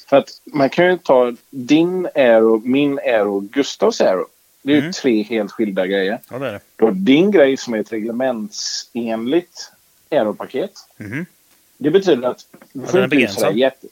För 0.08 0.18
att 0.18 0.42
man 0.46 0.70
kan 0.70 0.86
ju 0.86 0.98
ta 0.98 1.34
din 1.50 2.08
aero, 2.16 2.62
min 2.66 3.00
aero, 3.00 3.40
Gustavs 3.40 4.02
aero. 4.02 4.26
Det 4.62 4.72
är 4.72 4.76
ju 4.76 4.80
Mm. 4.82 4.92
tre 4.94 5.24
helt 5.24 5.52
skilda 5.52 5.88
grejer. 5.88 6.20
Ja, 6.30 6.40
det 6.40 6.48
är 6.48 6.52
det. 6.54 6.60
Du 6.76 6.86
har 6.86 6.92
din 6.92 7.32
grej 7.32 7.58
som 7.58 7.74
är 7.74 7.78
ett 7.80 7.92
reglementsenligt 7.94 9.72
aeropaket. 10.12 10.72
Mhm. 10.98 11.26
Det 11.78 11.92
betyder 11.92 12.28
att 12.28 12.46
du 12.74 12.88
får 12.88 13.04
inte 13.04 13.16
begränsad. 13.16 13.56
jätte... 13.56 13.88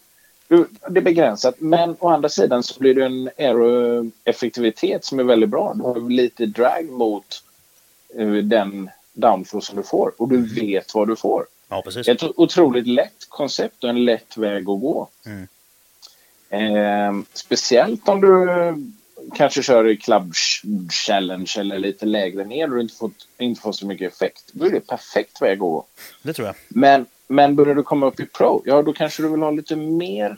Det 0.87 0.99
är 0.99 1.01
begränsat, 1.01 1.55
men 1.57 1.95
å 1.99 2.09
andra 2.09 2.29
sidan 2.29 2.63
så 2.63 2.79
blir 2.79 2.95
det 2.95 3.05
en 3.05 3.29
aeroeffektivitet 3.37 5.05
som 5.05 5.19
är 5.19 5.23
väldigt 5.23 5.49
bra. 5.49 5.73
Du 5.73 5.83
har 5.83 6.09
lite 6.09 6.45
drag 6.45 6.89
mot 6.89 7.43
eh, 8.15 8.27
den 8.33 8.89
downforce 9.13 9.67
som 9.67 9.77
du 9.77 9.83
får 9.83 10.13
och 10.17 10.29
du 10.29 10.37
vet 10.37 10.95
vad 10.95 11.07
du 11.07 11.15
får. 11.15 11.45
Ja, 11.69 11.81
precis. 11.81 12.07
Ett 12.07 12.23
otroligt 12.23 12.87
lätt 12.87 13.29
koncept 13.29 13.83
och 13.83 13.89
en 13.89 14.05
lätt 14.05 14.37
väg 14.37 14.61
att 14.61 14.81
gå. 14.81 15.07
Mm. 15.25 15.47
Eh, 16.49 17.25
speciellt 17.33 18.09
om 18.09 18.21
du 18.21 18.47
kanske 19.35 19.63
kör 19.63 19.87
i 19.87 19.97
Club 19.97 20.33
Challenge 20.91 21.53
eller 21.57 21.79
lite 21.79 22.05
lägre 22.05 22.43
ner 22.45 22.67
och 22.69 22.75
du 22.75 22.81
inte 22.81 22.95
får, 22.95 23.11
inte 23.37 23.61
får 23.61 23.71
så 23.71 23.85
mycket 23.87 24.13
effekt. 24.13 24.43
Då 24.51 24.65
är 24.65 24.69
det 24.69 24.87
perfekt 24.87 25.41
väg 25.41 25.53
att 25.53 25.59
gå. 25.59 25.85
Det 26.23 26.33
tror 26.33 26.47
jag. 26.47 26.55
Men, 26.67 27.05
men 27.27 27.55
börjar 27.55 27.75
du 27.75 27.83
komma 27.83 28.05
upp 28.05 28.19
i 28.19 28.25
Pro, 28.25 28.61
ja 28.65 28.81
då 28.81 28.93
kanske 28.93 29.23
du 29.23 29.29
vill 29.29 29.41
ha 29.41 29.51
lite 29.51 29.75
mer 29.75 30.37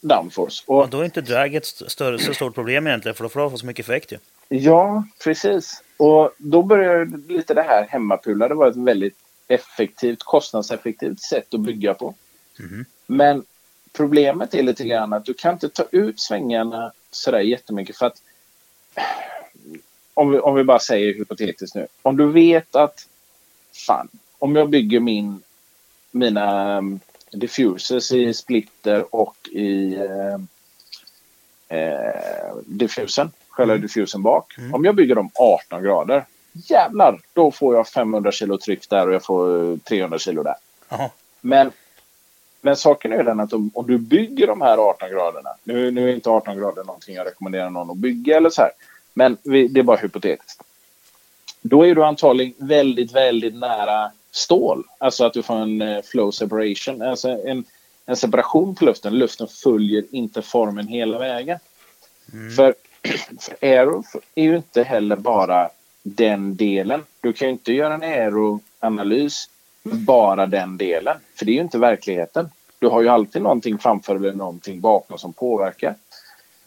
downforce. 0.00 0.62
Och, 0.66 0.78
Och 0.80 0.88
då 0.88 1.00
är 1.00 1.04
inte 1.04 1.20
drag 1.20 1.54
ett 1.54 1.64
st- 1.64 1.90
större, 1.90 2.18
så 2.18 2.34
stort 2.34 2.54
problem 2.54 2.86
egentligen, 2.86 3.14
för 3.14 3.24
då 3.24 3.28
får 3.28 3.40
du 3.44 3.50
få 3.50 3.58
så 3.58 3.66
mycket 3.66 3.84
effekt 3.88 4.12
ju. 4.12 4.18
Ja, 4.48 5.04
precis. 5.24 5.82
Och 5.96 6.30
då 6.38 6.62
börjar 6.62 7.28
lite 7.28 7.54
det 7.54 7.62
här 7.62 7.86
hemmapulade 7.90 8.54
vara 8.54 8.68
ett 8.68 8.76
väldigt 8.76 9.16
effektivt, 9.48 10.18
kostnadseffektivt 10.22 11.20
sätt 11.20 11.54
att 11.54 11.60
bygga 11.60 11.94
på. 11.94 12.14
Mhm. 12.58 12.84
Men 13.06 13.44
problemet 13.96 14.54
är 14.54 14.62
lite 14.62 14.84
grann 14.84 15.12
att 15.12 15.24
du 15.24 15.34
kan 15.34 15.52
inte 15.52 15.68
ta 15.68 15.84
ut 15.90 16.20
svängarna 16.20 16.92
sådär 17.10 17.40
jättemycket 17.40 17.96
för 17.96 18.06
att 18.06 18.22
om 20.14 20.30
vi, 20.30 20.38
om 20.38 20.54
vi 20.54 20.64
bara 20.64 20.78
säger 20.78 21.14
hypotetiskt 21.14 21.74
nu. 21.74 21.86
Om 22.02 22.16
du 22.16 22.32
vet 22.32 22.76
att 22.76 23.08
fan, 23.86 24.08
om 24.38 24.56
jag 24.56 24.70
bygger 24.70 25.00
min, 25.00 25.42
mina 26.10 26.78
um, 26.78 27.00
diffusers 27.30 28.12
i 28.12 28.34
splitter 28.34 29.14
och 29.14 29.36
i 29.52 29.94
eh, 29.94 30.34
eh, 31.78 32.56
diffusen, 32.66 33.30
själva 33.48 33.76
diffusen 33.76 34.22
bak. 34.22 34.54
Om 34.72 34.84
jag 34.84 34.94
bygger 34.94 35.14
dem 35.14 35.30
18 35.34 35.82
grader, 35.82 36.24
jävlar, 36.52 37.20
då 37.32 37.50
får 37.50 37.74
jag 37.74 37.88
500 37.88 38.32
kilo 38.32 38.58
tryck 38.58 38.88
där 38.88 39.08
och 39.08 39.14
jag 39.14 39.24
får 39.24 39.72
eh, 39.72 39.78
300 39.78 40.18
kilo 40.18 40.42
där. 40.42 40.54
Jaha. 40.88 41.10
Men, 41.40 41.72
men 42.64 42.76
saken 42.76 43.12
är 43.12 43.22
den 43.22 43.40
att 43.40 43.52
om, 43.52 43.70
om 43.74 43.86
du 43.86 43.98
bygger 43.98 44.46
de 44.46 44.60
här 44.60 44.78
18 44.78 45.10
graderna, 45.10 45.50
nu, 45.64 45.90
nu 45.90 46.08
är 46.08 46.14
inte 46.14 46.30
18 46.30 46.56
grader 46.56 46.84
någonting 46.84 47.14
jag 47.14 47.26
rekommenderar 47.26 47.70
någon 47.70 47.90
att 47.90 47.96
bygga 47.96 48.36
eller 48.36 48.50
så 48.50 48.62
här, 48.62 48.70
men 49.14 49.36
vi, 49.42 49.68
det 49.68 49.80
är 49.80 49.84
bara 49.84 49.96
hypotetiskt. 49.96 50.62
Då 51.60 51.86
är 51.86 51.94
du 51.94 52.04
antagligen 52.04 52.54
väldigt, 52.58 53.12
väldigt 53.12 53.54
nära 53.54 54.10
stål. 54.30 54.84
Alltså 54.98 55.24
att 55.24 55.32
du 55.32 55.42
får 55.42 55.54
en 55.54 55.82
eh, 55.82 56.02
flow 56.02 56.30
separation, 56.30 57.02
alltså 57.02 57.28
en, 57.28 57.64
en 58.06 58.16
separation 58.16 58.74
på 58.74 58.84
luften. 58.84 59.18
Luften 59.18 59.48
följer 59.48 60.04
inte 60.10 60.42
formen 60.42 60.88
hela 60.88 61.18
vägen. 61.18 61.58
För, 62.56 62.74
för 63.40 63.56
aero 63.60 64.04
är 64.34 64.44
ju 64.44 64.56
inte 64.56 64.82
heller 64.82 65.16
bara 65.16 65.68
den 66.02 66.56
delen. 66.56 67.02
Du 67.20 67.32
kan 67.32 67.48
ju 67.48 67.52
inte 67.52 67.72
göra 67.72 67.94
en 67.94 68.02
aeroanalys 68.02 69.48
bara 69.84 70.46
den 70.46 70.76
delen. 70.76 71.16
För 71.34 71.44
det 71.44 71.52
är 71.52 71.54
ju 71.54 71.60
inte 71.60 71.78
verkligheten. 71.78 72.50
Du 72.78 72.86
har 72.86 73.02
ju 73.02 73.08
alltid 73.08 73.42
någonting 73.42 73.78
framför 73.78 74.16
eller 74.16 74.32
någonting 74.32 74.80
bakom 74.80 75.18
som 75.18 75.32
påverkar. 75.32 75.94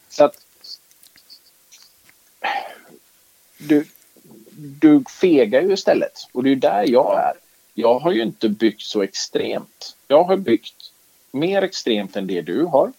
Så 0.09 0.24
att 0.24 0.36
du, 3.57 3.86
du 4.57 5.03
fegar 5.22 5.61
ju 5.61 5.74
istället. 5.74 6.28
Och 6.32 6.43
det 6.43 6.49
är 6.49 6.51
ju 6.51 6.59
där 6.59 6.86
jag 6.88 7.20
är. 7.20 7.34
Jag 7.74 7.99
har 7.99 8.11
ju 8.11 8.22
inte 8.22 8.49
byggt 8.49 8.82
så 8.82 9.01
extremt. 9.01 9.95
Jag 10.07 10.24
har 10.24 10.38
byggt 10.38 10.91
mer 11.32 11.61
extremt 11.61 12.15
än 12.15 12.28
det 12.28 12.41
du 12.41 12.63
har. 12.63 12.91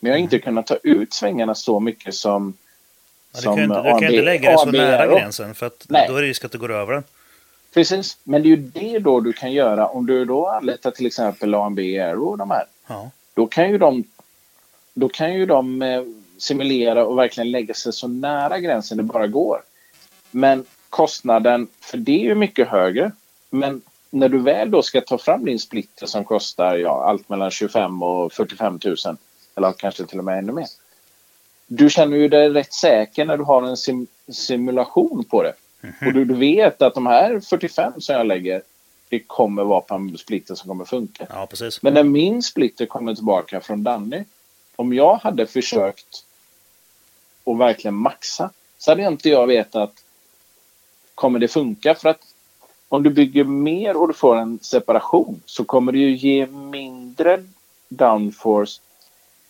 Men 0.00 0.10
jag 0.10 0.18
har 0.18 0.22
inte 0.22 0.38
kunnat 0.38 0.66
ta 0.66 0.76
ut 0.82 1.12
svängarna 1.12 1.54
så 1.54 1.80
mycket 1.80 2.14
som 2.14 2.54
Ja, 3.34 3.40
du, 3.40 3.44
kan 3.44 3.56
ju 3.56 3.64
inte, 3.64 3.76
du 3.76 3.82
kan 3.82 3.96
AB 3.96 4.02
inte 4.02 4.22
lägga 4.22 4.50
det 4.50 4.58
så 4.58 4.68
AB 4.68 4.72
nära 4.72 5.06
gränsen, 5.06 5.54
för 5.54 5.66
att 5.66 5.86
Nej. 5.88 6.06
då 6.08 6.16
är 6.16 6.22
det 6.22 6.28
risk 6.28 6.44
att 6.44 6.52
du 6.52 6.58
går 6.58 6.72
över 6.72 6.92
den. 6.92 7.04
Precis, 7.74 8.18
men 8.24 8.42
det 8.42 8.48
är 8.48 8.50
ju 8.50 8.56
det 8.56 8.98
då 8.98 9.20
du 9.20 9.32
kan 9.32 9.52
göra 9.52 9.86
om 9.86 10.06
du 10.06 10.24
då 10.24 10.48
anlitar 10.48 10.90
till 10.90 11.06
exempel 11.06 11.54
AMB 11.54 11.78
Aero 11.78 12.28
och 12.28 12.38
de 12.38 12.50
här. 12.50 12.64
Ja. 12.86 13.10
Då 13.34 13.46
kan 13.46 13.70
ju 13.70 13.78
de, 13.78 14.04
då 14.94 15.08
kan 15.08 15.34
ju 15.34 15.46
de 15.46 15.82
eh, 15.82 16.02
simulera 16.38 17.06
och 17.06 17.18
verkligen 17.18 17.50
lägga 17.50 17.74
sig 17.74 17.92
så 17.92 18.08
nära 18.08 18.58
gränsen 18.58 18.96
det 18.96 19.02
bara 19.02 19.26
går. 19.26 19.62
Men 20.30 20.64
kostnaden 20.90 21.68
för 21.80 21.98
det 21.98 22.12
är 22.12 22.24
ju 22.24 22.34
mycket 22.34 22.68
högre. 22.68 23.12
Men 23.50 23.82
när 24.10 24.28
du 24.28 24.38
väl 24.38 24.70
då 24.70 24.82
ska 24.82 25.00
ta 25.00 25.18
fram 25.18 25.44
din 25.44 25.58
splitter 25.58 26.06
som 26.06 26.24
kostar 26.24 26.76
ja, 26.76 27.04
allt 27.04 27.28
mellan 27.28 27.50
25 27.50 28.02
och 28.02 28.32
45 28.32 28.80
000 28.84 28.96
eller 29.56 29.72
kanske 29.72 30.06
till 30.06 30.18
och 30.18 30.24
med 30.24 30.38
ännu 30.38 30.52
mer. 30.52 30.66
Du 31.66 31.90
känner 31.90 32.16
ju 32.16 32.28
dig 32.28 32.48
rätt 32.48 32.72
säker 32.72 33.24
när 33.24 33.36
du 33.36 33.44
har 33.44 33.62
en 33.62 33.76
sim 33.76 34.06
simulation 34.28 35.24
på 35.24 35.42
det. 35.42 35.54
Och 36.00 36.12
du, 36.12 36.24
vet 36.24 36.82
att 36.82 36.94
de 36.94 37.06
här 37.06 37.40
45 37.40 38.00
som 38.00 38.14
jag 38.14 38.26
lägger, 38.26 38.62
det 39.08 39.18
kommer 39.18 39.64
vara 39.64 39.80
på 39.80 39.94
en 39.94 40.18
splitter 40.18 40.54
som 40.54 40.68
kommer 40.68 40.84
funka. 40.84 41.26
Ja, 41.30 41.46
precis. 41.46 41.82
Men 41.82 41.94
när 41.94 42.02
min 42.02 42.42
splitter 42.42 42.86
kommer 42.86 43.14
tillbaka 43.14 43.60
från 43.60 43.84
Danny, 43.84 44.24
om 44.76 44.92
jag 44.92 45.14
hade 45.14 45.46
försökt 45.46 46.24
att 47.44 47.58
verkligen 47.58 47.94
maxa, 47.94 48.50
så 48.78 48.90
hade 48.90 49.06
inte 49.06 49.28
jag 49.28 49.46
vetat, 49.46 49.92
kommer 51.14 51.38
det 51.38 51.48
funka? 51.48 51.94
För 51.94 52.08
att 52.08 52.20
om 52.88 53.02
du 53.02 53.10
bygger 53.10 53.44
mer 53.44 53.96
och 53.96 54.08
du 54.08 54.14
får 54.14 54.36
en 54.36 54.58
separation 54.62 55.42
så 55.44 55.64
kommer 55.64 55.92
det 55.92 55.98
ju 55.98 56.16
ge 56.16 56.46
mindre 56.46 57.44
downforce 57.88 58.80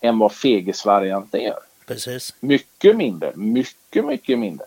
än 0.01 0.19
vad 0.19 0.33
Feges-varianten 0.33 1.43
gör. 1.43 1.59
Precis. 1.87 2.35
Mycket 2.41 2.97
mindre, 2.97 3.33
mycket, 3.37 4.05
mycket 4.05 4.39
mindre. 4.39 4.67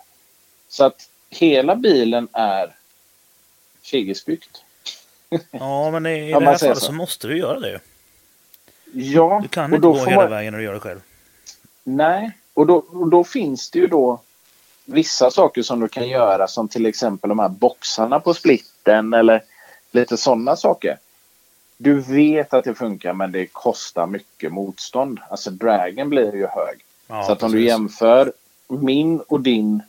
Så 0.67 0.85
att 0.85 1.09
hela 1.35 1.75
bilen 1.75 2.27
är 2.33 2.75
Fegesbyggt. 3.91 4.61
Ja, 5.51 5.91
men 5.91 6.05
i, 6.05 6.09
i 6.29 6.33
det 6.33 6.39
här 6.39 6.57
fallet 6.57 6.77
så. 6.79 6.85
så 6.85 6.91
måste 6.91 7.27
du 7.27 7.37
göra 7.37 7.59
det. 7.59 7.79
Ja, 8.93 9.39
Du 9.43 9.47
kan 9.47 9.71
och 9.71 9.75
inte 9.75 9.87
gå 9.87 10.05
hela 10.05 10.21
man- 10.21 10.29
vägen 10.29 10.53
när 10.53 10.59
du 10.59 10.65
gör 10.65 10.73
det 10.73 10.79
själv. 10.79 10.99
Nej, 11.83 12.31
och 12.53 12.67
då, 12.67 12.75
och 12.75 13.09
då 13.09 13.23
finns 13.23 13.69
det 13.69 13.79
ju 13.79 13.87
då 13.87 14.21
vissa 14.85 15.31
saker 15.31 15.61
som 15.63 15.79
du 15.79 15.87
kan 15.87 16.07
göra 16.09 16.47
som 16.47 16.67
till 16.67 16.85
exempel 16.85 17.29
de 17.29 17.39
här 17.39 17.49
boxarna 17.49 18.19
på 18.19 18.33
splitten 18.33 19.13
eller 19.13 19.41
lite 19.91 20.17
sådana 20.17 20.55
saker. 20.55 20.97
du 21.77 21.99
vet 22.01 22.53
att 22.53 22.63
det 22.63 22.75
funkar 22.75 23.13
men 23.13 23.31
det 23.31 23.45
kostar 23.45 24.07
mycket 24.07 24.51
motstånd. 24.51 25.19
Alltså 25.29 25.49
dragen 25.51 26.09
blir 26.09 26.35
ju 26.35 26.47
hög. 26.47 26.85
Ja, 27.07 27.23
så 27.23 27.31
att 27.31 27.43
om 27.43 27.51
du 27.51 27.57
precis. 27.57 27.67
jämför 27.69 28.33
min 28.67 29.19
och 29.19 29.41
din, 29.41 29.81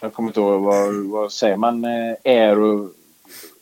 jag 0.00 0.12
kommer 0.12 0.28
inte 0.28 0.40
ihåg 0.40 0.62
vad, 0.62 0.94
vad 0.94 1.32
säger 1.32 1.56
man, 1.56 1.84
eh, 1.84 2.14
aero 2.24 2.90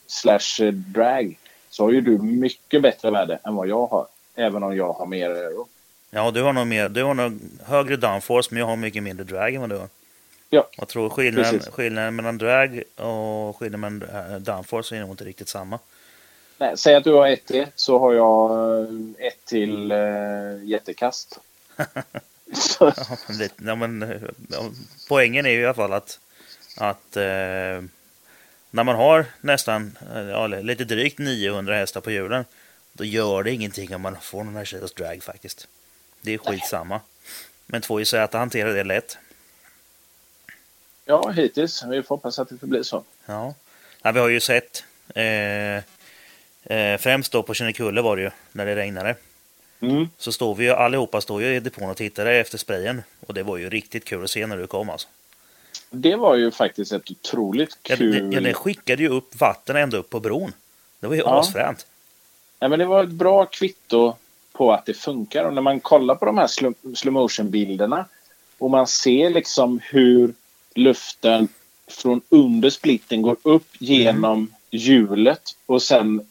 slash 0.07 0.61
eh, 0.65 0.73
drag. 0.73 1.39
Så 1.71 1.85
har 1.85 1.91
ju 1.91 2.01
du 2.01 2.19
mycket 2.19 2.83
bättre 2.83 3.11
värde 3.11 3.39
än 3.45 3.55
vad 3.55 3.69
jag 3.69 3.87
har. 3.87 4.07
Även 4.35 4.63
om 4.63 4.77
jag 4.77 4.93
har 4.93 5.07
mer 5.07 5.31
aero. 5.31 5.69
Ja, 6.11 6.31
du 6.31 6.43
har 6.43 6.53
nog, 6.53 6.67
mer, 6.67 6.89
du 6.89 7.03
har 7.05 7.15
nog 7.15 7.41
högre 7.65 7.97
downforce, 7.97 8.49
men 8.53 8.61
jag 8.61 8.67
har 8.67 8.77
mycket 8.77 9.03
mindre 9.03 9.25
drag 9.25 9.55
än 9.55 9.61
vad 9.61 9.71
du 9.71 9.77
har. 9.77 9.89
Ja, 10.51 10.69
Jag 10.77 10.89
tror 10.89 11.09
skillnaden, 11.11 11.53
Precis. 11.53 11.75
skillnaden 11.75 12.17
mellan 12.17 12.39
drag 12.39 12.83
och 12.97 13.57
skillnaden 13.59 13.99
mellan 13.99 14.33
eh, 14.33 14.39
downforce 14.39 14.97
är 14.97 15.01
nog 15.01 15.11
inte 15.11 15.25
riktigt 15.25 15.49
samma. 15.49 15.79
Nej, 16.59 16.79
säg 16.79 16.95
att 16.95 17.05
du 17.05 17.13
har 17.13 17.29
ett 17.29 17.47
till 17.47 17.67
så 17.75 17.99
har 17.99 18.13
jag 18.15 18.51
eh, 18.81 19.27
ett 19.27 19.45
till 19.45 19.91
eh, 19.91 19.99
jättekast. 20.65 21.41
Ja, 22.81 22.93
men 23.29 23.49
ja, 23.69 23.75
men, 23.75 24.03
eh, 24.03 24.21
poängen 25.09 25.47
är 25.47 25.51
ju 25.51 25.61
i 25.61 25.65
alla 25.65 25.75
fall 25.75 25.93
att, 25.93 26.19
att 26.77 27.17
eh, 27.17 27.83
när 28.71 28.85
man 28.85 28.97
har 28.97 29.27
nästan 29.41 29.99
eh, 30.15 30.21
ja, 30.21 30.47
lite 30.47 30.85
drygt 30.85 31.19
900 31.19 31.75
hästar 31.75 32.01
på 32.01 32.11
hjulen, 32.11 32.45
då 32.93 33.05
gör 33.05 33.43
det 33.43 33.53
ingenting 33.53 33.95
om 33.95 34.03
man 34.03 34.17
får 34.21 34.45
några 34.45 34.65
kilos 34.65 34.95
drag 34.95 35.23
faktiskt. 35.23 35.69
Det 36.23 36.35
är 36.35 36.39
skitsamma. 36.39 37.01
Men 37.67 37.83
2JZ 37.83 38.37
hanterar 38.39 38.75
det 38.75 38.85
lätt. 38.85 39.19
ja, 41.05 41.31
hittills. 41.31 41.85
Vi 41.85 42.03
får 42.03 42.15
hoppas 42.15 42.39
att 42.39 42.49
det 42.49 42.59
förblir 42.59 42.83
så. 42.83 43.05
Ja. 43.27 43.55
ja, 44.03 44.13
vi 44.13 44.21
har 44.21 44.29
ju 44.29 44.41
sett, 44.41 44.85
eh, 45.15 45.77
eh, 46.77 46.99
främst 46.99 47.33
då 47.33 47.43
på 47.43 47.55
Kinnekulle 47.55 48.03
var 48.03 48.17
det 48.17 48.23
ju, 48.23 48.31
när 48.53 48.67
det 48.67 48.77
regnade. 48.77 49.17
Mm. 49.81 50.09
Så 50.19 50.33
stod 50.33 50.57
vi 50.57 50.65
ju 50.65 50.71
allihopa 50.71 51.21
stod 51.21 51.43
ju 51.43 51.55
i 51.55 51.61
depån 51.61 51.91
och 51.91 51.97
tittade 51.97 52.35
efter 52.35 52.59
sprayen. 52.59 53.03
Och 53.27 53.35
det 53.35 53.43
var 53.43 53.57
ju 53.57 53.71
riktigt 53.71 54.05
kul 54.05 54.25
att 54.25 54.31
se 54.31 54.47
när 54.47 54.57
du 54.57 54.67
kom 54.67 54.91
alltså. 54.91 55.09
Det 55.91 56.17
var 56.17 56.35
ju 56.37 56.51
faktiskt 56.51 56.93
ett 56.93 57.11
otroligt 57.11 57.83
kul... 57.83 58.31
det, 58.31 58.37
ja, 58.37 58.41
den 58.41 58.55
skickade 58.55 59.03
ju 59.03 59.09
upp 59.09 59.41
vatten 59.41 59.77
ända 59.77 59.97
upp 59.97 60.11
på 60.11 60.21
bron. 60.21 60.53
Det 61.01 61.07
var 61.07 61.15
ju 61.15 61.21
Ja. 61.21 61.41
asfränt. 61.41 61.87
Ja, 62.59 62.69
men 62.69 62.79
det 62.79 62.85
var 62.87 63.05
ett 63.05 63.11
bra 63.11 63.47
kvitto 63.47 64.15
på 64.53 64.73
att 64.73 64.87
det 64.87 64.95
funkar. 64.95 65.45
Och 65.45 65.53
när 65.55 65.63
man 65.63 65.81
kollar 65.81 66.15
på 66.15 66.25
de 66.25 66.39
här 66.39 66.47
slow, 66.47 66.75
slow 66.95 67.13
motion 67.13 67.51
bilderna 67.51 68.05
och 68.59 68.71
man 68.71 68.87
ser 68.87 69.31
liksom 69.31 69.81
hur 69.83 70.35
luften 70.75 71.49
från 71.89 72.21
under 72.29 72.71
splitten 72.71 73.23
går 73.23 73.37
upp 73.43 73.69
genom 73.79 74.55
hjulet 74.71 75.43
och 75.67 75.83
sen 75.83 76.29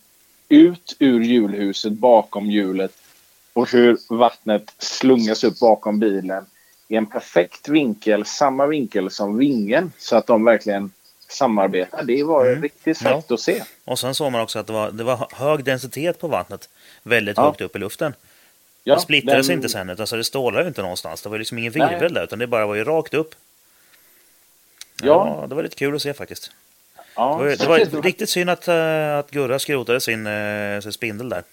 ut 0.49 0.95
ur 0.99 1.21
hjulhuset 1.21 1.93
bakom 1.93 2.51
hjulet 2.51 2.91
och 3.53 3.71
hur 3.71 3.97
vattnet 4.09 4.73
slungas 4.77 5.43
upp 5.43 5.59
bakom 5.59 5.99
bilen 5.99 6.45
i 6.87 6.95
en 6.95 7.05
perfekt 7.05 7.67
vinkel, 7.69 8.25
samma 8.25 8.65
vinkel 8.67 9.11
som 9.11 9.37
vingen 9.37 9.91
så 9.97 10.15
att 10.15 10.27
de 10.27 10.43
verkligen 10.45 10.91
samarbetar. 11.27 12.03
Det 12.03 12.23
var 12.23 12.45
Mm. 12.45 12.61
riktigt 12.61 12.97
fräckt 12.97 13.31
att 13.31 13.39
se. 13.39 13.63
Och 13.85 13.99
sen 13.99 14.15
såg 14.15 14.31
man 14.31 14.41
också 14.41 14.59
att 14.59 14.67
det 14.67 14.73
var, 14.73 14.91
det 14.91 15.03
var 15.03 15.27
hög 15.33 15.63
densitet 15.63 16.19
på 16.19 16.27
vattnet. 16.27 16.69
Väldigt 17.03 17.37
Ja. 17.37 17.43
högt 17.45 17.61
upp 17.61 17.75
i 17.75 17.79
luften. 17.79 18.13
Ja, 18.83 18.95
det 18.95 19.01
splittrades 19.01 19.47
den- 19.47 19.55
inte 19.55 19.69
sen, 19.69 19.89
utan 19.89 20.07
så 20.07 20.15
det 20.15 20.23
stålade 20.23 20.63
ju 20.63 20.67
inte 20.67 20.81
någonstans. 20.81 21.21
Det 21.21 21.29
var 21.29 21.37
liksom 21.37 21.57
ingen 21.57 21.73
Nej. 21.75 21.89
virvel 21.93 22.13
där, 22.13 22.23
utan 22.23 22.39
det 22.39 22.47
bara 22.47 22.65
var 22.65 22.75
ju 22.75 22.83
rakt 22.83 23.13
upp. 23.13 23.35
Ja. 25.03 25.37
Ja, 25.41 25.47
det 25.47 25.55
var 25.55 25.63
lite 25.63 25.75
kul 25.75 25.95
att 25.95 26.01
se 26.01 26.13
faktiskt. 26.13 26.51
Ja, 27.15 27.37
Det 27.37 27.65
var, 27.67 27.77
det 27.77 27.93
var 27.93 28.01
riktigt 28.01 28.29
synd 28.29 28.49
att, 28.49 28.67
eh, 28.67 29.17
att 29.17 29.31
Gurra 29.31 29.59
skrotade 29.59 29.99
sin, 30.01 30.27
eh, 30.27 30.79
sin 30.81 30.91
spindel 30.93 31.29
där. 31.29 31.43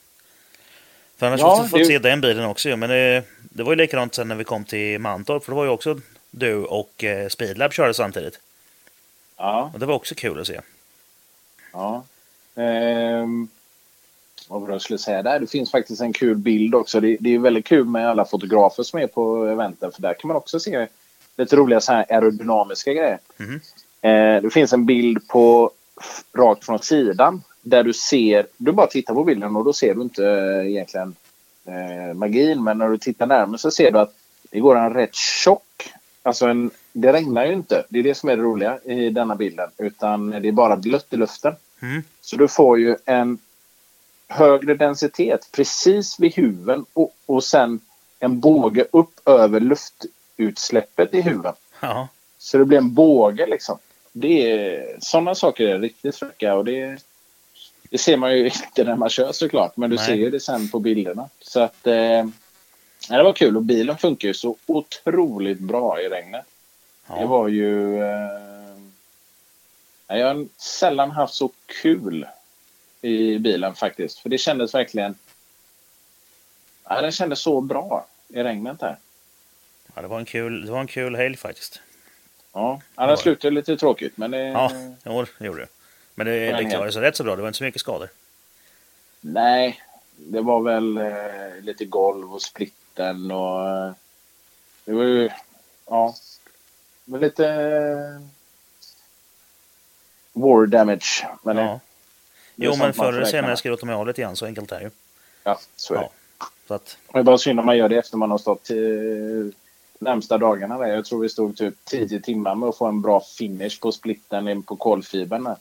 För 1.17 1.27
annars 1.27 1.41
Ja, 1.41 1.51
hade 1.51 1.63
vi 1.63 1.69
fått 1.69 1.79
det- 1.79 1.85
se 1.85 1.99
den 1.99 2.21
bilen 2.21 2.45
också 2.45 2.69
ju. 2.69 2.77
Men 2.77 2.91
det, 2.91 3.23
det 3.41 3.63
var 3.63 3.73
ju 3.73 3.77
likadant 3.77 4.15
sen 4.15 4.29
när 4.29 4.35
vi 4.37 4.45
kom 4.45 4.65
till 4.65 4.99
Mantorp. 4.99 5.45
För 5.45 5.53
det 5.53 5.57
var 5.57 5.65
ju 5.65 5.71
också 5.71 6.01
du 6.31 6.65
och 6.65 7.05
eh, 7.05 7.29
Speedlab 7.29 7.73
körde 7.73 7.95
samtidigt. 7.95 8.39
Ja. 9.37 9.71
Och 9.75 9.81
det 9.81 9.87
var 9.87 9.95
också 9.95 10.15
kul 10.15 10.41
att 10.41 10.47
se. 10.47 10.61
Ja. 11.73 12.05
Ehm, 12.57 13.49
vad 14.49 14.61
var 14.61 14.69
det 14.69 14.75
jag 14.75 14.83
skulle 14.83 14.99
säga 14.99 15.23
där? 15.23 15.41
Det 15.41 15.47
finns 15.47 15.71
faktiskt 15.71 16.01
en 16.01 16.13
kul 16.13 16.37
bild 16.37 16.75
också. 16.75 17.01
Det, 17.01 17.17
det 17.21 17.35
är 17.35 17.39
väldigt 17.39 17.67
kul 17.67 17.85
med 17.85 18.09
alla 18.09 18.25
fotografer 18.25 18.83
som 18.83 18.99
är 18.99 19.07
på 19.07 19.45
eventen. 19.47 19.93
För 19.93 20.03
där 20.03 20.15
kan 20.15 20.29
man 20.29 20.37
också 20.37 20.61
se 20.61 20.87
lite 21.37 21.57
roliga 21.57 21.81
så 21.81 21.93
här 21.93 22.07
aerodynamiska 22.09 22.93
grejer. 22.93 23.19
Mhm. 23.37 23.61
Eh, 24.01 24.43
det 24.43 24.51
finns 24.53 24.73
en 24.73 24.87
bild 24.87 25.29
på 25.29 25.71
rakt 26.39 26.65
från 26.65 26.79
sidan. 26.79 27.43
Där 27.63 27.85
du 27.85 27.93
ser, 27.93 28.47
du 28.57 28.73
bara 28.73 28.87
tittar 28.87 29.15
på 29.15 29.25
bilden 29.25 29.57
och 29.57 29.65
då 29.65 29.73
ser 29.73 29.95
du 29.95 30.03
inte 30.03 30.27
eh, 30.27 30.67
egentligen 30.67 31.15
eh, 31.65 32.15
magin. 32.15 32.65
Men 32.65 32.79
när 32.79 32.89
du 32.89 32.99
tittar 32.99 33.27
närmare 33.27 33.59
så 33.59 33.71
ser 33.71 33.91
du 33.91 33.99
att 33.99 34.15
det 34.51 34.61
går 34.61 34.77
en 34.77 34.95
rätt 34.95 35.15
tjock 35.15 35.93
Alltså 36.23 36.47
en, 36.47 36.71
det 36.93 37.13
regnar 37.13 37.47
ju 37.47 37.53
inte. 37.53 37.85
Det 37.89 37.99
är 37.99 38.03
det 38.03 38.15
som 38.15 38.29
är 38.29 38.37
det 38.37 38.43
roliga 38.43 38.79
i 38.85 39.11
denna 39.11 39.37
bilden. 39.37 39.71
Utan 39.79 40.31
det 40.31 40.49
är 40.49 40.53
bara 40.53 40.77
blött 40.77 41.13
i 41.13 41.17
luften. 41.17 41.55
Mm. 41.83 42.03
Så 42.21 42.37
du 42.37 42.49
får 42.49 42.79
ju 42.79 42.97
en 43.05 43.39
högre 44.29 44.75
densitet 44.75 45.49
precis 45.53 46.21
vid 46.21 46.35
huven 46.35 46.85
och, 46.93 47.15
och 47.27 47.45
sen 47.45 47.81
en 48.19 48.41
båge 48.41 48.87
upp 48.91 49.29
över 49.29 49.61
luftutsläppet 49.61 51.15
i 51.15 51.21
huven. 51.21 51.55
Ja, 51.81 52.09
Så 52.39 52.59
det 52.59 52.65
blir 52.65 52.79
en 52.79 52.95
båge 52.95 53.47
liksom. 53.47 53.79
Det 54.13 54.51
är, 54.53 54.97
sådana 55.01 55.35
saker 55.35 55.69
är 55.69 55.79
riktigt 55.79 56.17
fräcka 56.17 56.55
och 56.55 56.65
det, 56.65 57.03
det 57.93 57.99
ser 57.99 58.17
man 58.17 58.39
ju 58.39 58.45
inte 58.45 58.85
när 58.85 58.97
man 58.97 59.09
kör 59.11 59.33
såklart. 59.33 59.77
Men 59.77 59.91
du 59.91 59.97
Nej. 59.97 60.07
ser 60.07 60.15
ju 60.15 60.31
det 60.31 60.41
sen 60.41 60.69
på 60.69 60.79
bilderna. 60.79 61.29
Så 61.41 61.61
att 61.61 61.87
eh, 61.87 62.25
det 63.09 63.23
var 63.23 63.33
kul 63.33 63.57
och 63.57 63.63
bilen 63.63 63.99
funkar 63.99 64.29
ju 64.29 64.35
så 64.35 64.57
otroligt 64.67 65.59
bra 65.59 66.01
i 66.01 66.09
regnet. 66.09 66.45
Det 67.07 67.21
ja. 67.21 67.27
var 67.27 67.49
ju... 67.49 68.03
Eh, 68.03 68.79
ja, 70.07 70.17
jag 70.17 70.27
har 70.27 70.47
sällan 70.57 71.11
haft 71.11 71.35
så 71.35 71.51
kul 71.83 72.27
i 73.03 73.39
bilen 73.39 73.75
faktiskt. 73.75 74.19
För 74.19 74.29
det 74.29 74.39
kändes 74.39 74.75
verkligen... 74.75 75.15
Ja, 76.85 77.01
den 77.01 77.13
kändes 77.13 77.41
så 77.41 77.61
bra 77.61 78.07
i 78.29 78.43
regnet 78.43 78.81
där. 78.81 78.97
ja 79.95 80.03
det, 80.03 80.09
var 80.09 80.19
en 80.19 80.25
kul, 80.25 80.67
det 80.67 80.73
var 80.73 80.81
en 80.81 80.87
kul 80.87 81.17
helg 81.17 81.37
faktiskt. 81.37 81.81
Ja, 82.53 82.81
ja 82.97 83.07
den 83.07 83.17
slutade 83.17 83.55
lite 83.55 83.77
tråkigt 83.77 84.17
men 84.17 84.31
det... 84.31 84.39
Ja, 84.39 84.73
det 85.39 85.47
gjorde 85.47 85.61
det. 85.61 85.82
Men 86.15 86.27
det, 86.27 86.37
Ja, 86.37 86.47
det 86.51 86.57
helt. 86.57 86.71
klarade 86.71 86.93
sig 86.93 87.03
rätt 87.03 87.17
så 87.17 87.25
bra. 87.25 87.37
Det 87.37 87.43
var 87.43 87.49
inte 87.49 87.59
så 87.59 87.65
mycket 87.65 87.81
skador. 87.81 88.09
Nej, 89.21 89.83
det 90.17 90.41
var 90.41 90.61
väl 90.61 90.99
eh, 90.99 91.61
lite 91.63 91.85
golv 91.85 92.35
och 92.35 92.43
splitten 92.43 93.31
och... 93.31 93.69
Eh, 93.69 93.93
det 94.85 94.93
var 94.93 95.05
ju... 95.05 95.31
Ja. 95.87 96.15
Men 97.05 97.21
lite... 97.21 97.47
Eh, 97.49 98.21
war 100.33 100.67
damage. 100.67 101.27
Men 101.43 101.57
Ja. 101.57 101.63
det, 101.63 101.69
det 102.55 102.67
Jo, 102.67 102.77
men 102.79 102.93
förr 102.93 103.13
eller 103.13 103.25
senare 103.25 103.57
ska 103.57 103.77
med 103.83 103.95
av 103.97 104.07
lite 104.07 104.23
grann. 104.23 104.37
Så 104.37 104.47
enkelt 104.47 104.73
är 104.73 104.79
det 104.79 104.85
ju. 104.85 104.91
Ja, 105.45 105.59
så 105.77 105.95
är 105.95 105.99
det. 105.99 106.05
Ja. 106.39 106.47
Så 106.69 106.75
att, 106.75 106.99
Det 107.13 107.19
är 107.19 107.23
bara 107.23 107.39
synd 107.39 107.61
om 107.61 107.67
man 107.67 107.77
gör 107.77 107.89
det 107.89 107.97
efter 107.97 108.17
man 108.17 108.31
har 108.31 108.39
stått 108.39 108.71
eh, 108.71 108.77
närmsta 109.99 110.39
dagarna. 110.39 110.79
Där. 110.79 110.87
Jag 110.87 111.05
tror 111.05 111.21
vi 111.21 111.29
stod 111.29 111.57
typ 111.57 111.75
10 111.85 112.21
timmar 112.21 112.55
med 112.55 112.69
att 112.69 112.77
få 112.77 112.87
en 112.87 113.03
bra 113.03 113.21
finish 113.39 113.81
på 113.81 113.93
splitten 113.93 114.63
på 114.63 114.77
kolfibern. 114.77 115.45
Där. 115.45 115.57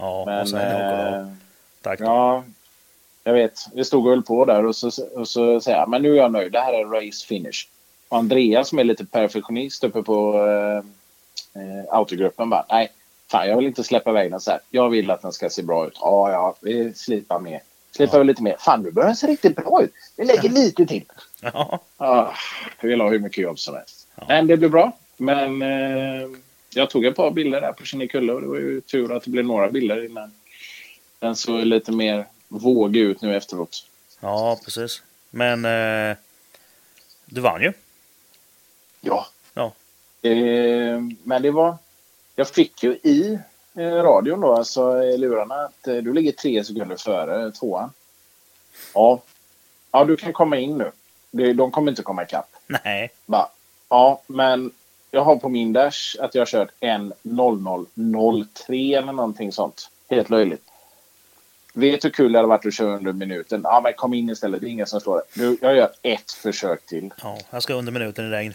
Ja, 0.00 0.22
Men, 0.26 0.40
och 0.42 0.48
sen 0.48 0.60
eh, 0.60 1.26
Tack. 1.82 2.00
ja, 2.00 2.44
jag 3.24 3.32
vet. 3.32 3.66
Vi 3.74 3.84
stod 3.84 4.04
och 4.06 4.10
höll 4.10 4.22
på 4.22 4.44
där 4.44 4.66
och 4.66 4.76
så, 4.76 4.90
och 5.14 5.28
så 5.28 5.60
säger 5.60 5.78
jag 5.78 5.88
men 5.88 6.02
nu 6.02 6.12
är 6.12 6.16
jag 6.16 6.32
nöjd. 6.32 6.52
Det 6.52 6.60
här 6.60 6.72
är 6.72 6.84
race 6.84 7.26
finish. 7.26 7.68
Och 8.08 8.18
Andreas 8.18 8.68
som 8.68 8.78
är 8.78 8.84
lite 8.84 9.04
perfektionist 9.04 9.84
uppe 9.84 10.02
på 10.02 10.34
eh, 10.46 10.76
eh, 11.62 11.84
autogruppen 11.94 12.50
bara 12.50 12.64
nej, 12.68 12.88
fan 13.30 13.48
jag 13.48 13.56
vill 13.56 13.66
inte 13.66 13.84
släppa 13.84 14.10
iväg 14.10 14.30
den 14.30 14.40
så 14.40 14.50
här. 14.50 14.60
Jag 14.70 14.88
vill 14.90 15.10
att 15.10 15.22
den 15.22 15.32
ska 15.32 15.50
se 15.50 15.62
bra 15.62 15.86
ut. 15.86 15.98
Ja, 16.00 16.30
ja, 16.32 16.56
vi 16.60 16.94
slipar 16.94 17.38
med. 17.38 17.60
Slipar 17.96 18.18
vi 18.18 18.24
lite 18.24 18.42
mer. 18.42 18.56
Fan, 18.58 18.82
nu 18.82 18.90
börjar 18.90 19.06
den 19.06 19.16
se 19.16 19.26
riktigt 19.26 19.56
bra 19.56 19.82
ut. 19.82 19.92
Vi 20.16 20.24
lägger 20.24 20.48
lite 20.48 20.86
till. 20.86 21.04
Ja, 21.40 21.78
Ah, 21.96 22.28
jag 22.80 22.88
vill 22.88 23.00
ha 23.00 23.08
hur 23.10 23.18
mycket 23.18 23.42
jobb 23.44 23.58
som 23.58 23.74
helst. 23.74 24.08
Men 24.28 24.46
det 24.46 24.56
blev 24.56 24.70
bra. 24.70 24.92
Men 25.16 25.62
eh, 25.62 26.28
jag 26.74 26.90
tog 26.90 27.04
ett 27.04 27.16
par 27.16 27.30
bilder 27.30 27.60
där 27.60 27.72
på 27.72 27.84
Kinnekulle 27.84 28.32
och 28.32 28.40
det 28.40 28.46
var 28.46 28.56
ju 28.56 28.80
tur 28.80 29.16
att 29.16 29.24
det 29.24 29.30
blev 29.30 29.44
några 29.44 29.70
bilder 29.70 30.04
innan 30.04 30.32
den 31.18 31.36
såg 31.36 31.64
lite 31.64 31.92
mer 31.92 32.26
vågig 32.48 33.00
ut 33.00 33.22
nu 33.22 33.36
efteråt. 33.36 33.86
ja 34.20 34.60
precis. 34.64 35.02
Men 35.30 35.64
eh, 35.64 36.16
du 37.24 37.40
vann 37.40 37.62
ju. 37.62 37.72
Ja. 39.00 39.26
Ja. 39.54 39.72
Eh, 40.22 41.00
men 41.22 41.42
det 41.42 41.50
var... 41.50 41.76
Jag 42.36 42.48
fick 42.48 42.82
ju 42.82 42.92
i 42.92 43.38
eh, 43.74 43.82
radion 43.82 44.40
då, 44.40 44.54
alltså 44.54 45.02
i 45.02 45.18
lurarna, 45.18 45.54
att 45.54 45.88
eh, 45.88 45.96
du 45.96 46.12
ligger 46.12 46.32
tre 46.32 46.64
sekunder 46.64 46.96
före 46.96 47.50
tvåan. 47.50 47.92
Ja. 48.94 49.22
Ja, 49.90 50.04
du 50.04 50.16
kan 50.16 50.32
komma 50.32 50.56
in 50.56 50.78
nu. 51.30 51.52
De 51.52 51.70
kommer 51.70 51.92
inte 51.92 52.02
komma 52.02 52.22
ikapp. 52.22 52.56
Nej. 52.66 53.10
Bara, 53.26 53.48
ja, 53.88 54.22
men 54.26 54.72
jag 55.10 55.24
har 55.24 55.36
på 55.36 55.48
min 55.48 55.72
dash 55.72 56.16
att 56.20 56.34
jag 56.34 56.40
har 56.40 56.46
kört 56.46 56.70
en 56.80 57.12
0003 57.22 58.94
eller 58.94 59.12
någonting 59.12 59.52
sånt. 59.52 59.90
Helt 60.10 60.30
löjligt. 60.30 60.62
Vet 61.74 62.04
hur 62.04 62.10
kul 62.10 62.32
det 62.32 62.38
hade 62.38 62.48
varit 62.48 62.66
att 62.66 62.74
köra 62.74 62.96
under 62.96 63.12
minuten? 63.12 63.60
Ja, 63.64 63.80
men 63.84 63.92
kom 63.92 64.14
in 64.14 64.30
istället. 64.30 64.60
Det 64.60 64.66
är 64.66 64.70
ingen 64.70 64.86
som 64.86 65.00
slår 65.00 65.16
det. 65.16 65.40
Du, 65.40 65.58
jag 65.60 65.76
gör 65.76 65.90
ett 66.02 66.32
försök 66.32 66.86
till. 66.86 67.12
Ja, 67.22 67.38
jag 67.50 67.62
ska 67.62 67.74
under 67.74 67.92
minuten 67.92 68.26
i 68.26 68.30
regn. 68.30 68.54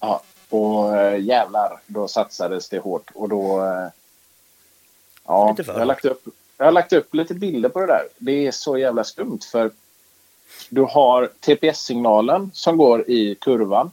Ja, 0.00 0.22
och 0.48 0.96
äh, 0.96 1.20
jävlar, 1.20 1.80
då 1.86 2.08
satsades 2.08 2.68
det 2.68 2.78
hårt. 2.78 3.10
Och 3.14 3.28
då... 3.28 3.64
Äh, 3.64 3.88
ja, 5.26 5.54
jag 5.58 5.74
har, 5.74 5.84
lagt 5.84 6.04
upp, 6.04 6.24
jag 6.56 6.64
har 6.64 6.72
lagt 6.72 6.92
upp 6.92 7.14
lite 7.14 7.34
bilder 7.34 7.68
på 7.68 7.80
det 7.80 7.86
där. 7.86 8.02
Det 8.18 8.46
är 8.46 8.50
så 8.50 8.78
jävla 8.78 9.04
skumt 9.04 9.40
för 9.52 9.70
du 10.68 10.82
har 10.82 11.30
TPS-signalen 11.40 12.50
som 12.54 12.76
går 12.76 13.10
i 13.10 13.34
kurvan. 13.34 13.90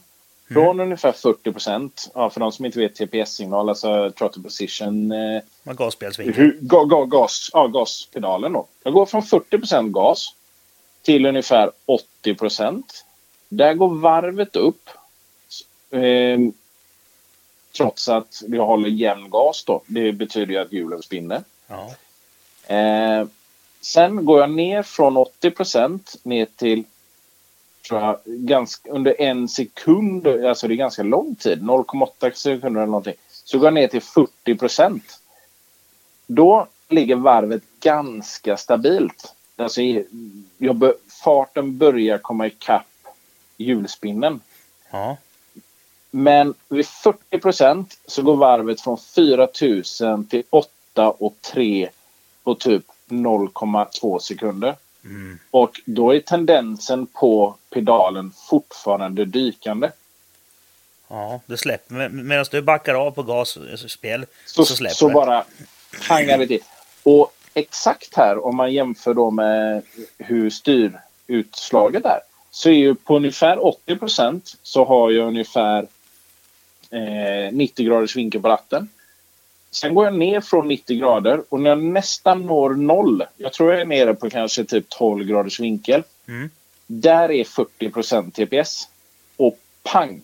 Från 0.48 0.80
ungefär 0.80 1.12
40 1.12 1.52
procent, 1.52 2.10
ja, 2.14 2.30
för 2.30 2.40
de 2.40 2.52
som 2.52 2.64
inte 2.64 2.78
vet 2.78 2.94
TPS-signal, 2.94 3.68
alltså 3.68 4.10
throttle 4.10 4.42
position, 4.42 5.12
eh, 5.12 5.42
gasspelsvinkel. 5.64 6.52
ga, 6.60 6.84
ga, 6.84 7.04
gas, 7.04 7.50
ja, 7.52 7.66
gaspedalen 7.66 8.52
då. 8.52 8.66
Jag 8.82 8.92
går 8.92 9.06
från 9.06 9.22
40 9.22 9.58
procent 9.58 9.92
gas 9.92 10.34
till 11.02 11.26
ungefär 11.26 11.70
80 11.86 12.34
procent. 12.34 13.04
Där 13.48 13.74
går 13.74 13.94
varvet 13.94 14.56
upp. 14.56 14.90
Eh, 15.90 16.38
trots 17.76 18.08
att 18.08 18.42
jag 18.46 18.66
håller 18.66 18.88
jämn 18.88 19.30
gas 19.30 19.64
då. 19.64 19.82
Det 19.86 20.12
betyder 20.12 20.52
ju 20.52 20.58
att 20.58 20.72
hjulen 20.72 21.02
spinner. 21.02 21.42
Ja. 21.66 21.94
Eh, 22.74 23.26
sen 23.80 24.24
går 24.24 24.40
jag 24.40 24.50
ner 24.50 24.82
från 24.82 25.16
80 25.16 25.50
procent 25.50 26.16
ner 26.22 26.46
till 26.56 26.84
tror 27.88 28.00
jag, 28.00 28.18
ganska, 28.24 28.90
under 28.90 29.20
en 29.20 29.48
sekund, 29.48 30.26
alltså 30.26 30.68
det 30.68 30.74
är 30.74 30.76
ganska 30.76 31.02
lång 31.02 31.34
tid, 31.34 31.62
0,8 31.62 32.32
sekunder 32.32 32.80
eller 32.80 32.86
någonting. 32.86 33.14
Så 33.28 33.58
går 33.58 33.66
jag 33.66 33.74
ner 33.74 33.88
till 33.88 34.02
40 34.02 34.54
procent. 34.54 35.20
Då 36.26 36.66
ligger 36.88 37.16
varvet 37.16 37.62
ganska 37.80 38.56
stabilt. 38.56 39.34
Alltså, 39.56 39.80
jag 40.58 40.92
farten 41.24 41.78
börjar 41.78 42.18
komma 42.18 42.46
ikapp 42.46 42.86
hjulspinnen. 43.56 44.40
Ja. 44.90 45.16
Men 46.10 46.54
vid 46.68 46.86
40 46.86 47.38
procent 47.38 47.98
så 48.06 48.22
går 48.22 48.36
varvet 48.36 48.80
från 48.80 48.98
4000 48.98 50.26
till 50.26 50.42
8 50.50 51.10
och 51.10 51.34
3 51.40 51.88
på 52.44 52.54
typ 52.54 52.84
0,2 53.08 54.18
sekunder. 54.18 54.76
Mm. 55.08 55.38
Och 55.50 55.80
då 55.84 56.14
är 56.14 56.20
tendensen 56.20 57.06
på 57.06 57.56
pedalen 57.70 58.32
fortfarande 58.48 59.24
dykande. 59.24 59.90
Ja, 61.08 61.40
det 61.46 61.56
släpper. 61.56 62.08
Medan 62.08 62.44
du 62.50 62.62
backar 62.62 62.94
av 62.94 63.10
på 63.10 63.22
gasspel 63.22 64.26
Så, 64.46 64.64
så, 64.64 64.76
släpper 64.76 64.94
så 64.94 65.08
det. 65.08 65.14
bara 65.14 65.44
pangar 66.08 66.38
det 66.38 66.46
till. 66.46 66.62
Och 67.02 67.32
exakt 67.54 68.14
här, 68.16 68.44
om 68.44 68.56
man 68.56 68.72
jämför 68.72 69.14
då 69.14 69.30
med 69.30 69.82
hur 70.18 70.50
styrutslaget 70.50 72.04
är, 72.04 72.20
så 72.50 72.68
är 72.68 72.74
ju 72.74 72.94
på 72.94 73.16
ungefär 73.16 73.66
80 73.66 73.96
procent 73.96 74.56
så 74.62 74.84
har 74.84 75.10
jag 75.10 75.26
ungefär 75.26 75.86
eh, 76.90 77.52
90 77.52 77.86
graders 77.86 78.16
vinkel 78.16 78.42
på 78.42 78.48
ratten. 78.48 78.88
Sen 79.70 79.94
går 79.94 80.04
jag 80.04 80.14
ner 80.14 80.40
från 80.40 80.68
90 80.68 80.98
grader 80.98 81.42
och 81.48 81.60
när 81.60 81.70
jag 81.70 81.82
nästan 81.82 82.46
når 82.46 82.70
noll, 82.74 83.24
jag 83.36 83.52
tror 83.52 83.72
jag 83.72 83.80
är 83.80 83.84
nere 83.84 84.14
på 84.14 84.30
kanske 84.30 84.64
typ 84.64 84.88
12 84.88 85.24
graders 85.24 85.60
vinkel. 85.60 86.02
Mm. 86.28 86.50
Där 86.86 87.30
är 87.30 87.44
40 87.44 87.90
procent 87.90 88.34
TPS. 88.34 88.88
Och 89.36 89.58
pang! 89.82 90.22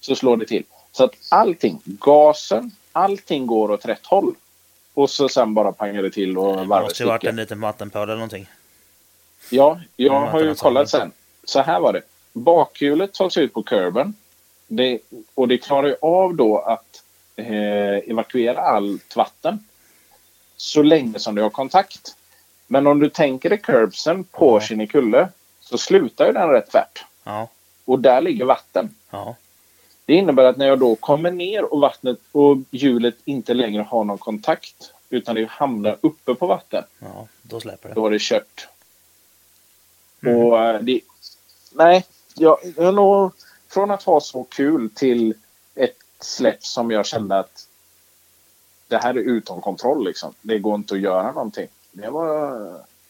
Så 0.00 0.16
slår 0.16 0.36
det 0.36 0.46
till. 0.46 0.64
Så 0.92 1.04
att 1.04 1.14
allting, 1.30 1.80
gasen, 1.84 2.70
allting 2.92 3.46
går 3.46 3.70
åt 3.70 3.86
rätt 3.86 4.06
håll. 4.06 4.34
Och 4.94 5.10
så 5.10 5.28
sen 5.28 5.54
bara 5.54 5.72
pangar 5.72 6.02
det 6.02 6.10
till 6.10 6.38
och 6.38 6.56
Det 6.56 6.64
varvet 6.64 6.86
måste 6.86 7.02
ju 7.02 7.08
varit 7.08 7.24
en 7.24 7.36
liten 7.36 7.60
vattenpöl 7.60 8.02
eller 8.02 8.14
någonting. 8.14 8.46
Ja, 9.50 9.80
jag 9.96 10.16
Mm, 10.16 10.28
har 10.28 10.40
ju 10.40 10.54
kollat 10.54 10.90
sen. 10.90 11.12
Så 11.44 11.60
här 11.60 11.80
var 11.80 11.92
det. 11.92 12.02
Bakhjulet 12.32 13.14
tas 13.14 13.36
ut 13.36 13.52
på 13.52 13.62
kurben. 13.62 14.14
Det, 14.66 14.98
och 15.34 15.48
det 15.48 15.58
klarar 15.58 15.88
ju 15.88 15.96
av 16.02 16.34
då 16.34 16.58
att 16.58 17.02
eh, 17.36 18.10
evakuera 18.10 18.60
allt 18.60 19.16
vatten. 19.16 19.64
Så 20.56 20.82
länge 20.82 21.18
som 21.18 21.34
du 21.34 21.42
har 21.42 21.50
kontakt. 21.50 22.16
Men 22.66 22.86
om 22.86 23.00
du 23.00 23.08
tänker 23.08 23.48
dig 23.48 23.58
curbsen 23.58 24.24
på 24.24 24.60
Kinnekulle 24.60 25.28
så 25.60 25.78
slutar 25.78 26.26
ju 26.26 26.32
den 26.32 26.48
rätt 26.48 26.70
tvärt. 26.70 27.04
Ja, 27.24 27.48
Och 27.84 27.98
där 28.00 28.20
ligger 28.20 28.44
vatten. 28.44 28.94
ja. 29.10 29.36
Det 30.04 30.14
innebär 30.14 30.44
att 30.44 30.56
när 30.56 30.66
jag 30.66 30.78
då 30.78 30.94
kommer 30.96 31.30
ner 31.30 31.72
och 31.72 31.80
vattnet 31.80 32.18
och 32.32 32.56
hjulet 32.70 33.14
inte 33.24 33.54
längre 33.54 33.82
har 33.82 34.04
någon 34.04 34.18
kontakt 34.18 34.92
utan 35.10 35.34
det 35.34 35.48
hamnar 35.50 35.96
uppe 36.00 36.34
på 36.34 36.46
vatten. 36.46 36.84
ja 36.98 37.26
då 37.42 37.60
släpper 37.60 37.88
det. 37.88 37.94
Då 37.94 38.00
var 38.02 38.10
det 38.10 38.20
kört. 38.20 38.68
Mm. 40.22 40.36
Och 40.36 40.64
eh, 40.64 40.80
det... 40.80 41.00
Nej, 41.72 42.04
jag, 42.34 42.58
jag 42.76 42.86
är 42.86 42.92
nog 42.92 43.32
från 43.68 43.90
att 43.90 44.02
ha 44.02 44.20
så 44.20 44.44
kul 44.44 44.90
till 44.94 45.34
släpp 46.20 46.64
som 46.64 46.90
jag 46.90 47.06
kände 47.06 47.38
att 47.38 47.66
det 48.88 48.96
här 48.96 49.14
är 49.14 49.18
utom 49.18 49.60
kontroll 49.60 50.04
liksom. 50.04 50.34
Det 50.42 50.58
går 50.58 50.74
inte 50.74 50.94
att 50.94 51.00
göra 51.00 51.32
någonting. 51.32 51.68
Det 51.92 52.10
var... 52.10 52.58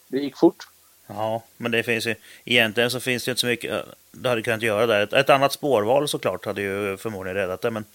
Det 0.07 0.17
gick 0.19 0.37
fort. 0.37 0.67
Ja, 1.07 1.43
men 1.57 1.71
det 1.71 1.83
finns 1.83 2.07
ju... 2.07 2.15
Egentligen 2.45 2.91
så 2.91 2.99
finns 2.99 3.25
det 3.25 3.31
inte 3.31 3.41
så 3.41 3.47
mycket... 3.47 3.71
eh, 3.71 3.93
Du 4.11 4.29
hade 4.29 4.41
kunnat 4.41 4.61
göra 4.61 4.85
där. 4.85 5.01
Ett, 5.03 5.13
ett 5.13 5.29
annat 5.29 5.53
spårval 5.53 6.07
såklart 6.07 6.45
hade 6.45 6.61
ju 6.61 6.97
förmodligen 6.97 7.35
räddat 7.35 7.61
det, 7.61 7.71
men 7.71 7.85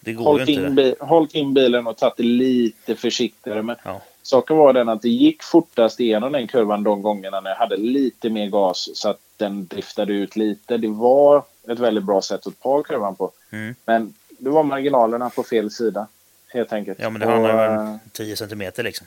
det 0.00 0.12
går 0.12 0.24
Hållit 0.24 0.48
ju 0.48 0.52
inte. 0.52 0.82
in, 0.82 0.94
hållit 1.00 1.34
in 1.34 1.54
bilen 1.54 1.86
och 1.86 1.96
tagit 1.96 2.16
det 2.16 2.22
lite 2.22 2.96
försiktigare. 2.96 3.62
Men 3.62 3.76
Ja. 3.84 4.00
saken 4.22 4.56
var 4.56 4.72
den 4.72 4.88
att 4.88 5.02
det 5.02 5.08
gick 5.08 5.42
fortast 5.42 6.00
igenom 6.00 6.32
den 6.32 6.46
kurvan 6.48 6.82
de 6.82 7.02
gångerna 7.02 7.40
när 7.40 7.50
jag 7.50 7.56
hade 7.56 7.76
lite 7.76 8.30
mer 8.30 8.46
gas 8.46 8.88
så 8.94 9.08
att 9.08 9.20
den 9.36 9.66
driftade 9.66 10.12
ut 10.12 10.36
lite. 10.36 10.76
Det 10.76 10.88
var 10.88 11.42
ett 11.68 11.78
väldigt 11.78 12.04
bra 12.04 12.22
sätt 12.22 12.46
att 12.46 12.60
ta 12.60 12.82
kurvan 12.82 13.16
på. 13.16 13.32
Mm. 13.50 13.74
Men 13.84 14.14
det 14.44 14.50
var 14.50 14.62
marginalerna 14.62 15.30
på 15.30 15.42
fel 15.42 15.70
sida. 15.70 16.06
Helt 16.48 16.72
enkelt. 16.72 16.98
Ja, 17.00 17.10
men 17.10 17.20
det 17.20 17.26
handlar 17.26 17.70
ju 17.70 17.74
eh, 17.74 17.80
om 17.80 17.98
10 18.12 18.36
centimeter 18.36 18.82
liksom. 18.82 19.06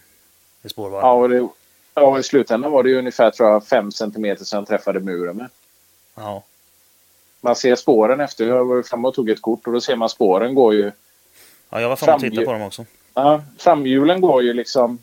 I 0.63 0.69
spårval. 0.69 1.01
Ja, 1.03 1.11
och, 1.13 1.29
det, 1.29 1.47
ja, 1.93 2.19
i 2.19 2.23
slutändan 2.23 2.71
var 2.71 2.83
det 2.83 2.89
ju 2.89 2.97
ungefär 2.99 3.31
tror 3.31 3.49
jag, 3.49 3.65
5 3.67 3.91
centimeter 3.91 4.45
sedan 4.45 4.59
jag 4.59 4.67
träffade 4.67 4.99
muren 4.99 5.37
med. 5.37 5.49
Ja. 6.15 6.43
Man 7.41 7.55
ser 7.55 7.75
spåren 7.75 8.19
efter. 8.19 8.47
Jag 8.47 8.65
var 8.65 8.83
framme 8.83 9.07
och 9.07 9.13
tog 9.13 9.29
ett 9.29 9.41
kort 9.41 9.67
och 9.67 9.73
då 9.73 9.81
ser 9.81 9.95
man 9.95 10.09
spåren 10.09 10.55
går 10.55 10.73
ju 10.73 10.91
ja, 11.69 11.81
jag 11.81 11.89
var 11.89 11.95
framme 11.95 12.15
och 12.15 12.21
tittade 12.21 12.45
på 12.45 12.51
dem 12.53 12.61
också. 12.61 12.85
Ja, 13.13 13.43
framhjulen 13.57 14.21
går 14.21 14.43
ju 14.43 14.53
liksom 14.53 14.99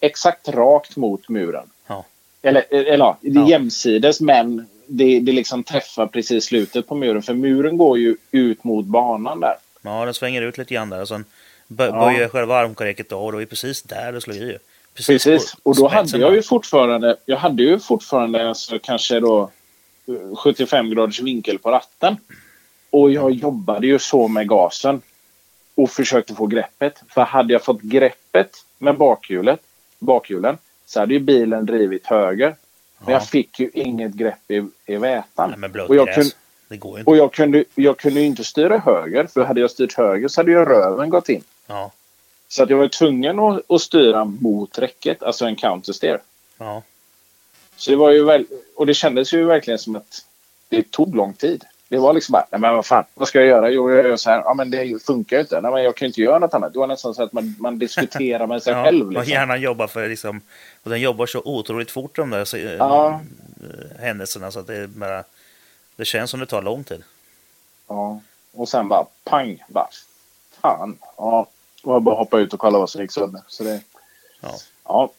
exakt 0.00 0.48
rakt 0.48 0.96
mot 0.96 1.28
muren. 1.28 1.70
Ja. 1.86 2.04
Eller, 2.42 2.64
eller 2.70 3.14
det 3.20 3.28
är 3.28 3.34
Ja. 3.34 3.48
jämsides 3.48 4.20
men 4.20 4.66
det, 4.86 5.20
det 5.20 5.32
liksom 5.32 5.64
träffar 5.64 6.06
precis 6.06 6.44
slutet 6.44 6.86
på 6.88 6.94
muren. 6.94 7.22
För 7.22 7.34
muren 7.34 7.76
går 7.76 7.98
ju 7.98 8.16
ut 8.30 8.64
mot 8.64 8.84
banan 8.84 9.40
där. 9.40 9.54
Ja, 9.82 10.04
den 10.04 10.14
svänger 10.14 10.42
ut 10.42 10.58
lite 10.58 10.74
grann 10.74 10.90
där 10.90 11.00
och 11.00 11.08
sen 11.08 11.24
bö- 11.68 11.86
Ja. 11.92 12.04
böjer 12.04 12.28
själva 12.28 12.56
armkoreket 12.56 13.12
av 13.12 13.22
och 13.24 13.32
det 13.32 13.42
är 13.42 13.46
precis 13.46 13.82
där 13.82 14.12
det 14.12 14.20
slår 14.20 14.36
i. 14.36 14.58
Precis. 14.94 15.54
på 15.54 15.70
Och 15.70 15.76
då 15.76 15.88
hade 15.88 16.18
jag 16.18 16.34
ju 16.34 16.42
fortfarande, 16.42 17.16
jag 17.24 17.36
hade 17.36 17.62
ju 17.62 17.78
fortfarande 17.78 18.48
alltså 18.48 18.78
kanske 18.82 19.20
då 19.20 19.50
eh, 20.08 20.36
75 20.36 20.90
graders 20.90 21.20
vinkel 21.20 21.58
på 21.58 21.70
ratten. 21.70 22.16
Och 22.90 23.10
jag 23.10 23.30
jobbade 23.30 23.86
ju 23.86 23.98
så 23.98 24.28
med 24.28 24.48
gasen. 24.48 25.02
Och 25.74 25.90
försökte 25.90 26.34
få 26.34 26.46
greppet. 26.46 27.02
För 27.08 27.20
hade 27.22 27.52
jag 27.52 27.64
fått 27.64 27.80
greppet 27.80 28.50
med 28.78 28.96
bakhjulet, 28.96 29.60
bakhjulen 29.98 30.58
så 30.86 31.00
hade 31.00 31.14
ju 31.14 31.20
bilen 31.20 31.66
drivit 31.66 32.06
höger. 32.06 32.54
Men 32.98 33.12
Ja. 33.12 33.12
jag 33.12 33.28
fick 33.28 33.60
ju 33.60 33.70
inget 33.74 34.12
grepp 34.12 34.50
i, 34.50 34.66
i 34.86 34.96
vätan. 34.96 35.50
Nej, 35.50 35.58
men 35.70 35.80
och 35.80 35.96
jag, 35.96 36.14
kunde, 36.14 36.30
Det 36.68 36.76
går 36.76 36.98
inte. 36.98 37.10
och 37.10 37.16
jag 37.16 37.32
kunde 37.32 37.64
jag 37.74 37.96
kunde 37.98 38.20
inte 38.22 38.44
styra 38.44 38.78
höger. 38.78 39.26
För 39.26 39.44
hade 39.44 39.60
jag 39.60 39.70
styrt 39.70 39.92
höger 39.94 40.28
så 40.28 40.40
hade 40.40 40.50
ju 40.50 40.64
röven 40.64 41.10
gått 41.10 41.28
in. 41.28 41.44
Ja. 41.66 41.92
Så 42.48 42.62
att 42.62 42.70
jag 42.70 42.76
var 42.76 42.88
tvungen 42.88 43.38
att, 43.38 43.70
att 43.70 43.80
styra 43.80 44.24
mot 44.24 44.78
räcket. 44.78 45.22
Alltså 45.22 45.44
en 45.44 45.56
countersteer. 45.56 46.20
Ja. 46.58 46.82
Så 47.76 47.90
det 47.90 47.96
var 47.96 48.10
ju 48.10 48.24
väl, 48.24 48.46
och 48.76 48.86
det 48.86 48.94
kändes 48.94 49.32
ju 49.34 49.44
verkligen 49.44 49.78
som 49.78 49.96
att 49.96 50.26
det 50.68 50.90
tog 50.90 51.16
lång 51.16 51.32
tid. 51.32 51.64
Det 51.88 51.98
var 51.98 52.12
liksom 52.12 52.32
bara, 52.32 52.46
nej 52.50 52.60
men 52.60 52.74
vad 52.74 52.86
fan, 52.86 53.04
vad 53.14 53.28
ska 53.28 53.38
jag 53.38 53.48
göra? 53.48 53.70
Jo, 53.70 53.90
jag 53.90 54.06
gör 54.06 54.16
så 54.16 54.30
här. 54.30 54.38
Ja, 54.44 54.54
men 54.54 54.70
det 54.70 55.02
funkar 55.06 55.36
ju 55.36 55.40
inte. 55.42 55.60
Nej, 55.60 55.72
men 55.72 55.82
jag 55.82 55.96
kan 55.96 56.06
ju 56.06 56.08
inte 56.08 56.20
göra 56.20 56.38
något 56.38 56.54
annat. 56.54 56.72
Det 56.72 56.78
var 56.78 56.86
nästan 56.86 57.14
så 57.14 57.22
att 57.22 57.32
man, 57.32 57.54
man 57.58 57.78
diskuterar 57.78 58.46
med 58.46 58.62
sig 58.62 58.72
ja. 58.76 58.84
själv. 58.84 59.06
Och 59.06 59.12
Liksom. 59.12 59.32
hjärnan 59.32 59.60
jobbar 59.60 59.86
för 59.86 60.08
liksom... 60.08 60.40
Och 60.82 60.90
den 60.90 61.00
jobbar 61.00 61.26
så 61.26 61.42
otroligt 61.44 61.90
fort 61.90 62.16
de 62.16 62.30
där 62.30 62.44
så, 62.44 62.56
eh, 62.56 62.72
Ja. 62.72 63.20
händelserna 63.98 64.50
så 64.50 64.58
att 64.60 64.66
det 64.66 64.86
bara... 64.88 65.24
Det 65.96 66.04
känns 66.04 66.30
som 66.30 66.40
det 66.40 66.46
tar 66.46 66.62
lång 66.62 66.84
tid. 66.84 67.02
Ja. 67.88 68.20
Och 68.52 68.68
sen 68.68 68.88
bara 68.88 69.06
pang, 69.24 69.64
bara 69.68 69.88
fan. 70.60 70.98
Ja, 71.16 71.46
och 71.82 71.94
jag 71.94 72.02
bara 72.02 72.14
hoppa 72.16 72.38
ut 72.38 72.52
och 72.52 72.60
kolla 72.60 72.78
vad 72.78 72.90
som 72.90 73.02
gick 73.02 73.12
sönder. 73.12 73.42
Så 73.46 73.64
det, 73.64 73.80
Ja. 74.40 74.54
ja, 74.84 75.10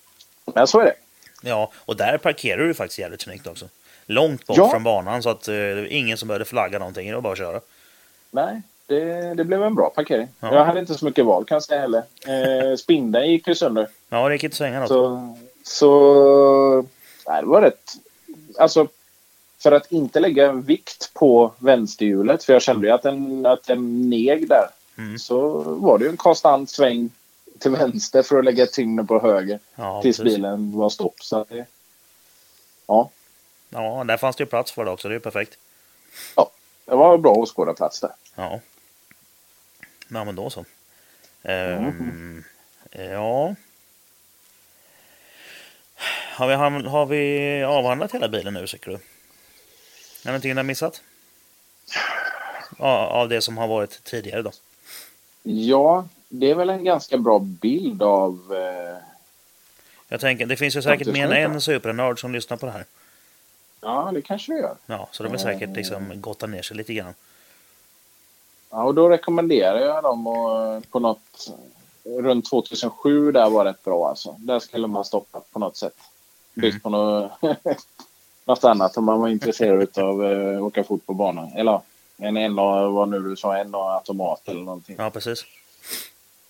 men 0.45 0.67
så 0.67 0.79
är 0.79 0.85
det. 0.85 0.93
Ja, 1.41 1.71
och 1.75 1.95
där 1.95 2.17
parkerar 2.17 2.57
du 2.63 2.73
faktiskt 2.73 2.99
jävligt 2.99 3.21
snyggt 3.21 3.47
också. 3.47 3.69
Långt 4.09 4.45
bort 4.47 4.57
Ja. 4.57 4.69
från 4.69 4.83
banan 4.83 5.23
så 5.23 5.29
att 5.29 5.47
eh, 5.47 5.53
det 5.53 5.75
var 5.75 5.85
ingen 5.93 6.17
som 6.17 6.27
behövde 6.27 6.45
flagga 6.45 6.79
någonting. 6.79 7.07
Det 7.09 7.15
var 7.15 7.21
bara 7.21 7.31
att 7.33 7.37
köra. 7.39 7.61
Nej, 8.31 8.61
det, 8.87 9.33
det 9.33 9.43
blev 9.43 9.63
en 9.63 9.75
bra 9.75 9.89
parkering. 9.89 10.27
Ja. 10.39 10.55
Jag 10.55 10.65
hade 10.65 10.79
inte 10.79 10.95
så 10.95 11.05
mycket 11.05 11.25
val 11.25 11.45
kan 11.45 11.55
jag 11.55 11.63
säga 11.63 11.81
heller. 11.81 12.03
Eh, 12.27 12.75
spindeln 12.77 13.31
gick 13.31 13.47
ju 13.47 13.55
sönder. 13.55 13.87
Ja, 14.09 14.27
det 14.27 14.35
gick 14.35 14.43
inte 14.43 14.55
svänga 14.57 14.79
något. 14.79 14.87
Så, 14.89 15.35
Så 15.63 16.85
nej, 17.27 17.41
det 17.41 17.47
var 17.47 17.61
rätt... 17.61 17.93
Alltså, 18.59 18.87
för 19.59 19.71
att 19.71 19.91
inte 19.91 20.19
lägga 20.19 20.51
vikt 20.51 21.13
på 21.13 21.51
vänsterhjulet, 21.57 22.43
för 22.43 22.53
jag 22.53 22.61
kände 22.61 22.87
ju 22.87 22.93
att 22.93 23.03
den, 23.03 23.45
att 23.45 23.63
den 23.63 24.09
neg 24.09 24.47
där, 24.49 24.67
Mm. 24.97 25.19
så 25.19 25.49
var 25.59 25.97
det 25.97 26.05
ju 26.05 26.11
en 26.11 26.17
konstant 26.17 26.69
sväng 26.69 27.09
till 27.59 27.71
vänster 27.71 28.23
för 28.23 28.39
att 28.39 28.45
lägga 28.45 28.65
tyngden 28.65 29.07
på 29.07 29.19
höger 29.19 29.59
Ja, 29.75 30.01
tills 30.01 30.17
precis. 30.17 30.35
bilen 30.35 30.71
var 30.77 30.89
stopp. 30.89 31.15
Så 31.21 31.37
att 31.37 31.49
det, 31.49 31.65
ja, 32.87 33.09
Ja, 33.69 34.03
där 34.07 34.17
fanns 34.17 34.35
det 34.35 34.41
ju 34.41 34.45
plats 34.49 34.71
för 34.71 34.85
det 34.85 34.91
också. 34.91 35.07
Det 35.07 35.11
är 35.11 35.15
ju 35.15 35.19
perfekt. 35.19 35.57
ja, 36.35 36.51
det 36.85 36.95
var 36.95 37.17
bra 37.17 37.31
åskådarplats 37.31 37.99
där. 37.99 38.11
Ja. 38.35 38.59
Ja, 40.07 40.23
men 40.23 40.35
då 40.35 40.49
så. 40.49 40.65
Ehm, 41.43 42.43
Ja. 42.91 43.55
Har 46.35 46.47
vi, 46.47 46.53
har 46.89 47.05
vi 47.05 47.63
avhandlat 47.63 48.11
hela 48.13 48.27
bilen 48.27 48.53
nu, 48.53 48.67
tycker 48.67 48.91
du? 48.91 48.95
Är 48.95 48.99
det 50.23 50.29
någonting 50.29 50.51
du 50.51 50.57
har 50.57 50.63
missat? 50.63 51.01
Ja, 52.79 53.07
av 53.07 53.29
det 53.29 53.41
som 53.41 53.57
har 53.57 53.67
varit 53.67 54.03
tidigare 54.03 54.41
då? 54.41 54.51
Ja, 55.43 56.07
det 56.29 56.51
är 56.51 56.55
väl 56.55 56.69
en 56.69 56.83
ganska 56.83 57.17
bra 57.17 57.39
bild 57.39 58.03
av... 58.03 58.53
Eh, 58.55 58.97
Jag 60.07 60.19
tänker, 60.19 60.45
det 60.45 60.57
finns 60.57 60.75
ju 60.75 60.81
säkert 60.81 61.07
mer 61.07 61.31
än 61.31 61.51
en 61.51 61.61
supernörd 61.61 62.19
som 62.19 62.33
lyssnar 62.33 62.57
på 62.57 62.65
det 62.65 62.71
här. 62.71 62.85
Ja, 63.87 64.11
det 64.13 64.21
kanske 64.21 64.53
det 64.53 64.59
gör. 64.59 64.75
Ja, 64.85 65.07
så 65.11 65.23
de 65.23 65.31
vill 65.31 65.41
säkert 65.41 65.75
liksom 65.75 66.21
gotta 66.21 66.47
ner 66.47 66.61
sig 66.61 66.77
lite 66.77 66.93
grann. 66.93 67.13
Ja, 68.69 68.83
och 68.83 68.93
då 68.95 69.09
rekommenderar 69.09 69.79
jag 69.79 70.03
dem 70.03 70.27
att, 70.27 70.91
på 70.91 70.99
något... 70.99 71.49
Runt 72.03 72.49
2007 72.49 73.31
där 73.31 73.49
var 73.49 73.65
rätt 73.65 73.83
bra 73.83 74.09
alltså. 74.09 74.35
Där 74.39 74.59
skulle 74.59 74.87
man 74.87 75.05
stoppa 75.05 75.41
på 75.51 75.59
något 75.59 75.77
sätt. 75.77 75.95
Byggt 76.53 76.83
på 76.83 76.89
något, 76.89 77.31
något 78.45 78.63
annat 78.63 78.97
om 78.97 79.05
man 79.05 79.21
var 79.21 79.27
intresserad 79.27 79.97
av 79.97 80.21
att 80.21 80.31
eh, 80.33 80.65
åka 80.65 80.83
fort 80.83 81.05
på 81.05 81.13
banan. 81.13 81.51
Eller 81.55 81.81
en, 82.17 82.37
en 82.37 82.55
vad 82.55 83.09
nu 83.09 83.19
du 83.19 83.35
sa, 83.35 83.57
en 83.57 83.75
automat 83.75 84.47
eller 84.47 84.61
någonting. 84.61 84.95
Ja, 84.99 85.09
precis. 85.09 85.45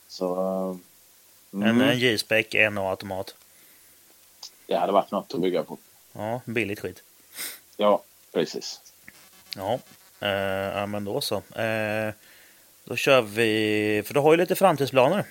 Så... 0.07 0.35
En, 1.51 1.63
Mm, 1.63 1.81
en 1.81 1.99
J-spec, 1.99 2.55
en 2.55 2.77
automat. 2.77 3.35
det 4.65 4.75
hade 4.75 4.91
varit 4.91 5.11
något 5.11 5.33
att 5.33 5.41
bygga 5.41 5.63
på. 5.63 5.77
Ja, 6.13 6.41
billigt 6.45 6.79
skit. 6.79 7.03
Ja, 7.77 8.03
precis. 8.31 8.81
Ja, 9.55 9.73
eh, 10.19 10.87
men 10.87 11.05
då 11.05 11.21
så. 11.21 11.35
Eh, 11.35 12.13
då 12.85 12.95
kör 12.95 13.21
vi, 13.21 14.03
för 14.05 14.13
du 14.13 14.19
har 14.19 14.31
ju 14.31 14.37
lite 14.37 14.55
framtidsplaner. 14.55 15.25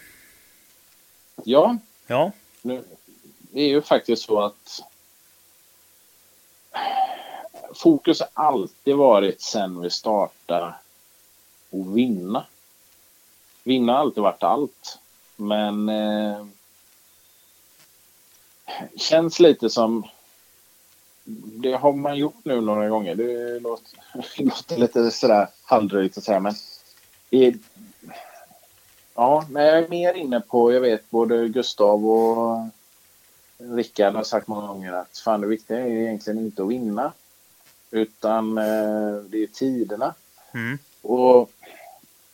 Ja, 1.44 1.76
Ja, 2.06 2.32
nu, 2.62 2.84
det 3.40 3.60
är 3.60 3.68
ju 3.68 3.82
faktiskt 3.82 4.22
så 4.22 4.40
att 4.40 4.82
fokus 7.74 8.20
har 8.20 8.28
alltid 8.34 8.96
varit 8.96 9.42
sen 9.42 9.80
vi 9.80 9.90
startade 9.90 10.66
att 10.66 10.76
vinna. 11.70 12.46
Vinna 13.62 13.92
har 13.92 14.00
alltid 14.00 14.22
varit 14.22 14.42
allt. 14.42 14.98
Men 15.36 15.88
eh, 15.88 16.46
känns 18.96 19.40
lite 19.40 19.70
som 19.70 20.08
det 21.34 21.72
har 21.72 21.92
man 21.92 22.16
gjort 22.16 22.44
nu 22.44 22.60
några 22.60 22.88
gånger. 22.88 23.14
Det 23.14 23.60
låter, 23.60 23.98
det 24.36 24.44
låter 24.44 24.76
lite 24.76 25.10
sådär 25.10 25.48
halvdrygt 25.62 26.18
att 26.18 26.24
säga 26.24 26.40
men 26.40 26.54
det, 27.30 27.54
Ja, 29.16 29.46
men 29.50 29.64
jag 29.64 29.78
är 29.78 29.88
mer 29.88 30.14
inne 30.14 30.40
på, 30.40 30.72
jag 30.72 30.80
vet 30.80 31.10
både 31.10 31.48
Gustav 31.48 32.06
och 32.06 32.68
Rickard 33.58 34.14
har 34.14 34.24
sagt 34.24 34.46
många 34.46 34.66
gånger 34.66 34.92
att 34.92 35.18
fan 35.18 35.40
det 35.40 35.46
viktiga 35.46 35.80
är 35.80 35.86
egentligen 35.86 36.38
inte 36.38 36.62
att 36.62 36.68
vinna. 36.68 37.12
Utan 37.90 38.58
eh, 38.58 39.16
det 39.28 39.42
är 39.42 39.46
tiderna. 39.46 40.14
mm. 40.54 40.78
Och 41.02 41.50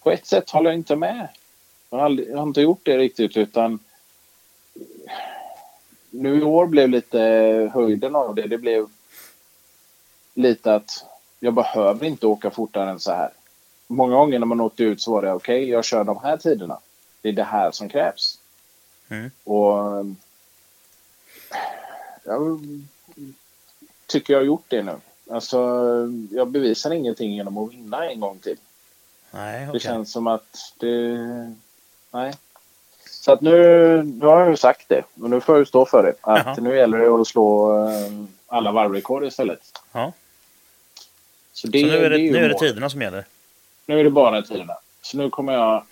på 0.03 0.11
ett 0.11 0.27
sätt 0.27 0.51
håller 0.51 0.71
jag 0.71 0.79
inte 0.79 0.97
med. 0.97 1.29
Jag 1.91 1.99
har, 1.99 2.05
aldrig, 2.05 2.31
jag 2.31 2.37
har 2.37 2.47
inte 2.47 2.61
gjort 2.61 2.81
det 2.83 2.99
riktigt 2.99 3.37
utan 3.37 3.79
nu 6.13 6.41
i 6.41 6.43
år 6.43 6.67
blev 6.67 6.89
lite 6.89 7.19
höjden 7.75 8.17
av 8.17 8.35
det. 8.35 8.47
Det 8.47 8.59
blev 8.59 8.89
lite 10.35 10.75
att 10.75 11.05
jag 11.41 11.55
behöver 11.55 12.07
inte 12.07 12.27
åka 12.27 12.51
fortare 12.51 12.91
än 12.91 13.01
så 13.01 13.13
här. 13.13 13.31
Många 13.87 14.15
gånger 14.17 14.39
när 14.39 14.47
man 14.47 14.61
åkte 14.61 14.85
ut 14.85 15.01
så 15.01 15.13
var 15.13 15.23
det 15.23 15.33
okej, 15.33 15.69
jag 15.69 15.85
kör 15.85 16.05
de 16.05 16.19
här 16.23 16.37
tiderna. 16.37 16.79
Det 17.21 17.29
är 17.29 17.33
det 17.33 17.45
här 17.45 17.71
som 17.71 17.89
krävs. 17.89 18.39
Mm. 19.09 19.31
Och 19.45 20.07
jag 22.25 22.61
tycker 24.07 24.33
jag 24.33 24.41
har 24.41 24.47
gjort 24.47 24.65
det 24.69 24.83
nu. 24.83 24.97
Alltså, 25.31 25.59
jag 26.31 26.49
bevisar 26.49 26.91
ingenting 26.91 27.35
genom 27.35 27.59
att 27.59 27.73
vinna 27.73 28.11
en 28.11 28.21
gång 28.21 28.39
till. 28.39 28.57
nej 29.31 29.61
Det 29.61 29.69
okej. 29.69 29.81
känns 29.81 30.13
som 30.13 30.27
att 30.27 30.73
det... 30.79 31.19
Nej. 32.11 32.35
Så 33.23 33.33
att 33.33 33.41
nu, 33.41 33.53
nu 34.03 34.27
har 34.27 34.41
jag 34.41 34.51
ju 34.51 34.57
sagt 34.57 34.89
det 34.89 35.03
och 35.23 35.31
nu 35.31 35.41
får 35.41 35.55
jag 35.55 35.61
ju 35.61 35.67
stå 35.67 35.87
för 35.87 36.03
det. 36.03 36.15
Att 36.21 36.47
Jaha. 36.47 36.57
nu 36.61 36.77
gäller 36.77 36.99
det 36.99 37.07
att 37.07 37.27
slå 37.27 37.79
eh, 37.89 38.13
alla 38.47 38.73
varvrekord 38.73 39.25
istället. 39.25 39.61
Ja. 39.93 40.13
Så, 41.53 41.67
det, 41.67 41.81
Så 41.81 41.87
nu 41.87 42.05
är 42.05 42.11
det, 42.11 42.19
ju 42.19 42.33
nu 42.33 42.45
är 42.45 42.49
det 42.49 42.59
tiderna 42.59 42.91
som 42.91 43.03
gäller. 43.03 43.25
Nu 43.87 44.01
är 44.01 44.05
det 44.05 44.11
bara 44.11 44.43
tiderna. 44.43 44.75
Så 45.03 45.17
nu 45.17 45.31
kommer 45.31 45.53
jag... 45.53 45.85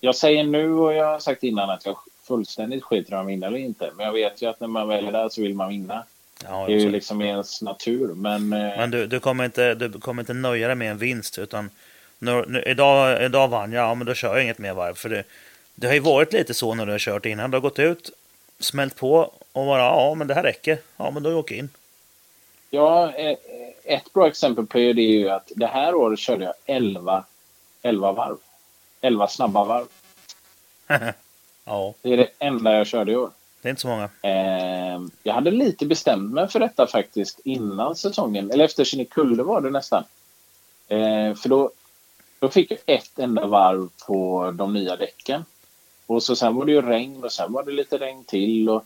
Jag 0.00 0.14
säger 0.14 0.44
nu 0.44 0.72
och 0.72 0.94
jag 0.94 1.04
har 1.04 1.18
sagt 1.18 1.42
innan 1.42 1.70
att 1.70 1.86
jag 1.86 1.96
fullständigt 2.22 2.84
skiter 2.84 3.12
i 3.12 3.14
om 3.14 3.18
jag 3.18 3.26
vinner 3.26 3.46
eller 3.46 3.58
inte. 3.58 3.90
Men 3.96 4.06
jag 4.06 4.12
vet 4.12 4.42
ju 4.42 4.46
att 4.46 4.60
när 4.60 4.68
man 4.68 4.88
väljer 4.88 5.12
där 5.12 5.28
så 5.28 5.42
vill 5.42 5.54
man 5.54 5.68
vinna. 5.68 6.04
Ja, 6.44 6.66
Det 6.66 6.72
är 6.72 6.78
ju 6.78 6.90
liksom 6.90 7.22
i 7.22 7.28
ens 7.28 7.62
natur. 7.62 8.14
Men, 8.14 8.52
eh, 8.52 8.58
Men 8.58 8.90
du, 8.90 9.06
du, 9.06 9.20
kommer 9.20 9.44
inte, 9.44 9.74
du 9.74 9.92
kommer 9.92 10.22
inte 10.22 10.34
nöja 10.34 10.66
dig 10.66 10.76
med 10.76 10.90
en 10.90 10.98
vinst 10.98 11.38
utan 11.38 11.70
nu, 12.18 12.44
nu, 12.48 12.62
idag, 12.62 13.24
idag 13.24 13.48
vann 13.48 13.72
jag, 13.72 13.84
ja 13.84 13.94
men 13.94 14.06
då 14.06 14.14
kör 14.14 14.34
jag 14.34 14.42
inget 14.42 14.58
mer 14.58 14.74
varv. 14.74 14.94
För 14.94 15.08
det, 15.08 15.24
det 15.78 15.86
har 15.86 15.94
ju 15.94 16.00
varit 16.00 16.32
lite 16.32 16.54
så 16.54 16.74
när 16.74 16.86
du 16.86 16.92
har 16.92 16.98
kört 16.98 17.26
innan. 17.26 17.50
Du 17.50 17.56
har 17.56 17.62
gått 17.62 17.78
ut, 17.78 18.10
smält 18.58 18.96
på 18.96 19.32
och 19.52 19.66
bara 19.66 19.82
ja 19.82 20.14
men 20.14 20.26
det 20.26 20.34
här 20.34 20.42
räcker. 20.42 20.78
Ja 20.96 21.10
men 21.10 21.22
då 21.22 21.38
åker 21.38 21.54
jag 21.54 21.58
in. 21.58 21.68
Ja, 22.70 23.12
eh, 23.14 23.36
ett 23.84 24.12
bra 24.12 24.28
exempel 24.28 24.66
på 24.66 24.78
det 24.78 24.84
är 24.84 25.18
ju 25.18 25.28
att 25.30 25.52
det 25.56 25.66
här 25.66 25.94
året 25.94 26.18
körde 26.18 26.44
jag 26.44 26.54
11, 26.66 27.24
11 27.82 28.12
varv. 28.12 28.36
11 29.00 29.28
snabba 29.28 29.64
varv. 29.64 29.86
ja, 31.64 31.94
Det 32.02 32.12
är 32.12 32.16
det 32.16 32.28
enda 32.38 32.72
jag 32.72 32.86
körde 32.86 33.12
i 33.12 33.16
år. 33.16 33.30
det 33.62 33.68
är 33.68 33.70
inte 33.70 33.82
så 33.82 33.88
många. 33.88 34.08
Eh, 34.22 35.00
jag 35.22 35.34
hade 35.34 35.50
lite 35.50 35.86
bestämt 35.86 36.32
mig 36.34 36.48
för 36.48 36.60
detta 36.60 36.86
faktiskt 36.86 37.40
innan 37.44 37.96
säsongen. 37.96 38.50
Eller 38.50 38.64
efter 38.64 38.84
Kinnekulle 38.84 39.42
var 39.42 39.60
det 39.60 39.70
nästan. 39.70 40.04
Eh, 40.88 41.34
för 41.34 41.48
då, 41.48 41.70
då 42.38 42.48
fick 42.48 42.70
jag 42.70 42.78
ett 42.86 43.18
enda 43.18 43.46
varv 43.46 43.88
på 44.06 44.50
de 44.54 44.72
nya 44.74 44.96
däcken. 44.96 45.44
Och 46.06 46.22
så 46.22 46.36
sen 46.36 46.54
var 46.54 46.64
det 46.64 46.72
ju 46.72 46.82
regn 46.82 47.24
och 47.24 47.32
sen 47.32 47.52
var 47.52 47.62
det 47.62 47.72
lite 47.72 47.98
regn 47.98 48.24
till. 48.24 48.68
Och 48.68 48.84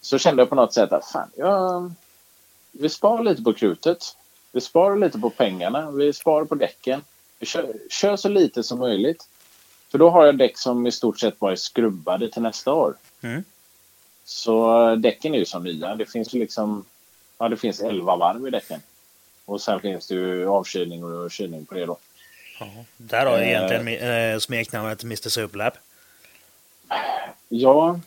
så 0.00 0.18
kände 0.18 0.42
jag 0.42 0.48
på 0.48 0.54
något 0.54 0.74
sätt 0.74 0.92
att 0.92 1.10
fan, 1.10 1.30
jag, 1.36 1.92
vi 2.72 2.88
sparar 2.88 3.22
lite 3.22 3.42
på 3.42 3.52
krutet. 3.52 4.16
Vi 4.52 4.60
sparar 4.60 4.96
lite 4.96 5.18
på 5.18 5.30
pengarna. 5.30 5.90
Vi 5.90 6.12
sparar 6.12 6.44
på 6.44 6.54
däcken. 6.54 7.02
Vi 7.38 7.46
kör, 7.46 7.72
kör 7.90 8.16
så 8.16 8.28
lite 8.28 8.62
som 8.62 8.78
möjligt. 8.78 9.28
För 9.90 9.98
då 9.98 10.10
har 10.10 10.26
jag 10.26 10.38
däck 10.38 10.58
som 10.58 10.86
i 10.86 10.92
stort 10.92 11.20
sett 11.20 11.38
bara 11.38 11.52
är 11.52 11.56
skrubbade 11.56 12.30
till 12.30 12.42
nästa 12.42 12.72
år. 12.72 12.94
Mm. 13.20 13.44
Så 14.24 14.94
däcken 14.96 15.34
är 15.34 15.38
ju 15.38 15.44
som 15.44 15.64
nya. 15.64 15.94
Det 15.96 16.06
finns 16.06 16.34
ju 16.34 16.38
liksom... 16.38 16.84
Ja, 17.38 17.48
det 17.48 17.56
finns 17.56 17.80
11 17.80 18.16
varv 18.16 18.46
i 18.46 18.50
däcken. 18.50 18.80
Och 19.44 19.60
sen 19.60 19.80
finns 19.80 20.06
det 20.06 20.14
ju 20.14 20.48
avkylning 20.48 21.04
och 21.04 21.30
kylning 21.30 21.66
på 21.66 21.74
det 21.74 21.86
då. 21.86 21.96
Där 22.96 23.26
har 23.26 23.32
jag 23.32 23.42
Eh. 23.42 23.48
egentligen 23.48 24.10
eh, 24.32 24.38
smeknamnet 24.38 25.02
Mr 25.02 25.28
Superlap. 25.28 25.74
Ja, 27.48 28.00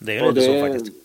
Det 0.00 0.16
är 0.18 0.24
ju 0.24 0.32
lite 0.32 0.46
det, 0.52 0.60
så 0.60 0.72
faktiskt. 0.72 0.96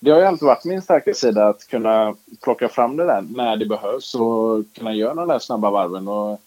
det 0.00 0.10
har 0.10 0.18
ju 0.18 0.24
alltid 0.24 0.46
varit 0.46 0.64
min 0.64 0.82
starka 0.82 1.14
sida 1.14 1.48
att 1.48 1.68
kunna 1.68 2.14
plocka 2.42 2.68
fram 2.68 2.96
det 2.96 3.04
där 3.06 3.22
när 3.22 3.56
det 3.56 3.66
behövs 3.66 4.14
och 4.14 4.64
kunna 4.72 4.94
göra 4.94 5.14
de 5.14 5.28
där 5.28 5.38
snabba 5.38 5.70
varven. 5.70 6.08
Och 6.08 6.40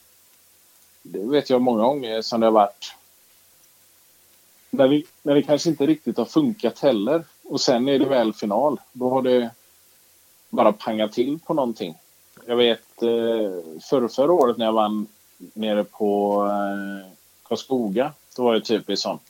det 1.01 1.19
vet 1.19 1.49
jag 1.49 1.61
många 1.61 1.83
gånger 1.83 2.21
som 2.21 2.39
det 2.39 2.45
har 2.47 2.51
varit 2.51 2.93
när 4.69 4.87
det, 4.87 5.03
när 5.23 5.35
det 5.35 5.41
kanske 5.41 5.69
inte 5.69 5.85
riktigt 5.85 6.17
har 6.17 6.25
funkat 6.25 6.79
heller. 6.79 7.23
Och 7.43 7.61
sen 7.61 7.87
är 7.87 7.99
det 7.99 8.05
väl 8.05 8.33
final. 8.33 8.79
Då 8.91 9.09
har 9.09 9.21
det 9.21 9.49
bara 10.49 10.73
pangat 10.73 11.13
till 11.13 11.39
på 11.45 11.53
någonting. 11.53 11.95
Jag 12.45 12.55
vet 12.55 13.01
eh, 13.01 13.79
förra, 13.89 14.09
förra 14.09 14.33
året 14.33 14.57
när 14.57 14.65
jag 14.65 14.73
vann 14.73 15.07
nere 15.37 15.83
på 15.83 16.43
eh, 16.45 17.11
Karlskoga. 17.43 18.13
Då 18.37 18.43
var 18.43 18.53
det 18.53 18.61
typiskt 18.61 19.03
sånt. 19.03 19.21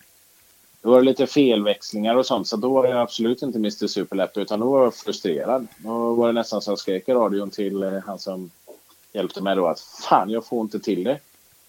Då 0.81 0.91
var 0.91 0.99
det 0.99 1.05
lite 1.05 1.27
felväxlingar 1.27 2.15
och 2.15 2.25
sånt. 2.25 2.47
Så 2.47 2.57
då 2.57 2.69
var 2.69 2.87
jag 2.87 2.99
absolut 2.99 3.41
inte 3.41 3.57
Mr 3.57 3.87
Superlap 3.87 4.37
utan 4.37 4.59
då 4.59 4.71
var 4.71 4.83
jag 4.83 4.95
frustrerad. 4.95 5.67
Då 5.77 6.13
var 6.13 6.27
det 6.27 6.33
nästan 6.33 6.61
så 6.61 6.71
jag 6.71 6.79
skrek 6.79 7.09
i 7.09 7.13
radion 7.13 7.49
till 7.49 7.83
eh, 7.83 7.99
han 8.05 8.19
som 8.19 8.51
hjälpte 9.13 9.41
mig 9.41 9.55
då 9.55 9.67
att 9.67 9.79
fan 9.79 10.29
jag 10.29 10.45
får 10.45 10.61
inte 10.61 10.79
till 10.79 11.03
det. 11.03 11.19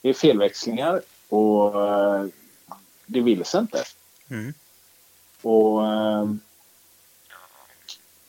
Det 0.00 0.08
är 0.08 0.14
felväxlingar 0.14 1.02
och 1.28 1.88
eh, 1.88 2.26
det 3.06 3.20
vill 3.20 3.44
sig 3.44 3.60
inte. 3.60 3.84
Mm. 4.30 4.54
Och, 5.42 5.86
eh, 5.86 6.30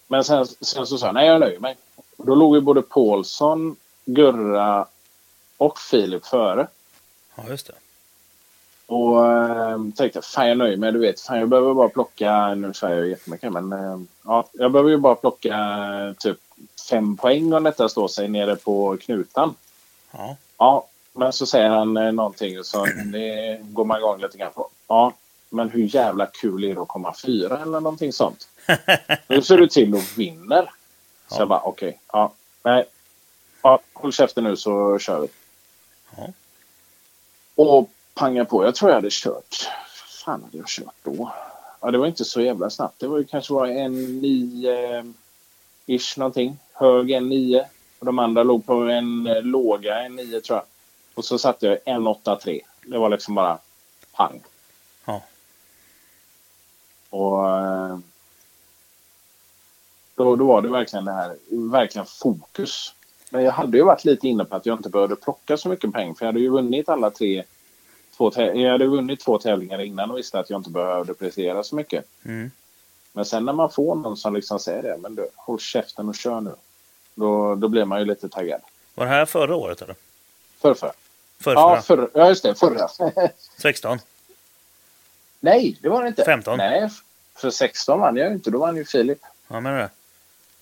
men 0.08 0.24
sen, 0.24 0.48
sen 0.48 0.88
så 0.88 0.98
sa 0.98 1.06
jag 1.06 1.16
nej, 1.16 1.28
jag 1.28 1.40
nöjer 1.40 1.60
mig. 1.60 1.78
Och 2.18 2.26
då 2.26 2.36
låg 2.36 2.56
ju 2.56 2.62
både 2.62 2.82
Paulsson, 2.82 3.76
Gurra 4.06 4.88
och 5.58 5.80
Filip 5.80 6.26
före. 6.26 6.68
Ja, 7.36 7.44
just 7.50 7.68
det. 7.68 7.74
Och 8.90 9.28
eh, 9.28 9.78
tänkte, 9.96 10.22
fan 10.22 10.48
jag 10.48 10.58
nöjer 10.58 10.78
mig. 10.78 10.92
Du 10.92 11.00
vet, 11.00 11.22
fan 11.22 11.40
jag 11.40 11.50
behöver 11.50 11.74
bara 11.74 11.90
plocka, 11.90 12.56
nu 12.56 12.74
säger 12.74 12.98
jag 12.98 13.08
jättemycket, 13.08 13.54
men 13.54 13.74
eh, 13.74 14.00
ja, 14.26 14.48
jag 14.54 14.72
behöver 14.72 14.90
ju 14.90 14.98
bara 14.98 15.16
plocka 15.16 15.56
typ 16.18 16.38
fem 16.90 17.18
poäng 17.18 17.54
om 17.54 17.64
detta 17.64 17.90
står 17.90 18.08
sig 18.08 18.28
nere 18.28 18.56
på 18.56 18.98
knutan. 18.98 19.56
Ja. 20.12 20.36
Ja, 20.58 20.88
men 21.14 21.34
så 21.34 21.46
säger 21.46 21.70
han 21.70 21.98
eh, 21.98 22.12
någonting 22.12 22.60
och 22.60 22.66
så 22.66 22.86
det 22.86 23.60
går 23.64 23.86
man 23.86 23.98
igång 23.98 24.22
lite 24.22 24.38
grann 24.38 24.52
på. 24.54 24.70
Ja, 24.88 25.14
men 25.50 25.70
hur 25.70 25.96
jävla 25.96 26.26
kul 26.26 26.64
är 26.64 26.76
det 26.76 26.82
att 26.82 26.88
komma 26.88 27.16
fyra 27.26 27.62
eller 27.62 27.80
någonting 27.80 28.14
sånt? 28.14 28.48
Nu 29.28 29.42
ser 29.42 29.58
du 29.58 29.68
till 29.68 29.96
och 29.96 30.18
vinner. 30.18 30.72
Så 31.28 31.42
jag 31.42 31.48
bara 31.48 31.62
okej, 31.62 31.88
okay, 31.88 32.00
ja, 32.08 32.34
nej. 32.64 32.86
Ja, 33.62 33.80
håll 33.94 34.14
käften 34.14 34.44
nu 34.44 34.58
så 34.58 35.00
kör 35.00 35.20
vi. 35.20 35.28
Ja. 36.18 36.28
Och 37.56 37.90
panga 38.20 38.46
på. 38.46 38.66
Jag 38.66 38.76
tror 38.76 38.92
jag 38.92 38.96
hade 38.96 39.10
kört. 39.12 39.70
fan 40.26 40.44
hade 40.44 40.58
jag 40.58 40.68
kört 40.68 40.96
då? 41.04 41.32
Ja, 41.82 41.92
det 41.92 41.98
var 41.98 42.08
inte 42.08 42.26
så 42.26 42.42
jävla 42.42 42.70
snabbt. 42.70 43.00
Det 43.00 43.08
var 43.08 43.18
ju 43.18 43.24
kanske 43.24 43.54
var 43.54 43.68
en 43.68 44.20
nio 44.22 45.14
ish 45.86 46.18
någonting. 46.18 46.58
Hög 46.74 47.12
en 47.12 47.30
nio. 47.30 47.66
Och 48.00 48.06
de 48.06 48.20
andra 48.20 48.44
låg 48.44 48.66
på 48.66 48.74
en 48.74 49.28
eh, 49.28 49.42
låga 49.42 50.00
en 50.00 50.16
nio 50.16 50.42
tror 50.42 50.58
jag. 50.58 50.66
Och 51.14 51.26
så 51.26 51.38
satte 51.38 51.68
jag 51.68 51.78
en 51.86 52.08
åtta 52.08 52.36
tre. 52.36 52.62
Det 52.86 52.98
var 52.98 53.10
liksom 53.10 53.36
bara 53.36 53.58
pang. 54.12 54.42
Ja. 55.06 55.22
Och 57.10 57.50
eh, 57.50 58.00
då, 60.16 60.36
då 60.36 60.46
var 60.46 60.62
det 60.62 60.70
verkligen 60.70 61.06
det 61.06 61.14
här, 61.14 61.38
verkligen 61.50 62.06
fokus. 62.06 62.94
Men 63.30 63.44
jag 63.44 63.52
hade 63.52 63.78
ju 63.78 63.84
varit 63.84 64.06
lite 64.06 64.28
inne 64.28 64.46
på 64.46 64.56
att 64.56 64.66
jag 64.66 64.80
inte 64.80 64.90
behövde 64.90 65.16
plocka 65.16 65.58
så 65.58 65.70
mycket 65.70 65.94
pengar. 65.94 66.14
För 66.14 66.26
jag 66.26 66.28
hade 66.32 66.40
ju 66.40 66.50
vunnit 66.50 66.90
alla 66.90 67.10
tre. 67.12 67.44
Två 68.20 68.32
jag 68.36 68.72
hade 68.72 68.86
vunnit 68.88 69.20
två 69.20 69.38
tävlingar 69.40 69.82
innan 69.82 70.12
och 70.12 70.18
visste 70.18 70.40
att 70.40 70.50
jag 70.50 70.60
inte 70.60 70.70
behövde 70.70 71.14
prestera 71.14 71.64
så 71.64 71.76
mycket. 71.76 72.06
Mm. 72.26 72.52
Men 73.14 73.26
sen 73.26 73.46
när 73.46 73.54
man 73.54 73.70
får 73.72 73.96
någon 73.96 74.18
som 74.18 74.36
liksom 74.36 74.60
säger 74.60 74.84
det. 74.84 74.98
Men 74.98 75.16
du, 75.16 75.28
håll 75.36 75.60
käften 75.60 76.10
och 76.10 76.16
kör 76.16 76.42
nu. 76.42 76.52
Då, 77.16 77.56
då 77.56 77.68
blir 77.68 77.86
man 77.86 78.00
ju 78.00 78.06
lite 78.06 78.30
taggad. 78.30 78.62
Var 78.96 79.06
det 79.06 79.12
här 79.12 79.26
förra 79.26 79.56
året 79.56 79.82
eller? 79.82 79.96
Förra, 80.62 80.76
förra. 80.76 80.92
Förra, 81.40 81.54
Ja, 81.54 81.82
förra. 81.82 82.08
ja, 82.14 82.30
just 82.30 82.44
det. 82.44 82.56
Förra. 82.56 82.88
16? 83.58 84.00
Nej, 85.40 85.78
det 85.82 85.90
var 85.90 86.02
det 86.02 86.08
inte. 86.08 86.26
15? 86.26 86.58
Nej, 86.58 86.90
för 87.36 87.50
16 87.50 88.00
vann 88.00 88.16
jag 88.18 88.28
ju 88.28 88.34
inte. 88.34 88.52
Då 88.52 88.60
vann 88.60 88.76
ju 88.76 88.86
Filip. 88.86 89.20
Ja, 89.48 89.60
menar 89.60 89.78
det? 89.78 89.90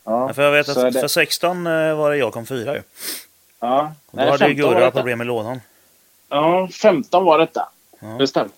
Ja, 0.04 0.34
för 0.34 0.42
jag 0.44 0.52
vet 0.52 0.70
att 0.70 0.94
det- 0.94 1.00
för 1.00 1.08
16 1.08 1.68
eh, 1.68 1.96
var 1.96 2.12
det 2.12 2.18
jag 2.18 2.34
kom 2.34 2.46
fyra 2.46 2.76
ju. 2.76 2.82
Ja, 3.60 3.94
Och 4.12 4.18
då 4.18 4.24
hade 4.24 4.48
ju 4.50 4.56
15 4.56 4.66
var 4.74 4.80
Gurra 4.80 4.92
problem 4.92 5.18
med 5.18 5.28
lådan. 5.28 5.62
Ja, 6.30 6.68
15 6.72 7.26
var 7.26 7.40
detta. 7.40 7.70
Ja. 8.00 8.08
Det 8.08 8.28
stämmer. 8.28 8.52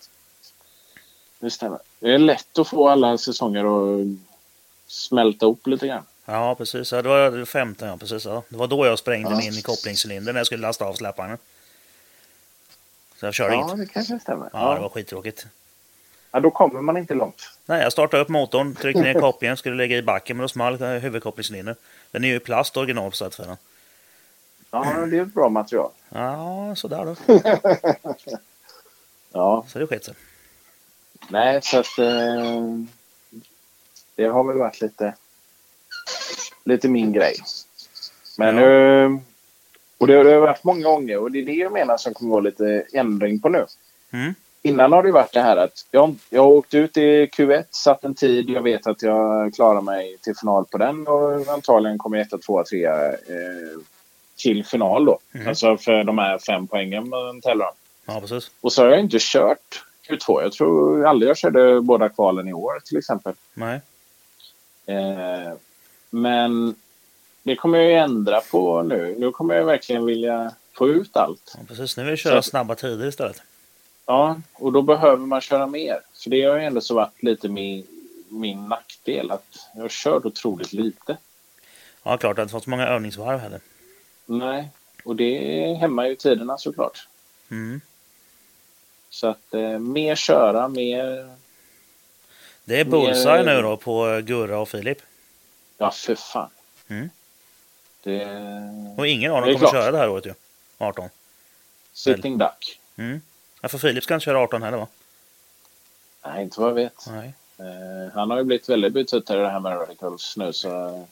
Det 1.39 1.49
stämmer. 1.51 1.79
Det 1.99 2.13
är 2.13 2.17
lätt 2.17 2.59
att 2.59 2.67
få 2.67 2.89
alla 2.89 3.17
säsonger 3.17 3.65
att 4.01 4.07
smälta 4.87 5.45
ihop 5.45 5.67
lite 5.67 5.87
grann. 5.87 6.03
Ja, 6.25 6.55
precis. 6.55 6.91
Ja, 6.91 7.01
det 7.01 7.09
var 7.09 7.45
15, 7.45 7.87
ja. 7.87 7.97
Precis, 7.97 8.25
ja. 8.25 8.43
Det 8.49 8.57
var 8.57 8.67
då 8.67 8.85
jag 8.85 8.99
sprängde 8.99 9.29
Ja. 9.29 9.37
min 9.37 9.61
kopplingscylinder 9.61 10.33
när 10.33 10.39
jag 10.39 10.45
skulle 10.47 10.61
lasta 10.61 10.85
av 10.85 10.93
släparen. 10.93 11.37
Så 13.19 13.25
jag 13.25 13.33
körde 13.33 13.55
Ja, 13.55 13.61
inget. 13.73 13.87
det 13.87 13.93
kanske 13.93 14.19
stämmer. 14.19 14.49
Ja, 14.53 14.59
det 14.69 14.75
Ja. 14.75 14.81
var 14.81 14.89
skittråkigt. 14.89 15.47
Ja, 16.31 16.39
då 16.39 16.51
kommer 16.51 16.81
man 16.81 16.97
inte 16.97 17.13
långt. 17.13 17.49
Nej, 17.65 17.81
jag 17.83 17.91
startade 17.91 18.23
upp 18.23 18.29
motorn, 18.29 18.75
tryckte 18.75 19.01
ner 19.01 19.13
kopplingen, 19.13 19.57
skulle 19.57 19.75
lägga 19.75 19.97
i 19.97 20.01
backen, 20.01 20.37
men 20.37 20.41
då 20.41 20.47
small 20.47 20.75
huvudkopplingscylindern. 20.77 21.75
Den 22.11 22.23
är 22.23 22.27
ju 22.27 22.35
i 22.35 22.39
plast 22.39 22.77
original 22.77 23.11
på 23.11 23.17
sätt 23.17 23.35
för 23.35 23.43
den. 23.45 23.57
Ja, 24.71 24.83
det 25.11 25.17
är 25.17 25.21
ett 25.21 25.33
bra 25.33 25.49
material. 25.49 25.91
Ja, 26.09 26.73
sådär 26.75 27.05
då. 27.05 27.15
Ja, 29.31 29.65
Så 29.67 29.79
det 29.79 29.87
skett 29.87 30.05
sig. 30.05 30.13
nej, 31.29 31.59
så 31.61 31.79
att... 31.79 31.99
Eh, 31.99 32.63
det 34.15 34.25
har 34.25 34.43
väl 34.43 34.57
varit 34.57 34.81
lite, 34.81 35.13
lite 36.63 36.87
min 36.87 37.13
grej. 37.13 37.35
Men 38.37 38.57
Ja. 38.57 38.63
eh, 38.69 39.09
Och 39.97 40.07
det, 40.07 40.23
det 40.23 40.33
har 40.33 40.39
varit 40.41 40.63
många 40.63 40.83
gånger 40.83 41.17
och 41.17 41.31
det 41.31 41.39
är 41.39 41.45
det 41.45 41.53
jag 41.53 41.71
menar 41.71 41.97
som 41.97 42.13
kommer 42.13 42.31
vara 42.31 42.41
lite 42.41 42.85
ändring 42.93 43.39
på 43.39 43.49
nu. 43.49 43.65
Mm. 44.11 44.33
Innan 44.61 44.91
har 44.91 45.03
det 45.03 45.11
varit 45.11 45.33
det 45.33 45.41
här 45.41 45.57
att 45.57 45.85
jag, 45.91 46.15
jag 46.29 46.41
har 46.41 46.49
åkt 46.49 46.73
ut 46.73 46.97
i 46.97 47.25
Q1, 47.25 47.63
satt 47.69 48.03
en 48.03 48.15
tid, 48.15 48.49
jag 48.49 48.61
vet 48.61 48.87
att 48.87 49.01
jag 49.01 49.53
klarar 49.53 49.81
mig 49.81 50.17
till 50.21 50.35
final 50.35 50.65
på 50.65 50.77
den 50.77 51.07
och 51.07 51.47
antagligen 51.53 51.97
kommer 51.97 52.17
jag 52.17 52.25
etta, 52.27 52.37
tvåa, 52.37 52.63
trea 52.63 53.07
eh, 53.11 53.79
till 54.39 54.65
final 54.65 55.05
då. 55.05 55.19
Mm. 55.33 55.47
Alltså 55.47 55.77
för 55.77 56.03
de 56.03 56.17
här 56.17 56.37
fem 56.39 56.67
poängen 56.67 57.09
man 57.09 57.41
tävlar 57.41 57.65
om. 57.65 57.73
Ja, 58.05 58.21
precis. 58.21 58.51
Och 58.61 58.73
så 58.73 58.81
har 58.83 58.89
jag 58.89 58.99
inte 58.99 59.17
kört 59.21 59.83
Q2. 60.09 60.41
Jag 60.41 60.51
tror 60.51 61.05
aldrig 61.05 61.29
jag 61.29 61.37
körde 61.37 61.81
båda 61.81 62.09
kvalen 62.09 62.47
i 62.47 62.53
år 62.53 62.79
till 62.85 62.97
exempel. 62.97 63.33
Nej. 63.53 63.81
Eh, 64.85 65.53
men 66.09 66.75
det 67.43 67.55
kommer 67.55 67.77
jag 67.77 67.87
ju 67.87 67.93
ändra 67.93 68.41
på 68.41 68.83
nu. 68.83 69.15
Nu 69.19 69.31
kommer 69.31 69.55
jag 69.55 69.65
verkligen 69.65 70.05
vilja 70.05 70.51
få 70.77 70.87
ut 70.87 71.17
allt. 71.17 71.53
Ja, 71.57 71.63
precis. 71.67 71.97
Nu 71.97 72.03
vill 72.03 72.11
vi 72.11 72.17
köra 72.17 72.41
Så- 72.41 72.49
snabba 72.49 72.75
tider 72.75 73.07
istället. 73.07 73.41
Ja, 74.05 74.41
och 74.53 74.71
då 74.71 74.81
behöver 74.81 75.25
man 75.25 75.41
köra 75.41 75.67
mer. 75.67 75.99
För 76.23 76.29
det 76.29 76.43
har 76.43 76.57
ju 76.57 76.63
ändå 76.65 76.81
så 76.81 76.95
varit 76.95 77.23
lite 77.23 77.49
min, 77.49 77.85
min 78.29 78.67
nackdel. 78.67 79.31
Att 79.31 79.45
jag 79.75 79.81
har 79.81 79.89
kört 79.89 80.25
otroligt 80.25 80.73
lite. 80.73 81.17
Ja, 82.03 82.17
klart. 82.17 82.21
Jag 82.23 82.35
har 82.35 82.41
inte 82.43 82.51
fått 82.51 82.63
så 82.63 82.69
många 82.69 82.87
övningsvarv 82.87 83.39
heller. 83.39 83.59
Nej, 84.31 84.69
och 85.03 85.15
det 85.15 85.73
hämmar 85.73 86.05
ju 86.05 86.15
tiderna 86.15 86.57
såklart. 86.57 87.07
Mm. 87.51 87.81
Så 89.09 89.27
att 89.27 89.53
eh, 89.53 89.79
mer 89.79 90.15
köra, 90.15 90.67
mer... 90.67 91.35
Det 92.65 92.79
är 92.79 92.85
Mer- 92.85 92.91
bullseye 92.91 93.43
nu 93.43 93.61
då 93.61 93.77
på 93.77 94.21
Gurra 94.23 94.59
och 94.59 94.69
Filip. 94.69 94.97
Ja, 95.77 95.91
för 95.91 96.15
fan. 96.15 96.49
Mm. 96.87 97.09
Det... 98.03 98.25
Och 98.97 99.07
ingen 99.07 99.31
av 99.31 99.41
dem 99.41 99.45
kommer 99.45 99.59
klart. 99.59 99.71
köra 99.71 99.91
det 99.91 99.97
här 99.97 100.09
året 100.09 100.25
ju. 100.25 100.33
18. 100.77 101.09
Sitting 101.93 102.37
duck. 102.37 102.79
Mm. 102.97 103.21
Ja, 103.61 103.69
för 103.69 103.77
Filip 103.77 104.03
ska 104.03 104.13
inte 104.13 104.23
köra 104.25 104.39
18 104.39 104.63
heller 104.63 104.77
va? 104.77 104.87
Nej, 106.25 106.43
inte 106.43 106.59
vad 106.59 106.69
jag 106.69 106.75
vet. 106.75 107.05
Nej. 107.07 107.33
Eh, 107.57 108.13
han 108.13 108.29
har 108.29 108.37
ju 108.37 108.43
blivit 108.43 108.69
väldigt 108.69 108.93
betuttad 108.93 109.37
i 109.37 109.39
det 109.41 109.49
här 109.49 109.59
med 109.59 109.71
radicals 109.79 110.37
nu 110.37 110.53
så 110.53 111.05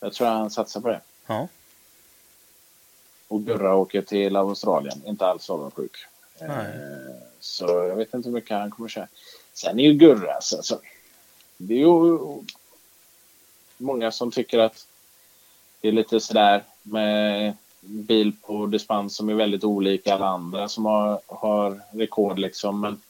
jag 0.00 0.12
tror 0.12 0.26
han 0.28 0.50
satsar 0.50 0.80
på 0.80 0.88
det. 0.88 1.00
Ja. 1.26 1.48
Och 3.34 3.46
Gurra 3.46 3.76
åker 3.76 4.02
till 4.02 4.36
Australien. 4.36 5.02
Inte 5.06 5.26
alls 5.26 5.50
avundsjuk. 5.50 5.96
Eh, 6.38 6.48
Nej. 6.48 6.66
så 7.40 7.64
jag 7.64 7.96
vet 7.96 8.14
inte 8.14 8.28
hur 8.28 8.34
mycket 8.34 8.56
han 8.56 8.70
kommer 8.70 8.88
köra. 8.88 9.08
Sen 9.52 9.80
är 9.80 9.84
ju 9.84 9.92
Gurra 9.92 10.32
alltså, 10.32 10.62
så 10.62 10.78
det 11.56 11.74
är 11.74 11.78
ju 11.78 12.18
många 13.76 14.12
som 14.12 14.30
tycker 14.30 14.58
att 14.58 14.86
det 15.80 15.88
är 15.88 15.92
lite 15.92 16.20
sådär 16.20 16.64
med 16.82 17.56
bil 17.80 18.32
på 18.42 18.66
dispens 18.66 19.16
som 19.16 19.28
är 19.28 19.34
väldigt 19.34 19.64
olika 19.64 20.14
alla 20.14 20.26
andra 20.26 20.68
som 20.68 20.84
har, 20.84 21.20
har 21.26 21.80
rekord 21.90 22.38
liksom. 22.38 22.80
Men 22.80 23.00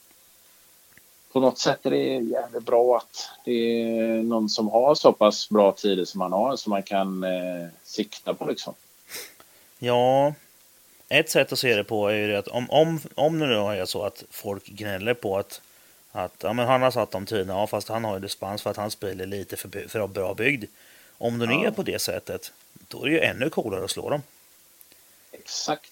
på 1.32 1.40
något 1.40 1.59
sätt 1.59 1.86
är 1.86 1.90
det 1.90 2.18
jävligt 2.18 2.66
bra 2.66 2.96
att 2.96 3.30
det 3.44 3.82
är 3.82 4.22
någon 4.22 4.48
som 4.48 4.68
har 4.68 4.94
så 4.94 5.12
pass 5.12 5.48
bra 5.48 5.72
tider 5.72 6.05
som 6.05 6.18
man 6.18 6.32
har 6.32 6.56
som 6.56 6.70
man 6.70 6.82
kan 6.82 7.24
eh, 7.24 7.68
sikta 7.82 8.34
på 8.34 8.46
liksom. 8.46 8.74
Ja, 9.85 10.35
ett 11.09 11.31
sätt 11.31 11.52
att 11.52 11.59
se 11.59 11.74
det 11.77 11.85
på 11.85 12.09
är 12.09 12.15
ju 12.15 12.28
det 12.28 12.39
att 12.39 12.48
om, 12.48 12.70
om, 12.70 13.01
om 13.15 13.39
det 13.39 13.47
nu 13.47 13.55
är 13.55 13.85
så 13.85 14.02
att 14.05 14.24
folk 14.31 14.65
gnäller 14.66 15.15
på 15.15 15.39
att, 15.39 15.61
att 16.12 16.35
ja, 16.43 16.52
men 16.52 16.66
han 16.66 16.82
har 16.82 16.90
satt 16.90 17.11
de 17.11 17.27
tiderna, 17.27 17.52
ja, 17.52 17.66
fast 17.66 17.89
han 17.89 18.05
har 18.05 18.15
ju 18.15 18.20
dispens 18.20 18.62
för 18.62 18.70
att 18.70 18.77
hans 18.77 19.01
bil 19.01 19.20
är 19.20 19.27
lite 19.27 19.56
för, 19.56 19.89
för 19.89 20.06
bra 20.06 20.35
byggd. 20.35 20.65
Om 21.19 21.39
det 21.39 21.47
nu 21.47 21.52
Ja. 21.52 21.66
är 21.66 21.70
på 21.70 21.82
det 21.82 21.98
sättet, 21.98 22.52
då 22.73 23.02
är 23.02 23.06
det 23.06 23.12
ju 23.12 23.20
ännu 23.20 23.51
coolare 23.51 23.85
att 23.85 23.90
slå 23.90 24.11
dem. 24.11 24.23
Exakt. 25.32 25.90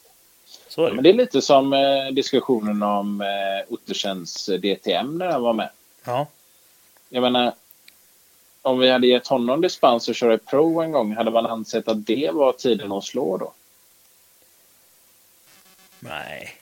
Så 0.69 0.81
är 0.82 0.85
Ja, 0.85 0.89
det. 0.90 0.94
men 0.94 1.05
det 1.05 1.10
är 1.10 1.14
lite 1.14 1.43
som 1.43 1.73
eh, 1.73 2.06
diskussionen 2.12 2.82
om 2.82 3.20
eh, 3.20 3.73
Ottersens 3.74 4.47
DTM 4.47 5.19
när 5.19 5.27
han 5.32 5.43
var 5.43 5.52
med. 5.52 5.69
Ja, 6.05 6.27
Jag 7.09 7.20
menar, 7.23 7.52
om 8.62 8.78
vi 8.78 8.90
hade 8.90 9.06
gett 9.06 9.27
honom 9.27 9.60
dispens 9.60 10.09
att 10.09 10.16
köra 10.16 10.35
i 10.35 10.39
Pro 10.39 10.81
en 10.81 10.93
gång, 10.93 11.12
hade 11.16 11.31
man 11.31 11.47
ansett 11.47 11.89
att 11.89 12.06
det 12.06 12.31
var 12.32 12.52
tiden 12.52 12.93
att 12.93 13.05
slå 13.05 13.36
då? 13.36 13.52
Nej. 16.03 16.55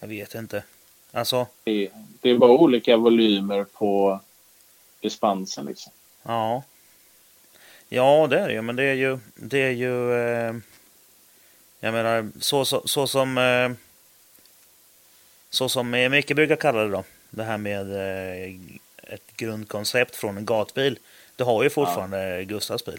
Jag 0.00 0.08
vet 0.08 0.34
inte. 0.34 0.64
Alltså, 1.12 1.46
Det, 1.64 1.90
det 2.20 2.30
är 2.30 2.38
bara 2.38 2.50
olika 2.50 2.96
volymer 2.96 3.64
på 3.64 4.20
dispensen 5.00 5.66
liksom. 5.66 5.92
ja. 6.22 6.62
Ja, 7.88 8.26
det 8.30 8.38
är 8.40 8.48
det 8.48 8.54
ju, 8.54 8.62
men 8.62 8.76
det 8.76 8.84
är 8.84 8.94
ju, 8.94 9.18
det 9.34 9.58
är 9.58 9.70
ju, 9.70 10.12
eh, 10.12 10.54
jag 11.80 11.92
menar, 11.92 12.30
så, 12.40 12.64
så, 12.64 12.82
så 12.88 13.06
som, 13.06 13.38
eh, 13.38 13.70
så 15.50 15.68
som 15.68 15.94
eh, 15.94 16.08
Micke 16.08 16.34
brukar 16.34 16.56
kalla 16.56 16.82
det 16.82 16.88
då. 16.90 17.04
Det 17.30 17.44
här 17.44 17.58
med 17.58 17.92
eh, 17.92 18.54
ett 19.02 19.36
grundkoncept 19.36 20.16
från 20.16 20.36
en 20.36 20.44
gatbil. 20.44 20.98
Det 21.36 21.44
har 21.44 21.62
ju 21.62 21.70
fortfarande 21.70 22.44
Gustavs 22.44 22.84
bil. 22.84 22.98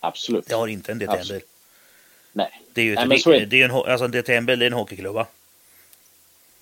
Absolut. 0.00 0.46
Det 0.46 0.54
har 0.54 0.68
inte 0.68 0.92
en 0.92 0.98
DTM-bil. 0.98 1.42
Nej. 2.32 2.62
Det 2.74 2.80
är 2.80 2.84
ju 2.84 2.94
Nej, 2.94 3.18
ett, 3.18 3.24
det. 3.24 3.44
det 3.44 3.60
är 3.62 3.64
en, 3.64 3.70
alltså 3.70 4.04
en 4.04 4.10
DTM-bil 4.10 4.58
det 4.58 4.64
är 4.64 4.66
en 4.66 4.72
hockeyklubba. 4.72 5.26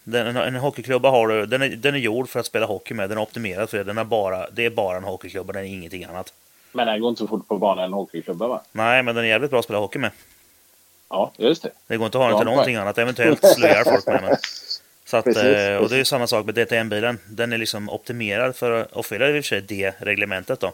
Den, 0.05 0.27
en, 0.27 0.37
en 0.37 0.55
hockeyklubba 0.55 1.11
har 1.11 1.29
du, 1.29 1.47
den 1.47 1.63
är, 1.63 1.69
den 1.69 1.95
är 1.95 1.99
gjord 1.99 2.29
för 2.29 2.41
att 2.41 2.47
spela 2.47 2.67
hockey 2.67 2.95
med. 2.95 3.09
Den 3.09 3.19
är 3.19 3.23
optimerad 3.23 3.71
för 3.71 3.79
det. 3.79 3.85
Den 3.85 3.99
är 3.99 4.05
bara, 4.05 4.51
det 4.51 4.65
är 4.65 4.71
bara 4.71 4.97
en 4.97 5.05
hockeyklubba, 5.05 5.53
den 5.53 5.63
är 5.63 5.67
ingenting 5.69 6.05
annat. 6.05 6.33
Men 6.73 6.87
den 6.87 7.01
går 7.01 7.09
inte 7.09 7.19
så 7.19 7.27
fort 7.29 7.49
på 7.49 7.59
banan 7.59 7.85
en 7.85 7.93
hockeyklubba 7.93 8.49
va? 8.49 8.63
Nej, 8.73 9.03
men 9.03 9.15
den 9.15 9.25
är 9.25 9.29
jävligt 9.29 9.51
bra 9.51 9.59
att 9.59 9.65
spela 9.65 9.79
hockey 9.79 9.99
med. 9.99 10.11
Ja, 11.09 11.33
just 11.37 11.63
det. 11.63 11.71
Det 11.87 11.97
går 11.97 12.07
inte 12.07 12.19
att 12.19 12.25
ha 12.25 12.31
den 12.31 12.39
till 12.39 12.47
någonting 12.47 12.77
annat. 12.77 12.99
Eventuellt 12.99 13.45
ihjäl 13.59 13.85
folk 13.85 14.07
med 14.07 14.23
den. 14.23 14.37
Så 15.05 15.17
att, 15.17 15.25
Precis, 15.25 15.43
eh, 15.45 15.77
och 15.77 15.89
det 15.89 15.95
är 15.95 15.99
ju 15.99 16.05
samma 16.05 16.27
sak 16.27 16.47
med 16.47 16.55
DTM-bilen. 16.55 17.19
Den 17.29 17.53
är 17.53 17.59
liksom 17.59 17.91
optimerad 17.91 18.57
för 18.57 18.71
att 18.81 18.93
uppfylla 18.93 19.29
i 19.29 19.31
och 19.31 19.45
för 19.45 19.49
sig 19.49 19.61
det 19.61 19.95
reglementet 19.99 20.61
då. 20.61 20.73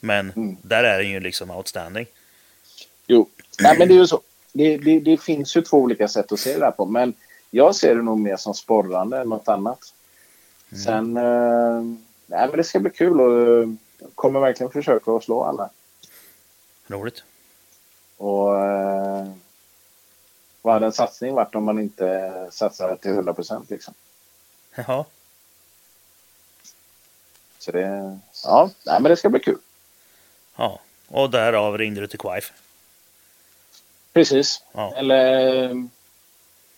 Men 0.00 0.32
Mm. 0.36 0.56
där 0.62 0.84
är 0.84 0.98
den 0.98 1.10
ju 1.10 1.20
liksom 1.20 1.50
outstanding. 1.50 2.06
Jo, 3.06 3.28
Nej, 3.60 3.78
men 3.78 3.88
det 3.88 3.94
är 3.94 3.98
ju 3.98 4.06
så. 4.06 4.20
Det, 4.52 4.76
det, 4.76 5.00
det 5.00 5.16
finns 5.16 5.56
ju 5.56 5.62
två 5.62 5.76
olika 5.76 6.08
sätt 6.08 6.32
att 6.32 6.40
se 6.40 6.58
det 6.58 6.64
här 6.64 6.72
på. 6.72 6.84
Men 6.86 7.14
jag 7.50 7.74
ser 7.74 7.94
det 7.94 8.02
nog 8.02 8.18
mer 8.18 8.36
som 8.36 8.54
sporrande 8.54 9.20
än 9.20 9.28
något 9.28 9.48
annat. 9.48 9.94
Sen... 10.84 11.16
Eh, 11.16 11.82
nej, 12.26 12.48
men 12.48 12.56
det 12.56 12.64
ska 12.64 12.80
bli 12.80 12.90
kul 12.90 13.20
och 13.20 13.62
eh, 13.62 13.68
kommer 14.14 14.40
verkligen 14.40 14.72
försöka 14.72 15.12
att 15.12 15.24
slå 15.24 15.44
alla. 15.44 15.70
Roligt. 16.86 17.22
Och 18.16 18.64
eh, 18.64 19.28
vad 20.62 20.74
hade 20.74 20.86
en 20.86 20.92
satsning 20.92 21.34
varit 21.34 21.54
om 21.54 21.64
man 21.64 21.78
inte 21.78 22.48
satsar 22.50 22.96
till 22.96 23.10
100 23.10 23.34
procent 23.34 23.70
liksom? 23.70 23.94
Jaha. 24.74 25.04
Så 27.58 27.72
det... 27.72 28.18
Ja, 28.44 28.70
nej, 28.86 29.00
men 29.00 29.10
det 29.10 29.16
ska 29.16 29.28
bli 29.28 29.40
kul. 29.40 29.58
Ja. 30.56 30.80
Och 31.08 31.30
därav 31.30 31.78
ringde 31.78 32.00
du 32.00 32.06
till 32.06 32.18
Quaife. 32.18 32.54
Precis. 34.18 34.62
Ja. 34.72 34.94
Eller 34.96 35.46
eh, 35.70 35.76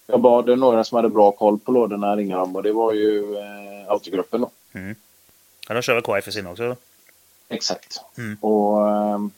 jag 0.06 0.20
bad 0.20 0.58
några 0.58 0.84
som 0.84 0.96
hade 0.96 1.08
bra 1.08 1.32
koll 1.32 1.58
på 1.58 1.72
lådorna 1.72 2.16
ringa 2.16 2.36
dem 2.36 2.56
och 2.56 2.62
det 2.62 2.72
var 2.72 2.92
ju 2.92 3.36
eh, 3.38 3.92
autogruppen 3.92 4.40
då. 4.40 4.50
Mm. 4.72 4.94
Ja, 5.68 5.74
de 5.74 5.82
kör 5.82 5.94
väl 5.94 6.02
Quaife 6.02 6.32
sin 6.32 6.46
också? 6.46 6.76
Exakt. 7.48 8.00
Mm. 8.18 8.38
Och 8.40 8.88
ehm, 8.88 9.30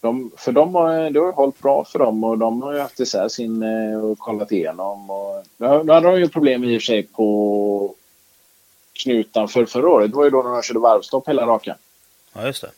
de, 0.00 0.30
för 0.36 0.52
de 0.52 0.74
har, 0.74 1.10
det 1.10 1.20
har 1.20 1.32
hållit 1.32 1.58
bra 1.58 1.84
för 1.84 1.98
dem 1.98 2.24
och 2.24 2.38
de 2.38 2.62
har 2.62 2.72
ju 2.72 2.80
haft 2.80 3.00
isär 3.00 3.28
sin 3.28 3.62
eh, 3.62 4.04
och 4.04 4.18
kollat 4.18 4.52
igenom. 4.52 5.10
Och, 5.10 5.44
nu 5.56 5.66
hade 5.66 6.00
de 6.00 6.20
ju 6.20 6.28
problem 6.28 6.64
i 6.64 6.78
och 6.78 6.82
för 6.82 6.86
sig 6.86 7.02
på 7.02 7.94
knutan 8.92 9.48
för 9.48 9.66
förra 9.66 9.88
året. 9.88 10.10
Det 10.10 10.16
var 10.16 10.24
ju 10.24 10.30
då 10.30 10.42
när 10.42 10.50
de 10.50 10.62
körde 10.62 10.80
varvstopp 10.80 11.28
hela 11.28 11.46
rakan. 11.46 11.76
Ja, 12.32 12.46
just 12.46 12.62
det. 12.62 12.70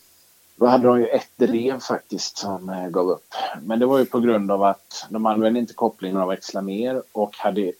Då 0.61 0.67
hade 0.67 0.87
de 0.87 0.99
ju 0.99 1.07
ett 1.07 1.31
rev 1.37 1.79
faktiskt 1.79 2.37
som 2.37 2.69
eh, 2.69 2.87
gav 2.87 3.09
upp. 3.09 3.33
Men 3.61 3.79
det 3.79 3.85
var 3.85 3.99
ju 3.99 4.05
på 4.05 4.19
grund 4.19 4.51
av 4.51 4.63
att 4.63 5.05
de 5.09 5.25
använde 5.25 5.59
inte 5.59 5.73
kopplingen 5.73 6.17
de 6.17 6.27
växlade 6.27 6.67
ner 6.67 7.03
och 7.11 7.37
hade 7.37 7.71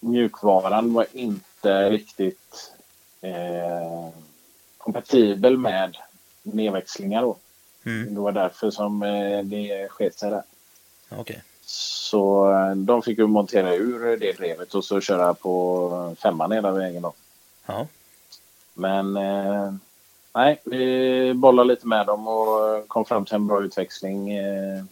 mjukvaran 0.00 0.92
var 0.92 1.06
inte 1.12 1.90
riktigt 1.90 2.72
eh, 3.20 4.08
kompatibel 4.78 5.58
med 5.58 5.96
nedväxlingar 6.42 7.22
då. 7.22 7.36
Mm. 7.84 8.14
Det 8.14 8.20
var 8.20 8.32
därför 8.32 8.70
som 8.70 9.02
eh, 9.02 9.42
det 9.44 9.88
sket 9.90 10.18
sig 10.18 10.30
där. 10.30 10.42
Okej. 11.08 11.42
Så 11.66 12.52
eh, 12.52 12.74
de 12.74 13.02
fick 13.02 13.18
ju 13.18 13.26
montera 13.26 13.74
ur 13.74 14.16
det 14.16 14.32
drevet 14.32 14.74
och 14.74 14.84
så 14.84 15.00
köra 15.00 15.34
på 15.34 16.16
femman 16.22 16.52
hela 16.52 16.72
vägen 16.72 17.02
då. 17.02 17.12
Ja. 17.66 17.86
Men 18.74 19.16
eh, 19.16 19.74
nej, 20.34 20.60
vi 20.64 21.34
bollade 21.34 21.68
lite 21.68 21.86
med 21.86 22.06
dem 22.06 22.28
och 22.28 22.88
kom 22.88 23.04
fram 23.04 23.24
till 23.24 23.34
en 23.34 23.46
bra 23.46 23.62
utväxling. 23.62 24.30
Eh, 24.30 24.84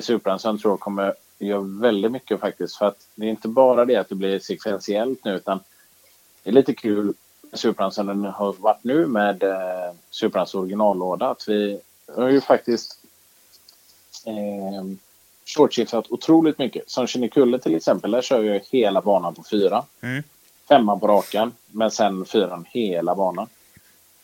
Supran 0.00 0.38
som 0.38 0.54
jag 0.54 0.62
tror 0.62 0.76
kommer 0.76 1.14
göra 1.38 1.60
väldigt 1.60 2.12
mycket 2.12 2.40
faktiskt. 2.40 2.76
För 2.76 2.86
att 2.86 3.06
det 3.14 3.26
är 3.26 3.30
inte 3.30 3.48
bara 3.48 3.84
det 3.84 3.96
att 3.96 4.08
det 4.08 4.14
blir 4.14 4.38
sekventiellt 4.38 5.24
nu 5.24 5.34
utan 5.36 5.60
det 6.42 6.50
är 6.50 6.54
lite 6.54 6.74
kul 6.74 7.14
som 7.90 8.06
den 8.06 8.24
har 8.24 8.52
varit 8.52 8.84
nu 8.84 9.06
med 9.06 9.42
eh, 9.42 10.54
originallåda. 10.54 11.30
Att 11.30 11.48
vi 11.48 11.80
har 12.16 12.28
ju 12.28 12.40
faktiskt 12.40 12.98
eh, 14.26 14.84
shortshiftat 15.44 16.10
otroligt 16.10 16.58
mycket. 16.58 16.90
Som 16.90 17.06
Kinnekulle 17.06 17.58
till 17.58 17.74
exempel, 17.74 18.10
där 18.10 18.22
kör 18.22 18.42
jag 18.42 18.60
hela 18.70 19.00
banan 19.00 19.34
på 19.34 19.42
fyra. 19.50 19.84
Mm. 20.00 20.22
Femman 20.68 21.00
på 21.00 21.06
rakan, 21.06 21.52
men 21.66 21.90
sen 21.90 22.24
fyran 22.24 22.64
hela 22.68 23.14
banan. 23.14 23.46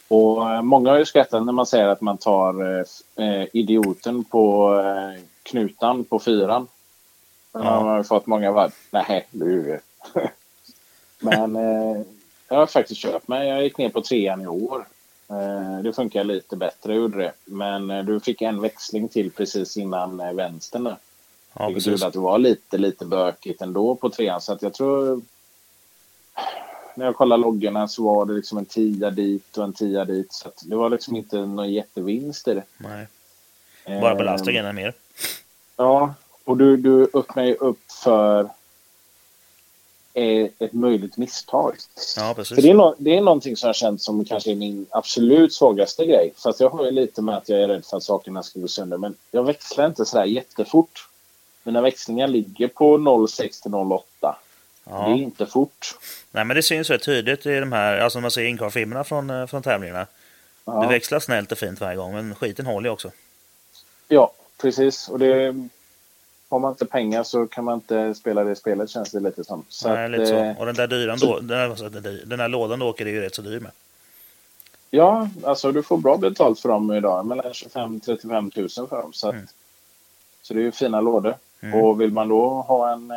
Och 0.08 0.50
eh, 0.50 0.62
många 0.62 0.90
har 0.90 0.98
ju 0.98 1.04
skrattat 1.04 1.46
när 1.46 1.52
man 1.52 1.66
säger 1.66 1.88
att 1.88 2.00
man 2.00 2.18
tar 2.18 2.78
eh, 2.78 2.84
eh, 3.26 3.46
idioten 3.52 4.24
på 4.24 4.74
eh, 4.78 5.22
knutan 5.42 6.04
på 6.04 6.18
fyran. 6.18 6.66
Ja. 7.52 7.58
Man 7.58 7.88
har 7.88 8.02
fått 8.02 8.26
många 8.26 8.52
varv. 8.52 8.70
Nej, 8.90 9.26
du. 9.30 9.80
Men 11.18 11.56
eh, 11.56 12.02
jag 12.48 12.56
har 12.56 12.66
faktiskt 12.66 13.00
köpt 13.00 13.28
mig. 13.28 13.48
Jag 13.48 13.62
gick 13.62 13.78
ner 13.78 13.88
på 13.88 14.02
trean 14.02 14.40
i 14.40 14.46
år. 14.46 14.86
Eh, 15.30 15.82
det 15.82 15.92
funkar 15.92 16.24
lite 16.24 16.56
bättre, 16.56 16.94
gjorde 16.94 17.18
det. 17.18 17.32
Men 17.44 18.06
du 18.06 18.20
fick 18.20 18.42
en 18.42 18.60
växling 18.60 19.08
till 19.08 19.30
precis 19.30 19.76
innan 19.76 20.20
eh, 20.20 20.32
vänstern 20.32 20.84
där. 20.84 20.96
Ja, 21.52 21.66
Vilket 21.66 21.86
gjorde 21.86 22.06
att 22.06 22.12
det 22.12 22.18
var 22.18 22.38
lite, 22.38 22.78
lite 22.78 23.04
bökigt 23.04 23.62
ändå 23.62 23.94
på 23.94 24.10
trean. 24.10 24.40
Så 24.40 24.52
att 24.52 24.62
jag 24.62 24.74
tror... 24.74 25.22
När 26.94 27.04
jag 27.06 27.16
kollade 27.16 27.42
loggorna 27.42 27.88
så 27.88 28.02
var 28.04 28.26
det 28.26 28.32
liksom 28.32 28.58
en 28.58 28.64
tia 28.64 29.10
dit 29.10 29.58
och 29.58 29.64
en 29.64 29.72
tia 29.72 30.04
dit. 30.04 30.32
Så 30.32 30.50
det 30.62 30.76
var 30.76 30.90
liksom 30.90 31.16
inte 31.16 31.36
någon 31.46 31.72
jättevinst 31.72 32.48
i 32.48 32.54
det. 32.54 32.62
Nej. 32.78 33.06
Bara 34.00 34.10
Eh, 34.12 34.16
belastningen 34.18 34.66
är 34.66 34.72
mer. 34.72 34.94
Ja, 35.76 36.14
och 36.44 36.56
du, 36.56 36.76
du 36.76 37.08
öppnar 37.14 37.44
ju 37.44 37.54
upp 37.54 37.92
för 38.04 38.48
eh, 40.14 40.48
ett 40.58 40.72
möjligt 40.72 41.16
misstag. 41.16 41.76
Ja, 42.16 42.22
För 42.22 42.34
precis. 42.34 42.56
det, 42.62 42.70
är 42.70 42.74
no- 42.74 42.94
det 42.98 43.16
är 43.16 43.20
någonting 43.20 43.56
som 43.56 43.66
jag 43.66 43.76
känt 43.76 44.02
som 44.02 44.24
kanske 44.24 44.50
är 44.50 44.54
min 44.56 44.86
absolut 44.90 45.52
svagaste 45.54 46.06
grej. 46.06 46.32
Fast 46.36 46.60
jag 46.60 46.70
har 46.70 46.84
ju 46.84 46.90
lite 46.90 47.22
med 47.22 47.36
att 47.36 47.48
jag 47.48 47.60
är 47.60 47.68
rädd 47.68 47.84
för 47.84 47.96
att 47.96 48.02
sakerna 48.02 48.42
ska 48.42 48.60
gå 48.60 48.68
sönder. 48.68 48.98
Men 48.98 49.14
jag 49.30 49.42
växlar 49.44 49.86
inte 49.86 50.04
sådär 50.04 50.24
jättefort. 50.24 51.08
Mina 51.62 51.80
växlingar 51.80 52.28
ligger 52.28 52.68
på 52.68 53.26
06 53.28 53.60
till 53.60 53.74
08. 53.74 54.36
Det 54.84 54.90
är 54.90 54.94
Ja. 55.08 55.16
inte 55.16 55.46
fort. 55.46 55.94
Nej, 56.32 56.44
men 56.44 56.56
det 56.56 56.62
syns 56.62 56.90
rätt 56.90 57.02
tydligt 57.02 57.46
i 57.46 57.60
de 57.60 57.72
här, 57.72 57.98
alltså 57.98 58.20
man 58.20 58.30
ser 58.30 58.44
inkarfilmerna 58.44 59.04
från, 59.04 59.30
eh, 59.30 59.46
från 59.46 59.62
tävlingarna. 59.62 60.00
Det 60.00 60.06
Ja, 60.72 60.88
växlar 60.88 61.20
snällt 61.20 61.52
och 61.52 61.58
fint 61.58 61.80
varje 61.80 61.96
gång, 61.96 62.12
men 62.14 62.34
skiten 62.34 62.66
håller 62.66 62.88
ju 62.88 62.92
också. 62.92 63.10
ja 64.08 64.32
precis. 64.60 65.08
Och 65.08 65.18
det... 65.18 65.54
Har 66.48 66.58
man 66.58 66.70
inte 66.72 66.86
pengar 66.86 67.22
så 67.22 67.46
kan 67.46 67.64
man 67.64 67.74
inte 67.74 68.14
spela 68.14 68.44
det 68.44 68.56
spelet 68.56 68.90
känns 68.90 69.10
det 69.10 69.20
lite 69.20 69.44
som. 69.44 69.64
Så 69.68 69.88
Nej, 69.88 70.04
att, 70.04 70.10
lite 70.10 70.26
så. 70.26 70.34
eh, 70.34 70.58
Och 70.58 70.66
den 70.66 70.74
där 70.74 70.86
dyran 70.86 71.18
så- 71.18 71.26
då, 71.26 71.40
den, 71.40 71.58
här, 71.58 72.26
den 72.26 72.40
här 72.40 72.48
lådan 72.48 72.78
du 72.78 72.84
åker 72.84 73.06
är 73.06 73.10
ju 73.10 73.20
rätt 73.20 73.34
så 73.34 73.42
dyr 73.42 73.60
med. 73.60 73.70
Ja, 74.90 75.28
alltså 75.44 75.72
du 75.72 75.82
får 75.82 75.96
bra 75.96 76.16
betalt 76.16 76.60
för 76.60 76.68
dem 76.68 76.92
idag. 76.92 77.26
Mellan 77.26 77.54
25 77.54 78.00
35 78.00 78.50
000 78.56 78.68
för 78.68 79.02
dem. 79.02 79.12
Så, 79.12 79.28
att, 79.28 79.34
Mm. 79.34 79.46
så 80.42 80.54
det 80.54 80.60
är 80.60 80.64
ju 80.64 80.72
fina 80.72 81.00
lådor. 81.00 81.34
Mm. 81.60 81.80
Och 81.80 82.00
vill 82.00 82.12
man 82.12 82.28
då 82.28 82.48
ha 82.48 82.92
en 82.92 83.10
eh, 83.10 83.16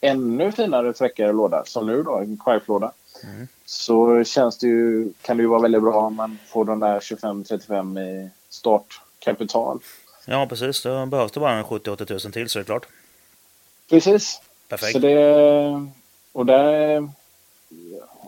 ännu 0.00 0.52
finare 0.52 0.92
träckare 0.92 1.32
låda, 1.32 1.64
som 1.64 1.86
nu 1.86 2.02
då, 2.02 2.16
en 2.16 2.36
Quife-låda. 2.44 2.92
Mm. 3.24 3.48
Så 3.66 4.24
känns 4.24 4.58
det 4.58 4.66
ju, 4.66 5.12
kan 5.22 5.36
det 5.36 5.42
ju 5.42 5.46
vara 5.48 5.62
väldigt 5.62 5.82
bra 5.82 5.94
om 6.00 6.14
man 6.14 6.38
får 6.48 6.64
de 6.64 6.80
där 6.80 7.00
25-35 7.00 8.00
i 8.00 8.30
startkapital. 8.48 9.80
Ja, 10.26 10.46
precis. 10.48 10.82
Då 10.82 11.06
behövs 11.06 11.32
det 11.32 11.40
bara 11.40 11.52
en 11.52 11.64
70-80 11.64 12.04
tusen 12.04 12.32
till 12.32 12.48
så 12.48 12.58
är 12.58 12.60
det 12.60 12.66
klart. 12.66 12.86
Precis. 13.90 14.40
Perfekt. 14.68 14.92
Så 14.92 14.98
det, 14.98 15.86
och 16.32 16.46
där, 16.46 17.08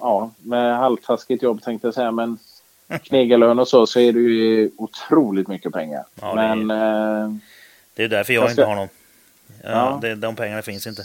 ja, 0.01 0.31
med 0.39 0.77
halvtaskigt 0.77 1.43
jobb 1.43 1.63
tänkte 1.63 1.87
jag 1.87 1.95
säga, 1.95 2.11
men 2.11 2.39
knegarlön 3.03 3.59
och 3.59 3.69
så, 3.69 3.87
så 3.87 4.01
är 4.01 4.13
det 4.13 4.19
ju 4.21 4.71
otroligt 4.77 5.49
mycket 5.49 5.73
pengar. 5.73 6.05
Ja, 6.21 6.35
det 6.35 6.43
är- 6.43 6.55
men 6.55 6.71
eh, 6.71 7.37
Det 7.95 8.05
är 8.05 8.09
därför 8.09 8.33
jag 8.33 8.51
inte 8.51 8.65
har 8.65 8.75
någon. 8.77 8.89
Ja, 9.63 9.71
Ja. 9.71 9.99
Det, 10.03 10.15
de 10.15 10.37
pengarna 10.37 10.63
finns 10.63 10.87
inte. 10.87 11.03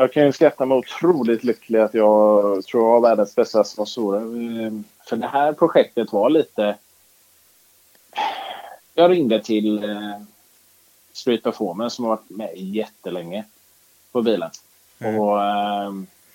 Jag 0.00 0.12
kan 0.12 0.26
ju 0.26 0.32
skatta 0.32 0.66
mig 0.66 0.78
otroligt 0.78 1.44
lycklig 1.44 1.78
att 1.78 1.94
jag 1.94 2.64
tror 2.64 2.84
jag 2.84 2.90
har 2.90 3.00
världens 3.00 3.34
bästa 3.34 3.64
sponsorer. 3.64 4.20
Eh, 4.20 4.72
För 5.08 5.16
det 5.16 5.26
här 5.26 5.52
projektet 5.52 6.12
var 6.12 6.30
lite... 6.30 6.76
Jag 8.94 9.10
ringde 9.10 9.42
till 9.42 9.84
eh, 9.84 10.20
Street 11.12 11.42
Performance 11.42 11.96
som 11.96 12.04
har 12.04 12.10
varit 12.10 12.30
med 12.30 12.50
jättelänge 12.56 13.44
på 14.12 14.22
bilen. 14.22 14.50
Mm. 14.98 15.20
Och 15.20 15.44
eh, 15.44 15.92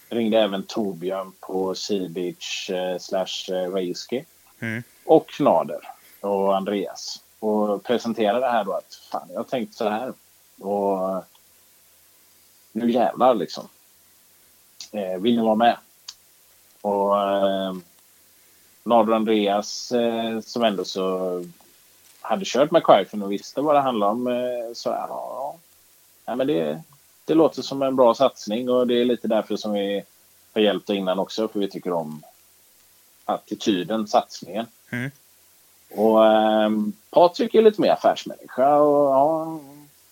ringde 0.09 0.39
även 0.39 0.63
Torbjörn 0.63 1.31
på 1.39 1.75
Sea 1.75 2.09
Beach 2.09 2.69
eh, 2.69 2.97
slash 2.97 3.53
eh, 3.55 3.71
Raceski. 3.71 4.25
Mm. 4.59 4.83
Och 5.05 5.29
Knader 5.29 5.79
och 6.21 6.55
Andreas. 6.55 7.23
Och 7.39 7.83
presenterade 7.83 8.39
det 8.39 8.51
här 8.51 8.63
då 8.63 8.73
att 8.73 8.95
fan, 9.11 9.27
jag 9.29 9.39
har 9.39 9.43
tänkt 9.43 9.73
så 9.73 9.89
här. 9.89 10.13
Och 10.59 11.23
nu 12.73 12.91
jävlar 12.91 13.35
liksom. 13.35 13.67
eh, 14.91 15.21
ville 15.21 15.41
vara 15.41 15.55
med. 15.55 15.77
Och 16.81 17.21
eh, 17.21 17.73
Nado 18.83 19.13
Andreas 19.13 19.91
eh, 19.91 20.39
som 20.39 20.63
ändå 20.63 20.85
så 20.85 21.43
hade 22.21 22.45
kört 22.45 22.71
McQuarfen 22.71 23.23
och 23.23 23.31
visste 23.31 23.61
vad 23.61 23.75
det 23.75 23.81
handlade 23.81 24.11
om 24.11 24.27
eh, 24.27 24.73
så 24.73 24.89
ja, 24.89 25.07
ja, 25.09 25.55
ja 26.25 26.35
men 26.35 26.47
det, 26.47 26.81
det 27.25 27.33
låter 27.33 27.61
som 27.61 27.81
en 27.81 27.95
bra 27.95 28.13
satsning 28.13 28.69
och 28.69 28.87
det 28.87 29.01
är 29.01 29.05
lite 29.05 29.27
därför 29.27 29.55
som 29.55 29.73
vi 29.73 30.03
har 30.53 30.61
hjälpt 30.61 30.89
innan 30.89 31.19
också 31.19 31.47
för 31.47 31.59
vi 31.59 31.69
tycker 31.69 31.93
om 31.93 32.23
attityden, 33.25 34.07
satsningen. 34.07 34.65
Mm. 34.89 35.11
Och 35.91 36.25
eh, 36.25 36.69
Patrik 37.09 37.55
är 37.55 37.61
lite 37.61 37.81
mer 37.81 37.91
affärsmänniska 37.91 38.75
och 38.75 39.13
ja, 39.13 39.59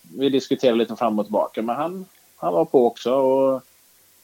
vi 0.02 0.30
diskuterade 0.30 0.78
lite 0.78 0.96
fram 0.96 1.20
och 1.20 1.26
tillbaka 1.26 1.62
men 1.62 1.76
han, 1.76 2.06
han 2.42 2.54
var 2.54 2.66
på 2.66 2.88
också 2.88 3.14
och 3.14 3.62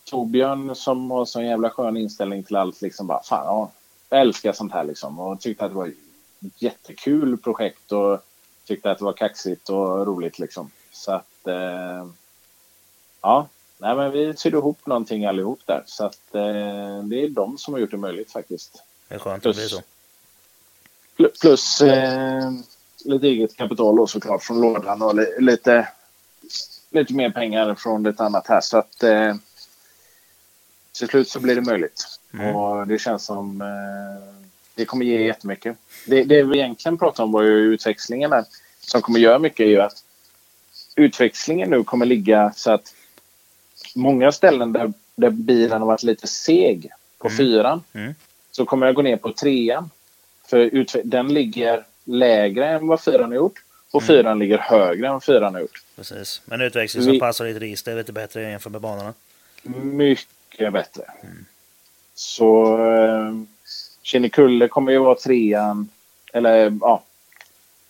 Torbjörn 0.04 0.76
som 0.76 1.12
har 1.12 1.26
sån 1.26 1.46
jävla 1.46 1.70
skön 1.70 1.98
inställning 1.98 2.44
till 2.44 2.56
allt 2.56 2.82
liksom 2.82 3.08
bara 3.08 3.24
fan 3.24 3.46
ja, 3.46 3.72
jag 4.10 4.22
älskar 4.22 4.54
sånt 4.54 4.74
här 4.74 4.84
liksom 4.84 5.20
och 5.20 5.42
tyckte 5.42 5.66
att 5.66 5.72
det 5.72 5.78
var 5.78 5.88
ett 5.88 6.62
jättekul 6.62 7.38
projekt 7.38 7.92
och 7.92 8.20
tyckte 8.66 8.92
att 8.92 8.98
det 8.98 9.04
var 9.06 9.14
kaxigt 9.14 9.70
och 9.70 10.08
roligt 10.08 10.40
liksom. 10.40 10.72
Så 10.92 11.12
att 11.12 11.48
eh, 11.48 12.08
ja, 13.22 13.48
nej 13.78 13.96
men 13.96 14.12
vi 14.12 14.34
sydde 14.38 14.58
ihop 14.58 14.86
någonting 14.86 15.26
allihop 15.26 15.60
där 15.66 15.84
så 15.86 16.06
att 16.06 16.36
eh, 16.36 17.04
det 17.04 17.24
är 17.24 17.30
de 17.30 17.58
som 17.58 17.74
har 17.74 17.82
gjort 17.82 17.92
det 17.92 17.98
möjligt 17.98 18.32
faktiskt. 18.32 18.84
Det 19.08 19.16
är 19.16 19.20
skönt 19.20 19.46
att 19.46 19.56
det 19.56 19.60
blir 19.62 19.68
så. 19.68 19.82
Pl- 21.18 21.40
Plus 21.42 21.82
eh, 21.82 22.52
lite 23.06 23.28
eget 23.28 23.56
kapital 23.58 23.96
då 23.96 24.08
såklart 24.08 24.44
från 24.44 24.62
lådan 24.62 25.02
och 25.02 25.16
li- 25.16 25.36
lite, 25.40 25.88
lite 26.90 27.14
mer 27.14 27.30
pengar 27.30 27.76
från 27.76 28.06
ett 28.06 28.20
annat 28.20 28.48
här. 28.48 28.62
Så 28.62 28.78
att 28.78 29.04
eh, 29.04 29.36
till 30.92 31.08
slut 31.08 31.30
så 31.30 31.40
blir 31.40 31.56
det 31.56 31.62
möjligt. 31.62 32.20
Mm. 32.34 32.56
Och 32.56 32.88
det 32.88 33.00
känns 33.00 33.26
som 33.26 33.62
eh, 33.62 34.34
det 34.76 34.86
kommer 34.86 35.06
ge 35.06 35.26
jättemycket. 35.26 35.78
Det, 36.08 36.24
det 36.24 36.44
vi 36.44 36.58
egentligen 36.58 36.98
pratade 36.98 37.24
om 37.24 37.32
var 37.32 37.44
ju 37.44 37.74
utväxlingen 37.74 38.30
där. 38.30 38.46
Som 38.82 39.02
kommer 39.02 39.20
göra 39.20 39.40
mycket 39.40 39.60
är 39.60 39.70
ju 39.70 39.82
att 39.82 40.04
utväxlingen 40.96 41.70
nu 41.70 41.84
kommer 41.84 42.06
ligga 42.06 42.54
så 42.56 42.72
att 42.72 42.94
många 43.96 44.32
ställen 44.32 44.74
där, 44.74 44.94
där 45.16 45.30
bilen 45.30 45.80
har 45.82 45.88
varit 45.88 46.04
lite 46.04 46.28
seg 46.28 46.90
på 47.18 47.30
fyran 47.30 47.84
Mm. 47.94 48.16
så 48.52 48.66
kommer 48.66 48.86
jag 48.86 48.96
gå 48.96 49.02
ner 49.02 49.18
på 49.18 49.32
trean. 49.32 49.90
För 50.48 50.86
den 51.04 51.34
ligger 51.34 51.86
lägre 52.04 52.70
än 52.70 52.88
vad 52.88 53.02
fyran 53.02 53.30
har 53.30 53.36
gjort 53.36 53.64
och 53.92 54.02
Mm. 54.04 54.08
fyran 54.08 54.40
ligger 54.40 54.58
högre 54.58 55.08
än 55.08 55.22
fyran 55.22 55.54
har 55.54 55.62
gjort. 55.62 55.84
Precis. 55.96 56.42
Men 56.46 56.62
utväxling 56.62 57.04
som 57.04 57.20
passar 57.20 57.46
ditt 57.46 57.58
register 57.62 57.92
är 57.92 57.96
lite 57.96 58.14
bättre 58.14 58.42
jämfört 58.42 58.72
med 58.72 58.82
banorna. 58.82 59.14
Mycket 59.84 60.74
bättre. 60.74 61.04
Så 62.16 62.78
eh, 62.96 63.34
Kinnekulle 64.04 64.68
kommer 64.68 64.92
ju 64.92 64.98
vara 65.00 65.16
trean. 65.16 65.90
Eller 66.34 66.78
ja. 66.82 67.04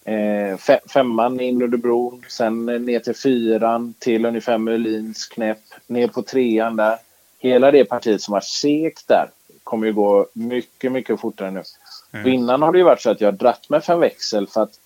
Eh, 0.06 0.58
fe- 0.58 0.90
femman 0.94 1.40
in 1.40 1.62
under 1.62 1.78
bron. 1.78 2.26
Sen 2.30 2.66
ner 2.66 3.00
till 3.00 3.16
fyran. 3.16 3.94
Till 4.00 4.26
ungefär 4.26 4.58
Mölins 4.58 5.26
knäpp. 5.28 5.62
Ner 5.88 6.08
på 6.08 6.22
trean 6.22 6.76
där. 6.76 6.98
Hela 7.40 7.72
det 7.72 7.86
partiet 7.86 8.22
som 8.22 8.32
var 8.32 8.42
segt 8.42 9.08
där 9.08 9.30
kommer 9.64 9.88
ju 9.88 9.94
gå 9.94 10.28
mycket, 10.34 10.92
mycket 10.92 11.20
fortare 11.20 11.52
nu. 11.52 11.64
Mm. 12.12 12.26
Och 12.26 12.32
innan 12.32 12.62
har 12.62 12.72
det 12.72 12.78
ju 12.78 12.84
varit 12.84 13.02
så 13.02 13.10
att 13.10 13.22
jag 13.22 13.28
har 13.28 13.38
dratt 13.38 13.70
med 13.70 13.84
fem 13.84 14.00
växel 14.00 14.48
för 14.48 14.62
att 14.64 14.80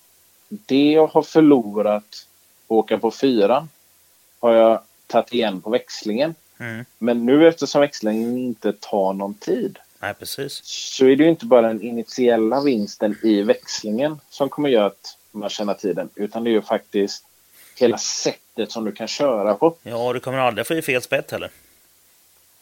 det 0.66 0.92
jag 0.92 1.06
har 1.06 1.22
förlorat 1.22 2.26
åka 2.68 2.98
på 2.98 3.10
fyran 3.10 3.68
har 4.40 4.52
jag 4.52 4.80
tagit 5.06 5.34
igen 5.34 5.60
på 5.60 5.70
växlingen. 5.70 6.34
Mm. 6.58 6.84
Men 6.98 7.26
nu 7.26 7.48
eftersom 7.48 7.80
växlingen 7.80 8.38
inte 8.38 8.72
tar 8.72 9.12
någon 9.12 9.34
tid 9.34 9.78
Nej, 9.98 10.14
precis. 10.14 10.60
så 10.64 11.06
är 11.06 11.16
det 11.16 11.24
ju 11.24 11.30
inte 11.30 11.46
bara 11.46 11.62
den 11.68 11.82
initiella 11.82 12.60
vinsten 12.60 13.18
i 13.22 13.42
växlingen 13.42 14.20
som 14.30 14.48
kommer 14.48 14.68
göra 14.68 14.86
att 14.86 15.18
man 15.30 15.50
tjänar 15.50 15.74
tiden. 15.74 16.08
Utan 16.14 16.44
det 16.44 16.50
är 16.50 16.52
ju 16.52 16.62
faktiskt 16.62 17.24
hela 17.76 17.98
sättet 17.98 18.72
som 18.72 18.84
du 18.84 18.92
kan 18.92 19.08
köra 19.08 19.54
på. 19.54 19.74
Ja, 19.82 20.12
du 20.12 20.20
kommer 20.20 20.38
aldrig 20.38 20.66
få 20.66 20.74
i 20.74 20.82
fel 20.82 21.02
spett 21.02 21.30
heller. 21.30 21.50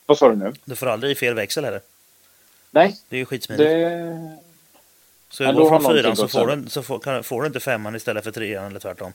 Vad 0.06 0.18
sa 0.18 0.28
du 0.28 0.36
nu? 0.36 0.52
Du 0.64 0.76
får 0.76 0.86
aldrig 0.86 1.12
i 1.12 1.14
fel 1.14 1.34
växel 1.34 1.64
heller. 1.64 1.80
Nej, 2.70 2.96
Det 3.08 3.16
är 3.16 3.18
ju 3.18 3.24
skitsmidigt. 3.26 3.68
det... 3.70 4.38
Så 5.30 5.42
Ja, 5.44 5.52
går 5.52 5.68
från 5.68 5.92
fyran 5.92 6.16
så, 6.16 6.28
får 6.28 6.46
du, 6.46 6.70
så 6.70 6.82
får, 6.82 6.98
kan, 6.98 7.24
får 7.24 7.40
du 7.42 7.46
inte 7.46 7.60
femman 7.60 7.96
istället 7.96 8.24
för 8.24 8.30
trean 8.30 8.66
eller 8.66 8.80
tvärtom. 8.80 9.12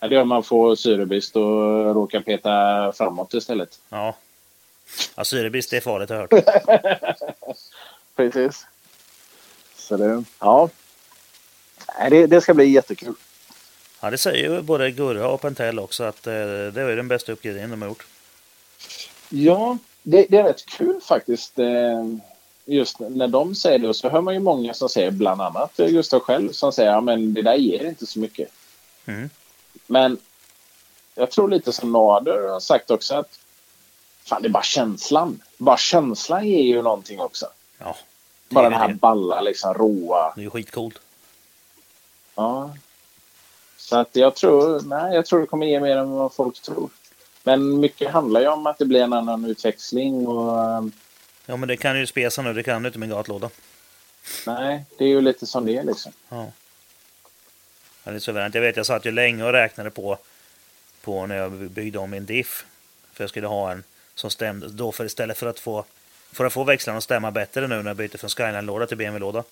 Ja, 0.00 0.08
det 0.08 0.14
gör 0.14 0.24
man 0.24 0.42
får 0.42 0.76
syrebrist 0.76 1.36
och 1.36 1.94
råkar 1.94 2.20
peta 2.20 2.92
framåt 2.92 3.34
istället. 3.34 3.80
Ja. 3.88 4.16
Ja, 5.16 5.24
syrebrist 5.24 5.72
är 5.72 5.80
farligt 5.80 6.10
har 6.10 6.16
jag 6.16 6.22
hört. 6.32 6.44
Precis. 8.16 8.66
Så 9.76 9.96
det... 9.96 10.24
Ja. 10.40 10.68
Nej, 11.98 12.10
det, 12.10 12.26
det 12.26 12.40
ska 12.40 12.54
bli 12.54 12.64
jättekul. 12.64 13.14
Ja, 14.00 14.10
det 14.10 14.18
säger 14.18 14.50
ju 14.50 14.62
både 14.62 14.90
Gurra 14.90 15.28
och 15.28 15.40
Pentel 15.40 15.78
också 15.78 16.04
att 16.04 16.26
eh, 16.26 16.32
det 16.32 16.82
är 16.82 16.96
den 16.96 17.08
bästa 17.08 17.32
uppgraderingen 17.32 17.70
de 17.70 17.82
har 17.82 17.88
gjort. 17.88 18.06
Ja, 19.28 19.78
det, 20.02 20.26
det 20.30 20.38
är 20.38 20.44
rätt 20.44 20.66
kul 20.66 21.00
faktiskt. 21.00 21.58
eh, 21.58 22.04
Just 22.70 22.98
när 22.98 23.28
de 23.28 23.54
säger 23.54 23.78
det. 23.78 23.88
Och 23.88 23.96
så 23.96 24.08
hör 24.08 24.20
man 24.20 24.34
ju 24.34 24.40
många 24.40 24.74
som 24.74 24.88
säger, 24.88 25.10
bland 25.10 25.42
annat 25.42 25.76
Gustav 25.76 26.20
själv, 26.20 26.52
som 26.52 26.72
säger 26.72 26.96
att 26.96 27.04
men 27.04 27.34
det 27.34 27.42
där 27.42 27.54
ger 27.54 27.84
inte 27.88 28.06
så 28.06 28.18
mycket. 28.18 28.48
Mm. 29.06 29.30
Men 29.86 30.18
jag 31.14 31.30
tror 31.30 31.48
lite 31.48 31.72
som 31.72 31.92
Nader 31.92 32.48
har 32.48 32.60
sagt 32.60 32.90
också 32.90 33.14
att 33.14 33.38
fan, 34.24 34.42
det 34.42 34.48
är 34.48 34.50
bara 34.50 34.62
känslan. 34.62 35.40
Bara 35.56 35.76
känslan 35.76 36.48
ger 36.48 36.62
ju 36.62 36.82
någonting 36.82 37.20
också. 37.20 37.46
Ja, 37.78 37.96
Bara 38.48 38.70
det 38.70 38.76
här 38.76 38.88
det. 38.88 38.94
balla, 38.94 39.40
liksom 39.40 39.74
råa. 39.74 40.32
det 40.34 40.40
är 40.40 40.44
ju 40.44 40.50
skitcoolt. 40.50 40.98
Ja. 42.34 42.70
Så 43.76 43.96
att 43.96 44.16
jag 44.16 44.34
tror, 44.34 44.80
nej, 44.80 45.14
jag 45.14 45.26
tror 45.26 45.40
det 45.40 45.46
kommer 45.46 45.66
ge 45.66 45.80
mer 45.80 45.96
än 45.96 46.10
vad 46.10 46.32
folk 46.32 46.60
tror. 46.62 46.90
Men 47.42 47.80
mycket 47.80 48.10
handlar 48.10 48.40
ju 48.40 48.48
om 48.48 48.66
att 48.66 48.78
det 48.78 48.84
blir 48.84 49.02
en 49.02 49.12
annan 49.12 49.44
utväxling 49.44 50.26
och 50.26 50.84
Ja, 51.50 51.56
men 51.56 51.68
det 51.68 51.76
kan 51.76 51.98
ju 51.98 52.06
spesa 52.06 52.42
nu. 52.42 52.52
Det 52.52 52.62
kan 52.62 52.82
du 52.82 52.86
inte 52.86 52.98
med 52.98 53.10
gatlåda. 53.10 53.50
nej, 54.46 54.84
det 54.98 55.04
är 55.04 55.08
ju 55.08 55.20
lite 55.20 55.46
som 55.46 55.66
det 55.66 55.76
är 55.76 55.84
liksom. 55.84 56.12
Ja. 56.28 56.52
Ja, 58.04 58.10
det 58.10 58.16
är 58.16 58.20
suveränt. 58.20 58.54
Jag 58.54 58.62
vet, 58.62 58.76
jag 58.76 58.86
satt 58.86 59.04
ju 59.04 59.10
länge 59.10 59.44
och 59.44 59.52
räknade 59.52 59.90
på, 59.90 60.18
på 61.02 61.26
när 61.26 61.36
jag 61.36 61.52
byggde 61.52 61.98
om 61.98 62.10
min 62.10 62.26
diff. 62.26 62.66
För 63.12 63.24
jag 63.24 63.30
skulle 63.30 63.46
ha 63.46 63.72
en 63.72 63.84
som 64.14 64.30
stämde. 64.30 64.68
Då 64.68 64.92
för 64.92 65.04
istället 65.04 65.38
för 65.38 65.46
att 65.46 65.60
få, 65.60 65.84
för 66.32 66.44
att 66.44 66.52
få 66.52 66.64
växlarna 66.64 66.96
att 66.96 67.04
stämma 67.04 67.30
bättre 67.30 67.66
nu 67.66 67.82
när 67.82 67.90
jag 67.90 67.96
byter 67.96 68.16
från 68.16 68.30
Skyline-låda 68.30 68.86
till 68.86 68.96
BMW-låda. 68.96 69.44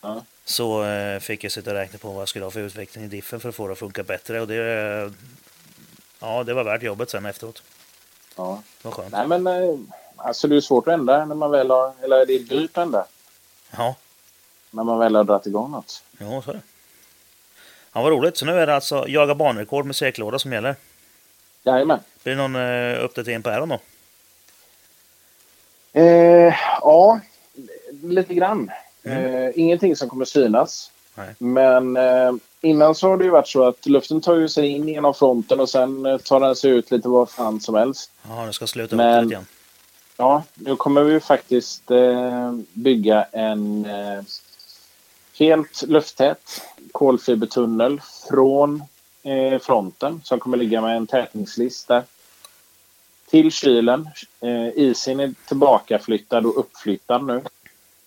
Ja. 0.00 0.24
Så 0.44 0.84
eh, 0.84 1.20
fick 1.20 1.44
jag 1.44 1.52
sitta 1.52 1.70
och 1.70 1.76
räkna 1.76 1.98
på 1.98 2.12
vad 2.12 2.20
jag 2.20 2.28
skulle 2.28 2.44
ha 2.44 2.50
för 2.50 2.60
utveckling 2.60 3.04
i 3.04 3.08
diffen 3.08 3.40
för 3.40 3.48
att 3.48 3.54
få 3.54 3.66
det 3.66 3.72
att 3.72 3.78
funka 3.78 4.02
bättre. 4.02 4.40
Och 4.40 4.48
det, 4.48 5.12
ja, 6.20 6.44
det 6.44 6.54
var 6.54 6.64
värt 6.64 6.82
jobbet 6.82 7.10
sen 7.10 7.26
efteråt. 7.26 7.62
Ja. 8.36 8.62
Det 8.82 8.88
var 8.88 8.92
skönt. 8.92 9.12
Nej, 9.12 9.38
men 9.38 9.46
eh, 9.46 9.78
alltså 10.26 10.48
det 10.48 10.56
är 10.56 10.60
svårt 10.60 10.88
att 10.88 10.94
ändra 10.94 11.24
när 11.24 11.34
man 11.34 11.50
väl 11.50 11.70
har, 11.70 11.92
eller 12.02 12.26
det 12.26 12.32
är 12.34 12.38
dyrt 12.38 12.78
att 12.78 12.82
ändra 12.86 13.04
Ja, 13.76 13.94
när 14.70 14.84
man 14.84 14.98
väl 14.98 15.14
har 15.16 15.24
dragit 15.24 15.46
igång 15.46 15.70
något. 15.70 16.02
ja 16.18 16.42
så 16.42 16.50
är 16.50 16.54
det. 16.54 16.60
Ja, 17.92 18.02
vad 18.02 18.12
roligt. 18.12 18.36
Så 18.36 18.44
nu 18.46 18.52
är 18.52 18.66
det 18.66 18.74
alltså 18.74 19.08
jaga 19.08 19.34
banrekord 19.34 19.86
med 19.86 19.96
säklåda 19.96 20.38
som 20.38 20.52
gäller. 20.52 20.76
Jajamän. 21.62 21.98
Blir 22.22 22.34
det 22.36 22.48
någon 22.48 22.56
eh, 22.56 23.04
uppdatering 23.04 23.42
på 23.42 23.50
Aeron 23.50 23.68
då? 23.68 23.78
Eh, 25.92 26.54
ja, 26.80 27.20
lite 28.02 28.34
grann. 28.34 28.70
Eh, 29.02 29.50
ingenting 29.60 29.96
som 29.96 30.08
kommer 30.08 30.24
synas. 30.24 30.90
Nej. 31.14 31.34
Men 31.38 31.96
eh, 31.96 32.32
innan 32.60 32.94
så 32.94 33.08
har 33.08 33.16
det 33.16 33.24
ju 33.24 33.30
varit 33.30 33.48
så 33.48 33.64
att 33.68 33.86
luften 33.86 34.20
tar 34.20 34.34
ju 34.34 34.48
sig 34.48 34.66
in 34.68 34.88
genom 34.88 35.14
fronten 35.14 35.60
och 35.60 35.68
sen 35.70 36.06
eh, 36.06 36.18
tar 36.18 36.40
den 36.40 36.56
sig 36.56 36.70
ut 36.70 36.90
lite 36.90 37.08
vad 37.08 37.30
fan 37.30 37.60
som 37.60 37.74
helst. 37.74 38.10
Ja, 38.28 38.34
den 38.44 38.52
ska 38.52 38.66
sluta 38.66 38.94
upp 38.94 38.96
Men- 38.96 39.24
lite 39.24 39.34
grann. 39.34 39.46
Ja, 40.16 40.44
nu 40.54 40.76
kommer 40.76 41.02
vi 41.02 41.20
faktiskt 41.20 41.90
eh, 41.90 42.52
bygga 42.72 43.24
en 43.24 43.86
eh, 43.86 44.22
helt 45.38 45.82
lufttät 45.82 46.62
kolfibertunnel 46.92 48.00
från 48.28 48.82
eh, 49.22 49.58
fronten 49.58 50.20
som 50.24 50.38
kommer 50.38 50.56
ligga 50.56 50.80
med 50.80 50.96
en 50.96 51.06
tätningslist 51.06 51.88
där. 51.88 52.04
Till 53.30 53.52
kylen. 53.52 54.08
Isen 54.74 55.20
är 55.20 55.34
tillbakaflyttad 55.48 56.46
och 56.46 56.60
uppflyttad 56.60 57.24
nu. 57.24 57.42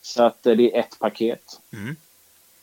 Så 0.02 0.24
att 0.24 0.44
det 0.44 0.52
är 0.52 0.80
ett 0.80 1.00
paket. 1.00 1.60
Mm. 1.74 1.96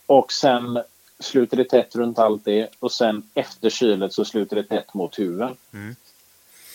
Och 0.06 0.32
sen 0.32 0.82
sluter 1.18 1.56
det 1.56 1.64
tätt 1.64 1.97
runt 1.97 2.18
allt 2.18 2.44
det 2.44 2.68
och 2.78 2.93
sen 2.93 3.31
efter 3.35 3.70
kylet 3.70 4.12
så 4.12 4.24
sluter 4.24 4.56
det 4.56 4.64
tätt 4.64 4.94
mot 4.94 5.18
huven. 5.18 5.56
Mm. 5.73 5.97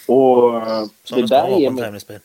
Och 0.08 0.62
Som 1.04 1.22
det 1.22 1.28
där 1.28 2.02
på 2.02 2.20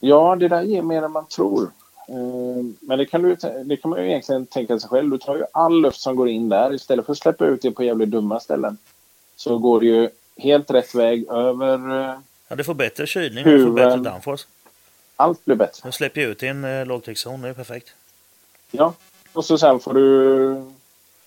en. 0.00 0.08
Ja, 0.08 0.36
det 0.36 0.48
där 0.48 0.62
ger 0.62 0.82
mer 0.82 1.02
än 1.02 1.12
man 1.12 1.26
tror. 1.26 1.70
Eh, 2.08 2.64
Men 2.80 2.98
det 2.98 3.06
kan, 3.06 3.22
du, 3.22 3.36
det 3.64 3.76
kan 3.76 3.90
man 3.90 4.02
ju 4.02 4.08
egentligen 4.10 4.46
tänka 4.46 4.80
sig 4.80 4.90
själv. 4.90 5.10
Du 5.10 5.18
tar 5.18 5.36
ju 5.36 5.44
all 5.52 5.80
luft 5.80 6.00
som 6.00 6.16
går 6.16 6.28
in 6.28 6.48
där 6.48 6.74
istället 6.74 7.06
för 7.06 7.12
att 7.12 7.18
släppa 7.18 7.46
ut 7.46 7.62
det 7.62 7.70
på 7.70 7.84
jävligt 7.84 8.10
dumma 8.10 8.40
ställen. 8.40 8.78
Så 9.36 9.58
går 9.58 9.80
det 9.80 9.86
ju 9.86 10.10
helt 10.36 10.70
rätt 10.70 10.94
väg 10.94 11.28
över... 11.30 11.78
Ja, 12.48 12.56
du 12.56 12.64
får 12.64 12.74
bättre 12.74 13.06
kylning 13.06 13.44
och 13.44 13.50
du 13.50 13.64
får 13.64 13.72
bättre 13.72 13.96
downforce. 13.96 14.46
Allt 15.16 15.44
blir 15.44 15.56
bättre. 15.56 15.88
Du 15.88 15.92
släpper 15.92 16.20
ju 16.20 16.26
ut 16.26 16.38
din 16.38 16.64
eh, 16.64 16.86
lågtryckszon, 16.86 17.42
det 17.42 17.48
är 17.48 17.54
perfekt. 17.54 17.94
Ja, 18.70 18.94
och 19.32 19.44
så 19.44 19.58
sen 19.58 19.80
får 19.80 19.94
du 19.94 20.64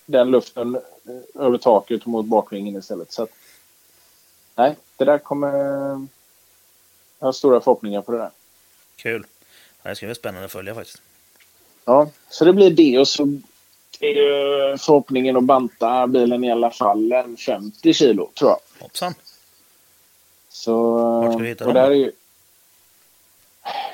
den 0.06 0.32
luften 0.32 0.76
eh, 0.76 1.46
över 1.46 1.58
taket 1.58 2.06
mot 2.06 2.26
bakvingen 2.26 2.76
istället. 2.76 3.12
Så 3.12 3.24
att, 3.24 3.30
nej, 4.56 4.76
det 4.98 5.06
där 5.06 5.18
kommer... 5.18 5.52
Jag 7.20 7.28
har 7.28 7.32
stora 7.32 7.62
förhoppningar 7.62 8.02
på 8.02 8.12
det 8.12 8.18
där. 8.18 8.30
Kul. 9.02 9.26
Det 9.84 9.96
ska 9.96 10.06
bli 10.06 10.16
spännande 10.16 10.46
att 10.46 10.52
följa 10.52 10.76
faktiskt. 10.76 11.02
Ja, 11.86 12.10
så 12.30 12.46
det 12.46 12.54
blir 12.54 12.70
det 12.72 13.00
och 13.00 13.08
så 13.08 13.24
är 14.00 14.16
det 14.16 14.78
förhoppningen 14.78 15.38
att 15.38 15.44
banta 15.44 16.08
bilen 16.08 16.44
i 16.44 16.52
alla 16.52 16.72
fall 16.72 17.12
en 17.12 17.38
50 17.38 17.94
kilo, 17.94 18.30
tror 18.40 18.50
jag. 18.52 18.60
Hoppsan. 18.84 19.14
Så, 20.50 20.84
Vart 21.22 21.34
ska 21.34 21.40
du 21.42 21.48
hitta 21.48 21.68
och 21.68 21.74
dem? 21.74 21.84
där 21.84 21.92
är 21.92 21.96
ju, 21.96 22.12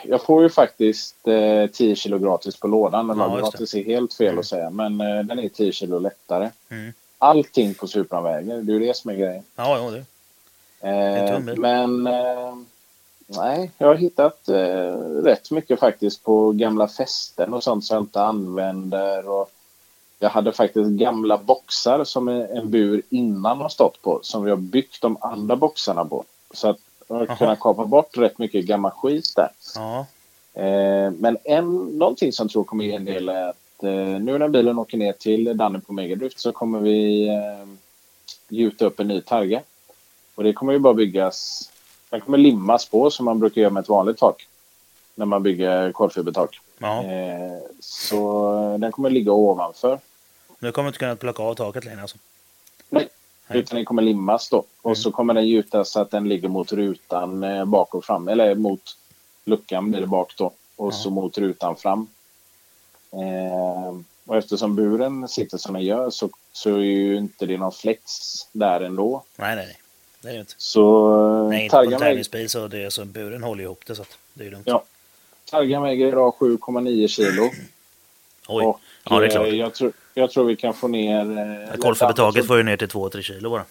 Jag 0.04 0.24
får 0.24 0.44
ju 0.44 0.50
faktiskt 0.50 1.28
eh, 1.28 1.68
10 1.68 1.96
kilo 1.96 2.20
gratis 2.20 2.56
på 2.60 2.68
lådan. 2.68 3.10
Eller 3.10 3.24
Ja, 3.24 3.36
det. 3.36 3.42
gratis 3.42 3.74
är 3.74 3.84
helt 3.84 4.14
fel 4.14 4.40
att 4.40 4.46
säga, 4.46 4.70
men 4.70 5.02
eh, 5.02 5.24
den 5.24 5.40
är 5.40 5.50
10 5.50 5.72
kilo 5.72 6.00
lättare. 6.00 6.50
Mm. 6.70 6.94
Allting 7.18 7.74
på 7.74 7.88
Supran 7.88 8.24
väger, 8.24 8.62
det 8.62 8.72
är 8.72 8.80
ju 8.80 8.88
det 8.88 8.98
som 8.98 9.12
är 9.12 9.16
grejen. 9.16 9.44
Ja, 9.56 9.78
jo, 9.80 9.92
det. 9.92 10.06
Eh, 10.90 11.36
tum 11.36 11.46
bil. 11.46 11.60
men 11.60 12.08
eh, 12.08 12.56
nej, 13.28 13.72
jag 13.78 13.88
har 13.88 13.96
hittat 13.96 14.50
eh, 14.50 14.96
rätt 15.24 15.52
mycket 15.52 15.80
faktiskt 15.80 16.24
på 16.24 16.52
gamla 16.52 16.88
fästen 16.88 17.54
och 17.54 17.64
sånt 17.64 17.86
som 17.86 17.96
jag 17.96 18.04
inte 18.04 18.22
använder. 18.22 19.30
Och 19.30 19.52
jag 20.20 20.30
hade 20.30 20.52
faktiskt 20.52 20.90
gamla 20.90 21.38
boxar 21.38 22.04
som 22.04 22.28
en 22.28 22.70
bur 22.72 23.02
innan 23.10 23.58
har 23.62 23.70
stått 23.70 24.02
på 24.02 24.20
som 24.24 24.44
vi 24.44 24.50
har 24.50 24.58
byggt 24.58 25.02
de 25.02 25.18
andra 25.22 25.56
boxarna 25.56 26.06
på. 26.06 26.24
Så 26.54 26.70
att 26.70 26.78
jag 27.08 27.16
har 27.16 27.26
Jaha. 27.26 27.38
kunnat 27.38 27.60
kapa 27.60 27.86
bort 27.86 28.18
rätt 28.18 28.38
mycket 28.38 28.66
gammal 28.66 28.92
skit 28.92 29.34
där. 29.36 29.50
Eh, 30.54 31.12
men 31.12 31.38
en, 31.44 31.76
någonting 31.86 32.32
som 32.34 32.44
jag 32.44 32.52
tror 32.52 32.64
kommer 32.64 32.86
ge 32.86 32.96
en 32.96 33.06
del 33.06 33.30
är 33.30 33.50
att 33.50 33.84
eh, 33.84 34.20
nu 34.20 34.38
när 34.38 34.48
bilen 34.48 34.80
åker 34.80 34.98
ner 34.98 35.14
till 35.14 35.58
Danne 35.58 35.80
på 35.80 35.94
Megadrift 35.94 36.40
så 36.40 36.52
kommer 36.52 36.80
vi 36.80 37.28
eh, 37.28 37.68
gjuta 38.50 38.86
upp 38.86 39.00
en 39.00 39.08
ny 39.08 39.22
targa. 39.22 39.62
Och 40.36 40.44
det 40.44 40.54
kommer 40.54 40.74
ju 40.74 40.80
bara 40.80 40.94
byggas, 40.94 41.70
den 42.16 42.22
kommer 42.26 42.38
limmas 42.38 42.86
på 42.90 43.12
som 43.12 43.26
man 43.26 43.40
brukar 43.40 43.62
göra 43.62 43.72
med 43.74 43.82
ett 43.82 43.90
vanligt 43.90 44.18
tak. 44.18 44.48
När 45.16 45.26
man 45.26 45.44
bygger 45.44 45.92
kolfibertak. 45.92 46.60
ja. 46.78 47.04
Eh, 47.04 47.60
så 47.80 48.78
den 48.80 48.92
kommer 48.92 49.10
ligga 49.10 49.32
ovanför. 49.32 50.00
Nu 50.60 50.72
kommer 50.72 50.84
du 50.86 50.90
inte 50.90 51.00
kunna 51.00 51.16
plocka 51.16 51.44
av 51.44 51.54
taket 51.56 51.86
längre 51.86 52.02
alltså. 52.02 52.18
Nej. 52.90 53.08
Nej. 53.48 53.60
Utan 53.60 53.76
den 53.76 53.86
kommer 53.86 54.02
limmas 54.02 54.50
då. 54.50 54.58
Och 54.58 54.86
Mm. 54.86 54.96
så 54.96 55.12
kommer 55.12 55.34
den 55.34 55.48
gjutas 55.48 55.90
så 55.90 56.00
att 56.02 56.12
den 56.12 56.30
ligger 56.30 56.48
mot 56.48 56.72
rutan 56.72 57.44
eh, 57.44 57.66
bak 57.66 57.96
och 57.96 58.06
fram. 58.06 58.28
Eller 58.28 58.56
mot 58.56 58.98
luckan 59.46 59.92
blir 59.92 60.02
det 60.02 60.08
bak 60.08 60.34
då. 60.38 60.52
Och 60.76 60.94
så 60.94 61.10
mot 61.10 61.38
rutan 61.38 61.76
fram. 61.76 62.08
Eh, 63.12 63.98
och 64.26 64.38
eftersom 64.38 64.76
buren 64.76 65.28
sitter 65.28 65.58
som 65.58 65.74
den 65.74 65.84
gör 65.84 66.10
så, 66.10 66.30
så 66.52 66.70
är 66.70 66.80
ju 66.82 67.18
inte 67.18 67.46
det 67.46 67.58
någon 67.58 67.72
flex 67.72 68.02
där 68.52 68.82
ändå. 68.82 69.24
Nej, 69.36 69.56
nej, 69.56 69.66
nej. 69.66 69.78
Det 70.26 70.32
är 70.32 70.34
det 70.34 70.40
inte. 70.40 70.54
Så 70.58 71.48
Nej, 71.50 71.64
inte 71.64 71.76
på 71.78 71.84
en 71.84 72.00
tävlingsbil 72.00 72.50
så 72.50 72.68
det 72.68 72.84
är 72.84 72.90
så 72.90 73.06
buren 73.06 73.44
håller 73.44 73.64
ihop 73.64 73.86
det 73.86 73.96
så 73.96 74.02
att 74.02 74.18
det 74.34 74.46
är 74.46 74.52
lugnt. 74.52 74.68
Ja. 74.68 74.84
Targan 75.52 75.84
väger 75.84 76.08
idag 76.08 76.34
7,9 76.40 77.08
kilo. 77.08 77.50
Oj. 78.48 78.66
Och 78.66 78.80
Ja, 79.04 79.20
det 79.20 79.26
är 79.26 79.30
klart. 79.30 79.46
eh, 79.48 79.54
jag, 79.56 79.74
tror, 79.74 79.94
jag 80.14 80.32
tror 80.32 80.44
vi 80.46 80.56
kan 80.56 80.74
få 80.74 80.88
ner... 80.88 81.38
Eh, 81.72 81.78
Kolfibertaket 81.78 82.48
får 82.48 82.58
ju 82.58 82.64
ner 82.64 82.78
till 82.78 82.88
2-3 82.88 83.22
kilo 83.22 83.50
bara. 83.50 83.66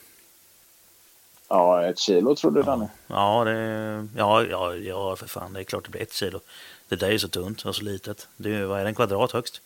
Ja, 1.48 1.85
ett 1.86 1.98
kilo 1.98 2.35
tror 2.35 2.51
du 2.51 2.62
Danne? 2.62 2.89
Ja, 3.06 3.44
det, 3.44 4.09
ja, 4.16 4.44
ja, 4.44 4.74
ja, 4.74 5.16
för 5.16 5.26
fan. 5.26 5.52
Det 5.52 5.60
är 5.60 5.64
klart 5.64 5.85
det 5.85 5.90
blir 5.90 6.02
ett 6.02 6.12
kilo. 6.12 6.40
Det 6.89 6.97
där 6.97 7.06
är 7.06 7.12
ju 7.12 7.18
så 7.18 7.28
tunt 7.28 7.62
och 7.64 7.76
så 7.76 7.82
litet. 7.85 8.28
Det 8.36 8.48
är, 8.48 8.52
ju- 8.52 8.64
vad 8.64 8.81
är 8.81 8.85
det, 8.85 8.90
en 8.90 8.94
kvadrat 8.94 9.32
högst? 9.32 9.60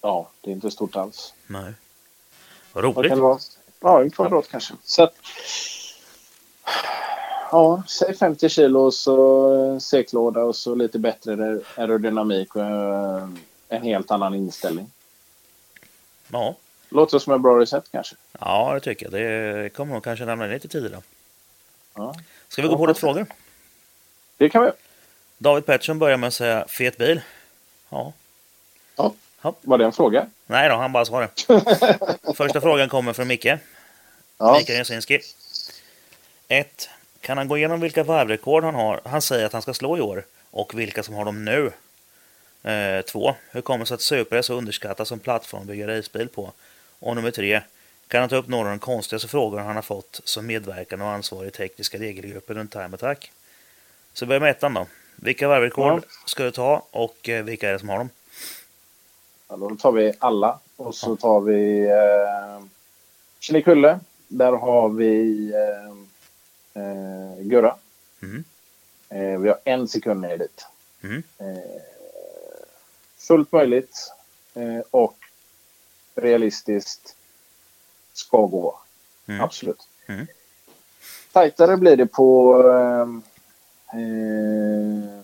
Ja, 0.00 0.30
det 0.40 0.50
är 0.50 0.54
inte 0.54 0.70
stort 0.70 0.96
alls. 0.96 1.34
Nej. 1.46 1.72
Vad 2.72 2.84
Vad 2.84 2.96
roligt. 2.96 3.08
kan 3.10 3.18
det 3.18 3.22
vara? 3.24 3.38
Ja, 3.80 4.02
en 4.02 4.10
kvadrat 4.10 4.48
kanske. 4.50 4.74
Så 4.84 5.02
att, 5.02 5.14
ja, 7.50 7.82
säg 7.88 8.14
50 8.14 8.48
kilo 8.48 8.80
och 8.80 8.94
så 8.94 9.80
säcklåda 9.80 10.40
och 10.40 10.56
så 10.56 10.74
lite 10.74 10.98
bättre 10.98 11.60
aerodynamik 11.76 12.56
och 12.56 12.62
eh, 12.62 13.28
en 13.68 13.82
helt 13.82 14.10
annan 14.10 14.34
inställning. 14.34 14.90
Ja. 16.28 16.54
Låter 16.88 17.18
som 17.18 17.32
ett 17.34 17.40
bra 17.40 17.60
recept 17.60 17.88
kanske. 17.92 18.16
ja, 18.40 18.74
det 18.74 18.80
tycker 18.80 19.06
jag. 19.06 19.12
Det 19.12 19.70
kommer 19.70 19.94
nog 19.94 20.04
kanske 20.04 20.26
ramla 20.26 20.46
ner 20.46 20.58
till 20.58 20.70
tidigare. 20.70 21.02
Ja. 21.94 22.14
Ska 22.48 22.62
vi 22.62 22.68
gå 22.68 22.76
på 22.76 22.86
lite 22.86 23.00
frågor? 23.00 23.26
Det 24.36 24.48
kan 24.48 24.64
vi 24.64 24.70
David 25.38 25.66
Pettersson 25.66 25.98
börjar 25.98 26.16
med 26.16 26.28
att 26.28 26.34
säga 26.34 26.64
fet 26.68 26.98
bil. 26.98 27.20
Ja. 27.88 28.12
Ja. 29.42 29.54
Var 29.62 29.78
det 29.78 29.84
en 29.84 29.92
fråga? 29.92 30.26
Nej 30.46 30.68
då, 30.68 30.74
han 30.76 30.92
bara 30.92 31.04
svarar. 31.04 31.30
Första 32.34 32.60
frågan 32.60 32.88
kommer 32.88 33.12
från 33.12 33.28
Micke. 33.28 33.44
Ja. 34.38 34.56
Mikael 34.58 34.78
Jasinski. 34.78 35.20
1. 36.48 36.88
Kan 37.20 37.38
han 37.38 37.48
gå 37.48 37.56
igenom 37.58 37.80
vilka 37.80 38.04
varvrekord 38.04 38.64
han 38.64 38.74
har? 38.74 39.00
Han 39.04 39.22
säger 39.22 39.46
att 39.46 39.52
han 39.52 39.62
ska 39.62 39.74
slå 39.74 39.98
i 39.98 40.00
år. 40.00 40.24
Och 40.50 40.78
vilka 40.78 41.02
som 41.02 41.14
har 41.14 41.24
dem 41.24 41.44
nu. 41.44 41.72
2. 43.06 43.34
Hur 43.50 43.60
kommer 43.60 43.78
det 43.84 43.86
sig 43.86 43.94
att 43.94 44.00
Supra 44.00 44.38
är 44.38 44.42
så 44.42 44.54
underskattat 44.54 45.08
som 45.08 45.18
plattform 45.18 45.60
att 45.60 45.66
bygga 45.66 45.86
racebil 45.98 46.28
på? 46.28 46.52
Och 46.98 47.16
nummer 47.16 47.30
3. 47.30 47.60
Kan 48.08 48.20
han 48.20 48.28
ta 48.28 48.36
upp 48.36 48.48
några 48.48 48.64
av 48.64 48.70
de 48.70 48.78
konstigaste 48.78 49.28
frågorna 49.28 49.62
han 49.62 49.74
har 49.74 49.82
fått 49.82 50.20
som 50.24 50.46
medverkande 50.46 51.04
och 51.04 51.10
ansvarig 51.10 51.48
i 51.48 51.50
tekniska 51.50 51.98
regelgrupper 51.98 52.54
runt 52.54 52.72
Time 52.72 52.90
Attack? 52.94 53.32
Så 54.12 54.24
vi 54.24 54.28
börjar 54.28 54.40
med 54.40 54.50
ettan 54.50 54.74
då. 54.74 54.86
Vilka 55.16 55.48
varvrekord 55.48 56.02
Ja. 56.06 56.08
ska 56.26 56.42
du 56.44 56.50
ta 56.50 56.82
och 56.90 57.28
eh, 57.28 57.44
vilka 57.44 57.68
är 57.68 57.72
det 57.72 57.78
som 57.78 57.88
har 57.88 57.98
dem? 57.98 58.10
Ja, 59.50 59.56
då 59.56 59.76
tar 59.76 59.92
vi 59.92 60.12
alla 60.18 60.58
och 60.76 60.94
så 60.94 61.16
tar 61.16 61.40
vi 61.40 61.88
eh, 61.88 62.64
Kinnekulle. 63.40 64.00
Där 64.28 64.52
har 64.52 64.88
vi 64.88 65.46
eh, 65.54 66.82
eh, 66.82 67.42
Gurra. 67.42 67.76
Mm. 68.22 68.44
Eh, 69.08 69.40
vi 69.40 69.48
har 69.48 69.58
en 69.64 69.88
sekund 69.88 70.20
ner 70.20 70.38
dit. 70.38 70.66
Mm. 71.02 71.22
Eh, 71.38 71.82
fullt 73.18 73.52
möjligt 73.52 74.12
eh, 74.54 74.80
och 74.90 75.16
realistiskt 76.14 77.16
ska 78.12 78.46
gå. 78.46 78.78
Mm. 79.26 79.40
Absolut. 79.40 79.88
Mm. 80.06 80.26
Tajtare 81.32 81.76
blir 81.76 81.96
det 81.96 82.06
på 82.06 82.60
eh, 82.68 83.08
eh, 84.00 85.20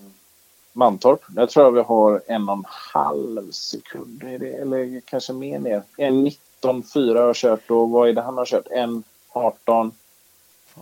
Mantorp. 0.76 1.20
Där 1.28 1.46
tror 1.46 1.64
jag 1.64 1.72
vi 1.72 1.80
har 1.80 2.22
en 2.26 2.48
och 2.48 2.54
en 2.56 2.64
halv 2.68 3.50
sekund. 3.50 4.22
Eller 4.24 5.00
kanske 5.00 5.32
mer 5.32 5.58
ner. 5.58 5.82
En 5.96 6.26
19,4 6.62 7.16
har 7.18 7.26
jag 7.26 7.36
kört 7.36 7.70
och 7.70 7.90
vad 7.90 8.08
är 8.08 8.12
det 8.12 8.22
han 8.22 8.38
har 8.38 8.44
kört? 8.44 8.66
En 8.70 9.02
18, 9.32 9.92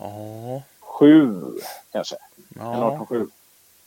Ja, 0.01 0.62
7 0.81 1.41
kanske. 1.93 2.16
En 2.16 2.61
ja 2.61 2.99
18,7. 3.11 3.27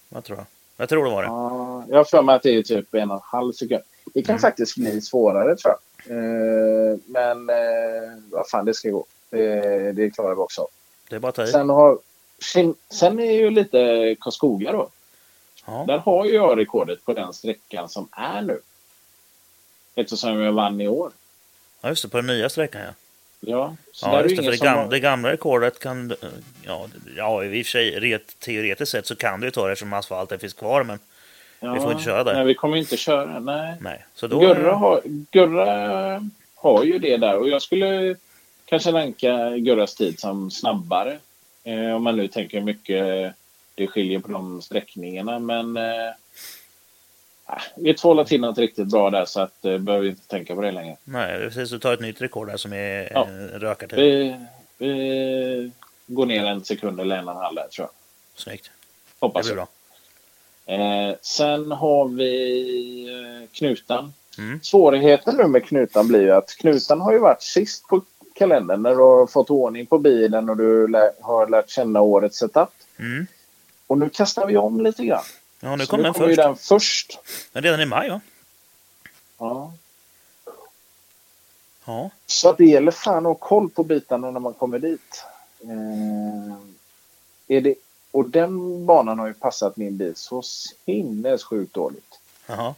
vad 0.09 0.23
tror 0.23 0.37
jag? 0.37 0.45
Jag 0.77 0.89
tror 0.89 1.05
det 1.05 1.11
var 1.11 1.21
det. 1.23 1.27
Ja, 1.27 1.83
jag 1.89 1.97
har 1.97 2.03
för 2.03 2.21
mig 2.21 2.35
att 2.35 2.43
det 2.43 2.49
är 2.55 2.63
typ 2.63 2.93
en 2.93 3.11
och 3.11 3.15
en 3.15 3.21
halv 3.23 3.51
sekund. 3.53 3.83
Det 4.13 4.21
kan 4.21 4.33
Mm. 4.33 4.41
faktiskt 4.41 4.75
bli 4.75 5.01
svårare 5.01 5.55
tror 5.55 5.73
jag. 5.73 6.17
Eh, 6.17 6.97
men 7.05 7.49
eh, 7.49 8.19
vad 8.31 8.49
fan, 8.49 8.65
det 8.65 8.73
ska 8.73 8.89
gå. 8.89 9.05
Det, 9.29 9.91
det 9.91 10.09
klarar 10.09 10.35
vi 10.35 10.41
också. 10.41 10.67
Det 11.09 11.15
är 11.15 11.19
bara 11.19 11.29
att 11.29 11.35
ta 11.35 11.43
i. 11.43 11.47
Sen, 11.47 11.69
har, 11.69 11.97
sen, 12.53 12.75
sen 12.89 13.19
är 13.19 13.31
ju 13.31 13.49
lite 13.49 14.15
Karlskoga 14.19 14.71
då. 14.71 14.89
Ja. 15.67 15.83
Där 15.87 15.97
har 15.97 16.25
ju 16.25 16.33
jag 16.33 16.57
rekordet 16.59 17.05
på 17.05 17.13
den 17.13 17.33
sträckan 17.33 17.89
som 17.89 18.07
är 18.11 18.41
nu. 18.41 18.59
Eftersom 19.95 20.39
jag 20.41 20.51
vann 20.53 20.81
i 20.81 20.87
år. 20.87 21.11
ja, 21.81 21.89
just 21.89 22.03
det. 22.03 22.09
På 22.09 22.17
den 22.17 22.27
nya 22.27 22.49
sträckan 22.49 22.81
ja. 22.81 22.93
Ja, 23.39 23.75
Ja, 24.01 24.21
just 24.21 24.31
ju 24.31 24.35
det. 24.35 24.43
För 24.43 24.51
det, 24.51 24.57
gamla, 24.57 24.81
har- 24.83 24.89
det 24.89 24.99
gamla 24.99 25.31
rekordet 25.31 25.79
kan... 25.79 26.15
Ja, 26.63 26.87
ja 27.15 27.43
i 27.43 27.61
och 27.61 27.65
för 27.65 27.71
sig 27.71 27.99
ret, 27.99 28.39
teoretiskt 28.39 28.91
sett 28.91 29.05
så 29.07 29.15
kan 29.15 29.39
du 29.39 29.47
ju 29.47 29.51
ta 29.51 29.65
det 29.65 29.71
eftersom 29.71 29.93
asfalten 29.93 30.39
finns 30.39 30.53
kvar. 30.53 30.83
Men 30.83 30.99
vi 31.59 31.79
får 31.79 31.91
inte 31.91 32.03
köra 32.03 32.23
där. 32.23 32.33
Nej, 32.33 32.45
vi 32.45 32.53
kommer 32.53 32.77
inte 32.77 32.97
köra. 32.97 33.39
Nej. 33.39 33.75
nej. 33.81 34.05
Så 34.15 34.27
då... 34.27 34.39
Gurra, 34.39 34.73
har, 34.73 35.01
Gurra 35.05 36.29
har 36.55 36.83
ju 36.83 36.99
det 36.99 37.17
där 37.17 37.37
och 37.37 37.49
jag 37.49 37.61
skulle 37.61 38.15
kanske 38.65 38.91
ranka 38.91 39.49
Gurras 39.57 39.95
tid 39.95 40.19
som 40.19 40.51
snabbare. 40.51 41.17
Eh, 41.63 41.95
om 41.95 42.03
man 42.03 42.15
nu 42.17 42.27
tänker 42.27 42.61
mycket 42.61 43.33
det 43.77 43.87
skiljer 43.87 44.19
på 44.19 44.31
de 44.31 44.61
sträckningarna. 44.61 45.39
Men 45.39 45.77
eh, 45.77 46.11
ah, 47.45 47.61
vi 47.75 47.93
tvålar 47.93 48.23
till 48.23 48.41
något 48.41 48.57
riktigt 48.57 48.87
bra 48.87 49.09
där 49.09 49.25
så 49.25 49.39
att 49.41 49.65
eh, 49.65 49.77
behöver 49.77 50.07
inte 50.07 50.27
tänka 50.27 50.55
på 50.55 50.61
det 50.61 50.71
längre. 50.71 50.97
Nej, 51.03 51.39
precis. 51.39 51.69
Du 51.69 51.79
tar 51.79 51.93
ett 51.93 51.99
nytt 52.01 52.21
rekord 52.21 52.47
där 52.47 52.57
som 52.57 52.73
är 52.73 53.09
Ja. 53.13 53.27
en 53.27 53.47
rökartid. 53.49 53.99
Vi, 53.99 54.35
vi 54.77 55.71
går 56.07 56.25
ner 56.25 56.45
en 56.45 56.63
sekund 56.63 56.99
eller 56.99 57.15
en 57.17 57.27
och 57.27 57.33
en 57.35 57.41
halv 57.41 57.55
där 57.55 57.67
tror 57.67 57.87
jag. 57.87 57.91
Snyggt. 58.41 58.63
Det 58.65 58.71
Hoppas 59.25 59.45
blir 59.47 59.57
jag. 59.57 59.67
bra. 60.65 60.75
Eh, 61.09 61.15
sen 61.21 61.71
har 61.71 62.07
vi 62.07 63.43
eh, 63.43 63.49
Knutan. 63.57 64.13
Mm. 64.37 64.59
Svårigheten 64.63 65.35
nu 65.37 65.47
med 65.47 65.65
Knutan 65.65 66.07
blir 66.07 66.21
ju 66.21 66.31
att 66.31 66.49
Knutan 66.59 67.01
har 67.01 67.13
ju 67.13 67.19
varit 67.19 67.41
sist 67.41 67.87
på 67.87 68.01
kalendern 68.35 68.81
när 68.83 68.89
du 68.89 68.95
har 69.01 69.27
fått 69.27 69.49
ordning 69.49 69.85
på 69.85 69.97
bilen 69.99 70.49
och 70.49 70.57
du 70.57 70.87
lä- 70.87 71.11
har 71.21 71.47
lärt 71.47 71.69
känna 71.69 72.01
årets 72.01 72.37
setup. 72.37 72.69
Mm. 72.99 73.27
Och 73.87 73.97
nu 73.97 74.09
kastar 74.09 74.47
vi 74.47 74.57
om 74.57 74.81
lite 74.81 75.05
grann. 75.05 75.23
Ja, 75.59 75.75
nu 75.75 75.85
kom 75.85 76.03
den 76.03 76.13
kommer 76.13 76.27
ju 76.27 76.35
först. 76.35 76.47
den 76.47 76.55
först. 76.55 77.19
Men 77.53 77.63
redan 77.63 77.81
i 77.81 77.85
maj, 77.85 78.09
va? 78.09 78.21
Ja. 79.37 79.73
Ja. 81.85 82.09
Så 82.25 82.49
att 82.49 82.57
det 82.57 82.65
gäller 82.65 82.91
fan 82.91 83.17
att 83.17 83.23
ha 83.23 83.35
koll 83.35 83.69
på 83.69 83.83
bitarna 83.83 84.31
när 84.31 84.39
man 84.39 84.53
kommer 84.53 84.79
dit. 84.79 85.23
Eh, 85.61 86.57
är 87.47 87.61
det, 87.61 87.75
och 88.11 88.29
den 88.29 88.85
banan 88.85 89.19
har 89.19 89.27
ju 89.27 89.33
passat 89.33 89.77
min 89.77 89.97
bil 89.97 90.15
så 90.15 90.41
sinnessjukt 90.41 91.73
dåligt. 91.73 92.19
Jaha. 92.47 92.75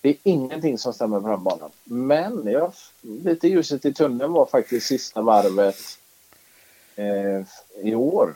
Det 0.00 0.08
är 0.08 0.16
ingenting 0.22 0.78
som 0.78 0.92
stämmer 0.92 1.20
på 1.20 1.28
den 1.28 1.42
banan. 1.42 1.70
Men 1.84 2.46
jag, 2.46 2.72
lite 3.00 3.48
ljuset 3.48 3.84
i 3.84 3.94
tunneln 3.94 4.32
var 4.32 4.46
faktiskt 4.46 4.86
sista 4.86 5.22
varvet 5.22 5.98
eh, 6.96 7.42
i 7.82 7.94
år. 7.94 8.34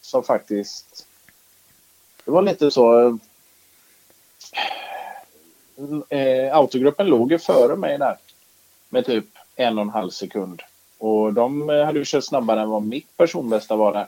Som 0.00 0.22
faktiskt... 0.22 1.06
Det 2.24 2.30
var 2.30 2.42
lite 2.42 2.70
så... 2.70 3.18
Eh, 6.08 6.56
autogruppen 6.56 7.06
låg 7.06 7.32
ju 7.32 7.38
före 7.38 7.76
mig 7.76 7.98
där. 7.98 8.16
Med 8.88 9.06
typ 9.06 9.24
en 9.56 9.78
och 9.78 9.82
en 9.82 9.90
halv 9.90 10.10
sekund. 10.10 10.62
Och 10.98 11.32
de 11.32 11.68
hade 11.68 11.98
ju 11.98 12.04
kört 12.04 12.24
snabbare 12.24 12.60
än 12.60 12.70
vad 12.70 12.82
mitt 12.82 13.16
personbästa 13.16 13.76
var 13.76 13.92
där. 13.92 14.06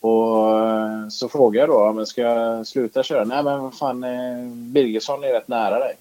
Och 0.00 0.58
eh, 0.66 1.08
så 1.08 1.28
frågade 1.28 1.58
jag 1.58 1.68
då, 1.68 1.92
men 1.92 2.06
ska 2.06 2.22
jag 2.22 2.66
sluta 2.66 3.02
köra? 3.02 3.24
Nej 3.24 3.42
men 3.42 3.62
vad 3.62 3.74
fan, 3.74 4.04
eh, 4.04 4.44
Birgersson 4.52 5.24
är 5.24 5.32
rätt 5.32 5.48
nära 5.48 5.78
dig. 5.78 5.96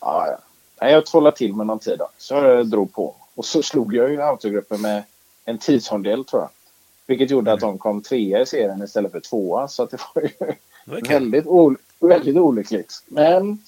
Ja, 0.00 0.26
ja. 0.28 0.38
Nej, 0.80 0.92
jag 0.92 1.06
tvålade 1.06 1.36
till 1.36 1.54
med 1.54 1.66
någon 1.66 1.78
tid 1.78 1.98
då. 1.98 2.08
Så 2.18 2.34
jag 2.34 2.66
drog 2.66 2.92
på. 2.92 3.14
Och 3.34 3.44
så 3.44 3.62
slog 3.62 3.94
jag 3.94 4.10
ju 4.10 4.22
autogruppen 4.22 4.80
med 4.80 5.02
en 5.44 5.58
tiondel 5.58 6.24
tror 6.24 6.42
jag. 6.42 6.50
Vilket 7.06 7.30
gjorde 7.30 7.52
att 7.52 7.60
de 7.60 7.78
kom 7.78 8.02
trea 8.02 8.40
i 8.40 8.46
serien 8.46 8.82
istället 8.82 9.12
för 9.12 9.20
tvåa. 9.20 9.68
Så 9.68 9.86
det 9.86 10.00
var 10.14 10.22
ju 10.22 10.28
kul. 10.28 11.08
väldigt, 11.08 11.46
ol- 11.46 11.76
väldigt 12.00 12.36
olyckligt. 12.36 13.02
Men 13.06 13.62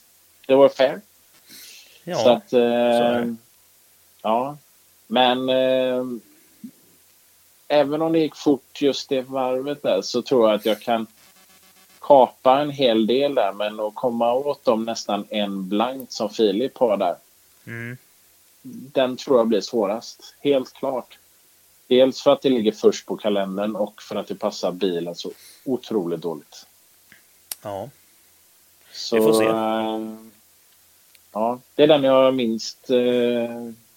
det 0.47 0.55
var 0.55 0.69
fair. 0.69 1.01
Ja, 2.05 2.17
så 2.17 2.29
att, 2.29 2.53
eh, 2.53 2.59
det. 2.61 3.37
ja. 4.23 4.57
Men 5.07 5.49
eh, 5.49 6.05
även 7.69 8.03
om 8.03 8.13
det 8.13 8.19
gick 8.19 8.37
fort 8.37 8.83
just 8.83 9.09
det 9.09 9.23
varvet 9.23 9.83
där 9.83 10.03
så 10.03 10.23
tror 10.23 10.49
jag 10.49 10.55
att 10.55 10.67
jag 10.67 10.81
kan 10.81 11.07
kapa 12.01 12.61
en 12.61 12.71
hel 12.71 13.07
del 13.07 13.35
där. 13.35 13.53
Men 13.53 13.81
att 13.81 13.95
komma 13.95 14.33
åt 14.35 14.65
dem 14.65 14.85
nästan 14.85 15.25
en 15.29 15.69
blankt 15.69 16.13
som 16.13 16.31
Filip 16.31 16.79
har 16.79 16.97
där. 16.97 17.17
Mm. 17.67 17.97
Den 18.63 19.17
tror 19.17 19.39
jag 19.39 19.47
blir 19.47 19.61
svårast. 19.61 20.35
Helt 20.41 20.73
klart. 20.73 21.19
Dels 21.87 22.23
för 22.23 22.33
att 22.33 22.43
det 22.43 22.49
ligger 22.49 22.73
först 22.73 23.07
på 23.07 23.17
kalendern 23.17 23.77
och 23.77 24.03
för 24.03 24.17
att 24.17 24.29
det 24.29 24.35
passar 24.35 24.73
bilen 24.73 25.15
så 25.15 25.31
otroligt 25.65 26.21
dåligt. 26.21 26.67
Ja. 27.63 27.91
Så, 28.93 29.17
Vi 29.17 29.23
får 29.23 29.33
se. 29.33 29.45
eh, 29.45 30.17
ja, 31.33 31.59
det 31.75 31.83
är 31.83 31.87
den 31.87 32.05
jag 32.05 32.13
har 32.13 32.33
minst 32.33 32.91
eh, 32.91 32.97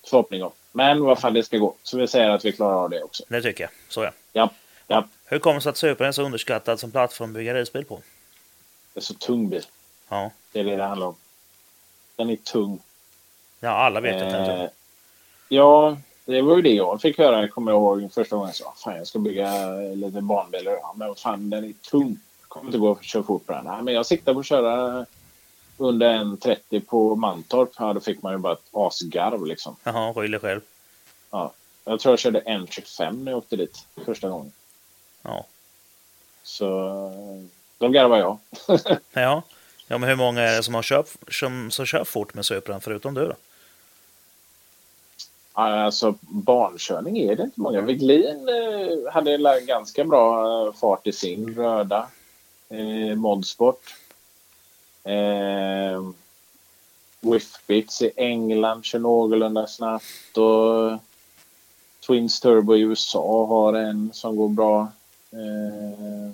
förhoppning 0.09 0.43
om. 0.43 0.51
Men 0.71 1.03
vad 1.03 1.19
fan 1.19 1.33
det 1.33 1.43
ska 1.43 1.57
gå. 1.57 1.73
Så 1.83 1.97
vi 1.97 2.07
säger 2.07 2.29
att 2.29 2.45
vi 2.45 2.51
klarar 2.51 2.75
av 2.83 2.89
det 2.89 3.03
också. 3.03 3.23
Det 3.27 3.41
tycker 3.41 3.63
jag. 3.63 3.71
Så 3.89 4.03
ja. 4.03 4.11
Ja, 4.33 4.49
ja. 4.87 5.07
Hur 5.25 5.39
kommer 5.39 5.55
det 5.55 5.61
sig 5.61 5.69
att 5.69 5.77
Supern 5.77 6.07
är 6.07 6.11
så 6.11 6.23
underskattad 6.23 6.79
som 6.79 6.91
plattform 6.91 7.29
att 7.29 7.33
bygga 7.35 7.53
racebil 7.61 7.85
på? 7.85 8.01
Det 8.93 8.99
är 8.99 9.01
så 9.01 9.13
tung 9.13 9.49
bil. 9.49 9.65
Ja. 10.09 10.31
Det 10.51 10.59
är 10.59 10.63
det 10.63 10.75
det 10.75 10.83
handlar 10.83 11.07
om. 11.07 11.15
Den 12.15 12.29
är 12.29 12.35
tung. 12.35 12.79
Ja, 13.59 13.69
alla 13.69 13.99
vet 14.01 14.21
att 14.23 14.31
den 14.31 14.41
är 14.41 14.49
Eh, 14.53 14.57
tung. 14.59 14.69
Ja, 15.47 15.97
det 16.30 16.41
var 16.41 16.56
ju 16.56 16.61
det 16.61 16.73
jag 16.73 17.01
fick 17.01 17.18
höra. 17.18 17.41
Jag 17.41 17.51
kommer 17.51 17.72
ihåg 17.72 18.10
första 18.14 18.35
gången 18.35 18.47
jag 18.47 18.56
sa 18.56 18.73
fan 18.77 18.97
jag 18.97 19.07
ska 19.07 19.19
bygga 19.19 19.65
lite 19.76 20.22
barnbilar. 20.22 20.72
Ja, 20.72 20.93
men 20.97 21.15
fan 21.15 21.49
den 21.49 21.64
är 21.64 21.73
tung. 21.73 22.19
Jag 22.41 22.49
kommer 22.49 22.65
inte 22.65 22.77
gå 22.77 22.91
att 22.91 23.03
köra 23.03 23.23
fort 23.23 23.45
på 23.45 23.53
den. 23.53 23.65
Nej, 23.65 23.84
men 23.84 23.93
jag 23.93 24.06
siktar 24.06 24.34
på 24.34 24.39
att 24.39 24.45
köra 24.45 25.06
under 25.77 26.14
1.30 26.14 26.80
på 26.80 27.15
Mantorp. 27.15 27.69
Ja, 27.77 27.93
då 27.93 27.99
fick 27.99 28.22
man 28.22 28.34
ju 28.34 28.38
bara 28.38 28.53
ett 28.53 28.69
asgarv 28.72 29.45
liksom. 29.45 29.76
Jaha, 29.84 30.14
dig 30.14 30.39
själv. 30.39 30.61
Ja. 31.31 31.53
Jag 31.85 31.99
tror 31.99 32.11
jag 32.11 32.19
körde 32.19 32.41
1.25 32.41 33.23
när 33.23 33.31
jag 33.31 33.38
åkte 33.38 33.56
dit 33.56 33.85
första 34.06 34.30
gången. 34.30 34.51
Ja. 35.22 35.45
Så 36.43 36.65
då 37.77 37.88
garvade 37.88 38.22
jag. 38.22 38.38
Ja. 39.14 39.43
ja, 39.88 39.97
men 39.97 40.10
hur 40.10 40.15
många 40.15 40.41
är 40.41 40.57
det 40.57 40.64
som, 40.64 40.73
har 40.73 40.84
kört, 40.84 41.07
som, 41.31 41.72
som 41.72 41.85
kör 41.85 42.03
fort 42.03 42.34
med 42.34 42.45
Supran 42.45 42.81
förutom 42.81 43.14
du 43.14 43.26
då? 43.26 43.35
Alltså 45.64 46.15
barnkörning 46.22 47.18
är 47.18 47.36
det 47.36 47.44
inte 47.44 47.61
många. 47.61 47.81
Wiglin 47.81 48.49
eh, 48.49 49.11
hade 49.14 49.61
ganska 49.65 50.03
bra 50.03 50.44
eh, 50.68 50.73
fart 50.73 51.07
i 51.07 51.11
sin 51.11 51.56
röda 51.56 52.07
eh, 52.69 53.15
modsport. 53.15 53.95
Eh, 55.03 56.03
Whiffbits 57.22 58.02
i 58.02 58.11
England 58.15 58.86
kör 58.86 58.99
någorlunda 58.99 59.68
snabbt 59.68 60.38
och 60.38 60.99
Twins 62.07 62.40
Turbo 62.40 62.76
i 62.76 62.80
USA 62.81 63.45
har 63.45 63.73
en 63.73 64.10
som 64.14 64.36
går 64.36 64.49
bra. 64.49 64.88
Eh, 65.31 66.31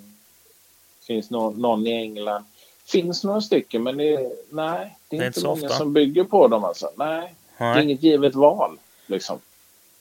finns 1.06 1.30
nå- 1.30 1.50
någon 1.50 1.86
i 1.86 1.92
England. 1.92 2.44
Finns 2.86 3.24
några 3.24 3.40
stycken 3.40 3.82
men 3.82 3.96
det, 3.96 4.14
är- 4.14 4.32
nej, 4.50 4.96
det 5.08 5.16
är, 5.16 5.20
Det 5.20 5.24
är 5.24 5.26
inte 5.26 5.44
många 5.44 5.68
som 5.68 5.92
bygger 5.92 6.24
på 6.24 6.48
dem 6.48 6.64
alltså. 6.64 6.90
Nej, 6.96 7.34
det 7.58 7.64
är 7.64 7.74
Nej. 7.74 7.84
inget 7.84 8.02
givet 8.02 8.34
val 8.34 8.78
liksom. 9.06 9.40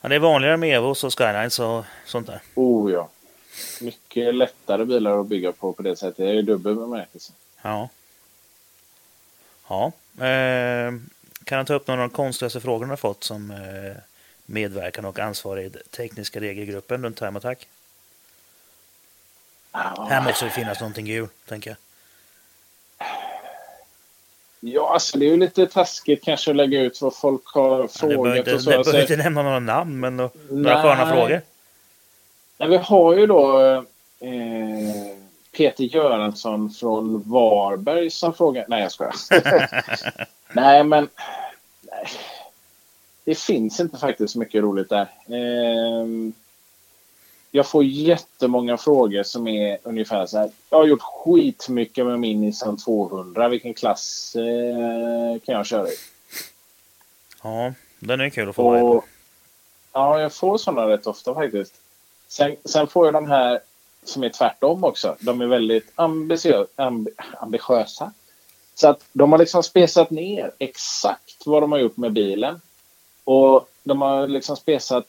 Ja, 0.02 0.10
det 0.10 0.16
är 0.16 0.20
vanligare 0.20 0.58
med 0.58 0.78
Evos 0.78 1.04
och 1.04 1.18
Skylines 1.18 1.60
och 1.60 1.86
sånt 2.06 2.28
där. 2.28 2.42
Oh 2.56 2.92
ja. 2.92 3.10
Mycket 3.82 4.36
lättare 4.36 4.86
bilar 4.86 5.20
att 5.20 5.28
bygga 5.28 5.52
på 5.52 5.74
på 5.74 5.82
det 5.82 5.96
sättet. 5.96 6.18
Det 6.18 6.30
är 6.30 6.34
ju 6.34 6.42
dubbel 6.42 6.76
bemärkelse. 6.76 7.34
Ja. 7.62 7.90
Ja. 9.68 9.92
Eh, 10.26 10.94
kan 11.44 11.60
du 11.60 11.66
ta 11.66 11.74
upp 11.74 11.88
några 11.88 12.04
av 12.04 12.10
de 12.10 12.16
konstigaste 12.16 12.62
frågorna 12.62 12.88
du 12.88 12.92
har 12.92 12.98
fått 12.98 13.24
som 13.24 13.52
eh, 13.52 14.02
medverkande 14.46 15.10
och 15.10 15.20
ansvarig 15.20 15.66
i 15.66 15.70
tekniska 15.70 16.40
regelgruppen 16.40 17.04
runt 17.04 17.18
Time 17.18 17.38
Attack? 17.38 17.68
Här 19.72 20.24
måste 20.24 20.46
det 20.46 20.52
finnas 20.52 20.80
någonting 20.80 21.06
kul, 21.06 21.28
tänker 21.46 21.70
jag. 21.70 21.78
Ja, 24.68 24.94
alltså 24.94 25.18
det 25.18 25.26
är 25.26 25.30
ju 25.30 25.38
lite 25.38 25.66
taskigt 25.68 26.24
kanske 26.24 26.52
att 26.52 26.58
lägga 26.58 26.82
ut 26.82 27.02
vad 27.02 27.16
folk 27.16 27.46
har 27.46 27.80
Ja, 27.80 27.88
frågat 27.88 28.38
inte, 28.38 28.56
och 28.56 28.62
så. 28.62 28.70
du 28.70 28.76
Alltså, 28.76 28.92
behöver 28.92 29.12
inte 29.14 29.24
nämna 29.24 29.44
några 29.44 29.60
namn, 29.60 30.00
men 30.00 30.18
några 30.18 30.30
Nej. 30.50 30.76
sköna 30.76 31.12
frågor. 31.14 31.42
Nej, 32.58 32.70
vi 32.70 32.78
har 32.78 33.16
ju 33.16 33.28
då 33.28 33.62
eh, 34.20 35.16
Peter 35.58 35.84
Göransson 35.84 36.70
från 36.70 37.24
Varberg 37.32 38.10
som 38.10 38.34
frågar. 38.34 38.66
Nej, 38.68 38.82
jag 38.82 38.92
skojar. 38.92 39.14
nej, 40.54 40.84
men 40.84 41.08
nej. 41.82 42.06
det 43.24 43.36
finns 43.40 43.80
inte 43.80 43.98
faktiskt 43.98 44.34
så 44.34 44.40
mycket 44.40 44.64
roligt 44.64 44.90
där. 44.90 45.02
Eh, 45.28 46.06
jag 47.56 47.68
får 47.68 47.84
jättemånga 47.84 48.78
frågor 48.78 49.24
som 49.24 49.48
är 49.48 49.78
ungefär 49.84 50.26
så 50.26 50.38
här. 50.38 50.52
Jag 50.70 50.78
har 50.78 50.86
gjort 50.86 51.02
skitmycket 51.02 52.06
med 52.06 52.20
min 52.20 52.42
Nissan 52.42 52.78
200. 52.78 53.48
Vilken 53.48 53.74
klass 53.74 54.36
eh, 54.36 55.40
kan 55.40 55.56
jag 55.56 55.66
köra 55.66 55.88
i? 55.88 55.96
Ja, 57.44 57.74
den 58.00 58.22
är 58.22 58.30
kul 58.30 58.50
att 58.50 58.56
få 58.56 58.64
Och, 58.64 59.06
ja, 59.94 60.22
jag 60.22 60.34
får 60.34 60.58
sådana 60.58 60.88
rätt 60.88 61.08
ofta 61.08 61.34
faktiskt. 61.34 61.74
Sen, 62.28 62.56
sen 62.66 62.88
får 62.88 63.08
jag 63.08 63.14
de 63.14 63.28
här 63.28 63.60
som 64.04 64.24
är 64.24 64.30
tvärtom 64.30 64.84
också. 64.84 65.16
De 65.20 65.42
är 65.42 65.46
väldigt 65.46 65.92
ambitiö- 65.96 66.68
amb, 66.76 67.10
ambitiösa. 67.38 68.14
Så 68.74 68.88
att 68.88 69.04
de 69.14 69.32
har 69.32 69.40
liksom 69.40 69.64
spesat 69.64 70.10
ner 70.10 70.52
exakt 70.60 71.46
vad 71.46 71.64
de 71.64 71.72
har 71.72 71.80
gjort 71.80 71.98
med 71.98 72.14
bilen. 72.14 72.62
Och 73.24 73.70
de 73.84 74.02
har 74.02 74.28
liksom 74.28 74.56
spesat 74.56 75.06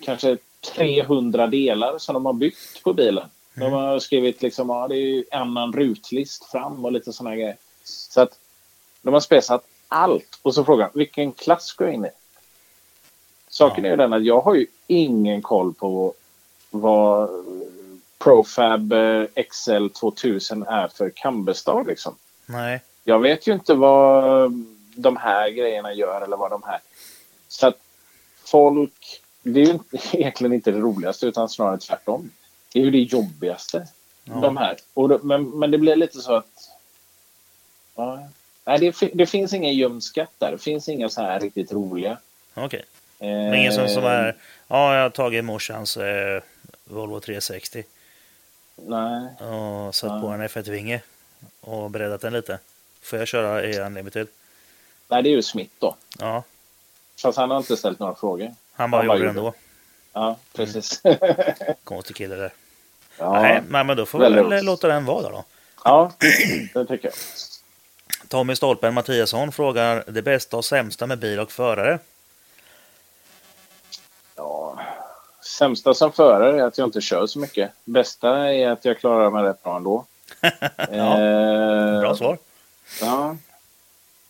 kanske 0.00 0.36
300 0.74 1.46
delar 1.46 1.98
som 1.98 2.14
de 2.14 2.26
har 2.26 2.32
byggt 2.32 2.82
på 2.82 2.92
bilen. 2.92 3.28
De 3.54 3.72
har 3.72 3.98
skrivit 3.98 4.42
liksom, 4.42 4.68
ja, 4.68 4.88
det 4.88 4.96
är 4.96 5.24
annan 5.32 5.72
rutlist 5.72 6.44
fram 6.44 6.84
och 6.84 6.92
lite 6.92 7.12
sådana 7.12 7.36
grejer. 7.36 7.56
Så 7.84 8.20
att 8.20 8.38
de 9.02 9.14
har 9.14 9.20
spesat 9.20 9.64
allt. 9.88 10.38
Och 10.42 10.54
så 10.54 10.64
frågar 10.64 10.90
de, 10.92 10.98
vilken 10.98 11.32
klass 11.32 11.64
ska 11.64 11.84
jag 11.84 11.94
in 11.94 12.04
i? 12.04 12.10
Saken 13.48 13.84
är 13.84 13.90
ju 13.90 13.96
den 13.96 14.12
att 14.12 14.24
jag 14.24 14.40
har 14.40 14.54
ju 14.54 14.66
ingen 14.86 15.42
koll 15.42 15.74
på 15.74 16.14
vad 16.70 17.30
Profab 18.18 18.92
eh, 18.92 19.24
XL 19.50 19.88
2000 19.88 20.62
är 20.62 20.88
för 20.88 21.10
kambestad 21.10 21.86
liksom. 21.86 22.16
Nej. 22.46 22.82
Jag 23.04 23.18
vet 23.18 23.46
ju 23.46 23.52
inte 23.52 23.74
vad 23.74 24.52
de 24.94 25.16
här 25.16 25.50
grejerna 25.50 25.92
gör 25.92 26.22
eller 26.22 26.36
vad 26.36 26.50
de 26.50 26.62
här... 26.62 26.80
Så 27.48 27.66
att 27.66 27.78
folk... 28.44 29.22
Det 29.42 29.60
är 29.60 29.66
ju 29.66 29.78
egentligen 30.12 30.52
inte 30.52 30.70
det 30.70 30.78
roligaste 30.78 31.26
utan 31.26 31.48
snarare 31.48 31.78
tvärtom. 31.78 32.30
Det 32.72 32.80
är 32.80 32.84
ju 32.84 32.90
det 32.90 32.98
jobbigaste. 32.98 33.86
Ja. 34.24 34.34
De 34.34 34.56
här. 34.56 34.76
Då, 34.94 35.20
men, 35.22 35.58
men 35.58 35.70
det 35.70 35.78
blir 35.78 35.96
lite 35.96 36.18
så 36.18 36.34
att... 36.34 36.70
Ja, 37.94 38.28
nej, 38.64 38.78
det, 38.78 39.10
det 39.14 39.26
finns 39.26 39.52
ingen 39.52 39.74
gömd 39.74 40.02
skatt 40.04 40.32
där. 40.38 40.52
Det 40.52 40.58
finns 40.58 40.88
inga 40.88 41.08
så 41.08 41.22
här 41.22 41.40
riktigt 41.40 41.72
roliga. 41.72 42.18
Okej. 42.54 42.84
Eh, 43.18 43.28
Men 43.28 43.54
ingen 43.54 43.72
som, 43.72 43.88
som 43.88 44.04
är... 44.04 44.36
Ja, 44.68 44.94
jag 44.94 45.02
har 45.02 45.10
tagit 45.10 45.44
morsans 45.44 45.96
eh, 45.96 46.42
Volvo 46.84 47.20
360 47.20 47.84
Nej. 48.76 49.48
och 49.48 49.94
satt 49.94 50.20
på 50.20 50.26
en 50.28 50.42
F1-vinge 50.42 51.00
och 51.60 51.90
breddat 51.90 52.20
den 52.20 52.32
lite. 52.32 52.58
Får 53.02 53.18
jag 53.18 53.28
köra 53.28 53.64
i 53.64 53.78
unlimited? 53.78 54.28
Nej, 55.08 55.22
det 55.22 55.28
är 55.28 55.30
ju 55.30 55.42
Smith 55.42 55.72
då. 55.78 55.96
Ja, 56.18 56.42
Fast 57.22 57.38
han 57.38 57.50
har 57.50 57.58
inte 57.58 57.76
ställt 57.76 57.98
några 57.98 58.14
frågor. 58.14 58.54
Han 58.72 58.90
bara 58.90 58.98
Han 59.02 59.08
bara 59.08 59.16
gjorde 59.18 59.32
det 59.32 59.38
ändå. 59.38 59.54
Ja, 60.12 60.36
precis. 60.52 61.02
Konstig 61.84 62.16
kille 62.16 62.34
där. 62.34 62.52
ja. 63.18 63.32
Nej, 63.42 63.62
men 63.68 63.96
då 63.96 64.06
får 64.06 64.18
vi 64.18 64.30
väl 64.30 64.64
låta 64.64 64.88
den 64.88 65.04
vara 65.04 65.28
då. 65.30 65.44
ja, 65.84 66.12
det 66.74 66.84
tycker 66.86 67.08
jag. 67.08 67.14
Tommy 68.28 68.56
Stolpen 68.56 68.94
Mattiasson 68.94 69.52
frågar 69.52 70.04
det 70.06 70.22
bästa 70.22 70.56
och 70.56 70.64
sämsta 70.64 71.06
med 71.06 71.18
bil 71.18 71.40
och 71.40 71.52
förare. 71.52 71.98
Ja. 74.36 74.78
Sämsta 75.58 75.94
som 75.94 76.12
förare 76.12 76.60
är 76.60 76.64
att 76.64 76.78
jag 76.78 76.86
inte 76.88 77.00
kör 77.00 77.26
så 77.26 77.38
mycket. 77.38 77.70
Bästa 77.84 78.52
är 78.54 78.68
att 78.68 78.84
jag 78.84 78.98
klarar 78.98 79.30
mig 79.30 79.42
rätt 79.42 79.62
bra 79.62 79.76
ändå. 79.76 80.04
Eh, 80.78 82.00
Bra 82.00 82.16
svar. 82.16 82.38
Ja. 83.00 83.36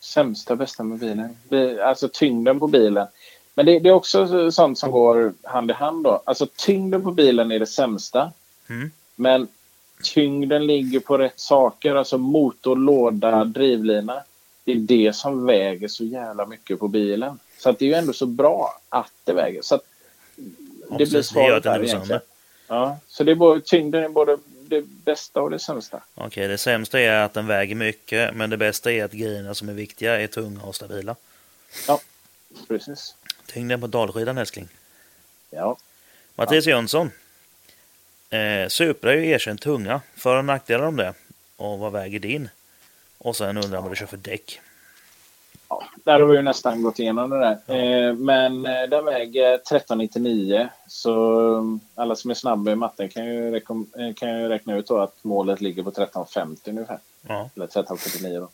Sämsta, 0.01 0.57
bästa 0.57 0.83
med 0.83 0.99
bilen. 0.99 1.37
Bi- 1.49 1.81
Alltså 1.81 2.09
tyngden 2.13 2.61
på 2.61 2.67
bilen. 2.67 3.07
Men 3.55 3.67
det, 3.67 3.79
det 3.79 3.89
är 3.89 3.93
också 3.93 4.51
sånt 4.51 4.79
som 4.79 4.91
går 4.91 5.33
hand 5.43 5.71
i 5.71 5.75
hand 5.75 6.05
då. 6.05 6.23
Alltså 6.25 6.47
tyngden 6.57 7.03
på 7.03 7.11
bilen 7.11 7.53
är 7.53 7.59
det 7.59 7.67
sämsta. 7.67 8.33
Mm. 8.69 8.91
Men 9.17 9.49
tyngden 10.03 10.67
ligger 10.67 11.01
på 11.01 11.19
rätt 11.19 11.41
saker. 11.41 11.95
Alltså 11.95 12.19
motor, 12.19 12.77
låda, 12.77 13.45
drivlina. 13.45 14.23
Det 14.65 14.73
är 14.73 14.77
det 14.77 15.17
som 15.17 15.47
väger 15.47 15.89
så 15.89 16.05
jävla 16.05 16.47
mycket 16.47 16.79
på 16.79 16.89
bilen. 16.89 17.39
Så 17.59 17.71
att 17.71 17.79
det 17.79 17.85
är 17.85 17.87
ju 17.87 17.95
ändå 17.95 18.13
så 18.13 18.27
bra 18.27 18.81
att 18.89 19.13
det 19.25 19.33
väger. 19.33 19.63
Så 19.63 19.75
att 19.75 19.83
det 20.37 20.97
blir 20.97 21.07
precis. 21.07 21.27
Svaret 21.27 21.63
där 21.63 21.79
är 21.79 21.85
egentligen. 21.85 22.21
Ja, 22.69 22.99
så 23.07 23.25
det 23.25 23.31
är 23.31 23.37
både, 23.37 23.61
tyngden 23.61 24.05
är 24.05 24.09
både 24.09 24.39
det 24.69 24.83
bästa 24.83 25.43
och 25.43 25.51
det 25.51 25.59
sämsta. 25.59 26.03
Okej, 26.15 26.49
det 26.49 26.59
sämsta 26.59 27.01
är 27.01 27.25
att 27.25 27.35
den 27.35 27.47
väger 27.47 27.75
mycket, 27.75 28.35
men 28.35 28.51
det 28.51 28.57
bästa 28.57 28.93
är 28.93 29.05
att 29.05 29.13
grejerna 29.13 29.55
som 29.55 29.69
är 29.69 29.73
viktiga 29.73 30.21
är 30.21 30.27
tunga 30.27 30.63
och 30.63 30.75
stabila. 30.75 31.17
Ja, 31.89 32.01
precis. 32.69 33.15
Tyngden 33.47 33.81
på 33.81 33.87
dalskidan 33.87 34.39
älskling. 34.39 34.69
Ja. 35.51 35.77
Mattias 36.35 36.67
Jönsson. 36.67 37.11
Eh, 38.31 38.69
Supra 38.69 39.13
är 39.13 39.17
ju 39.17 39.31
erkänt 39.31 39.61
tunga. 39.61 40.01
För 40.15 40.37
och 40.37 40.45
nackdelar 40.45 40.87
om 40.87 40.97
det. 40.97 41.15
Och 41.57 41.79
vad 41.79 41.93
väger 41.93 42.19
din? 42.19 42.49
Och 43.19 43.37
sen 43.37 43.57
undrar 43.57 43.75
han 43.75 43.83
vad 43.83 43.93
du 43.93 43.97
kör 43.97 44.07
för 44.07 44.17
däck. 44.17 44.61
Ja, 45.69 45.83
där 46.05 46.21
har 46.21 46.27
vi 46.27 46.37
ju 46.37 46.43
nästan 46.43 46.83
gått 46.83 46.99
igenom 46.99 47.31
det 47.31 47.39
där. 47.39 47.59
Eh, 47.77 48.15
men 48.15 48.67
eh, 48.67 48.83
den 48.83 49.05
väger 49.05 49.55
1399. 49.55 50.69
Så 50.87 51.41
um, 51.41 51.81
alla 51.95 52.17
som 52.17 52.31
är 52.31 52.35
snabba 52.35 52.71
i 52.71 52.75
matten 52.75 53.09
kan 53.09 53.25
ju, 53.25 53.57
eh, 53.57 53.63
kan 54.17 54.41
ju 54.41 54.49
räkna 54.49 54.77
ut 54.77 54.87
då 54.87 54.99
att 54.99 55.17
målet 55.23 55.61
ligger 55.61 55.83
på 55.83 55.89
1350 55.89 56.71
ungefär. 56.71 56.99
Ja. 57.29 57.51
Eller 57.57 57.65
1349 57.65 58.41
då. 58.41 58.49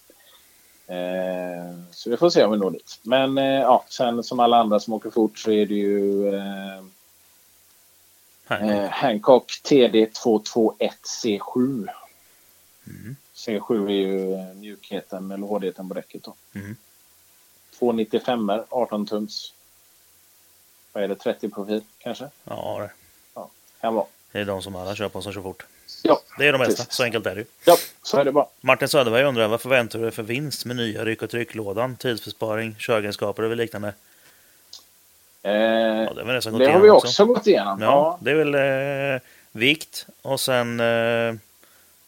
Eh, 0.88 1.74
så 1.90 2.10
vi 2.10 2.16
får 2.16 2.30
se 2.30 2.44
om 2.44 2.52
vi 2.52 2.58
når 2.58 2.70
dit. 2.70 2.98
Men 3.02 3.38
eh, 3.38 3.44
ja, 3.44 3.84
sen 3.88 4.24
som 4.24 4.40
alla 4.40 4.56
andra 4.56 4.80
som 4.80 4.94
åker 4.94 5.10
fort 5.10 5.38
så 5.38 5.50
är 5.50 5.66
det 5.66 5.74
ju 5.74 6.28
eh, 6.34 6.78
eh, 8.48 8.88
Hancock 8.90 9.52
TD221C7. 9.64 11.88
C7 13.34 13.86
är 13.86 13.92
ju 13.92 14.34
eh, 14.34 14.54
mjukheten 14.54 15.30
eller 15.30 15.46
hårdheten 15.46 15.88
på 15.88 15.94
däcket 15.94 16.24
då. 16.24 16.34
Mm. 16.54 16.76
295 17.78 18.50
18 18.68 19.06
tums. 19.06 19.54
Vad 20.92 21.04
är 21.04 21.08
det, 21.08 21.16
30 21.16 21.48
profil 21.48 21.82
kanske? 21.98 22.28
Ja, 22.44 22.78
det. 22.80 22.90
Ja, 23.34 23.50
kan 23.80 23.94
vara. 23.94 24.06
det 24.32 24.40
är 24.40 24.44
de 24.44 24.62
som 24.62 24.76
alla 24.76 24.94
kör 24.94 25.08
på 25.08 25.22
som 25.22 25.32
kör 25.32 25.42
fort. 25.42 25.66
Ja, 26.02 26.20
Det 26.38 26.46
är 26.46 26.52
de 26.52 26.58
bästa, 26.58 26.76
precis. 26.82 26.94
så 26.96 27.02
enkelt 27.02 27.26
är 27.26 27.34
det 27.34 27.40
ju. 27.40 27.46
Ja, 27.64 27.76
så 28.02 28.16
är 28.18 28.24
det 28.24 28.32
bara. 28.32 28.46
Martin 28.60 28.88
Söderberg 28.88 29.24
undrar 29.24 29.48
vad 29.48 29.60
förväntar 29.60 29.98
du 29.98 30.10
för 30.10 30.22
vinst 30.22 30.64
med 30.64 30.76
nya 30.76 31.04
ryck 31.04 31.22
och 31.22 31.30
trycklådan, 31.30 31.96
tidsbesparing, 31.96 32.76
köregenskaper 32.78 33.42
och 33.42 33.56
liknande? 33.56 33.88
Eh, 35.42 35.52
Ja, 35.52 36.12
det 36.14 36.20
har 36.20 36.24
vi 36.26 36.32
nästan 36.32 36.52
gått 36.52 36.62
det 36.62 36.70
har 36.72 36.80
vi 36.80 36.90
också 36.90 37.24
gått 37.24 37.46
igenom. 37.46 37.80
Ja, 37.82 37.86
Ja. 37.86 38.18
det 38.20 38.30
är 38.30 38.34
väl 38.44 38.54
eh, 39.14 39.20
vikt 39.52 40.06
och 40.22 40.40
sen 40.40 40.80
eh, 40.80 41.34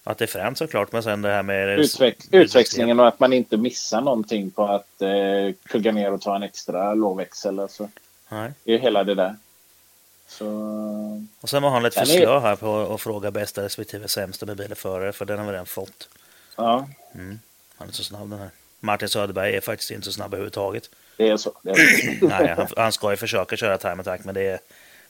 att 0.04 0.18
det 0.18 0.24
är 0.24 0.26
fränt 0.26 0.58
såklart, 0.58 0.92
men 0.92 1.02
sen 1.02 1.22
det 1.22 1.28
här 1.32 1.42
med 1.42 1.78
Utveck- 1.78 2.28
utväxlingen 2.30 3.00
och 3.00 3.08
att 3.08 3.20
man 3.20 3.32
inte 3.32 3.56
missar 3.56 4.00
någonting 4.00 4.50
på 4.50 4.64
att 4.66 5.02
eh, 5.02 5.54
kugga 5.66 5.92
ner 5.92 6.12
och 6.12 6.20
ta 6.20 6.36
en 6.36 6.42
extra 6.42 6.94
lågväxel. 6.94 7.60
Alltså. 7.60 7.88
Nej. 8.28 8.52
Det 8.64 8.74
är 8.74 8.78
hela 8.78 9.04
det 9.04 9.14
där. 9.14 9.36
Så, 10.30 10.46
Och 11.40 11.48
sen 11.50 11.62
var 11.62 11.70
han 11.70 11.82
lite 11.82 11.98
för 11.98 12.06
Den 12.06 12.16
är- 12.16 12.20
slö 12.20 12.38
här 12.40 12.56
på 12.56 12.94
att 12.94 13.00
fråga 13.00 13.30
bästa 13.30 13.62
respektive 13.62 14.08
sämsta 14.08 14.46
med 14.46 14.56
bil 14.56 14.72
och 14.72 14.78
förare, 14.78 15.12
för 15.12 15.24
den 15.24 15.38
har 15.38 15.46
vi 15.46 15.52
redan 15.52 15.66
fått. 15.66 16.08
ja, 16.56 16.88
Mm. 17.14 17.38
Han 17.76 17.88
är 17.88 17.92
så 17.92 18.04
snabb 18.04 18.30
den 18.30 18.38
här. 18.38 18.50
Martin 18.80 19.08
Söderberg 19.08 19.56
är 19.56 19.60
faktiskt 19.60 19.90
inte 19.90 20.04
så 20.06 20.12
snabb 20.12 20.26
överhuvudtaget. 20.34 20.90
det 21.16 21.28
är 21.28 21.36
så. 21.36 21.52
Det 21.62 21.70
är 21.70 22.18
så. 22.20 22.26
Nej, 22.26 22.54
han, 22.56 22.66
han 22.76 22.92
ska 22.92 23.10
ju 23.10 23.16
försöka 23.16 23.56
köra 23.56 23.78
time 23.78 24.00
attack, 24.00 24.20
men 24.24 24.34
det, 24.34 24.60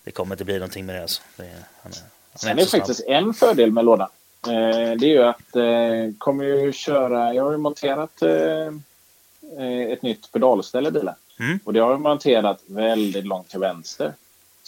det 0.04 0.10
kommer 0.10 0.34
inte 0.34 0.44
bli 0.44 0.54
någonting 0.54 0.86
med 0.86 0.94
det. 0.96 1.02
Alltså. 1.02 1.22
det 1.36 1.42
är, 1.42 1.48
han 1.48 1.56
är, 1.56 1.62
han 1.82 1.92
är 1.92 2.38
Sen 2.38 2.58
är 2.58 2.62
så 2.62 2.68
snabb. 2.70 2.80
faktiskt 2.80 3.08
en 3.08 3.34
fördel 3.34 3.72
med 3.72 3.84
lådan. 3.84 4.08
Eh, 4.46 4.50
det 4.98 5.06
är 5.06 5.10
ju 5.10 5.22
att 5.22 5.56
eh, 5.56 6.18
kommer 6.18 6.44
ju 6.44 6.72
köra... 6.72 7.34
Jag 7.34 7.44
har 7.44 7.52
ju 7.52 7.58
monterat 7.58 8.22
eh, 8.22 8.66
eh, 9.58 9.92
ett 9.92 10.02
nytt 10.02 10.32
pedalställ 10.32 10.86
i 10.86 10.90
bilen. 10.90 11.14
Mm. 11.40 11.60
Och 11.64 11.72
det 11.72 11.80
har 11.80 11.90
jag 11.90 12.00
monterat 12.00 12.60
väldigt 12.66 13.26
långt 13.26 13.48
till 13.48 13.60
vänster. 13.60 14.12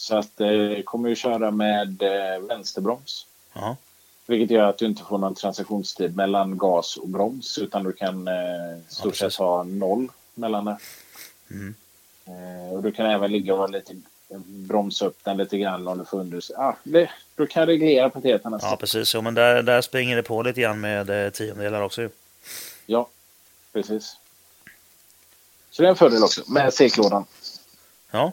Så 0.03 0.17
att 0.17 0.41
eh, 0.41 0.83
kommer 0.85 1.09
ju 1.09 1.17
köra 1.17 1.51
med 1.51 2.03
eh, 2.03 2.41
vänsterbroms. 2.49 3.27
Ja. 3.53 3.77
Vilket 4.27 4.51
gör 4.51 4.69
att 4.69 4.79
du 4.79 4.87
inte 4.87 5.03
får 5.03 5.19
någon 5.19 5.35
transaktionstid 5.35 6.17
mellan 6.17 6.59
gas 6.59 6.97
och 6.97 7.09
broms. 7.09 7.59
Utan 7.59 7.85
du 7.85 7.93
kan 7.93 8.29
eh, 8.29 8.35
stort 8.89 9.17
sett 9.17 9.35
ha 9.35 9.63
noll 9.63 10.09
mellan 10.35 10.65
där. 10.65 10.77
Mm. 11.51 11.75
Eh, 12.25 12.73
och 12.73 12.83
du 12.83 12.93
kan 12.93 13.07
även 13.07 13.33
ligga 13.33 13.55
och 13.55 13.71
lite, 13.71 13.95
bromsa 14.47 15.07
upp 15.07 15.19
den 15.25 15.37
lite 15.37 15.59
grann 15.59 15.89
om 15.89 15.99
du 15.99 16.05
får 16.05 16.21
under. 16.21 16.43
Ah, 16.57 16.75
det, 16.83 17.11
du 17.35 17.47
kan 17.47 17.67
reglera 17.67 18.11
paketen. 18.11 18.55
Alltså. 18.55 18.69
ja, 18.69 18.77
precis. 18.77 19.15
Jo, 19.15 19.21
men 19.21 19.35
där, 19.35 19.63
där 19.63 19.81
springer 19.81 20.17
det 20.17 20.23
på 20.23 20.43
lite 20.43 20.61
grann 20.61 20.81
med 20.81 21.27
eh, 21.27 21.31
tiondelar 21.31 21.83
också. 21.83 22.09
Ja, 22.87 23.09
precis. 23.73 24.17
Så 25.71 25.83
det 25.83 25.89
är 25.89 25.91
en 25.91 25.97
fördel 25.97 26.23
också 26.23 26.43
med 26.47 26.75
seklådan. 26.75 27.25
Ja. 28.11 28.33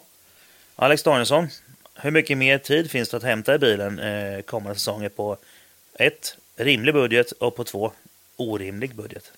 Alex 0.81 1.03
Danielsson, 1.03 1.47
hur 1.95 2.11
mycket 2.11 2.38
mer 2.38 2.57
tid 2.57 2.91
finns 2.91 3.10
det 3.10 3.18
att 3.18 3.23
hämta 3.23 3.56
i 3.56 3.60
bilen 3.60 3.99
eh, 3.99 4.41
kommande 4.41 4.80
säsonger 4.80 5.10
på 5.10 5.38
ett 5.93 6.38
rimlig 6.56 6.93
budget 6.93 7.31
och 7.31 7.56
på 7.56 7.64
två 7.64 7.91
orimlig 8.38 8.95
budget? 8.95 9.31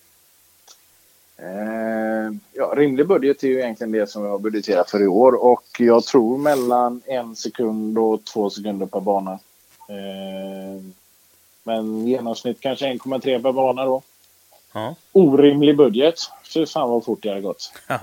Eh, 1.38 2.34
ja, 2.54 2.74
rimlig 2.76 3.08
budget 3.08 3.44
är 3.44 3.48
ju 3.48 3.60
egentligen 3.60 3.92
det 3.92 4.08
som 4.08 4.24
jag 4.24 4.32
har 4.32 4.40
budgeterat 4.40 4.92
för 4.92 5.04
i 5.04 5.08
år 5.08 5.44
och 5.44 5.66
jag 5.80 6.04
tror 6.04 6.38
mellan 6.38 7.02
en 7.06 7.36
sekund 7.36 7.98
och 7.98 8.26
två 8.26 8.50
sekunder 8.50 8.86
per 8.86 9.00
bana. 9.00 9.40
Eh, 9.90 10.84
men 11.64 12.08
genomsnitt 12.08 12.60
kanske 12.60 12.86
1,3 12.86 13.42
per 13.42 13.52
bana 13.52 13.86
då. 13.86 14.02
Ja. 14.74 14.96
Orimlig 15.12 15.78
budget. 15.78 16.16
Fy 16.54 16.66
fan 16.66 16.90
vad 16.90 17.06
fort 17.06 17.24
det 17.24 17.30
hade 17.30 17.42
gått. 17.42 17.74
Eh, 17.88 18.02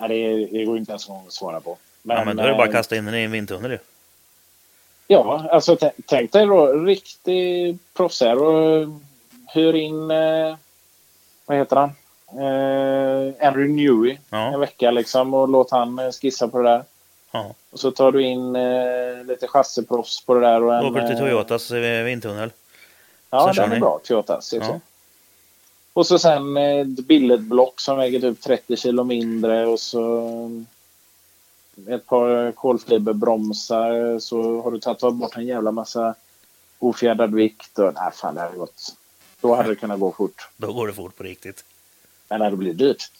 nej, 0.00 0.08
det, 0.08 0.46
det 0.58 0.64
går 0.64 0.76
inte 0.78 0.92
ens 0.92 1.10
att 1.10 1.32
svara 1.32 1.60
på. 1.60 1.76
ja, 2.02 2.24
men 2.24 2.36
då 2.36 2.42
är 2.42 2.48
det 2.48 2.54
bara 2.54 2.62
att 2.62 2.68
eh, 2.68 2.72
kasta 2.74 2.96
in 2.96 3.04
den 3.04 3.14
i 3.14 3.22
en 3.22 3.30
vindtunnel 3.30 3.70
ju. 3.70 3.78
Ja, 5.06 5.48
alltså 5.50 5.76
tänk 6.06 6.32
dig 6.32 6.46
då 6.46 6.66
riktig 6.66 7.78
proffsare 7.94 8.36
och 8.38 8.88
hyr 9.54 9.74
in, 9.74 10.10
eh, 10.10 10.56
vad 11.46 11.56
heter 11.58 11.76
han? 11.76 11.90
Eh, 12.28 13.46
Andrew 13.48 13.68
Newey 13.72 14.18
en 14.30 14.60
vecka 14.60 14.90
liksom 14.90 15.34
och 15.34 15.48
låt 15.48 15.70
han 15.70 15.98
eh, 15.98 16.10
skissa 16.10 16.48
på 16.48 16.58
det 16.58 16.68
där. 16.68 16.84
Ja. 17.30 17.54
Och 17.70 17.80
så 17.80 17.90
tar 17.90 18.12
du 18.12 18.22
in 18.22 18.56
eh, 18.56 19.24
lite 19.24 19.46
chassiproffs 19.46 20.24
på 20.26 20.34
det 20.34 20.40
där. 20.40 20.62
Och 20.62 20.74
en, 20.74 20.84
Åker 20.84 21.00
du 21.00 21.06
till 21.06 21.16
eh, 21.16 21.22
Toyotas 21.22 21.70
vindtunnel. 21.70 22.52
Ja, 23.30 23.52
Sen 23.54 23.62
den 23.62 23.70
är 23.70 23.74
ni. 23.74 23.80
bra. 23.80 24.00
Toyotas. 24.04 24.52
Ja. 24.52 24.80
Och 25.94 26.06
så 26.06 26.18
sen 26.18 26.56
eh, 26.56 26.80
ett 26.80 27.06
billedblock 27.06 27.80
som 27.80 27.96
väger 27.96 28.20
typ 28.20 28.40
30 28.40 28.76
kilo 28.76 29.04
mindre 29.04 29.66
och 29.66 29.80
så 29.80 30.24
eh, 31.86 31.94
ett 31.94 32.06
par 32.06 32.52
kolfiberbromsar 32.52 34.18
så 34.18 34.62
har 34.62 34.70
du 34.70 34.80
tagit 34.80 35.00
bort 35.00 35.36
en 35.36 35.46
jävla 35.46 35.72
massa 35.72 36.14
ofjädrad 36.78 37.34
vikt. 37.34 37.78
Och, 37.78 37.94
nej, 37.94 38.10
fan, 38.14 38.34
det 38.34 38.40
hade 38.40 38.56
gått. 38.56 38.96
Då 39.40 39.54
hade 39.54 39.68
det 39.68 39.76
kunnat 39.76 40.00
gå 40.00 40.12
fort. 40.12 40.48
Då 40.56 40.72
går 40.72 40.86
det 40.86 40.92
fort 40.92 41.16
på 41.16 41.22
riktigt. 41.22 41.64
Men 42.28 42.38
det 42.38 42.44
hade 42.44 42.56
blivit 42.56 42.78
dyrt. 42.78 43.10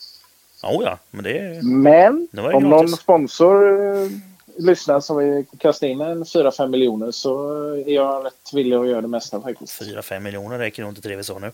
Oh, 0.63 0.83
ja, 0.85 0.99
men 1.11 1.25
det. 1.25 1.65
Men 1.65 2.29
Det 2.31 2.43
om 2.43 2.63
någon 2.63 2.89
sponsor 2.89 3.81
eh, 3.87 4.09
lyssnar 4.57 5.01
som 5.01 5.17
vill 5.17 5.45
kasta 5.59 5.87
in 5.87 6.01
en 6.01 6.25
4-5 6.25 6.69
miljoner 6.69 7.11
så 7.11 7.51
är 7.75 7.95
jag 7.95 8.27
rätt 8.27 8.51
villig 8.53 8.77
att 8.77 8.89
göra 8.89 9.01
det 9.01 9.09
mesta 9.09 9.41
faktiskt. 9.41 9.83
4-5 9.83 10.21
miljoner 10.21 10.59
räcker 10.59 10.83
nog 10.83 10.91
inte 10.91 11.01
till 11.01 11.11
det 11.11 11.17
vi 11.17 11.25
sa 11.25 11.39
nu. 11.39 11.53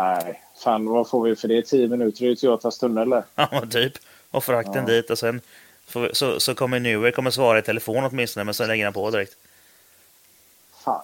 Nej, 0.00 0.40
fan 0.56 0.86
vad 0.88 1.08
får 1.08 1.22
vi 1.22 1.36
för 1.36 1.48
det? 1.48 1.62
10 1.62 1.88
minuter 1.88 2.24
i 2.24 2.36
Toyotas 2.36 2.78
tunnel 2.78 3.10
där. 3.10 3.22
Ja, 3.34 3.62
typ. 3.70 3.92
Och 4.30 4.44
frakten 4.44 4.74
Ja. 4.74 4.94
dit 4.94 5.10
och 5.10 5.18
sen 5.18 5.40
vi, 5.94 6.08
så, 6.12 6.40
så 6.40 6.54
kommer 6.54 6.80
Newer 6.80 7.10
kommer 7.10 7.30
svara 7.30 7.58
i 7.58 7.62
telefon 7.62 8.04
åtminstone, 8.04 8.44
men 8.44 8.54
sen 8.54 8.68
lägger 8.68 8.84
han 8.84 8.92
på 8.92 9.10
direkt. 9.10 9.36
Fan, 10.84 11.02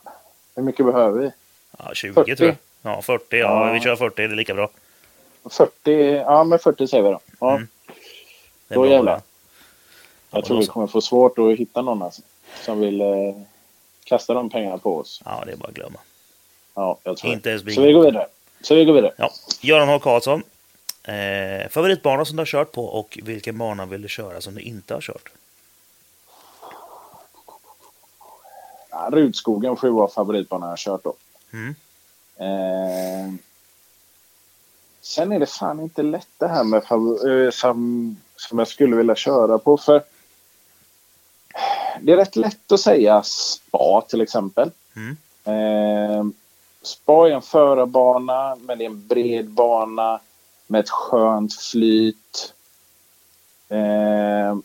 hur 0.55 0.63
mycket 0.63 0.87
behöver 0.87 1.21
vi? 1.21 1.31
Ja, 1.79 1.91
20 1.95 2.15
40. 2.15 2.37
tror 2.37 2.49
jag. 2.49 2.57
Ja, 2.93 3.03
40. 3.03 3.25
Ja, 3.37 3.67
Ja. 3.67 3.73
vi 3.73 3.81
kör 3.81 3.97
40. 3.97 4.15
Det 4.17 4.23
är 4.23 4.29
lika 4.37 4.55
bra. 4.55 4.71
40, 5.51 5.93
ja 6.17 6.45
men 6.45 6.59
40 6.59 6.87
säger 6.87 7.03
vi 7.05 7.11
då. 7.11 7.21
Ja, 7.41 7.51
Mm. 7.57 7.69
Då 8.69 8.81
bra. 8.83 8.91
jävlar. 8.91 9.21
Jag 10.31 10.45
tror 10.45 10.59
vi 10.61 10.67
kommer 10.67 10.87
få 10.87 11.01
svårt 11.01 11.39
att 11.39 11.57
hitta 11.59 11.83
någon 11.83 12.03
alltså, 12.03 12.23
som 12.65 12.81
vill 12.81 13.01
eh, 13.01 13.07
kasta 14.05 14.35
de 14.35 14.51
pengarna 14.51 14.79
på 14.79 14.97
oss. 14.99 15.23
Ja, 15.25 15.43
det 15.47 15.53
är 15.53 15.57
bara 15.57 15.69
att 15.69 15.75
glömma. 15.75 15.99
Ja, 16.75 16.99
jag 17.03 17.17
tror 17.17 17.33
Inte 17.33 17.51
ens. 17.51 17.75
Så 17.75 17.83
vi 17.83 17.93
går 17.93 18.05
vidare. 18.05 18.27
Så 18.67 18.75
vi 18.75 18.85
går 18.85 18.93
vidare. 18.93 19.13
Ja. 19.17 19.31
Göran 19.61 19.89
H. 19.89 19.99
Karlsson. 19.99 20.43
Eh, 21.03 21.69
favoritbana 21.69 22.25
som 22.25 22.37
du 22.37 22.41
har 22.41 22.47
kört 22.47 22.73
på 22.73 22.85
och 22.85 23.19
vilken 23.23 23.59
bana 23.59 23.87
vill 23.87 24.03
du 24.03 24.09
köra 24.09 24.41
som 24.41 24.55
du 24.55 24.61
inte 24.61 24.95
har 24.95 25.01
kört? 25.01 25.29
Ja, 28.91 29.09
Rudskogen 29.13 29.77
får 29.77 29.89
ju 29.89 29.95
vara 29.95 30.09
favoritbanan 30.09 30.67
jag 30.67 30.73
har 30.73 30.77
kört 30.77 31.05
då. 31.05 31.15
Mm. 31.53 31.75
Eh, 32.39 33.35
sen 35.01 35.33
är 35.33 35.41
det 35.41 35.47
fan 35.47 35.81
inte 35.81 36.03
lätt 36.03 36.29
det 36.39 36.49
här 36.49 36.65
med 36.65 36.85
favor- 36.85 37.45
eh, 37.45 37.51
som, 37.51 38.17
som 38.37 38.59
jag 38.59 38.69
skulle 38.69 38.97
vilja 38.97 39.15
köra 39.15 39.59
på. 39.59 39.77
För 39.77 40.03
det 42.01 42.13
är 42.13 42.17
rätt 42.17 42.37
lätt 42.37 42.73
att 42.73 42.81
säga 42.81 43.23
spa 43.23 44.01
till 44.09 44.21
exempel. 44.21 44.71
Mm. 44.97 45.17
Eh, 45.45 46.25
spa 46.87 47.29
är 47.29 47.33
en 47.33 47.43
förarbana, 47.43 48.57
men 48.61 48.79
det 48.79 48.85
är 48.85 48.91
en 48.91 49.07
bred 49.07 49.51
bana 49.51 50.21
med 50.67 50.81
ett 50.81 50.91
skönt 50.91 51.55
flyt. 51.55 52.55
Eh, 53.69 54.57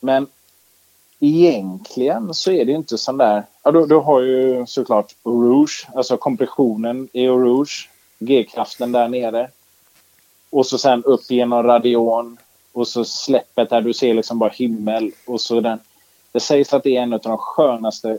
men 0.00 0.26
egentligen 1.20 2.34
så 2.34 2.50
är 2.50 2.64
det 2.64 2.72
inte 2.72 2.98
sån 2.98 3.18
där... 3.18 3.44
Ja, 3.62 3.70
du, 3.70 3.86
du 3.86 3.94
har 3.94 4.20
ju 4.20 4.66
såklart 4.66 5.14
Rouge, 5.24 5.88
alltså 5.94 6.16
kompressionen 6.16 7.08
i 7.12 7.28
Rouge. 7.28 7.88
G-kraften 8.18 8.92
där 8.92 9.08
nere. 9.08 9.50
Och 10.50 10.66
så 10.66 10.78
sen 10.78 11.04
upp 11.04 11.30
genom 11.30 11.62
radion. 11.62 12.38
Och 12.72 12.88
så 12.88 13.04
släppet 13.04 13.70
där 13.70 13.80
du 13.80 13.94
ser 13.94 14.14
liksom 14.14 14.38
bara 14.38 14.50
himmel. 14.50 15.12
Och 15.26 15.40
så 15.40 15.60
den. 15.60 15.78
Det 16.32 16.40
sägs 16.40 16.72
att 16.72 16.82
det 16.82 16.96
är 16.96 17.02
en 17.02 17.12
av 17.12 17.20
de 17.20 17.38
skönaste 17.38 18.18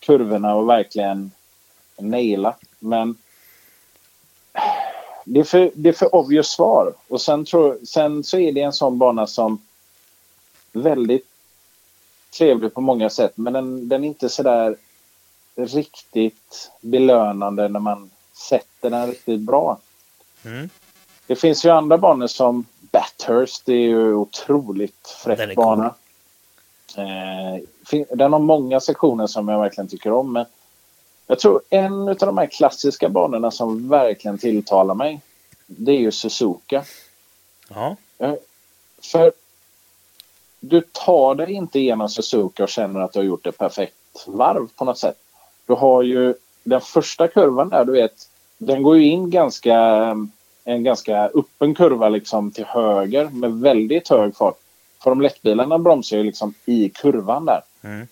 kurvorna 0.00 0.60
att 0.60 0.66
verkligen 0.66 1.30
naila. 1.98 2.54
Men 2.78 3.16
det 5.24 5.40
är 5.40 5.44
för, 5.44 5.70
det 5.74 5.88
är 5.88 5.92
för 5.92 6.14
obvious 6.14 6.48
svar. 6.48 6.94
Och 7.08 7.20
sen, 7.20 7.44
tror, 7.44 7.78
sen 7.84 8.24
så 8.24 8.38
är 8.38 8.52
det 8.52 8.60
en 8.60 8.72
sån 8.72 8.98
bana 8.98 9.26
som 9.26 9.62
väldigt 10.72 11.26
trevlig 12.38 12.74
på 12.74 12.80
många 12.80 13.10
sätt. 13.10 13.32
Men 13.34 13.52
den, 13.52 13.88
den 13.88 14.04
är 14.04 14.08
inte 14.08 14.28
sådär 14.28 14.76
riktigt 15.54 16.70
belönande 16.80 17.68
när 17.68 17.80
man 17.80 18.10
sätter 18.32 18.90
den 18.90 19.06
riktigt 19.06 19.40
bra. 19.40 19.78
Mm. 20.44 20.68
Det 21.26 21.36
finns 21.36 21.64
ju 21.64 21.70
andra 21.70 21.98
banor 21.98 22.26
som 22.26 22.66
Bathurst. 22.80 23.66
Det 23.66 23.72
är 23.72 23.88
ju 23.88 24.14
otroligt 24.14 25.08
fräck 25.24 25.38
cool. 25.38 25.54
bana. 25.54 25.94
Eh, 26.96 27.62
fin- 27.86 28.06
den 28.14 28.32
har 28.32 28.40
många 28.40 28.80
sektioner 28.80 29.26
som 29.26 29.48
jag 29.48 29.60
verkligen 29.60 29.88
tycker 29.88 30.12
om. 30.12 30.32
Men 30.32 30.46
jag 31.32 31.38
tror 31.38 31.60
en 31.70 32.08
av 32.08 32.16
de 32.16 32.38
här 32.38 32.46
klassiska 32.46 33.08
banorna 33.08 33.50
som 33.50 33.88
verkligen 33.88 34.38
tilltalar 34.38 34.94
mig. 34.94 35.20
Det 35.66 35.92
är 35.92 35.98
ju 35.98 36.12
Suzuka. 36.12 36.84
Ja. 37.68 37.96
Eh, 38.18 38.34
För 39.02 39.32
du 40.60 40.80
tar 40.80 41.34
dig 41.34 41.52
inte 41.52 41.78
igenom 41.78 42.08
Suzuka 42.08 42.62
och 42.62 42.68
känner 42.68 43.00
att 43.00 43.12
du 43.12 43.18
har 43.18 43.24
gjort 43.24 43.46
ett 43.46 43.58
perfekt 43.58 43.94
varv 44.26 44.68
på 44.76 44.84
något 44.84 44.98
sätt. 44.98 45.16
Du 45.66 45.72
har 45.74 46.02
ju 46.02 46.34
den 46.64 46.80
första 46.80 47.28
kurvan 47.28 47.68
där, 47.68 47.84
du 47.84 47.92
vet, 47.92 48.28
den 48.58 48.82
går 48.82 48.98
ju 48.98 49.04
in 49.04 49.30
ganska 49.30 49.76
en 50.64 50.82
ganska 50.84 51.28
öppen 51.34 51.74
kurva 51.74 52.08
liksom 52.08 52.50
till 52.50 52.64
höger 52.64 53.28
med 53.28 53.52
väldigt 53.60 54.08
hög 54.08 54.36
fart. 54.36 54.58
Formel 55.02 55.30
1-bilarna 55.30 55.78
bromsar 55.78 56.16
ju 56.16 56.22
liksom 56.22 56.54
i 56.64 56.88
kurvan 56.88 57.44
där. 57.44 57.60
Mm. 57.82 58.06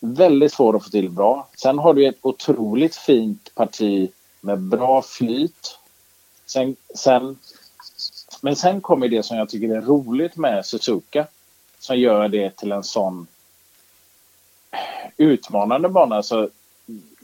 Väldigt 0.00 0.52
svår 0.52 0.76
att 0.76 0.84
få 0.84 0.90
till 0.90 1.10
bra. 1.10 1.48
Sen 1.56 1.78
har 1.78 1.94
du 1.94 2.06
ett 2.06 2.18
otroligt 2.22 2.96
fint 2.96 3.54
parti 3.54 4.10
med 4.40 4.58
bra 4.58 5.02
flyt. 5.02 5.78
Sen, 6.46 6.76
sen, 6.96 7.38
men 8.40 8.56
sen 8.56 8.80
kommer 8.80 9.08
det 9.08 9.22
som 9.22 9.36
jag 9.36 9.48
tycker 9.48 9.76
är 9.76 9.80
roligt 9.80 10.36
med 10.36 10.66
Suzuka. 10.66 11.26
Som 11.78 11.98
gör 11.98 12.28
det 12.28 12.56
till 12.56 12.72
en 12.72 12.84
sån 12.84 13.26
utmanande 15.16 15.88
bana. 15.88 16.22
Så, 16.22 16.48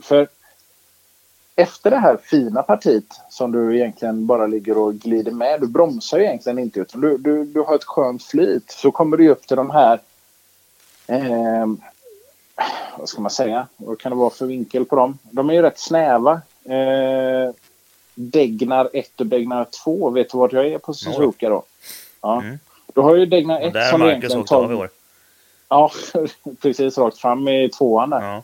för 0.03 0.29
efter 1.57 1.91
det 1.91 1.99
här 1.99 2.17
fina 2.17 2.63
partiet 2.63 3.05
som 3.31 3.53
du 3.53 3.77
egentligen 3.77 4.27
bara 4.27 4.47
ligger 4.47 4.79
och 4.79 4.95
glider 4.95 5.33
med. 5.33 5.61
Du 5.61 5.67
bromsar 5.67 6.19
ju 6.19 6.25
egentligen 6.25 6.59
inte 6.59 6.81
utan 6.81 7.01
du, 7.01 7.19
du, 7.19 7.45
du 7.45 7.61
har 7.61 7.75
ett 7.75 7.85
skönt 7.85 8.23
flyt. 8.23 8.71
Så 8.71 8.91
kommer 8.91 9.17
du 9.17 9.29
upp 9.29 9.47
till 9.47 9.57
de 9.57 9.71
här 9.71 10.01
eh, 11.07 11.67
vad 12.99 13.09
ska 13.09 13.21
man 13.21 13.31
säga? 13.31 13.67
Vad 13.77 13.99
kan 13.99 14.13
det 14.13 14.17
vara 14.17 14.31
för 14.31 14.47
vinkel 14.47 14.85
på 14.85 14.97
dem? 14.97 15.19
De 15.23 15.51
är 15.51 15.55
ju 15.55 15.63
rätt 15.63 15.79
snäva. 15.79 16.41
Eh, 16.65 17.55
Degnar 18.15 18.89
1 18.93 19.21
och 19.21 19.27
Degnar 19.27 19.67
2. 19.85 20.11
Vet 20.11 20.31
du 20.31 20.39
vart 20.39 20.53
jag 20.53 20.67
är 20.67 20.79
på 20.79 20.95
Suzuka 20.95 21.49
då? 21.49 21.63
Ja. 22.21 22.43
Mm. 22.43 22.59
Du 22.95 23.01
har 23.01 23.17
ju 23.17 23.27
Degnar 23.27 23.61
1 23.61 23.67
Och 23.67 23.73
där 23.73 23.91
som 23.91 24.01
Marcus 24.01 24.11
egentligen 24.11 24.41
åkt 24.41 24.53
av 24.53 24.65
i 24.65 24.67
tar... 24.67 24.75
år. 24.75 24.91
Ja, 25.69 25.91
precis 26.63 26.99
rakt 26.99 27.19
fram 27.19 27.49
i 27.49 27.69
tvåan 27.69 28.11
där. 28.11 28.23
Ja. 28.23 28.43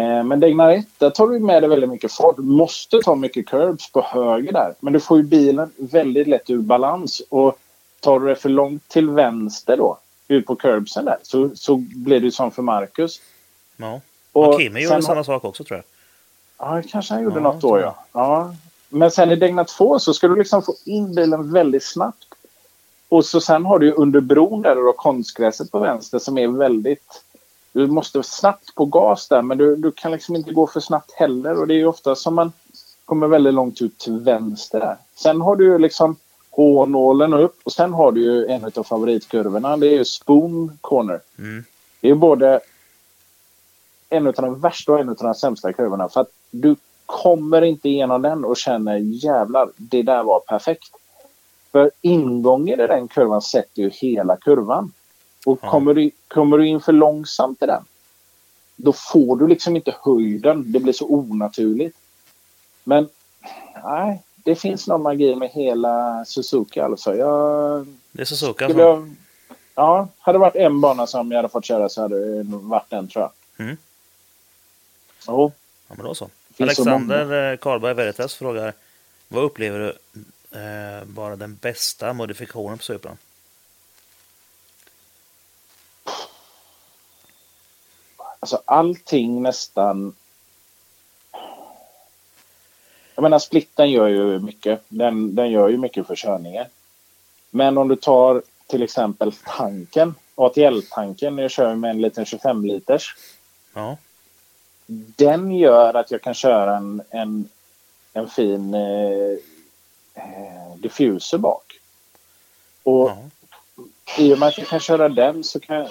Eh, 0.00 0.24
men 0.24 0.40
Degnar 0.40 0.70
1, 0.70 0.86
där 0.98 1.10
tar 1.10 1.28
du 1.28 1.38
med 1.38 1.62
dig 1.62 1.70
väldigt 1.70 1.90
mycket 1.90 2.12
fart. 2.12 2.36
Du 2.36 2.42
måste 2.42 3.00
ta 3.00 3.14
mycket 3.14 3.46
curbs 3.46 3.92
på 3.92 4.02
höger 4.02 4.52
där. 4.52 4.74
Men 4.80 4.92
du 4.92 5.00
får 5.00 5.16
ju 5.16 5.22
bilen 5.22 5.70
väldigt 5.76 6.26
lätt 6.26 6.50
ur 6.50 6.58
balans. 6.58 7.22
Och 7.28 7.58
tar 8.00 8.20
du 8.20 8.26
det 8.26 8.36
för 8.36 8.48
långt 8.48 8.88
till 8.88 9.10
vänster 9.10 9.76
då, 9.76 9.98
ut 10.28 10.46
på 10.46 10.56
curbsen 10.56 11.04
där, 11.04 11.18
så, 11.22 11.50
så 11.54 11.76
blir 11.76 12.20
det 12.20 12.30
som 12.30 12.50
för 12.50 12.62
Marcus. 12.62 13.20
Ja. 13.76 14.00
Och 14.32 14.48
Och 14.48 14.60
Kimi 14.60 14.82
gjorde 14.82 15.02
samma 15.02 15.24
sak 15.24 15.44
också 15.44 15.64
tror 15.64 15.76
jag. 15.76 15.84
Ja, 16.58 16.82
kanske 16.88 17.14
han 17.14 17.22
gjorde 17.22 17.36
Ja, 17.36 17.42
något 17.42 17.60
då, 17.60 17.80
ja. 17.80 18.04
ja. 18.12 18.54
Men 18.88 19.10
sen 19.10 19.30
i 19.30 19.36
Degna 19.36 19.64
2 19.64 19.98
så 19.98 20.14
ska 20.14 20.28
du 20.28 20.36
liksom 20.36 20.62
få 20.62 20.74
in 20.84 21.14
bilen 21.14 21.52
väldigt 21.52 21.84
snabbt. 21.84 22.26
Och 23.08 23.24
så 23.24 23.40
sen 23.40 23.64
har 23.64 23.78
du 23.78 23.86
ju 23.86 23.92
under 23.92 24.20
bron 24.20 24.62
där 24.62 24.88
och 24.88 24.96
konstgräset 24.96 25.70
på 25.70 25.78
vänster 25.78 26.18
som 26.18 26.38
är 26.38 26.48
väldigt... 26.48 27.22
Du 27.72 27.86
måste 27.86 28.22
snabbt 28.22 28.74
på 28.74 28.84
gas 28.84 29.28
där, 29.28 29.42
men 29.42 29.58
du, 29.58 29.76
du 29.76 29.92
kan 29.92 30.12
liksom 30.12 30.36
inte 30.36 30.52
gå 30.52 30.66
för 30.66 30.80
snabbt 30.80 31.12
heller. 31.12 31.60
Och 31.60 31.66
det 31.66 31.74
är 31.74 31.78
ju 31.78 31.86
ofta 31.86 32.14
som 32.14 32.34
man 32.34 32.52
kommer 33.04 33.26
väldigt 33.26 33.54
långt 33.54 33.82
ut 33.82 33.98
till 33.98 34.18
vänster 34.18 34.80
där. 34.80 34.96
Sen 35.14 35.40
har 35.40 35.56
du 35.56 35.64
ju 35.64 35.78
liksom 35.78 36.16
H-nålen 36.56 37.34
upp 37.34 37.60
och 37.64 37.72
sen 37.72 37.92
har 37.92 38.12
du 38.12 38.22
ju 38.22 38.46
en 38.46 38.64
av 38.74 38.82
favoritkurvorna. 38.82 39.76
Det 39.76 39.86
är 39.86 39.98
ju 39.98 40.04
Spoon 40.04 40.78
Corner. 40.80 41.20
Mm. 41.38 41.64
Det 42.00 42.10
är 42.10 42.14
både 42.14 42.60
en 44.08 44.26
av 44.26 44.32
de 44.32 44.60
värsta 44.60 44.92
och 44.92 45.00
en 45.00 45.08
av 45.08 45.14
de 45.14 45.34
sämsta 45.34 45.72
kurvorna. 45.72 46.08
För 46.08 46.20
att 46.20 46.30
du 46.50 46.76
kommer 47.06 47.62
inte 47.62 47.88
igenom 47.88 48.22
den 48.22 48.44
och 48.44 48.56
känner 48.56 48.96
jävlar, 48.96 49.70
det 49.76 50.02
där 50.02 50.22
var 50.22 50.40
perfekt. 50.40 50.90
För 51.72 51.90
ingången 52.00 52.80
i 52.80 52.86
den 52.86 53.08
kurvan 53.08 53.42
sätter 53.42 53.82
ju 53.82 53.90
hela 53.90 54.36
kurvan. 54.36 54.92
Och 55.46 55.58
Ja. 55.62 55.70
kommer, 55.70 55.94
du, 55.94 56.10
kommer 56.28 56.58
du 56.58 56.66
in 56.66 56.80
för 56.80 56.92
långsamt 56.92 57.62
i 57.62 57.66
den, 57.66 57.84
då 58.76 58.92
får 58.92 59.36
du 59.36 59.46
liksom 59.46 59.76
inte 59.76 59.94
höjden. 60.04 60.72
Det 60.72 60.80
blir 60.80 60.92
så 60.92 61.06
onaturligt. 61.06 61.96
Men 62.84 63.08
nej, 63.84 64.22
det 64.46 64.56
finns 64.56 64.86
någon 64.86 65.02
magi 65.02 65.34
med 65.34 65.50
hela 65.50 66.24
Suzuki 66.24 66.80
alltså. 66.80 67.16
Jag, 67.16 67.86
Det 68.12 68.22
är 68.22 68.24
Suzuka 68.24 68.68
som... 68.68 68.78
jag, 68.78 69.14
ja, 69.74 70.08
hade 70.18 70.38
det 70.38 70.40
varit 70.40 70.56
en 70.56 70.80
bana 70.80 71.06
som 71.06 71.30
jag 71.30 71.38
hade 71.38 71.48
fått 71.48 71.64
köra 71.64 71.88
så 71.88 72.02
hade 72.02 72.36
det 72.36 72.42
varit 72.42 72.90
den 72.90 73.08
tror 73.08 73.22
jag. 73.22 73.66
Mm. 73.66 73.76
Jo. 75.26 75.52
Ja, 75.88 75.94
men 75.96 76.06
då 76.06 76.14
så 76.14 76.30
Alexander 76.60 77.52
eh, 77.52 77.56
Karlberg 77.56 77.94
Veritas 77.94 78.34
frågar 78.34 78.72
Vad 79.28 79.44
upplever 79.44 79.78
du 79.78 79.88
eh, 80.58 81.04
bara 81.04 81.36
den 81.36 81.54
bästa 81.54 82.12
modifikationen 82.12 82.78
på 82.78 82.84
Supran? 82.84 83.16
Alltså 88.40 88.62
allting 88.64 89.42
nästan... 89.42 90.14
Jag 93.16 93.22
menar 93.22 93.38
splitten 93.38 93.90
gör 93.90 94.08
ju 94.08 94.38
mycket. 94.38 94.82
Den, 94.88 95.34
den 95.34 95.50
gör 95.50 95.68
ju 95.68 95.76
mycket 95.76 96.06
för 96.06 96.16
körningen. 96.16 96.66
Men 97.50 97.78
om 97.78 97.88
du 97.88 97.96
tar 97.96 98.42
till 98.66 98.82
exempel 98.82 99.32
tanken, 99.32 100.14
ATL-tanken, 100.34 101.38
jag 101.38 101.50
kör 101.50 101.74
med 101.74 101.90
en 101.90 102.00
liten 102.00 102.24
25 102.24 102.64
liters. 102.64 103.16
Ja. 103.74 103.96
Den 105.16 105.52
gör 105.52 105.94
att 105.94 106.10
jag 106.10 106.22
kan 106.22 106.34
köra 106.34 106.76
en, 106.76 107.02
en, 107.10 107.48
en 108.12 108.28
fin 108.28 108.74
eh, 108.74 109.38
eh, 110.14 110.76
diffuser 110.76 111.38
bak. 111.38 111.80
Och 112.82 113.08
ja. 113.08 113.18
I 114.18 114.34
och 114.34 114.38
med 114.38 114.48
att 114.48 114.58
jag 114.58 114.66
kan 114.66 114.80
köra 114.80 115.08
den 115.08 115.44
så 115.44 115.60
kan 115.60 115.76
jag, 115.76 115.88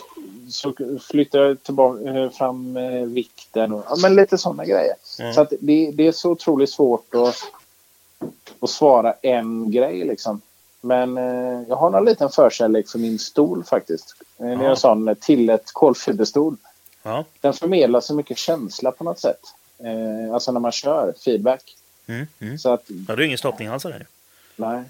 så 0.50 0.74
flyttar 1.10 1.40
jag 1.40 1.64
tillbaka, 1.64 2.02
eh, 2.04 2.30
fram 2.30 2.78
eh, 2.78 3.02
vikten 3.06 3.74
och 3.74 3.86
ja, 3.90 3.96
men 4.02 4.16
lite 4.16 4.38
sådana 4.38 4.66
grejer. 4.66 4.96
Mm. 5.20 5.34
Så 5.34 5.48
det, 5.62 5.92
det 5.92 6.08
är 6.08 6.12
så 6.12 6.32
otroligt 6.32 6.70
svårt 6.70 7.16
att, 7.16 7.36
att 8.60 8.70
svara 8.70 9.14
en 9.22 9.72
grej 9.72 10.04
liksom. 10.06 10.42
Men 10.82 11.18
eh, 11.18 11.62
jag 11.70 11.76
har 11.76 11.90
någon 11.90 12.06
liten 12.06 12.30
förkärlek 12.30 12.90
för 12.90 13.00
min 13.00 13.20
stol 13.20 13.64
faktiskt. 13.64 14.16
Eh, 14.40 14.46
Det 14.46 14.52
är 14.54 14.64
Ja. 14.64 14.70
en 14.70 14.78
sån 14.78 15.08
eh, 15.08 15.14
till 15.14 15.50
ett 15.50 15.72
kolfiberstol. 15.74 16.58
Ja. 17.04 17.26
Den 17.42 17.54
förmedlar 17.54 18.02
så 18.02 18.14
mycket 18.16 18.38
känsla 18.38 18.92
på 18.92 19.04
något 19.04 19.20
sätt. 19.20 19.42
Eh, 19.80 20.34
alltså 20.34 20.52
när 20.52 20.60
man 20.60 20.72
kör, 20.72 21.14
feedback. 21.26 21.76
Mm, 22.08 22.28
mm. 22.40 22.58
Så 22.58 22.70
att, 22.70 22.84
Ja, 23.08 23.16
det 23.16 23.24
är 23.24 23.26
ingen 23.26 23.38
stoppning 23.38 23.68
alls 23.68 23.84
där. 23.84 24.06
nej. 24.56 24.84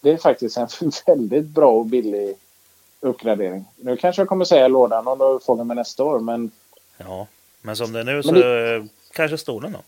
Det 0.00 0.10
är 0.10 0.16
faktiskt 0.16 0.56
en 0.56 0.68
väldigt 1.06 1.44
bra 1.46 1.70
och 1.70 1.86
billig 1.86 2.34
uppgradering. 3.04 3.64
Nu 3.76 3.96
kanske 3.96 4.22
jag 4.22 4.28
kommer 4.28 4.44
säga 4.44 4.68
lådan 4.68 5.08
om 5.08 5.18
du 5.18 5.38
frågar 5.46 5.64
mig 5.64 5.76
nästa 5.76 6.04
år, 6.04 6.20
men 6.20 6.50
Ja, 6.98 7.26
men 7.62 7.76
som 7.76 7.92
det 7.92 8.00
är 8.00 8.04
nu 8.04 8.22
så 8.22 8.36
eh, 8.36 8.84
kanske 9.12 9.38
stolen 9.38 9.72
då. 9.72 9.78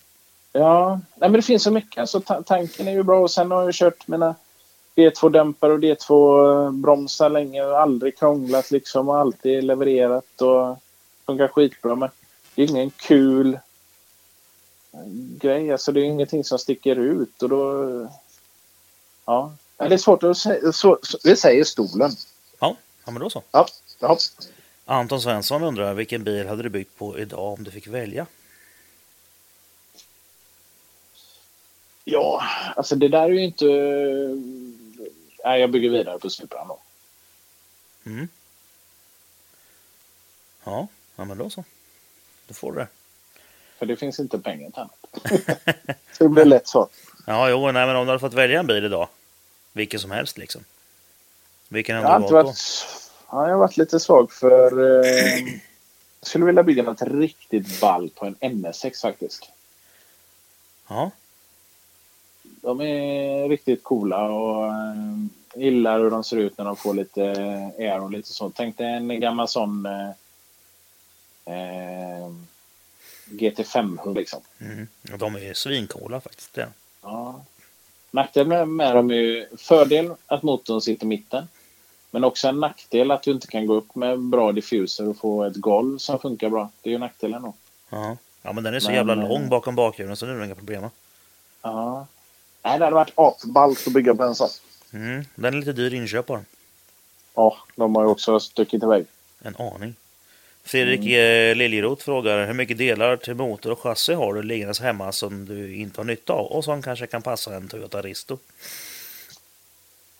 ja, 0.60 1.00
nej, 1.14 1.30
men 1.30 1.32
det 1.32 1.42
finns 1.42 1.62
så 1.62 1.70
mycket. 1.70 2.00
Alltså, 2.00 2.20
ta- 2.20 2.42
tanken 2.42 2.88
är 2.88 2.92
ju 2.92 3.02
bra 3.02 3.20
och 3.20 3.30
sen 3.30 3.50
har 3.50 3.62
jag 3.62 3.74
kört 3.74 4.08
mina 4.08 4.34
D2-dämpare 4.96 5.72
och 5.72 5.78
D2-bromsar 5.78 7.28
länge 7.30 7.64
och 7.64 7.78
aldrig 7.80 8.18
krånglat 8.18 8.70
liksom 8.70 9.08
och 9.08 9.18
alltid 9.18 9.64
levererat 9.64 10.40
och 10.40 10.76
funkar 11.26 11.48
skitbra. 11.48 11.94
Men 11.94 12.08
det 12.54 12.62
är 12.62 12.70
ingen 12.70 12.90
kul 12.90 13.58
grej. 15.40 15.72
Alltså 15.72 15.92
det 15.92 16.00
är 16.00 16.04
ingenting 16.04 16.44
som 16.44 16.58
sticker 16.58 16.96
ut 16.96 17.42
och 17.42 17.48
då... 17.48 18.08
Ja, 19.26 19.52
det 19.76 19.84
är 19.94 19.96
svårt 19.98 20.22
att 20.22 20.38
säga. 20.38 20.72
Så, 20.72 20.98
så, 21.02 21.18
det 21.24 21.36
säger 21.36 21.64
stolen. 21.64 22.10
Ja, 23.06 23.12
men 23.12 23.22
då 23.22 23.30
så. 23.30 23.42
Ja, 23.50 23.66
ja. 23.98 24.18
Anton 24.84 25.20
Svensson 25.20 25.62
undrar 25.62 25.94
vilken 25.94 26.24
bil 26.24 26.48
hade 26.48 26.62
du 26.62 26.68
byggt 26.68 26.98
på 26.98 27.18
idag 27.18 27.52
om 27.52 27.64
du 27.64 27.70
fick 27.70 27.86
välja? 27.86 28.26
Ja, 32.04 32.42
alltså 32.76 32.96
det 32.96 33.08
där 33.08 33.22
är 33.22 33.28
ju 33.28 33.44
inte... 33.44 33.64
Nej, 35.44 35.60
jag 35.60 35.70
bygger 35.70 35.90
vidare 35.90 36.18
på 36.18 36.30
Supran 36.30 36.68
då. 36.68 36.78
Mm. 38.06 38.28
Ja, 40.64 40.88
ja 41.16 41.24
men 41.24 41.38
då 41.38 41.50
så. 41.50 41.64
Då 42.46 42.54
får 42.54 42.72
du 42.72 42.78
det. 42.78 42.88
För 43.78 43.86
det 43.86 43.96
finns 43.96 44.20
inte 44.20 44.38
pengar 44.38 44.70
till 44.70 44.80
annat. 44.80 45.06
så 46.12 46.24
det 46.24 46.28
blir 46.28 46.44
lätt 46.44 46.68
så. 46.68 46.88
Ja, 47.26 47.50
jo, 47.50 47.72
nej, 47.72 47.86
men 47.86 47.96
om 47.96 48.06
du 48.06 48.10
hade 48.10 48.20
fått 48.20 48.34
välja 48.34 48.60
en 48.60 48.66
bil 48.66 48.84
idag. 48.84 49.08
Vilken 49.72 50.00
som 50.00 50.10
helst 50.10 50.38
liksom. 50.38 50.64
Vilken 51.68 51.96
Jag 51.96 52.02
hade 52.02 52.12
har, 52.12 52.18
du 52.18 52.24
inte 52.24 52.34
valt 52.34 52.46
varit, 52.46 53.10
ja, 53.30 53.44
jag 53.44 53.54
har 53.54 53.58
varit 53.58 53.76
lite 53.76 54.00
svag 54.00 54.32
för... 54.32 55.00
Eh, 55.04 55.38
jag 56.20 56.28
skulle 56.28 56.44
vilja 56.44 56.62
bygga 56.62 56.82
något 56.82 57.02
riktigt 57.02 57.80
ball 57.80 58.10
på 58.10 58.26
en 58.26 58.36
NS6 58.36 59.02
faktiskt. 59.02 59.50
Ja, 60.88 61.10
De 62.42 62.80
är 62.80 63.48
riktigt 63.48 63.84
coola 63.84 64.22
och 64.22 64.66
eh, 64.66 64.94
gillar 65.54 66.00
hur 66.00 66.10
de 66.10 66.24
ser 66.24 66.36
ut 66.36 66.58
när 66.58 66.64
de 66.64 66.76
får 66.76 66.94
lite 66.94 67.22
air 67.78 68.00
och 68.00 68.10
lite 68.10 68.28
sånt. 68.28 68.54
Tänk 68.56 68.78
dig 68.78 68.86
en 68.86 69.20
gammal 69.20 69.48
sån 69.48 69.86
eh, 69.86 70.10
eh, 71.44 72.30
GT500 73.30 74.14
liksom. 74.14 74.40
mm. 74.58 74.88
ja 75.02 75.16
de 75.16 75.34
är 75.34 75.40
ju 75.40 75.54
svincoola 75.54 76.20
faktiskt. 76.20 76.54
De. 76.54 76.66
Ja. 77.02 77.44
Nackdelen 78.10 78.76
med 78.76 78.94
dem 78.94 79.10
är 79.10 79.14
ju 79.14 79.46
fördel 79.56 80.14
att 80.26 80.42
motorn 80.42 80.80
sitter 80.80 81.04
i 81.04 81.08
mitten. 81.08 81.48
Men 82.10 82.24
också 82.24 82.48
en 82.48 82.60
nackdel 82.60 83.10
att 83.10 83.22
du 83.22 83.30
inte 83.30 83.46
kan 83.46 83.66
gå 83.66 83.74
upp 83.74 83.94
med 83.94 84.18
bra 84.20 84.52
diffuser 84.52 85.08
och 85.08 85.16
få 85.16 85.44
ett 85.44 85.56
golv 85.56 85.98
som 85.98 86.18
funkar 86.18 86.48
bra. 86.48 86.70
Det 86.82 86.88
är 86.90 86.92
ju 86.92 86.98
nackdelen 86.98 87.42
då. 87.42 87.54
Ja. 87.90 88.16
ja, 88.42 88.52
men 88.52 88.64
den 88.64 88.74
är 88.74 88.80
så 88.80 88.88
Men, 88.88 88.96
jävla 88.96 89.12
eh, 89.12 89.28
lång 89.28 89.48
bakom 89.48 89.74
bakhjulen 89.74 90.16
så 90.16 90.26
det 90.26 90.32
är 90.32 90.36
nog 90.36 90.46
inga 90.46 90.54
problem. 90.54 90.84
Ja. 91.62 92.06
Nej, 92.62 92.78
det 92.78 92.84
hade 92.84 92.94
varit 92.94 93.12
apballt 93.14 93.86
att 93.86 93.92
bygga 93.92 94.14
på 94.14 94.22
en 94.22 94.34
sån. 94.34 94.48
Mm. 94.92 95.24
Den 95.34 95.54
är 95.54 95.58
lite 95.58 95.72
dyr 95.72 95.94
inköp 95.94 96.26
bara. 96.26 96.40
Ja, 97.34 97.56
de 97.76 97.94
har 97.96 98.02
ju 98.02 98.08
också 98.08 98.40
stuckit 98.40 98.82
iväg. 98.82 99.06
En 99.42 99.56
aning. 99.56 99.94
Fredrik 100.64 101.00
Mm. 101.00 101.50
eh, 101.50 101.56
Liljeroth 101.56 102.04
frågar 102.04 102.46
hur 102.46 102.54
mycket 102.54 102.78
delar 102.78 103.16
till 103.16 103.34
motor 103.34 103.72
och 103.72 103.80
chassi 103.80 104.14
har 104.14 104.34
du 104.34 104.42
liggandes 104.42 104.80
hemma 104.80 105.12
som 105.12 105.44
du 105.46 105.74
inte 105.76 106.00
har 106.00 106.04
nytta 106.04 106.32
av 106.32 106.46
och 106.46 106.64
som 106.64 106.82
kanske 106.82 107.06
kan 107.06 107.22
passa 107.22 107.54
en 107.56 107.68
Toyota 107.68 108.02
Risto? 108.02 108.38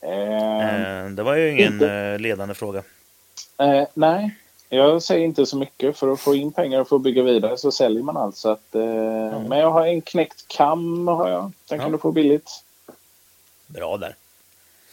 Eh, 0.01 1.01
Eh, 1.02 1.10
det 1.10 1.23
var 1.23 1.35
ju 1.35 1.51
ingen 1.51 1.73
inte. 1.73 1.90
eh, 1.93 2.18
ledande 2.18 2.55
fråga. 2.55 2.82
eh, 3.59 3.85
nej, 3.94 4.36
jag 4.68 5.02
säger 5.02 5.24
inte 5.24 5.47
så 5.47 5.56
mycket. 5.56 5.97
För 5.98 6.12
att 6.12 6.20
få 6.20 6.35
in 6.35 6.52
pengar 6.52 6.81
och 6.81 6.89
få 6.89 6.98
bygga 6.98 7.23
vidare 7.23 7.56
så 7.56 7.73
säljer 7.73 8.02
man 8.02 8.16
allt. 8.16 8.36
Så 8.36 8.51
att, 8.51 8.74
eh, 8.74 9.40
Men 9.48 9.59
jag 9.59 9.70
har 9.70 9.86
en 9.86 10.01
knäckt 10.01 10.48
kam. 10.48 11.09
Har 11.09 11.28
jag. 11.31 11.52
Den 11.68 11.78
kan 11.78 11.89
Ja. 11.89 11.93
du 11.93 11.98
få 11.98 12.12
billigt. 12.12 12.51
Bra 13.66 13.97
där. 13.97 14.14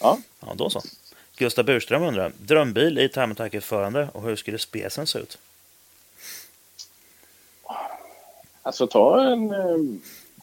Ja. 0.02 0.18
Ja, 0.40 0.54
då 0.56 0.70
så. 0.70 0.82
Gustav 1.38 1.66
Burström 1.66 2.04
undrar, 2.04 2.32
drömbil 2.38 3.00
i 3.00 3.10
Time 3.10 3.32
Attack-utförande 3.32 4.08
och 4.14 4.22
hur 4.24 4.36
skulle 4.36 4.60
specen 4.60 5.08
se 5.08 5.20
ut? 5.20 5.38
Alltså 8.62 8.88
ta 8.88 9.24
en, 9.26 9.52
eh, 9.52 9.78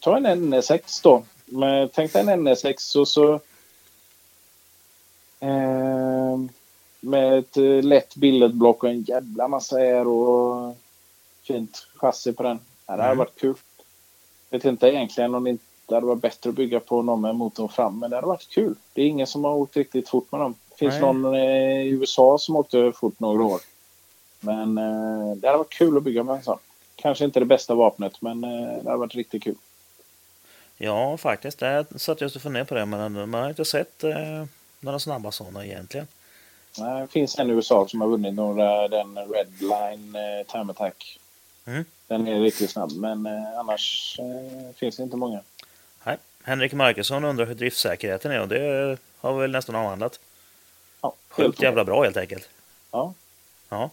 ta 0.00 0.16
en 0.16 0.26
NS6 0.26 1.00
då. 1.02 1.24
Men 1.44 1.88
tänk 1.88 2.12
dig 2.12 2.22
en 2.22 2.28
NS6 2.28 2.96
och 2.96 3.08
så 3.08 3.40
med 7.00 7.38
ett 7.38 7.56
eh, 7.56 7.82
lätt 7.82 8.16
billedblock 8.16 8.84
och 8.84 8.90
en 8.90 9.02
jävla 9.02 9.48
massa 9.48 9.76
air 9.76 10.06
och 10.06 10.76
fint 11.42 11.86
chassi 11.96 12.32
på 12.32 12.42
den. 12.42 12.58
Ja, 12.86 12.96
det 12.96 13.02
hade 13.02 13.12
Mm. 13.12 13.18
varit 13.18 13.40
kul. 13.40 13.54
Vet 14.50 14.64
inte 14.64 14.88
egentligen 14.88 15.34
om 15.34 15.44
det 15.44 15.50
inte 15.50 15.64
hade 15.94 16.06
varit 16.06 16.22
bättre 16.22 16.50
att 16.50 16.56
bygga 16.56 16.80
på 16.80 17.02
någon 17.02 17.20
med 17.20 17.34
motorn 17.34 17.68
fram, 17.68 17.98
men 17.98 18.10
det 18.10 18.16
hade 18.16 18.26
varit 18.28 18.48
kul. 18.48 18.74
Det 18.92 19.02
är 19.02 19.06
ingen 19.06 19.26
som 19.26 19.44
har 19.44 19.54
åkt 19.54 19.76
riktigt 19.76 20.08
fort 20.08 20.32
med 20.32 20.40
dem. 20.40 20.54
Det 20.70 20.76
finns 20.76 20.92
Nej. 20.92 21.00
någon 21.00 21.34
eh, 21.34 21.80
i 21.82 21.88
USA 21.88 22.38
som 22.38 22.56
åkte 22.56 22.92
fort 22.92 23.20
några 23.20 23.44
år. 23.44 23.60
Men 24.40 24.78
eh, 24.78 25.36
det 25.36 25.46
hade 25.46 25.58
varit 25.58 25.72
kul 25.72 25.96
att 25.96 26.02
bygga 26.02 26.22
med 26.22 26.36
en 26.36 26.42
sån. 26.42 26.58
Kanske 26.96 27.24
inte 27.24 27.40
det 27.40 27.46
bästa 27.46 27.74
vapnet, 27.74 28.22
men 28.22 28.40
det 28.40 28.82
hade 28.84 28.96
varit 28.96 29.14
riktigt 29.14 29.42
kul. 29.42 29.54
Ja, 30.76 31.16
faktiskt. 31.16 31.60
Jag 31.60 32.00
satt 32.00 32.20
just 32.20 32.36
och 32.36 32.42
funderade 32.42 32.68
på 32.68 32.74
det, 32.74 32.86
men 32.86 33.30
man 33.30 33.42
har 33.42 33.48
inte 33.48 33.64
sett 33.64 34.04
eh, 34.04 34.44
några 34.80 34.98
snabba 34.98 35.32
sådana 35.32 35.64
egentligen. 35.66 36.06
Nej, 36.78 37.00
Det 37.00 37.08
finns 37.08 37.38
en 37.38 37.50
i 37.50 37.52
USA 37.52 37.88
som 37.88 38.00
har 38.00 38.08
vunnit 38.08 38.34
några, 38.34 38.88
den 38.88 39.18
Redline 39.18 40.16
eh, 40.16 40.46
Time 40.52 40.70
Attack. 40.70 41.18
Mm. 41.66 41.84
Den 42.06 42.28
är 42.28 42.40
riktigt 42.40 42.70
snabb, 42.70 42.92
men 42.92 43.26
eh, 43.26 43.58
annars 43.58 44.16
eh, 44.18 44.74
finns 44.74 44.96
det 44.96 45.02
inte 45.02 45.16
många. 45.16 45.40
Nej. 46.04 46.16
Henrik 46.42 46.72
Markusson 46.72 47.24
undrar 47.24 47.46
hur 47.46 47.54
driftsäkerheten 47.54 48.32
är 48.32 48.40
och 48.40 48.48
det 48.48 48.98
har 49.20 49.34
vi 49.34 49.40
väl 49.40 49.50
nästan 49.50 49.74
avhandlat. 49.74 50.20
Ja, 51.00 51.14
Sjukt 51.28 51.62
jävla 51.62 51.84
bra 51.84 52.02
helt 52.02 52.16
enkelt. 52.16 52.48
Ja. 52.90 53.14
Ja. 53.68 53.90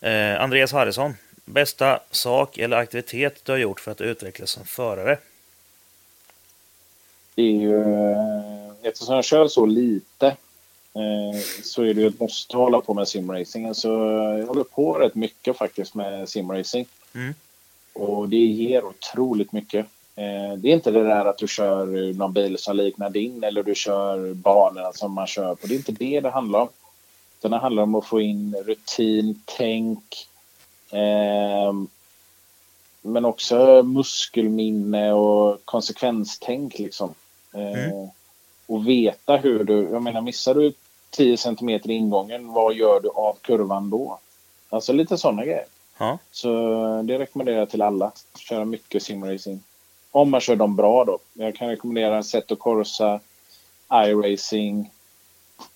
Eh, 0.00 0.40
Andreas 0.40 0.72
Harrison. 0.72 1.14
Bästa 1.44 2.00
sak 2.10 2.58
eller 2.58 2.76
aktivitet 2.76 3.44
du 3.44 3.52
har 3.52 3.58
gjort 3.58 3.80
för 3.80 3.90
att 3.92 4.00
utvecklas 4.00 4.50
som 4.50 4.64
förare? 4.64 5.18
Det 7.34 7.42
är 7.42 7.60
ju, 7.60 7.82
eh, 8.12 8.63
eftersom 8.84 9.14
jag 9.14 9.24
kör 9.24 9.48
så 9.48 9.66
lite 9.66 10.26
eh, 10.94 11.40
så 11.62 11.82
är 11.82 11.94
det 11.94 12.00
ju 12.00 12.06
ett 12.06 12.20
måste 12.20 12.56
hålla 12.56 12.80
på 12.80 12.94
med 12.94 13.08
simracingen. 13.08 13.74
Så 13.74 13.88
jag 14.38 14.46
håller 14.46 14.64
på 14.64 14.92
rätt 14.92 15.14
mycket 15.14 15.56
faktiskt 15.56 15.94
med 15.94 16.28
simracing. 16.28 16.86
Mm. 17.14 17.34
Och 17.92 18.28
det 18.28 18.36
ger 18.36 18.84
otroligt 18.84 19.52
mycket. 19.52 19.86
Eh, 20.16 20.52
det 20.56 20.68
är 20.68 20.74
inte 20.74 20.90
det 20.90 21.04
där 21.04 21.24
att 21.24 21.38
du 21.38 21.48
kör 21.48 22.12
någon 22.14 22.32
bil 22.32 22.58
som 22.58 22.76
liknar 22.76 23.10
din 23.10 23.44
eller 23.44 23.62
du 23.62 23.74
kör 23.74 24.34
banorna 24.34 24.92
som 24.92 25.12
man 25.12 25.26
kör 25.26 25.54
på. 25.54 25.66
Det 25.66 25.74
är 25.74 25.76
inte 25.76 25.92
det 25.92 26.20
det 26.20 26.30
handlar 26.30 26.60
om. 26.60 26.68
Utan 27.38 27.50
det 27.50 27.56
handlar 27.58 27.82
om 27.82 27.94
att 27.94 28.06
få 28.06 28.20
in 28.20 28.56
rutin, 28.66 29.42
tänk. 29.44 30.28
ehm, 30.90 31.88
men 33.02 33.24
också 33.24 33.82
muskelminne 33.82 35.12
och 35.12 35.64
konsekvenstänk 35.64 36.78
liksom. 36.78 37.14
Eh, 37.54 37.84
Mm. 37.90 38.08
Och 38.66 38.88
veta 38.88 39.36
hur 39.36 39.64
du, 39.64 39.88
jag 39.92 40.02
menar 40.02 40.20
missar 40.20 40.54
du 40.54 40.72
10 41.10 41.36
centimeter 41.36 41.90
i 41.90 41.94
ingången, 41.94 42.52
vad 42.52 42.74
gör 42.74 43.00
du 43.00 43.08
av 43.08 43.36
kurvan 43.40 43.90
då? 43.90 44.18
Alltså 44.68 44.92
lite 44.92 45.18
sådana 45.18 45.44
grejer. 45.44 45.66
Ja. 45.98 46.18
Så 46.30 46.48
det 47.02 47.18
rekommenderar 47.18 47.58
jag 47.58 47.70
till 47.70 47.82
alla. 47.82 48.12
Köra 48.38 48.64
mycket 48.64 49.02
simracing. 49.02 49.62
Om 50.10 50.30
man 50.30 50.40
kör 50.40 50.56
dem 50.56 50.76
bra 50.76 51.04
då. 51.04 51.18
Jag 51.32 51.54
kan 51.54 51.68
rekommendera 51.68 52.22
Seto 52.22 52.56
Corsa, 52.56 53.20
iRacing, 53.92 54.90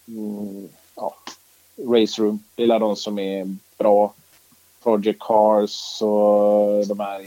mm, 0.08 0.68
ja, 0.94 1.14
Race 1.76 2.22
Room. 2.22 2.44
Det 2.54 2.62
är 2.62 2.78
de 2.78 2.96
som 2.96 3.18
är 3.18 3.56
bra. 3.78 4.12
Project 4.82 5.18
Cars 5.20 6.02
och 6.02 6.86
de 6.86 7.00
här. 7.00 7.22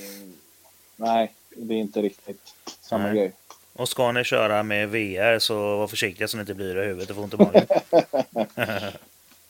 Nej, 0.95 1.33
det 1.49 1.73
är 1.73 1.79
inte 1.79 2.01
riktigt 2.01 2.53
samma 2.81 3.03
Nej. 3.03 3.15
grej. 3.15 3.31
Och 3.73 3.89
ska 3.89 4.11
ni 4.11 4.23
köra 4.23 4.63
med 4.63 4.89
VR 4.89 5.39
så 5.39 5.77
var 5.77 5.87
försiktiga 5.87 6.27
så 6.27 6.37
ni 6.37 6.41
inte 6.41 6.53
blir 6.53 6.77
i 6.83 6.85
huvudet 6.85 7.09
och 7.09 7.15
får 7.15 7.23
ont 7.23 7.33
i 7.33 7.37
magen. 7.37 7.65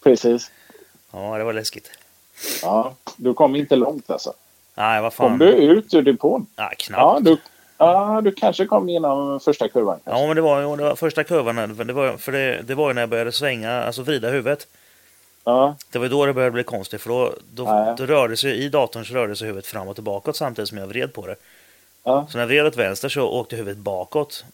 Precis. 0.04 0.52
Ja, 1.12 1.38
det 1.38 1.44
var 1.44 1.54
läskigt. 1.54 1.92
Ja, 2.62 2.96
du 3.18 3.34
kom 3.34 3.56
inte 3.56 3.76
långt 3.76 4.10
alltså. 4.10 4.34
Nej, 4.76 5.02
vad 5.02 5.14
fan. 5.14 5.30
Kom 5.30 5.38
du 5.40 5.52
ut 5.54 5.94
ur 5.94 6.02
depån? 6.02 6.46
Ja, 6.56 6.72
knappt. 6.78 7.02
Ja, 7.02 7.20
du, 7.22 7.38
ja, 7.78 8.22
du 8.24 8.32
kanske 8.32 8.66
kom 8.66 8.90
genom 8.90 9.40
första 9.40 9.68
kurvan. 9.68 10.00
Ja, 10.04 10.28
men 10.28 10.36
det 10.36 10.42
var 10.42 10.78
det 10.78 10.84
var 10.84 10.96
första 10.96 11.24
kurvan. 11.24 11.78
Det 11.88 11.94
var, 11.94 12.18
för 12.18 12.32
det, 12.32 12.62
det 12.62 12.76
var 12.76 12.88
ju 12.88 12.94
när 12.94 13.02
jag 13.02 13.10
började 13.10 13.32
svänga, 13.32 13.84
alltså 13.84 14.02
vrida 14.02 14.30
huvudet. 14.30 14.68
Ja, 15.44 15.76
Det 15.92 16.00
var 16.00 16.08
då 16.08 16.26
det 16.26 16.34
började 16.34 16.52
bli 16.52 16.64
konstigt. 16.64 17.02
För 17.02 17.10
då, 17.10 17.34
då, 17.54 17.64
ja. 17.64 17.96
då 17.98 18.06
rörde 18.06 18.38
sig, 18.38 18.64
i 18.64 18.70
datorn 18.70 19.06
så 19.06 19.14
rörde 19.14 19.36
sig 19.36 19.48
huvudet 19.48 19.68
fram 19.68 19.88
och 19.88 19.96
tillbaka 19.96 20.34
samtidigt 20.34 20.70
som 20.70 20.78
jag 20.78 20.88
vred 20.88 21.14
på 21.14 21.28
det. 21.28 21.36
Ja. 22.04 22.28
Så 22.30 22.38
när 22.38 22.42
jag 22.44 22.48
vred 22.48 22.66
åt 22.66 22.76
vänster 22.78 23.10
så 23.10 23.22
åkte 23.30 23.56
huvudet 23.56 23.78
bakåt. 23.78 24.46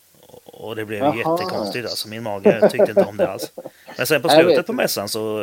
Och 0.45 0.75
det 0.75 0.85
blev 0.85 0.99
Jaha. 0.99 1.15
jättekonstigt. 1.17 1.89
Alltså, 1.89 2.07
min 2.07 2.23
mage 2.23 2.69
tyckte 2.71 2.89
inte 2.89 3.03
om 3.03 3.17
det 3.17 3.29
alls. 3.29 3.51
Men 3.97 4.07
sen 4.07 4.21
på 4.21 4.29
slutet 4.29 4.65
på 4.67 4.73
mässan 4.73 5.09
så 5.09 5.41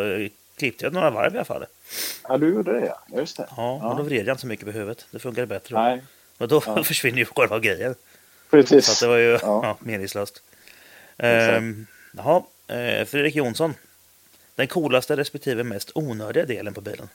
klippte 0.57 0.85
jag 0.85 0.93
några 0.93 1.11
varv 1.11 1.35
i 1.35 1.39
alla 1.39 1.45
fall. 1.45 1.65
ja 2.29 2.39
du 2.39 2.49
gjorde 2.55 2.81
det 2.81 2.87
ja. 2.87 3.19
Just 3.19 3.37
det. 3.37 3.47
Ja, 3.57 3.79
Ja. 3.83 3.91
och 3.91 3.97
då 3.97 4.03
vred 4.03 4.27
jag 4.27 4.33
inte 4.33 4.41
så 4.41 4.47
mycket 4.47 4.67
på 4.67 4.73
huvudet. 4.73 5.07
Det 5.11 5.19
funkade 5.19 5.47
bättre. 5.47 5.75
Nej, 5.83 6.03
Och 6.39 6.49
då 6.49 6.63
Ja. 6.67 6.83
försvinner 6.85 7.19
ju 7.19 7.25
själva 7.25 7.59
grejen. 7.59 7.95
precis. 8.51 8.87
Så 8.87 9.05
det 9.05 9.09
var 9.11 9.17
ju 9.19 9.31
Ja. 9.31 9.39
ja. 9.43 9.77
meningslöst. 9.81 10.43
Ehm, 11.19 11.87
jaha, 12.17 12.43
eh, 12.67 13.05
Fredrik 13.07 13.35
Jonsson. 13.35 13.75
Den 14.55 14.67
coolaste 14.69 15.17
respektive 15.17 15.65
mest 15.65 15.91
onödiga 15.95 16.45
delen 16.45 16.75
på 16.75 16.81
bilen. 16.81 17.09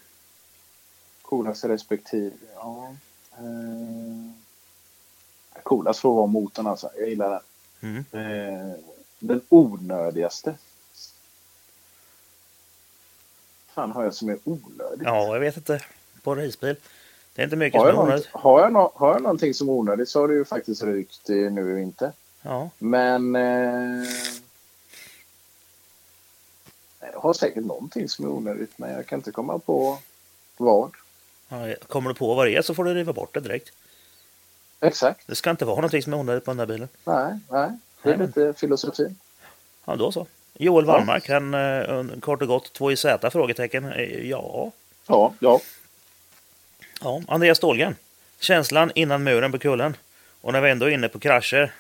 Coolaste 1.22 1.68
respektive. 1.68 2.32
Ja. 2.56 2.96
Eh, 3.38 3.44
coolast 5.70 6.00
får 6.00 6.14
vara 6.16 6.26
motorn 6.28 6.68
alltså. 6.68 6.90
Jag 7.00 7.10
gillar 7.10 7.30
den. 7.30 8.06
Mm. 8.12 8.70
Eh, 8.72 8.76
den 9.20 9.42
onödigaste. 9.50 10.56
fan 13.74 13.92
har 13.92 14.04
jag 14.04 14.14
som 14.14 14.30
är 14.30 14.38
onödigt? 14.44 15.02
Ja, 15.04 15.34
jag 15.34 15.40
vet 15.40 15.58
inte. 15.58 15.84
På 16.24 16.36
racebil. 16.36 16.76
Det 17.34 17.42
är 17.42 17.44
inte 17.44 17.56
mycket 17.56 17.80
Har 17.82 17.88
som 17.92 17.96
är 17.98 18.02
något, 18.02 18.08
onödigt. 18.10 18.28
har, 18.32 18.62
jag 18.62 18.74
nå- 18.74 18.92
har 18.96 19.14
jag 19.14 19.22
någonting 19.22 19.54
som 19.54 19.70
är 19.70 19.74
onödigt 19.74 20.10
så 20.10 20.20
har 20.20 20.28
det 20.28 20.34
ju 20.34 20.46
faktiskt 20.46 20.84
rykt 20.84 21.28
nu 21.28 21.72
i 21.72 21.74
vinter. 21.74 22.12
Ja. 22.42 22.70
Men... 22.80 23.36
Eh, 23.36 24.10
jag 27.14 27.20
har 27.20 27.34
säkert 27.34 27.66
någonting 27.66 28.10
som 28.10 28.26
är 28.26 28.30
onödigt 28.30 28.72
men 28.78 28.92
jag 28.92 29.06
kan 29.06 29.20
inte 29.20 29.32
komma 29.32 29.60
på 29.60 29.98
vad. 30.58 30.92
Ja, 31.50 31.76
Kommer 31.88 32.10
du 32.10 32.16
på 32.16 32.36
vad 32.36 32.48
det 32.48 32.56
är 32.56 32.62
så 32.62 32.74
får 32.76 32.84
du 32.84 32.94
riva 32.94 33.14
bort 33.14 33.34
det 33.34 33.40
direkt. 33.40 33.72
Exakt. 34.82 35.28
Det 35.28 35.36
ska 35.36 35.50
inte 35.50 35.66
vara 35.66 35.76
någonting 35.76 36.04
som 36.04 36.14
är 36.14 36.18
onödigt 36.18 36.46
på 36.46 36.52
den 36.52 36.58
där 36.58 36.66
bilen. 36.66 36.88
Nej, 37.04 37.40
nej. 37.50 37.70
Det 38.04 38.10
är 38.10 38.18
Nej, 38.18 38.28
lite 38.28 38.54
filosofi. 38.54 39.16
Ja, 39.86 39.96
då 39.96 40.12
så. 40.12 40.28
Joel 40.54 40.86
Wallmark, 40.86 41.30
han 41.30 41.54
eh, 41.54 42.20
kort 42.20 42.42
och 42.42 42.48
gott 42.48 42.74
2 42.74 42.92
i 42.92 42.96
Z? 42.96 43.30
Frågetecken. 43.32 43.86
Eh, 43.94 44.28
Ja. 44.30 44.72
Ja, 45.08 45.34
ja. 45.40 45.60
Ja, 47.02 47.22
Andreas 47.28 47.58
Stålgren. 47.58 47.96
Känslan 48.40 48.92
innan 48.96 49.24
muren 49.24 49.52
på 49.52 49.60
kullen. 49.60 49.98
Och 50.42 50.54
när 50.54 50.62
vi 50.62 50.70
ändå 50.70 50.86
är 50.86 50.90
inne 50.90 51.10
på 51.10 51.20
krascher. 51.20 51.72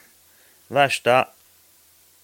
Värsta. 0.67 1.27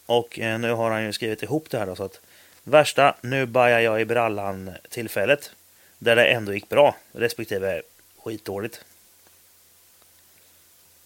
Och 0.06 0.40
eh, 0.40 0.60
nu 0.60 0.72
har 0.72 0.92
han 0.92 1.04
ju 1.04 1.14
skrivit 1.14 1.44
ihop 1.44 1.70
det 1.70 1.78
här 1.80 1.86
då. 1.86 1.96
Så 1.96 2.04
att, 2.04 2.20
värsta, 2.64 3.16
nu 3.22 3.46
bajar 3.46 3.80
jag 3.80 4.02
i 4.02 4.06
brallan 4.06 4.72
tillfället. 4.90 5.52
Där 6.00 6.16
det 6.16 6.26
ändå 6.26 6.54
gick 6.54 6.70
bra. 6.70 6.96
Respektive 7.12 7.82
skitdåligt. 8.24 8.86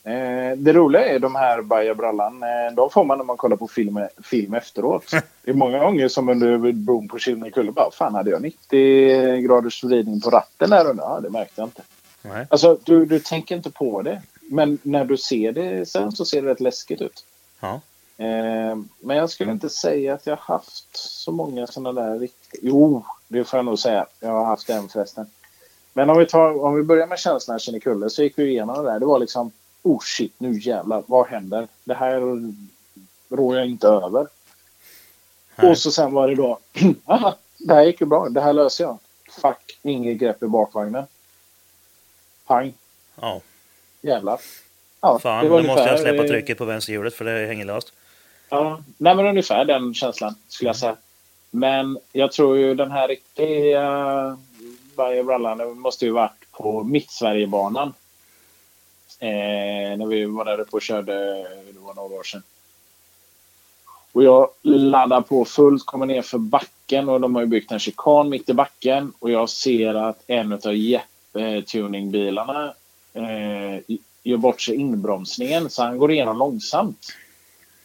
Eh, 0.10 0.57
det 0.57 0.73
roliga 0.73 1.06
är 1.06 1.19
de 1.19 1.36
här 1.36 1.61
Baja 1.61 1.95
Brallan. 1.95 2.44
Eh, 2.44 2.76
de 2.76 2.90
får 2.90 3.03
man 3.03 3.18
när 3.18 3.26
man 3.26 3.38
kollar 3.38 3.57
på 3.57 3.68
film, 3.68 3.99
film 4.23 4.53
efteråt. 4.53 5.11
Det 5.44 5.52
är 5.52 5.56
många 5.56 5.80
gånger 5.80 6.07
som 6.07 6.30
under 6.30 6.72
bron 6.72 7.07
på 7.07 7.19
Kinnekulle 7.19 7.72
bara 7.72 7.91
fan 7.91 8.15
hade 8.15 8.30
jag 8.30 8.41
90 8.41 9.41
graders 9.41 9.84
vridning 9.84 10.22
på 10.22 10.30
ratten 10.30 10.69
där 10.69 10.90
under? 10.90 11.03
Ja, 11.03 11.19
det 11.19 11.30
märkte 11.30 11.61
jag 11.61 11.68
inte. 11.68 11.81
Nej. 12.22 12.48
Alltså, 12.49 12.77
du, 12.84 13.06
du 13.06 13.19
tänker 13.19 13.56
inte 13.56 13.72
på 13.72 14.02
det. 14.02 14.22
Men 14.41 14.77
när 14.84 15.06
du 15.06 15.18
ser 15.18 15.52
det 15.52 15.90
sen 15.90 16.11
så 16.11 16.26
ser 16.26 16.41
det 16.41 16.49
rätt 16.49 16.60
läskigt 16.60 17.02
ut. 17.02 17.26
Ja. 17.60 17.81
Eh, 18.18 18.77
men 18.99 19.18
jag 19.18 19.30
skulle 19.30 19.52
inte 19.52 19.69
säga 19.69 20.14
att 20.14 20.27
jag 20.27 20.36
har 20.36 20.56
haft 20.56 20.98
så 20.98 21.31
många 21.31 21.68
sådana 21.68 22.02
där 22.02 22.19
riktigt... 22.19 22.60
Jo, 22.64 23.06
det 23.27 23.44
får 23.44 23.57
jag 23.57 23.65
nog 23.65 23.80
säga. 23.80 24.06
Jag 24.19 24.30
har 24.30 24.45
haft 24.45 24.69
en 24.69 24.90
förresten. 24.90 25.26
Men 25.94 26.10
om 26.10 26.18
vi, 26.18 26.26
tar, 26.26 26.64
om 26.64 26.76
vi 26.76 26.84
börjar 26.84 27.07
med 27.07 27.19
känslan 27.19 27.60
Kinnekulle 27.60 28.10
så 28.10 28.23
gick 28.23 28.40
vi 28.40 28.49
igenom 28.49 28.84
det 28.84 28.91
där. 28.91 28.99
Det 28.99 29.06
var 29.06 29.19
liksom, 29.19 29.52
oh 29.84 29.99
shit, 30.03 30.34
nu 30.38 30.60
jävlar, 30.60 31.03
vad 31.07 31.27
händer? 31.27 31.68
Det 31.84 31.93
här 31.93 32.22
rår 33.30 33.57
jag 33.57 33.65
inte 33.68 33.88
över. 33.88 34.27
Nej. 35.56 35.72
Och 35.72 35.77
så 35.77 35.91
sen 35.91 36.14
var 36.14 36.27
det 36.27 36.35
då, 36.35 36.60
aha, 37.06 37.35
det 37.57 37.73
här 37.73 37.84
gick 37.84 38.01
ju 38.01 38.07
bra, 38.07 38.30
det 38.30 38.41
här 38.41 38.53
löser 38.53 38.84
jag. 38.84 38.97
Fuck, 39.41 39.80
inget 39.84 40.18
grepp 40.18 40.43
i 40.43 40.47
bakvagnen. 40.47 41.03
Pang, 42.45 42.73
Ja. 43.22 43.41
jävlar. 44.01 44.39
Ja, 45.01 45.19
Fan, 45.19 45.38
det 45.38 45.43
nu 45.43 45.49
var 45.49 45.57
måste 45.64 45.81
jag 45.81 45.89
ungefär, 45.89 45.97
släppa 46.11 46.27
trycket 46.27 46.57
på 46.57 46.65
vänsterhjulet 46.65 47.14
för 47.14 47.26
det 47.26 47.47
hänger 47.47 47.65
löst. 47.65 47.93
Ja, 48.49 48.81
nej 48.97 49.15
men 49.15 49.26
ungefär 49.26 49.65
den 49.65 49.93
känslan 49.93 50.35
skulle 50.47 50.69
jag 50.69 50.76
säga. 50.76 50.95
Men 51.51 51.99
jag 52.11 52.31
tror 52.31 52.57
ju 52.57 52.76
den 52.76 52.91
här 52.91 53.07
riktiga 53.07 54.38
Baja 54.95 55.23
Brallan 55.23 55.80
måste 55.80 56.06
ju 56.06 56.11
varit 56.11 56.51
på 56.51 56.84
Mittsverigebanan. 56.84 57.93
Eh, 59.19 59.97
när 59.97 60.05
vi 60.05 60.25
var 60.25 60.45
där 60.45 60.59
uppe 60.59 60.75
och 60.75 60.81
körde, 60.81 61.13
det 61.73 61.79
var 61.79 61.93
några 61.93 62.15
år 62.15 62.23
sedan. 62.23 62.43
Och 64.11 64.23
jag 64.23 64.49
laddar 64.61 65.21
på 65.21 65.45
fullt, 65.45 65.85
kommer 65.85 66.05
ner 66.05 66.21
för 66.21 66.37
backen 66.37 67.09
och 67.09 67.21
de 67.21 67.35
har 67.35 67.41
ju 67.41 67.47
byggt 67.47 67.71
en 67.71 67.79
chikan 67.79 68.29
mitt 68.29 68.49
i 68.49 68.53
backen. 68.53 69.13
Och 69.19 69.31
jag 69.31 69.49
ser 69.49 69.93
att 69.93 70.23
en 70.27 70.53
av 70.53 70.75
Jeppe-tuningbilarna 70.75 72.73
eh, 73.13 73.79
gör 74.23 74.37
bort 74.37 74.61
sig 74.61 74.75
inbromsningen 74.75 75.69
så 75.69 75.83
han 75.83 75.97
går 75.97 76.11
igenom 76.11 76.37
långsamt. 76.37 77.07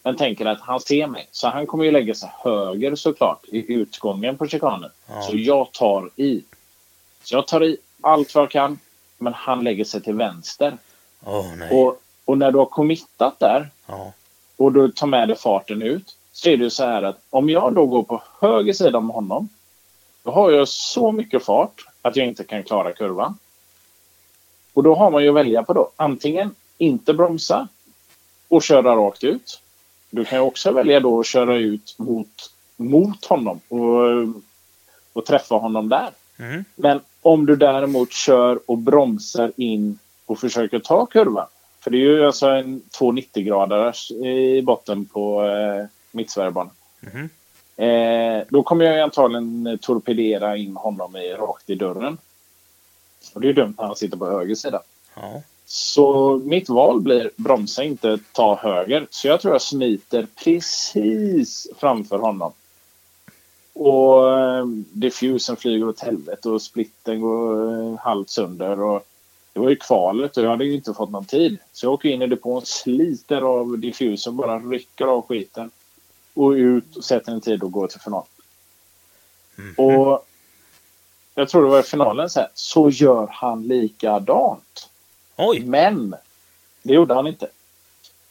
Men 0.02 0.16
tänker 0.16 0.47
att 0.47 0.61
han 0.61 0.81
ser 0.81 1.06
mig. 1.06 1.28
Så 1.31 1.48
han 1.48 1.66
kommer 1.66 1.85
ju 1.85 1.90
lägga 1.90 2.15
sig 2.15 2.31
höger 2.39 2.94
såklart 2.94 3.44
i 3.48 3.73
utgången 3.73 4.36
på 4.36 4.47
chikanen. 4.47 4.90
Ja. 5.09 5.23
Så 5.23 5.36
jag 5.36 5.73
tar 5.73 6.11
i. 6.16 6.43
Så 7.23 7.35
jag 7.35 7.47
tar 7.47 7.65
i 7.65 7.77
allt 8.01 8.35
vad 8.35 8.43
jag 8.43 8.51
kan. 8.51 8.78
Men 9.19 9.35
han 9.35 9.65
lägger 9.65 9.85
sig 9.85 10.02
till 10.02 10.15
vänster. 10.15 10.78
Nej. 11.57 11.71
Och, 11.71 12.01
och 12.25 12.39
när 12.39 12.51
du 12.51 12.59
har 12.59 12.67
committat 12.67 13.39
där 13.39 13.71
Ja. 13.87 14.13
och 14.57 14.73
du 14.73 14.93
tar 14.93 15.07
med 15.07 15.29
dig 15.29 15.37
farten 15.37 15.83
ut 15.83 16.17
så 16.33 16.49
är 16.49 16.57
det 16.57 16.71
så 16.71 16.85
här 16.85 17.03
att 17.03 17.19
om 17.31 17.51
jag 17.51 17.75
då 17.75 17.87
går 17.87 18.03
på 18.03 18.23
höger 18.41 18.73
sida 18.73 18.99
om 18.99 19.11
honom 19.11 19.49
då 20.23 20.31
har 20.31 20.51
jag 20.51 20.69
så 20.69 21.13
mycket 21.13 21.45
fart 21.45 21.87
att 22.03 22.17
jag 22.17 22.27
inte 22.27 22.45
kan 22.45 22.63
klara 22.63 22.93
kurvan. 22.93 23.39
Och 24.73 24.83
då 24.83 24.95
har 24.95 25.11
man 25.11 25.23
ju 25.23 25.29
att 25.29 25.35
välja 25.35 25.63
på 25.63 25.73
då. 25.73 25.91
Antingen 25.97 26.55
inte 26.79 27.15
bromsa 27.15 27.69
och 28.49 28.63
köra 28.63 28.97
rakt 28.97 29.25
ut. 29.25 29.61
Du 30.11 30.25
kan 30.25 30.39
ju 30.39 30.45
också 30.45 30.73
välja 30.73 31.01
då 31.01 31.21
att 31.21 31.27
köra 31.27 31.57
ut 31.57 31.95
mot, 31.99 32.51
mot 32.77 33.25
honom 33.25 33.61
och, 33.69 34.01
och 35.13 35.27
träffa 35.27 35.55
honom 35.55 35.89
där. 35.89 36.11
Mm. 36.39 36.65
Men 36.75 37.01
om 37.23 37.47
du 37.47 37.57
däremot 37.57 38.13
kör 38.13 38.61
och 38.67 38.79
bromsar 38.79 39.53
in 39.57 39.99
och 40.27 40.39
försöker 40.39 40.79
ta 40.79 41.07
kurvan. 41.07 41.47
För 41.81 41.91
det 41.91 41.97
är 41.97 42.01
ju 42.01 42.27
alltså 42.27 42.47
en 42.47 42.83
290-graders 43.01 44.11
i 44.11 44.63
botten 44.63 45.05
på 45.05 45.45
eh, 45.45 45.87
Mittsverigebanan. 46.11 46.73
Mhm. 47.01 47.29
Eh, 47.77 48.45
då 48.49 48.63
kommer 48.63 48.85
jag 48.85 49.01
antagligen 49.01 49.79
torpedera 49.83 50.57
in 50.57 50.77
honom 50.77 51.17
i, 51.17 51.33
rakt 51.33 51.71
i 51.71 51.75
dörren. 51.75 52.19
Och 53.35 53.41
det 53.41 53.47
är 53.47 53.49
ju 53.49 53.53
dumt 53.53 53.75
när 53.79 53.87
han 53.87 53.97
sitter 53.97 54.17
på 54.17 54.31
höger 54.31 54.55
sida. 54.55 54.83
Ja. 55.15 55.43
Så 55.67 56.37
mitt 56.45 56.69
val 56.69 57.01
blir 57.01 57.31
bromsa 57.37 57.85
inte, 57.85 58.19
ta 58.33 58.57
höger. 58.57 59.07
Så 59.11 59.29
jag 59.29 59.41
tror 59.41 59.55
jag 59.55 59.63
smiter 59.63 60.27
precis 60.45 61.69
framför 61.77 62.19
honom. 62.19 62.53
Och 63.73 64.39
eh, 64.39 64.67
diffusen 64.93 65.57
flyger 65.57 65.89
åt 65.89 66.01
helvete 66.01 66.49
och 66.49 66.63
splitten 66.63 67.21
går 67.21 67.73
eh, 67.73 67.99
halvt 67.99 68.31
sönder. 68.31 68.81
Och 68.81 69.07
det 69.55 69.61
var 69.61 69.71
ju 69.71 69.77
kvalet 69.77 70.37
och 70.37 70.45
jag 70.45 70.51
hade 70.51 70.65
ju 70.65 70.75
inte 70.75 70.95
fått 70.95 71.11
någon 71.11 71.25
tid. 71.25 71.59
Så 71.73 71.87
jag 71.87 71.93
åker 71.93 72.09
in 72.09 72.23
i 72.23 72.27
depån, 72.27 72.67
sliter 72.67 73.41
av 73.41 73.79
diffusen, 73.79 74.37
bara 74.37 74.59
rycker 74.59 75.05
av 75.05 75.27
skiten. 75.27 75.71
Och 76.35 76.51
ut 76.51 76.97
och 76.97 77.05
sätter 77.05 77.33
en 77.33 77.41
tid 77.41 77.63
och 77.63 77.73
går 77.73 77.89
till 77.89 78.01
final. 78.01 78.25
Och 79.77 80.27
jag 81.35 81.49
tror 81.49 81.63
det 81.63 81.69
var 81.69 81.81
i 81.81 81.83
finalen 81.83 82.31
så 82.31 82.41
här, 82.41 82.49
så 82.55 82.91
gör 82.91 83.29
han 83.31 83.63
likadant. 83.63 84.91
Oj! 85.37 85.65
Men 85.65 86.15
det 86.83 86.95
gjorde 86.95 87.15
han 87.15 87.27
inte. 87.27 87.49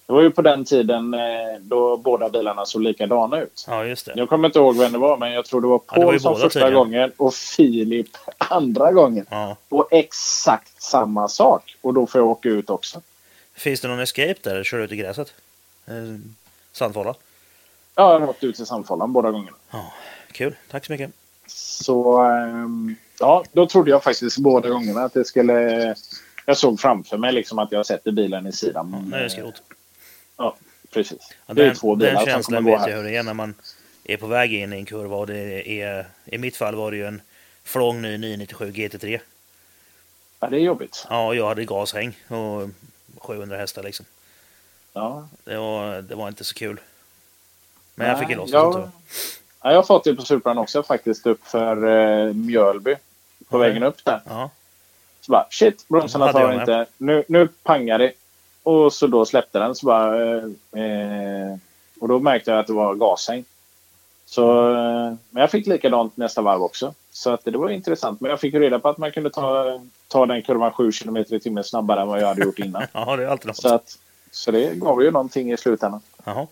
Det 0.05 0.13
var 0.13 0.21
ju 0.21 0.31
på 0.31 0.41
den 0.41 0.65
tiden 0.65 1.13
eh, 1.13 1.19
då 1.61 1.97
båda 1.97 2.29
bilarna 2.29 2.65
såg 2.65 2.81
likadana 2.81 3.41
ut. 3.41 3.65
Ja, 3.67 3.85
just 3.85 4.05
det. 4.05 4.13
Jag 4.15 4.29
kommer 4.29 4.47
inte 4.47 4.59
ihåg 4.59 4.77
vem 4.77 4.91
det 4.91 4.97
var, 4.97 5.17
men 5.17 5.31
jag 5.31 5.45
tror 5.45 5.61
det 5.61 5.67
var 5.67 5.81
Ja, 5.87 5.95
Paul 5.95 6.13
ju 6.13 6.19
som 6.19 6.33
första 6.35 6.49
tydligen. 6.49 6.73
gången 6.73 7.11
och 7.17 7.33
Filip 7.33 8.07
andra 8.37 8.91
gången. 8.91 9.25
Ja. 9.29 9.57
Och 9.69 9.87
exakt 9.91 10.81
samma 10.83 11.27
sak. 11.27 11.75
Och 11.81 11.93
då 11.93 12.05
får 12.07 12.21
jag 12.21 12.27
åka 12.27 12.49
ut 12.49 12.69
också. 12.69 13.01
Finns 13.53 13.81
det 13.81 13.87
någon 13.87 13.99
escape 13.99 14.35
där? 14.41 14.51
Eller 14.51 14.63
kör 14.63 14.77
du 14.77 14.83
ut 14.83 14.91
i 14.91 14.95
gräset? 14.95 15.33
Eh, 15.87 15.93
Sandfålla? 16.71 17.13
Ja, 17.95 18.13
jag 18.13 18.19
har 18.19 18.29
åkt 18.29 18.43
ut 18.43 18.59
i 18.59 18.65
Sandfållan 18.65 19.13
båda 19.13 19.31
gångerna. 19.31 19.57
Ja, 19.71 19.93
kul. 20.31 20.55
Tack 20.71 20.85
så 20.85 20.91
mycket. 20.91 21.11
Så 21.47 22.17
ehm, 22.21 22.95
ja, 23.19 23.43
då 23.51 23.65
trodde 23.67 23.91
jag 23.91 24.03
faktiskt 24.03 24.37
båda 24.37 24.69
gångerna 24.69 25.03
att 25.03 25.13
det 25.13 25.25
skulle... 25.25 25.95
Jag 26.45 26.57
såg 26.57 26.79
framför 26.79 27.17
mig 27.17 27.33
liksom 27.33 27.59
att 27.59 27.71
jag 27.71 27.85
sätter 27.85 28.11
bilen 28.11 28.47
i 28.47 28.51
sidan. 28.51 29.13
Är 29.15 29.23
det 29.23 29.29
skrot. 29.29 29.61
Ja, 30.37 30.55
precis. 30.89 31.33
Ja, 31.45 31.53
det 31.53 31.61
är 31.61 31.65
den, 31.65 31.75
två 31.75 31.95
bilar 31.95 32.13
den 32.13 32.25
känslan 32.25 32.65
vet 32.65 32.87
jag 32.87 32.95
hur 32.95 33.03
det 33.03 33.15
är 33.15 33.23
när 33.23 33.33
man 33.33 33.55
är 34.03 34.17
på 34.17 34.27
väg 34.27 34.53
in 34.53 34.73
i 34.73 34.75
en 34.75 34.85
kurva. 34.85 35.15
Och 35.15 35.27
det 35.27 35.81
är, 35.81 36.05
I 36.25 36.37
mitt 36.37 36.57
fall 36.57 36.75
var 36.75 36.91
det 36.91 36.97
ju 36.97 37.05
en 37.05 37.21
flång 37.63 38.01
ny 38.01 38.17
997 38.17 38.71
GT3. 38.71 39.19
Ja, 40.39 40.47
det 40.47 40.57
är 40.57 40.61
jobbigt. 40.61 41.05
Ja, 41.09 41.33
jag 41.33 41.47
hade 41.47 41.65
gashäng 41.65 42.17
och 42.27 42.69
700 43.17 43.57
hästar 43.57 43.83
liksom. 43.83 44.05
Ja. 44.93 45.27
Det 45.43 45.57
var, 45.57 46.01
det 46.01 46.15
var 46.15 46.27
inte 46.27 46.43
så 46.43 46.53
kul. 46.53 46.79
Men 47.95 48.07
jag 48.07 48.19
fick 48.19 48.29
ju 48.29 48.35
loss 48.35 48.51
det. 48.51 48.57
jag, 48.57 48.73
tur. 48.73 48.89
ja, 49.61 49.69
jag 49.69 49.75
har 49.75 49.83
fått 49.83 50.03
det 50.03 50.15
på 50.15 50.21
Supran 50.21 50.57
också 50.57 50.83
faktiskt 50.83 51.25
upp 51.25 51.47
för 51.47 51.87
eh, 51.87 52.33
Mjölby. 52.33 52.95
På 53.49 53.57
Okej. 53.57 53.69
vägen 53.69 53.83
upp 53.83 54.05
där. 54.05 54.21
Ja. 54.25 54.49
Så 55.21 55.31
bara 55.31 55.47
shit, 55.49 55.87
bromsarna 55.87 56.31
tar 56.31 56.59
inte. 56.59 56.85
Nu, 56.97 57.23
nu 57.27 57.47
pangar 57.63 57.99
det. 57.99 58.11
Och 58.63 58.93
så 58.93 59.07
då 59.07 59.25
släppte 59.25 59.59
den. 59.59 59.75
Så 59.75 59.85
bara, 59.85 60.23
eh, 60.23 60.43
eh, 60.83 61.57
och 61.99 62.07
då 62.07 62.19
märkte 62.19 62.51
jag 62.51 62.59
att 62.59 62.67
det 62.67 62.73
var 62.73 62.95
gashäng. 62.95 63.45
Så, 64.25 64.69
eh, 64.73 65.13
men 65.29 65.41
jag 65.41 65.51
fick 65.51 65.67
likadant 65.67 66.17
nästa 66.17 66.41
varv 66.41 66.63
också. 66.63 66.93
Så 67.11 67.29
att 67.29 67.45
det 67.45 67.57
var 67.57 67.69
intressant. 67.69 68.21
Men 68.21 68.29
jag 68.31 68.39
fick 68.39 68.53
reda 68.53 68.79
på 68.79 68.89
att 68.89 68.97
man 68.97 69.11
kunde 69.11 69.29
ta, 69.29 69.79
ta 70.07 70.25
den 70.25 70.41
kurvan 70.41 70.71
7 70.71 70.91
km 70.91 71.17
i 71.17 71.39
timmen 71.39 71.63
snabbare 71.63 72.01
än 72.01 72.07
vad 72.07 72.21
jag 72.21 72.27
hade 72.27 72.43
gjort 72.43 72.59
innan. 72.59 72.83
ja, 72.93 73.15
det 73.15 73.23
är 73.23 73.27
alltid 73.27 73.47
något. 73.47 73.57
så, 73.57 73.73
att, 73.73 73.97
så 74.31 74.51
det 74.51 74.75
gav 74.75 75.03
ju 75.03 75.11
någonting 75.11 75.51
i 75.51 75.57
slutändan. 75.57 76.01
Jaha. 76.23 76.47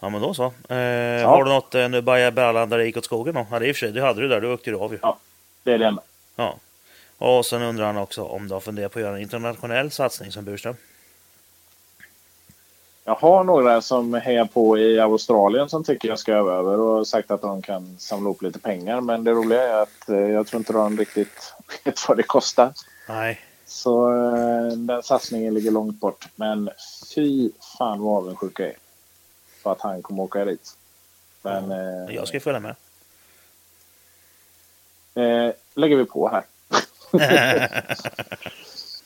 Ja, 0.00 0.08
men 0.08 0.22
då 0.22 0.34
så. 0.34 0.44
Eh, 0.44 1.28
Har 1.28 1.44
du 1.44 1.50
något 1.50 1.74
eh, 1.74 1.88
nu 1.88 2.02
bara 2.02 2.30
Berland 2.30 2.70
där 2.70 2.78
det 2.78 2.86
gick 2.86 2.96
åt 2.96 3.04
skogen 3.04 3.34
då? 3.34 3.46
Ja, 3.50 3.58
det 3.58 3.66
i 3.68 3.72
och 3.72 3.76
för 3.76 3.80
sig, 3.80 3.92
det 3.92 4.00
hade 4.00 4.20
du 4.20 4.28
där. 4.28 4.40
Du 4.40 4.52
åkte 4.52 4.70
ju 4.70 4.76
av 4.76 4.92
ju. 4.92 4.98
Ja, 5.02 5.18
det 5.62 5.72
är 5.72 5.78
det 5.78 5.86
enda. 5.86 6.02
Ja. 6.36 6.56
Och 7.20 7.46
sen 7.46 7.62
undrar 7.62 7.86
han 7.86 7.96
också 7.96 8.24
om 8.24 8.48
du 8.48 8.54
har 8.54 8.60
funderat 8.60 8.92
på 8.92 8.98
att 8.98 9.04
göra 9.04 9.16
en 9.16 9.22
internationell 9.22 9.90
satsning 9.90 10.32
som 10.32 10.44
Burström. 10.44 10.76
Jag 13.04 13.14
har 13.14 13.44
några 13.44 13.82
som 13.82 14.14
hejar 14.14 14.44
på 14.44 14.78
i 14.78 15.00
Australien 15.00 15.68
som 15.68 15.84
tycker 15.84 16.08
jag 16.08 16.18
ska 16.18 16.32
över 16.32 16.52
över 16.52 16.80
och 16.80 17.06
sagt 17.08 17.30
att 17.30 17.40
de 17.42 17.62
kan 17.62 17.96
samla 17.98 18.24
ihop 18.28 18.42
lite 18.42 18.58
pengar. 18.58 19.00
Men 19.00 19.24
det 19.24 19.30
roliga 19.30 19.62
är 19.62 19.82
att 19.82 20.08
eh, 20.08 20.16
jag 20.18 20.46
tror 20.46 20.58
inte 20.60 20.72
de 20.72 20.98
riktigt 20.98 21.54
vet 21.84 22.08
vad 22.08 22.16
det 22.16 22.22
kostar. 22.22 22.72
Nej. 23.08 23.40
Så 23.66 24.10
eh, 24.12 24.72
den 24.72 25.02
satsningen 25.02 25.54
ligger 25.54 25.70
långt 25.70 26.00
bort. 26.00 26.28
Men 26.34 26.70
fy 27.14 27.50
fan 27.78 28.00
vad 28.00 28.16
avundsjuk 28.16 28.60
jag 28.60 28.68
är. 28.68 28.76
För 29.62 29.72
att 29.72 29.80
han 29.80 30.02
kommer 30.02 30.22
åka 30.22 30.44
dit. 30.44 30.76
Men 31.42 31.70
eh, 31.70 32.14
Jag 32.14 32.28
ska 32.28 32.40
följa 32.40 32.60
med. 32.60 32.76
eh, 35.14 35.54
lägger 35.74 35.96
vi 35.96 36.04
på 36.04 36.28
här. 36.28 36.44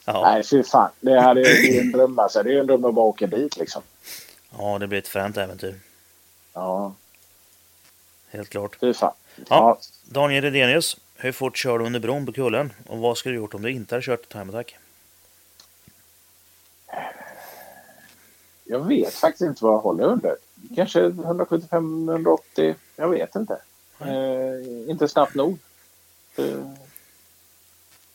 ja. 0.04 0.22
Nej, 0.22 0.44
fy 0.44 0.62
fan. 0.62 0.90
Det, 1.00 1.20
här 1.20 1.36
är, 1.36 1.42
det 1.42 1.78
är 1.78 1.80
en 1.80 1.92
dröm 1.92 2.18
alltså. 2.18 2.42
Det 2.42 2.54
är 2.54 2.60
en 2.60 2.66
dröm 2.66 2.84
att 2.84 2.94
bara 2.94 3.04
åka 3.06 3.26
dit 3.26 3.56
liksom. 3.56 3.82
ja, 4.58 4.78
det 4.78 4.86
blir 4.86 4.98
ett 4.98 5.08
fränt 5.08 5.36
äventyr. 5.36 5.80
Ja, 6.52 6.94
Helt 8.30 8.48
klart. 8.48 8.76
fy 8.80 8.94
fan. 8.94 9.12
Ja. 9.48 9.78
Daniel 10.04 10.42
Redenius, 10.44 10.96
hur 11.16 11.32
fort 11.32 11.56
kör 11.56 11.78
du 11.78 11.84
under 11.84 12.00
bron 12.00 12.26
på 12.26 12.32
kullen? 12.32 12.72
Och 12.86 12.98
vad 12.98 13.18
skulle 13.18 13.32
du 13.34 13.36
gjort 13.40 13.54
om 13.54 13.62
du 13.62 13.70
inte 13.70 13.94
hade 13.94 14.04
kört 14.04 14.28
time 14.28 14.48
attack? 14.48 14.76
Jag 18.64 18.88
vet 18.88 19.14
faktiskt 19.14 19.42
inte 19.42 19.64
vad 19.64 19.74
jag 19.74 19.78
håller 19.78 20.04
under. 20.04 20.36
Kanske 20.76 21.08
175-180. 21.08 22.74
Jag 22.96 23.08
vet 23.08 23.34
inte. 23.34 23.58
Eh, 24.00 24.90
inte 24.90 25.08
snabbt 25.08 25.34
nog. 25.34 25.58
Eh, 26.36 26.44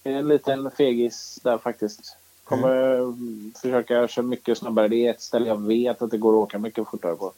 en 0.03 0.27
liten 0.27 0.71
fegis 0.71 1.39
där 1.43 1.57
faktiskt. 1.57 2.17
Kommer 2.43 2.99
mm. 2.99 3.53
försöka 3.61 4.07
köra 4.07 4.25
mycket 4.25 4.57
snabbare. 4.57 4.87
Det 4.87 5.07
är 5.07 5.11
ett 5.11 5.21
ställe 5.21 5.47
jag 5.47 5.67
vet 5.67 6.01
att 6.01 6.11
det 6.11 6.17
går 6.17 6.33
att 6.33 6.43
åka 6.47 6.59
mycket 6.59 6.87
fortare 6.87 7.15
på. 7.15 7.33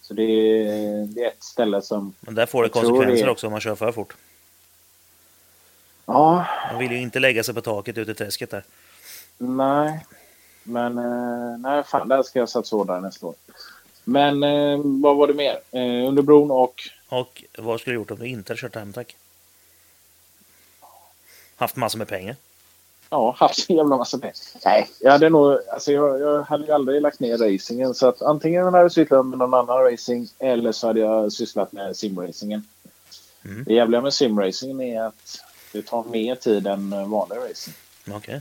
Så 0.00 0.14
det 0.14 0.22
är, 0.22 1.06
det 1.06 1.24
är 1.24 1.28
ett 1.28 1.42
ställe 1.44 1.82
som... 1.82 2.14
Men 2.20 2.34
där 2.34 2.46
får 2.46 2.62
det 2.62 2.68
konsekvenser 2.68 3.24
det- 3.24 3.30
också 3.30 3.46
om 3.46 3.50
man 3.50 3.60
kör 3.60 3.74
för 3.74 3.92
fort. 3.92 4.16
Ja, 6.06 6.46
Man 6.70 6.78
vill 6.78 6.90
ju 6.92 7.00
inte 7.00 7.20
lägga 7.20 7.42
sig 7.42 7.54
på 7.54 7.60
taket 7.60 7.98
ute 7.98 8.10
i 8.10 8.14
träsket 8.14 8.50
där. 8.50 8.64
nej. 9.38 10.06
Men 10.64 10.98
eh, 10.98 11.58
nej, 11.58 11.82
fan, 11.82 12.08
där 12.08 12.22
ska 12.22 12.38
jag 12.38 12.48
satsa 12.48 12.76
hårdare 12.76 13.00
nästa 13.00 13.26
år. 13.26 13.34
Men 14.04 14.42
eh, 14.42 14.80
vad 14.84 15.16
var 15.16 15.26
det 15.26 15.34
mer? 15.34 15.58
Eh, 15.70 16.08
under 16.08 16.22
bron 16.22 16.50
och... 16.50 16.82
Och 17.08 17.44
vad 17.58 17.80
skulle 17.80 17.94
du 17.94 18.00
gjort 18.00 18.10
om 18.10 18.18
du 18.18 18.26
inte 18.26 18.52
hade 18.52 18.60
kört 18.60 18.72
time 18.72 18.90
attack? 18.90 19.16
Haft 21.56 21.76
massor 21.76 21.98
med 21.98 22.08
pengar. 22.08 22.36
Ja, 23.10 23.36
haft 23.38 23.66
så 23.66 23.72
jävla 23.72 23.96
massa 23.96 24.18
pengar. 24.18 24.34
Nej, 24.64 24.90
jag 25.00 25.12
hade 25.12 25.30
nog... 25.30 25.58
Alltså 25.72 25.92
jag, 25.92 26.20
jag 26.20 26.42
hade 26.42 26.66
ju 26.66 26.72
aldrig 26.72 27.02
lagt 27.02 27.20
ner 27.20 27.38
racingen. 27.38 27.94
Så 27.94 28.08
att 28.08 28.22
antingen 28.22 28.64
hade 28.64 28.78
jag 28.78 28.92
sysslat 28.92 29.26
med 29.26 29.38
någon 29.38 29.54
annan 29.54 29.84
racing 29.92 30.28
eller 30.38 30.72
så 30.72 30.86
hade 30.86 31.00
jag 31.00 31.32
sysslat 31.32 31.72
med 31.72 31.96
simracingen. 31.96 32.66
Mm. 33.44 33.64
Det 33.64 33.74
jävliga 33.74 34.00
med 34.00 34.14
simracingen 34.14 34.80
är 34.80 35.02
att 35.02 35.40
det 35.72 35.82
tar 35.82 36.04
mer 36.04 36.34
tid 36.34 36.66
än 36.66 37.10
vanlig 37.10 37.36
racing. 37.36 37.76
Okej. 38.10 38.40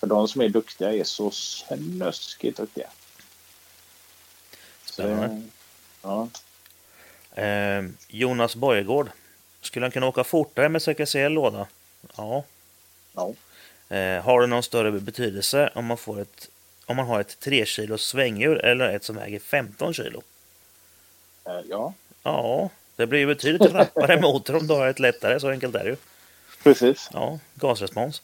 För 0.00 0.06
de 0.06 0.28
som 0.28 0.40
är 0.40 0.48
duktiga 0.48 0.92
är 0.92 1.04
så 1.04 1.30
snuskigt 1.30 2.56
duktiga. 2.56 2.88
Så, 4.84 4.92
Spännande. 4.92 5.42
ja. 6.02 6.28
Eh, 7.42 7.84
Jonas 8.08 8.56
Borgård. 8.56 9.10
Skulle 9.60 9.84
han 9.84 9.90
kunna 9.90 10.06
åka 10.06 10.24
fortare 10.24 10.68
med 10.68 10.82
CKC 10.82 11.28
låda? 11.28 11.66
Ja. 12.16 12.44
Ja. 13.14 13.32
Eh, 13.96 14.22
har 14.22 14.40
det 14.40 14.46
någon 14.46 14.62
större 14.62 14.92
betydelse 14.92 15.70
om 15.74 15.84
man, 15.84 15.96
får 15.96 16.20
ett, 16.20 16.48
om 16.86 16.96
man 16.96 17.06
har 17.06 17.20
ett 17.20 17.40
3 17.40 17.66
kilos 17.66 18.06
svänghjul 18.06 18.60
eller 18.60 18.88
ett 18.88 19.04
som 19.04 19.16
väger 19.16 19.38
15 19.38 19.94
kilo? 19.94 20.22
Eh, 21.46 21.60
ja, 21.70 21.94
Ja, 22.22 22.70
det 22.96 23.06
blir 23.06 23.20
ju 23.20 23.26
betydligt 23.26 23.72
rappare 23.72 24.20
motor 24.20 24.56
om 24.56 24.66
du 24.66 24.74
har 24.74 24.86
ett 24.86 24.98
lättare. 24.98 25.40
Så 25.40 25.48
enkelt 25.48 25.74
är 25.74 25.84
det 25.84 25.90
ju. 25.90 25.96
precis. 26.62 27.10
Ja, 27.12 27.38
gasrespons. 27.54 28.22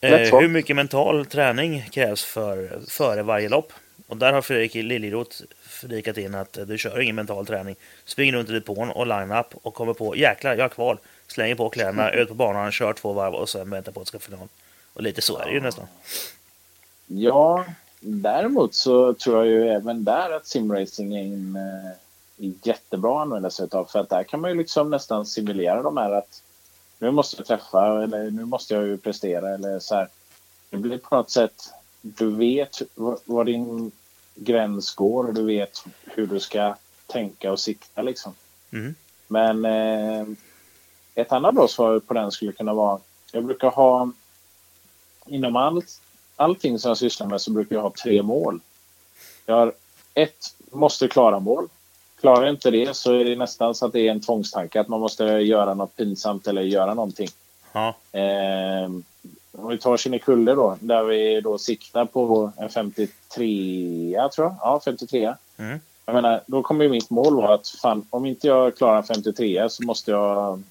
Eh, 0.00 0.40
hur 0.40 0.48
mycket 0.48 0.76
mental 0.76 1.26
träning 1.26 1.88
krävs 1.90 2.24
för, 2.24 2.80
före 2.88 3.22
varje 3.22 3.48
lopp? 3.48 3.72
Och 4.06 4.16
där 4.16 4.32
har 4.32 4.42
Fredrik 4.42 4.74
Liljeroth 4.74 5.36
flikat 5.62 6.18
in 6.18 6.34
att 6.34 6.58
du 6.66 6.78
kör 6.78 7.00
ingen 7.00 7.16
mental 7.16 7.46
träning. 7.46 7.76
Springer 8.04 8.32
runt 8.32 8.48
i 8.48 8.52
depån 8.52 8.90
och 8.90 9.06
line-up 9.06 9.46
och 9.62 9.74
kommer 9.74 9.94
på 9.94 10.16
jäklar, 10.16 10.54
jag 10.54 10.64
har 10.64 10.68
kval. 10.68 10.98
Slänger 11.26 11.54
på 11.54 11.70
kläderna, 11.70 12.10
ut 12.10 12.28
på 12.28 12.34
banan, 12.34 12.72
kör 12.72 12.92
två 12.92 13.12
varv 13.12 13.34
och 13.34 13.48
sen 13.48 13.70
väntar 13.70 13.92
på 13.92 14.00
att 14.00 14.06
det 14.06 14.08
ska 14.08 14.18
final. 14.18 14.48
Och 14.94 15.02
lite 15.02 15.20
så 15.20 15.38
är 15.38 15.46
det 15.46 15.52
ju 15.52 15.60
nästan. 15.60 15.86
Ja, 17.06 17.64
däremot 18.00 18.74
så 18.74 19.14
tror 19.14 19.36
jag 19.36 19.46
ju 19.46 19.68
även 19.68 20.04
där 20.04 20.30
att 20.30 20.46
simracing 20.46 21.14
är 21.14 21.22
en 21.22 21.56
eh, 21.56 22.48
jättebra 22.62 23.16
att 23.16 23.22
använda 23.22 23.50
sig 23.50 23.68
av. 23.72 23.84
För 23.84 23.98
att 23.98 24.08
där 24.08 24.24
kan 24.24 24.40
man 24.40 24.50
ju 24.50 24.56
liksom 24.56 24.90
nästan 24.90 25.26
simulera 25.26 25.82
de 25.82 25.96
här 25.96 26.10
att 26.10 26.42
nu 26.98 27.10
måste 27.10 27.36
jag 27.36 27.46
träffa 27.46 28.02
eller 28.02 28.30
nu 28.30 28.44
måste 28.44 28.74
jag 28.74 28.86
ju 28.86 28.96
prestera 28.96 29.54
eller 29.54 29.78
så 29.78 29.94
här. 29.94 30.08
Det 30.70 30.76
blir 30.76 30.98
på 30.98 31.16
något 31.16 31.30
sätt, 31.30 31.72
du 32.00 32.30
vet 32.30 32.82
var, 32.94 33.18
var 33.24 33.44
din 33.44 33.92
gräns 34.34 34.94
går 34.94 35.26
och 35.26 35.34
du 35.34 35.44
vet 35.44 35.84
hur 36.04 36.26
du 36.26 36.40
ska 36.40 36.74
tänka 37.06 37.52
och 37.52 37.60
sikta 37.60 38.02
liksom. 38.02 38.34
Mm. 38.72 38.94
Men 39.28 39.64
eh, 39.64 40.26
ett 41.14 41.32
annat 41.32 41.54
bra 41.54 41.68
svar 41.68 41.98
på 41.98 42.14
den 42.14 42.30
skulle 42.30 42.52
kunna 42.52 42.74
vara, 42.74 43.00
jag 43.32 43.44
brukar 43.44 43.70
ha 43.70 44.10
inom 45.26 45.56
allt, 45.56 46.00
allting 46.36 46.78
som 46.78 46.88
jag 46.88 46.98
sysslar 46.98 47.26
med 47.26 47.40
så 47.40 47.50
brukar 47.50 47.76
jag 47.76 47.82
ha 47.82 47.92
tre 48.02 48.22
mål. 48.22 48.60
Jag 49.46 49.54
har 49.54 49.72
ett 50.14 50.54
måste 50.70 51.08
klara 51.08 51.40
mål. 51.40 51.68
Klarar 52.20 52.44
jag 52.44 52.54
inte 52.54 52.70
det 52.70 52.96
så 52.96 53.12
är 53.12 53.24
det 53.24 53.36
nästan 53.36 53.74
så 53.74 53.86
att 53.86 53.92
det 53.92 54.00
är 54.00 54.10
en 54.10 54.20
tvångstanke 54.20 54.80
att 54.80 54.88
man 54.88 55.00
måste 55.00 55.24
göra 55.24 55.74
något 55.74 55.96
pinsamt 55.96 56.46
eller 56.46 56.62
göra 56.62 56.94
någonting. 56.94 57.28
Ja, 57.72 57.94
Eh, 58.12 58.90
om 59.56 59.68
vi 59.68 59.78
tar 59.78 59.96
Kinnekulle 59.96 60.54
då, 60.54 60.76
där 60.80 61.04
vi 61.04 61.40
då 61.40 61.58
siktar 61.58 62.04
på 62.04 62.52
en 62.56 62.68
53 62.68 64.28
tror 64.34 64.46
jag. 64.46 64.56
Ja, 64.60 64.80
53. 64.84 65.34
Mm. 65.56 65.80
Jag 66.06 66.14
menar, 66.14 66.40
då 66.46 66.62
kommer 66.62 66.84
ju 66.84 66.90
mitt 66.90 67.10
mål 67.10 67.36
vara 67.36 67.54
att 67.54 67.68
fan, 67.68 68.06
om 68.10 68.26
inte 68.26 68.46
jag 68.46 68.76
klarar 68.76 69.02
53 69.02 69.70
så 69.70 69.82
måste 69.82 70.10
jag 70.10 70.62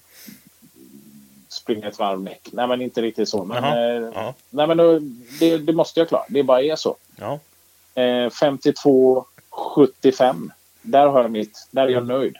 springa 1.64 1.88
ett 1.88 1.98
varv 1.98 2.20
näck. 2.20 2.48
Nej, 2.52 2.66
men 2.66 2.82
inte 2.82 3.02
riktigt 3.02 3.28
så. 3.28 3.44
Men, 3.44 3.64
Jaha, 3.64 3.96
eh, 3.96 4.10
ja. 4.14 4.34
nej, 4.50 4.66
men 4.66 4.76
då, 4.76 4.98
det, 5.40 5.58
det 5.58 5.72
måste 5.72 6.00
jag 6.00 6.08
klara. 6.08 6.24
Det 6.28 6.42
bara 6.42 6.62
är 6.62 6.76
så. 6.76 6.96
ja. 7.16 7.38
Eh, 8.02 8.30
52, 8.30 9.24
75. 9.50 10.52
Där 10.82 11.06
har 11.06 11.22
jag 11.22 11.30
mitt. 11.30 11.68
Där 11.70 11.82
är 11.82 11.88
jag 11.88 12.06
nöjd. 12.06 12.36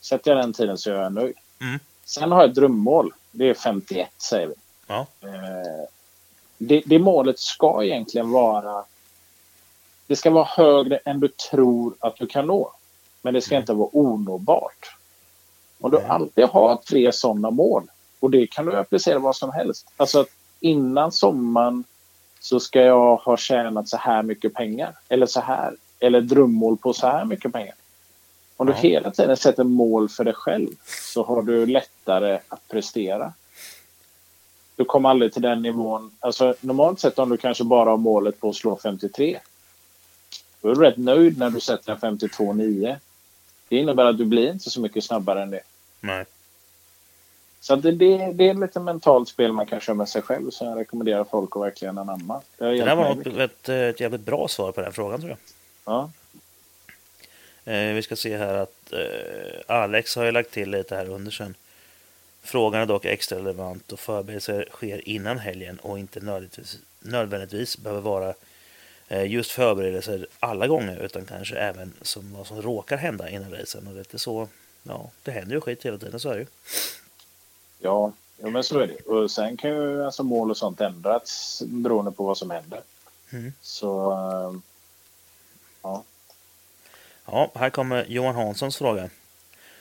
Sätter 0.00 0.30
jag 0.30 0.40
den 0.40 0.52
tiden 0.52 0.78
så 0.78 0.90
är 0.90 0.94
jag 0.94 1.12
nöjd. 1.12 1.36
Mm. 1.60 1.80
Sen 2.04 2.32
har 2.32 2.40
jag 2.40 2.48
ett 2.50 2.54
drömmål. 2.54 3.12
Det 3.30 3.50
är 3.50 3.54
51 3.54 4.08
säger 4.18 4.46
vi. 4.46 4.54
Ja. 4.86 5.06
Eh, 5.22 5.88
det, 6.58 6.82
det 6.86 6.98
målet 6.98 7.38
ska 7.38 7.84
egentligen 7.84 8.30
vara... 8.30 8.84
Det 10.06 10.16
ska 10.16 10.30
vara 10.30 10.44
högre 10.44 10.96
än 10.96 11.20
du 11.20 11.28
tror 11.28 11.94
att 12.00 12.16
du 12.16 12.26
kan 12.26 12.46
nå. 12.46 12.72
Men 13.22 13.34
det 13.34 13.40
ska 13.40 13.56
inte 13.56 13.72
vara 13.72 13.88
onåbart. 13.92 14.96
Om 15.80 15.90
du 15.90 16.00
alltid 16.00 16.44
har 16.44 16.76
tre 16.76 17.12
sådana 17.12 17.50
mål 17.50 17.90
och 18.24 18.30
det 18.30 18.46
kan 18.46 18.66
du 18.66 18.76
applicera 18.76 19.18
vad 19.18 19.36
som 19.36 19.52
helst. 19.52 19.86
Alltså 19.96 20.20
att 20.20 20.28
innan 20.60 21.12
sommaren 21.12 21.84
så 22.40 22.60
ska 22.60 22.80
jag 22.80 23.16
ha 23.16 23.36
tjänat 23.36 23.88
så 23.88 23.96
här 23.96 24.22
mycket 24.22 24.54
pengar 24.54 24.92
eller 25.08 25.26
så 25.26 25.40
här 25.40 25.76
eller 26.00 26.20
drömmål 26.20 26.76
på 26.76 26.92
så 26.92 27.06
här 27.06 27.24
mycket 27.24 27.52
pengar. 27.52 27.74
Om 28.56 28.66
du 28.66 28.72
Ja. 28.72 28.78
hela 28.78 29.10
tiden 29.10 29.36
sätter 29.36 29.64
mål 29.64 30.08
för 30.08 30.24
dig 30.24 30.34
själv 30.34 30.68
så 31.12 31.24
har 31.24 31.42
du 31.42 31.66
lättare 31.66 32.38
att 32.48 32.68
prestera. 32.68 33.32
Du 34.76 34.84
kommer 34.84 35.08
aldrig 35.08 35.32
till 35.32 35.42
den 35.42 35.62
nivån. 35.62 36.10
Alltså, 36.20 36.54
normalt 36.60 37.00
sett 37.00 37.18
om 37.18 37.28
du 37.28 37.36
kanske 37.36 37.64
bara 37.64 37.90
har 37.90 37.96
målet 37.96 38.40
på 38.40 38.48
att 38.48 38.56
slå 38.56 38.78
53. 38.82 39.38
Då 40.60 40.68
är 40.70 40.74
du 40.74 40.80
rätt 40.80 40.96
nöjd 40.96 41.38
när 41.38 41.50
du 41.50 41.60
sätter 41.60 41.92
en 41.92 41.98
52,9. 41.98 42.96
Det 43.68 43.76
innebär 43.76 44.04
att 44.04 44.18
du 44.18 44.24
blir 44.24 44.52
inte 44.52 44.70
så 44.70 44.80
mycket 44.80 45.04
snabbare 45.04 45.42
än 45.42 45.50
det. 45.50 45.62
Nej. 46.00 46.24
Så 47.64 47.76
det, 47.76 47.92
det, 47.92 48.32
det 48.32 48.48
är 48.48 48.54
lite 48.54 48.80
mentalt 48.80 49.28
spel 49.28 49.52
man 49.52 49.66
kan 49.66 49.80
köra 49.80 49.96
med 49.96 50.08
sig 50.08 50.22
själv 50.22 50.50
som 50.50 50.66
jag 50.66 50.78
rekommenderar 50.78 51.24
folk 51.24 51.56
att 51.56 51.62
verkligen 51.62 51.98
anamma. 51.98 52.42
Det, 52.58 52.64
Det 52.64 52.84
där 52.84 52.96
var 52.96 53.14
något, 53.14 53.26
ett, 53.26 53.68
ett 53.68 54.00
jävligt 54.00 54.20
bra 54.20 54.48
svar 54.48 54.72
på 54.72 54.80
den 54.80 54.92
frågan 54.92 55.20
tror 55.20 55.30
jag. 55.30 55.38
Ja. 55.84 56.10
Eh, 57.72 57.94
vi 57.94 58.02
ska 58.02 58.16
se 58.16 58.36
här 58.36 58.54
att 58.54 58.92
eh, 58.92 59.76
Alex 59.76 60.16
har 60.16 60.24
ju 60.24 60.32
lagt 60.32 60.50
till 60.50 60.70
lite 60.70 60.96
här 60.96 61.08
under 61.08 61.30
sen. 61.30 61.54
Frågan 62.42 62.80
är 62.80 62.86
dock 62.86 63.04
extra 63.04 63.38
relevant 63.38 63.92
och 63.92 64.00
förberedelser 64.00 64.68
sker 64.70 65.08
innan 65.08 65.38
helgen 65.38 65.78
och 65.78 65.98
inte 65.98 66.20
nödvändigtvis, 66.20 66.78
nödvändigtvis 67.00 67.78
behöver 67.78 68.02
vara 68.02 68.34
eh, 69.08 69.26
just 69.30 69.50
förberedelser 69.50 70.26
alla 70.40 70.66
gånger 70.66 71.04
utan 71.04 71.24
kanske 71.24 71.56
även 71.56 71.92
som 72.02 72.32
vad 72.32 72.46
som 72.46 72.62
råkar 72.62 72.96
hända 72.96 73.30
innan 73.30 73.50
racen. 73.50 73.86
Och 73.86 73.94
det 73.94 74.14
är 74.14 74.18
så, 74.18 74.48
ja, 74.82 75.10
det 75.22 75.30
händer 75.30 75.54
ju 75.54 75.60
skit 75.60 75.84
hela 75.84 75.98
tiden, 75.98 76.20
så 76.20 76.30
är 76.30 76.34
det 76.34 76.40
ju. 76.40 76.46
Ja, 77.84 78.12
ja, 78.36 78.50
men 78.50 78.64
så 78.64 78.78
är 78.78 78.86
det. 78.86 79.00
Och 79.00 79.30
sen 79.30 79.56
kan 79.56 79.70
ju 79.70 80.04
alltså 80.04 80.22
mål 80.22 80.50
och 80.50 80.56
sånt 80.56 80.80
ändras 80.80 81.62
beroende 81.66 82.12
på 82.12 82.24
vad 82.24 82.38
som 82.38 82.50
händer. 82.50 82.80
Mm. 83.32 83.52
Så, 83.60 84.12
eh, 84.12 84.60
ja. 85.82 86.04
Ja, 87.26 87.50
här 87.54 87.70
kommer 87.70 88.04
Johan 88.08 88.34
Hanssons 88.34 88.76
fråga. 88.76 89.10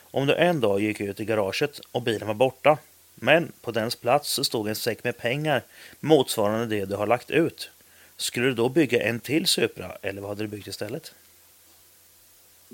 Om 0.01 0.27
du 0.27 0.35
en 0.35 0.59
dag 0.59 0.79
gick 0.79 1.01
ut 1.01 1.19
i 1.19 1.25
garaget 1.25 1.79
och 1.91 2.01
bilen 2.01 2.27
var 2.27 2.35
borta, 2.35 2.77
men 3.15 3.51
på 3.61 3.71
dens 3.71 3.95
plats 3.95 4.29
så 4.29 4.43
stod 4.43 4.67
en 4.67 4.75
säck 4.75 5.03
med 5.03 5.17
pengar 5.17 5.63
motsvarande 5.99 6.65
det 6.65 6.85
du 6.85 6.95
har 6.95 7.07
lagt 7.07 7.31
ut. 7.31 7.69
Skulle 8.17 8.45
du 8.45 8.53
då 8.53 8.69
bygga 8.69 9.03
en 9.03 9.19
till 9.19 9.47
Supra 9.47 9.97
eller 10.01 10.21
vad 10.21 10.29
hade 10.29 10.43
du 10.43 10.47
byggt 10.47 10.67
istället? 10.67 11.13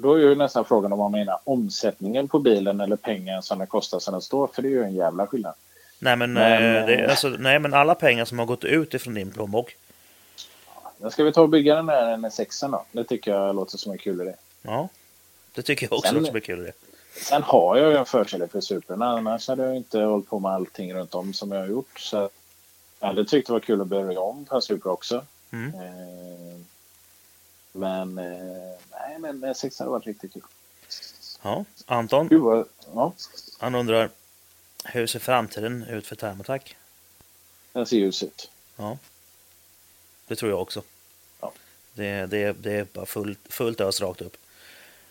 Då 0.02 0.14
är 0.14 0.20
ju 0.20 0.36
nästan 0.36 0.66
frågan 0.66 0.94
om 0.94 1.00
man 1.00 1.12
menar 1.12 1.40
omsättningen 1.44 2.28
på 2.28 2.40
bilen 2.40 2.82
eller 2.82 2.96
pengar 2.96 3.42
som 3.42 3.58
den 3.58 3.68
kostar 3.68 4.00
som 4.00 4.12
den 4.12 4.22
står. 4.22 4.48
För 4.48 4.62
det 4.62 4.68
är 4.68 4.70
ju 4.70 4.84
en 4.84 4.96
jävla 4.96 5.28
skillnad. 5.28 5.54
Nej 6.00 6.16
men, 6.16 6.34
Men, 6.34 6.76
eh, 6.76 6.86
det, 6.86 6.96
eh, 6.96 7.10
alltså, 7.10 7.28
nej, 7.30 7.60
men 7.60 7.74
alla 7.74 7.96
pengar 7.96 8.26
som 8.26 8.40
har 8.40 8.46
gått 8.46 8.64
ut 8.64 8.94
ifrån 8.94 9.14
din 9.14 9.32
plånbok. 9.32 9.76
Men 10.98 11.12
ska 11.12 11.24
vi 11.24 11.34
ta 11.34 11.42
och 11.42 11.50
bygga 11.50 11.76
den 11.76 11.86
där 11.86 12.18
NS6 12.18 12.72
då? 12.72 12.86
Det 12.92 13.04
tycker 13.04 13.32
jag 13.32 13.56
låter 13.56 13.78
som 13.78 13.92
en 13.92 13.98
kul 13.98 14.22
idé. 14.22 14.34
Ja, 14.62 14.90
det 15.54 15.62
tycker 15.62 15.86
jag 15.86 15.94
också 15.94 16.08
Sen- 16.08 16.16
låter 16.16 16.28
som 16.28 16.36
en 16.36 16.42
kul 16.42 16.60
idé. 16.60 16.72
Sen 17.22 17.44
har 17.44 17.78
jag 17.78 17.92
ju 17.92 17.98
en 17.98 18.06
förkärlek 18.06 18.52
för 18.52 18.62
Supern. 18.62 19.02
Annars 19.02 19.48
hade 19.48 19.64
jag 19.64 19.76
inte 19.76 20.00
hållit 20.00 20.30
på 20.30 20.40
med 20.40 20.52
allting 20.52 20.94
runt 20.94 21.16
om 21.16 21.34
som 21.34 21.52
jag 21.52 21.60
har 21.60 21.68
gjort. 21.68 22.00
Så 22.00 22.30
jag 23.00 23.08
hade 23.08 23.26
tyckt 23.26 23.48
det 23.48 23.54
var 23.54 23.60
kul 23.60 23.82
att 23.82 23.88
börja 23.88 24.20
om 24.22 24.46
på 24.46 24.56
en 24.56 24.62
Supra 24.62 24.92
också. 24.92 25.26
Mm. 25.52 25.74
Eh, 25.74 26.60
men 27.72 28.18
eh, 28.18 28.78
nej, 28.91 29.20
men 29.20 29.46
NS6 29.46 29.80
hade 29.80 29.91
varit 29.91 30.06
riktigt 30.06 30.34
kul. 30.34 30.41
Ja, 31.41 31.66
Anton, 31.86 32.28
Gud 32.28 32.41
vad, 32.41 32.68
ja, 32.94 33.14
han 33.60 33.76
undrar 33.76 34.10
hur 34.84 35.08
ser 35.08 35.20
framtiden 35.20 35.84
ut 35.84 36.08
för 36.08 36.16
Thermotac? 36.16 36.62
den 37.74 37.86
ser 37.86 37.98
ljus 37.98 38.24
ut. 38.24 38.52
Ja, 38.78 38.98
det 40.28 40.36
tror 40.36 40.52
jag 40.52 40.62
också. 40.62 40.84
Ja. 41.41 41.52
Det, 41.94 42.26
det, 42.26 42.54
det 42.54 42.72
är 42.74 42.88
bara 42.94 43.06
fullt, 43.06 43.40
fullt 43.50 43.82
ös 43.82 44.02
rakt 44.02 44.22
upp. 44.22 44.38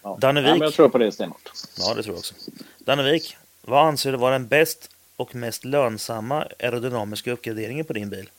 Ja. 0.03 0.19
Dannevik. 0.21 0.49
Ja, 0.49 0.55
men 0.55 0.63
jag 0.63 0.75
tror 0.75 0.89
på 0.89 0.99
det 0.99 1.13
stenhårt. 1.13 1.53
Ja, 1.79 1.95
det 1.95 2.03
tror 2.03 2.15
jag 2.15 2.19
också. 2.19 2.35
Dannevik, 2.79 3.37
vad 3.63 3.87
anser 3.87 4.13
du 4.13 4.19
vara 4.19 4.33
den 4.33 4.49
bäst 4.49 4.91
och 5.17 5.35
mest 5.35 5.65
lönsamma 5.65 6.49
aerodynamiska 6.59 7.33
uppgraderingen 7.33 7.85
på 7.85 7.93
din 7.93 8.11
bil? 8.11 8.31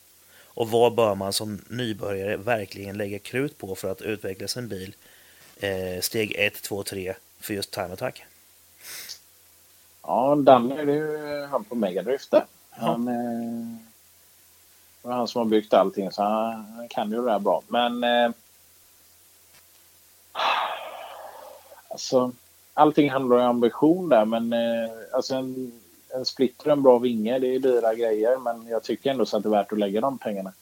Och 0.54 0.70
vad 0.70 0.94
bör 0.94 1.14
man 1.14 1.32
som 1.32 1.64
nybörjare 1.68 2.36
verkligen 2.36 2.96
lägga 2.96 3.18
krut 3.18 3.58
på 3.58 3.74
för 3.74 3.92
att 3.92 4.02
utveckla 4.02 4.48
sin 4.48 4.68
bil 4.68 4.94
eh, 5.56 6.00
steg 6.00 6.34
1, 6.38 6.62
2, 6.62 6.82
3 6.82 7.14
för 7.40 7.54
just 7.54 7.70
time 7.70 7.92
attack? 7.92 8.24
Ja, 10.02 10.34
Danne 10.34 10.80
är 10.80 10.86
ju 10.86 11.46
han 11.46 11.64
på 11.64 11.74
Megadrift 11.74 12.30
där. 12.30 12.44
Han, 12.70 13.08
eh, 13.08 13.78
det 15.02 15.08
var 15.08 15.14
han 15.14 15.28
som 15.28 15.38
har 15.38 15.46
byggt 15.46 15.74
allting 15.74 16.10
så 16.10 16.22
han, 16.22 16.64
han 16.76 16.88
kan 16.88 17.10
ju 17.10 17.24
det 17.24 17.30
här 17.30 17.38
bra. 17.38 17.62
Men 17.68 18.04
eh, 18.04 18.30
alltså, 21.88 22.32
allting 22.74 23.10
handlar 23.10 23.36
om 23.36 23.42
ambition 23.42 24.08
där 24.08 24.24
men 24.24 24.52
eh, 24.52 24.90
alltså 25.12 25.34
en, 25.34 25.79
en 26.14 26.24
splitter 26.24 26.66
och 26.66 26.72
en 26.72 26.82
bra 26.82 26.98
vinge 26.98 27.38
det 27.38 27.54
är 27.54 27.58
dyra 27.58 27.94
grejer 27.94 28.38
men 28.38 28.66
jag 28.66 28.82
tycker 28.82 29.10
ändå 29.10 29.26
så 29.26 29.36
att 29.36 29.42
det 29.42 29.48
är 29.48 29.50
värt 29.50 29.72
att 29.72 29.78
lägga 29.78 30.00
de 30.00 30.18
pengarna. 30.18 30.52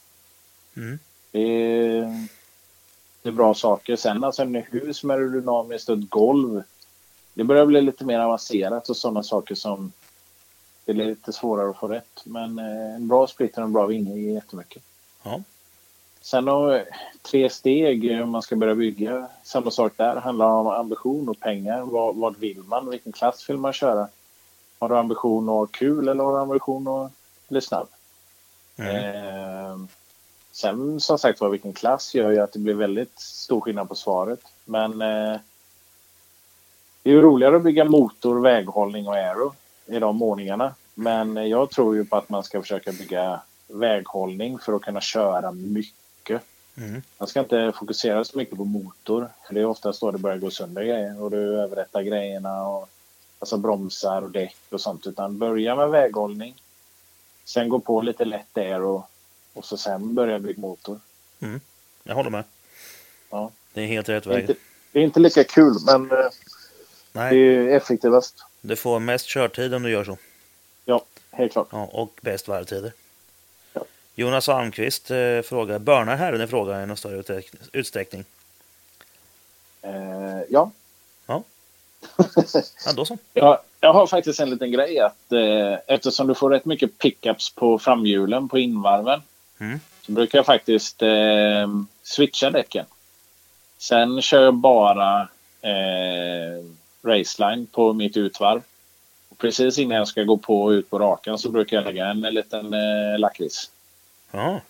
Mm. 0.77 0.99
Det 1.31 1.41
är, 1.41 2.27
det 3.21 3.29
är 3.29 3.33
bra 3.33 3.53
saker. 3.53 3.95
Sen 3.95 4.23
alltså 4.23 4.41
en 4.41 4.55
hus 4.55 5.03
med 5.03 5.17
aerodynamiskt 5.17 5.89
och 5.89 5.97
ett 5.97 6.09
golv. 6.09 6.63
Det 7.33 7.43
börjar 7.43 7.65
bli 7.65 7.81
lite 7.81 8.05
mer 8.05 8.19
avancerat 8.19 8.89
och 8.89 8.97
sådana 8.97 9.23
saker 9.23 9.55
som 9.55 9.91
det 10.85 10.91
är 10.91 10.95
lite 10.95 11.33
svårare 11.33 11.69
att 11.69 11.77
få 11.77 11.87
rätt. 11.87 12.21
Men 12.23 12.59
eh, 12.59 12.95
en 12.95 13.07
bra 13.07 13.27
splitter 13.27 13.61
och 13.61 13.67
en 13.67 13.73
bra 13.73 13.85
vinge 13.85 14.15
ger 14.15 14.33
jättemycket. 14.33 14.83
Ja. 15.23 15.41
Sen 16.21 16.47
har 16.47 16.85
tre 17.21 17.49
steg 17.49 18.11
eh, 18.11 18.21
om 18.21 18.29
man 18.29 18.41
ska 18.41 18.55
börja 18.55 18.75
bygga. 18.75 19.27
Samma 19.43 19.71
sak 19.71 19.93
där. 19.95 20.15
Handlar 20.15 20.47
om 20.47 20.67
ambition 20.67 21.29
och 21.29 21.39
pengar. 21.39 21.81
Vad, 21.81 22.15
vad 22.15 22.37
vill 22.37 22.63
man? 22.63 22.89
Vilken 22.89 23.11
klass 23.11 23.49
vill 23.49 23.57
man 23.57 23.73
köra? 23.73 24.07
Har 24.79 24.89
du 24.89 24.97
ambition 24.97 25.49
att 25.49 25.55
ha 25.55 25.65
kul 25.65 26.07
eller 26.07 26.23
har 26.23 26.33
du 26.33 26.39
ambition 26.39 26.87
att 26.87 27.11
bli 27.49 27.61
snabb? 27.61 27.87
Mm. 28.77 28.95
Eh, 28.95 29.77
sen 30.51 30.99
som 30.99 31.19
sagt 31.19 31.41
var 31.41 31.49
vilken 31.49 31.73
klass 31.73 32.15
gör 32.15 32.31
ju 32.31 32.39
att 32.39 32.53
det 32.53 32.59
blir 32.59 32.73
väldigt 32.73 33.19
stor 33.19 33.61
skillnad 33.61 33.89
på 33.89 33.95
svaret. 33.95 34.39
Men 34.65 34.91
eh, 34.91 35.39
det 37.03 37.09
är 37.09 37.13
ju 37.13 37.21
roligare 37.21 37.55
att 37.55 37.63
bygga 37.63 37.85
motor, 37.85 38.39
väghållning 38.41 39.07
och 39.07 39.15
aero 39.15 39.53
i 39.85 39.99
de 39.99 40.21
ordningarna. 40.21 40.73
Men 40.93 41.49
jag 41.49 41.71
tror 41.71 41.95
ju 41.95 42.05
på 42.05 42.15
att 42.15 42.29
man 42.29 42.43
ska 42.43 42.61
försöka 42.61 42.91
bygga 42.91 43.41
väghållning 43.67 44.59
för 44.59 44.73
att 44.73 44.81
kunna 44.81 45.01
köra 45.01 45.51
mycket. 45.51 46.41
Mm. 46.77 47.01
Man 47.17 47.27
ska 47.27 47.39
inte 47.39 47.71
fokusera 47.75 48.23
så 48.23 48.37
mycket 48.37 48.57
på 48.57 48.65
motor. 48.65 49.29
För 49.47 49.53
det 49.53 49.61
är 49.61 49.65
oftast 49.65 50.01
då 50.01 50.11
det 50.11 50.17
börjar 50.17 50.37
gå 50.37 50.51
sönder 50.51 50.83
grejer 50.83 51.21
och 51.21 51.31
du 51.31 51.61
överrättar 51.61 52.01
grejerna. 52.01 52.67
Och, 52.67 52.89
alltså 53.39 53.57
bromsar 53.57 54.21
och 54.21 54.31
däck 54.31 54.57
och 54.69 54.81
sånt. 54.81 55.07
Utan 55.07 55.37
börja 55.39 55.75
med 55.75 55.89
väghållning. 55.89 56.61
Sen 57.45 57.69
gå 57.69 57.79
på 57.79 58.01
lite 58.01 58.25
lätt 58.25 58.47
där 58.53 58.81
och, 58.81 59.09
och 59.53 59.65
så 59.65 59.77
sen 59.77 60.15
börja 60.15 60.39
bygga 60.39 60.61
motor. 60.61 60.99
Mm. 61.39 61.61
Jag 62.03 62.15
håller 62.15 62.29
med. 62.29 62.43
Ja. 63.29 63.51
Det 63.73 63.81
är 63.81 63.87
helt 63.87 64.09
rätt 64.09 64.23
Det 64.23 64.29
är, 64.29 64.33
väg. 64.33 64.41
inte, 64.49 64.55
det 64.91 64.99
är 64.99 65.03
inte 65.03 65.19
lika 65.19 65.43
kul 65.43 65.75
men 65.85 66.11
eh, 66.11 66.17
det 66.17 66.29
Nej, 67.11 67.37
är 67.57 67.67
effektivast. 67.77 68.43
du 68.61 68.75
får 68.75 68.99
mest 68.99 69.25
körtid 69.25 69.73
om 69.73 69.83
du 69.83 69.89
gör 69.91 70.03
så. 70.03 70.17
Ja, 70.85 71.05
helt 71.31 71.51
klart. 71.51 71.67
Ja, 71.71 71.85
och 71.91 72.19
bäst 72.21 72.47
varvtider. 72.47 72.93
Ja. 73.73 73.81
Jonas 74.15 74.49
Almqvist 74.49 75.11
eh, 75.11 75.41
frågar, 75.41 75.79
börnar 75.79 76.15
herren 76.15 76.41
i 76.41 76.47
fråga 76.47 76.83
i 76.83 76.85
någon 76.85 76.97
större 76.97 77.21
utsträck- 77.21 77.69
utsträckning? 77.73 78.25
Eh, 79.81 80.41
ja. 80.49 80.71
Ja. 81.25 81.43
Ja. 82.85 83.17
Ja, 83.33 83.63
jag 83.79 83.93
har 83.93 84.07
faktiskt 84.07 84.39
en 84.39 84.49
liten 84.49 84.71
grej 84.71 84.99
att 84.99 85.31
eh, 85.31 85.79
eftersom 85.87 86.27
du 86.27 86.35
får 86.35 86.49
rätt 86.49 86.65
mycket 86.65 86.97
pickups 86.97 87.49
på 87.55 87.79
framhjulen 87.79 88.49
på 88.49 88.59
invarven 88.59 89.21
Mm. 89.61 89.79
så 90.01 90.11
brukar 90.11 90.37
jag 90.39 90.45
faktiskt 90.45 91.01
eh, 91.01 91.67
switcha 92.03 92.49
däcken. 92.49 92.85
Sen 93.77 94.21
kör 94.21 94.43
jag 94.43 94.53
bara 94.53 95.21
eh, 95.61 96.63
raceline 97.03 97.65
på 97.71 97.93
mitt 97.93 98.17
utvarv. 98.17 98.61
Och 99.29 99.37
precis 99.37 99.77
innan 99.77 99.97
jag 99.97 100.07
ska 100.07 100.23
gå 100.23 100.37
på 100.37 100.63
och 100.63 100.69
ut 100.69 100.89
på 100.89 100.99
rakan 100.99 101.37
så 101.37 101.49
brukar 101.49 101.77
jag 101.77 101.83
lägga 101.85 102.05
en 102.05 102.21
liten 102.21 102.73
eh, 102.73 103.19
lakrits. 103.19 103.71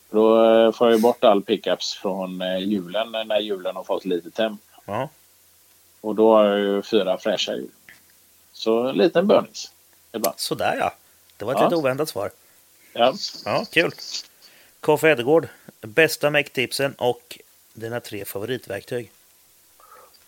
Då 0.09 0.45
eh, 0.45 0.71
får 0.71 0.91
jag 0.91 1.01
bort 1.01 1.23
all 1.23 1.41
pickups 1.41 1.93
från 1.93 2.41
eh, 2.41 2.57
hjulen 2.57 3.11
när 3.11 3.39
hjulen 3.39 3.75
har 3.75 3.83
fått 3.83 4.05
lite 4.05 4.31
temp. 4.31 4.61
ja. 4.85 5.09
Och 6.01 6.15
då 6.15 6.35
har 6.35 6.45
jag 6.45 6.59
ju 6.59 6.81
fyra 6.81 7.17
fräscha 7.17 7.55
hjul. 7.55 7.69
Så 8.53 8.87
en 8.87 8.97
liten 8.97 9.27
burnings. 9.27 9.71
Ibland. 10.11 10.39
Sådär 10.39 10.77
ja. 10.79 10.93
Det 11.37 11.45
var 11.45 11.53
ett 11.53 11.59
Ja. 11.59 11.65
lite 11.65 11.75
oväntat 11.75 12.09
svar. 12.09 12.31
Ja. 12.93 13.13
Ja, 13.45 13.65
kul. 13.71 13.91
Koffe 14.79 15.09
Edegård, 15.09 15.47
bästa 15.81 16.29
mecktipsen 16.29 16.93
och 16.93 17.39
dina 17.73 17.99
tre 17.99 18.25
favoritverktyg. 18.25 19.11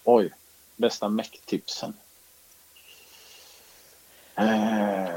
Oj. 0.04 0.30
Bästa 0.76 1.10
mecktipsen. 1.10 1.94
Eh, 4.36 5.10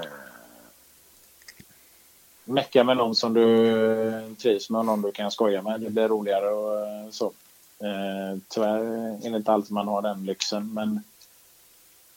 med 2.84 2.96
någon 2.96 3.14
som 3.14 3.34
du 3.34 4.34
trivs 4.38 4.70
med 4.70 4.78
och 4.78 4.86
någon 4.86 5.02
du 5.02 5.12
kan 5.12 5.30
skoja 5.30 5.62
med. 5.62 5.80
Det 5.80 5.90
blir 5.90 6.08
roligare 6.08 6.50
och 6.50 7.14
så. 7.14 7.32
Eh, 7.78 8.38
tyvärr 8.48 8.80
är 9.26 9.30
det 9.30 9.36
inte 9.36 9.52
alltid 9.52 9.72
man 9.72 9.88
har 9.88 10.02
den 10.02 10.24
lyxen, 10.26 10.74
men 10.74 11.02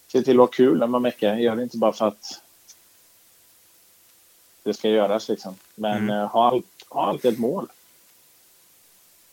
se 0.08 0.22
till 0.22 0.36
att 0.40 0.44
ha 0.44 0.48
kul 0.48 0.80
när 0.80 0.88
man 0.88 1.02
meckar. 1.02 1.36
Gör 1.36 1.56
det 1.56 1.64
inte 1.64 1.78
bara 1.78 1.94
för 1.94 2.08
att 2.08 2.42
det 4.64 4.74
ska 4.74 4.90
göras 4.90 5.30
liksom. 5.30 5.56
Men 5.76 5.98
Mm. 5.98 6.10
eh, 6.10 6.28
ha, 6.28 6.48
allt, 6.52 6.66
ha 6.90 7.08
alltid 7.08 7.34
ett 7.34 7.40
mål. 7.40 7.68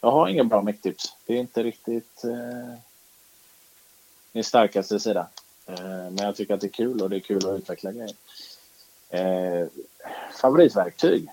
Jag 0.01 0.11
har 0.11 0.29
inga 0.29 0.45
bra 0.45 0.63
mecktips. 0.63 1.17
Det 1.27 1.35
är 1.35 1.39
inte 1.41 1.63
riktigt 1.63 2.25
eh, 2.25 2.79
min 4.33 4.45
starkaste 4.45 5.01
sida. 5.01 5.27
Eh, 5.67 5.81
men 5.85 6.17
jag 6.19 6.37
tycker 6.37 6.55
att 6.55 6.61
det 6.61 6.67
är 6.67 6.69
kul 6.69 7.03
och 7.03 7.11
det 7.11 7.17
är 7.17 7.21
kul 7.21 7.49
att 7.49 7.59
utveckla 7.59 7.93
grejer. 7.93 8.15
Eh, 9.11 9.67
favoritverktyg? 10.41 11.29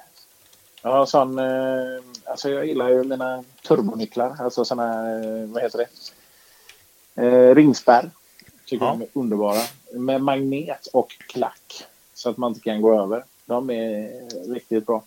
Har 0.81 1.05
sån, 1.05 1.39
eh, 1.39 2.03
alltså 2.25 2.49
jag 2.49 2.65
gillar 2.65 2.89
ju 2.89 3.03
mina 3.03 3.43
turbonycklar, 3.67 4.35
alltså 4.39 4.65
såna, 4.65 5.11
eh, 5.11 5.45
vad 5.47 5.61
heter 5.63 5.77
det? 5.77 5.87
Eh, 7.25 7.55
ringspärr. 7.55 8.09
Tycker 8.65 8.85
Ja. 8.85 8.91
de 8.91 9.01
är 9.01 9.07
underbara. 9.13 9.61
Med 9.93 10.21
magnet 10.21 10.87
och 10.93 11.11
klack. 11.11 11.83
Så 12.13 12.29
att 12.29 12.37
man 12.37 12.51
inte 12.51 12.61
kan 12.61 12.81
gå 12.81 13.01
över. 13.01 13.23
De 13.45 13.69
är 13.69 14.09
riktigt 14.53 14.85
bra. 14.85 15.03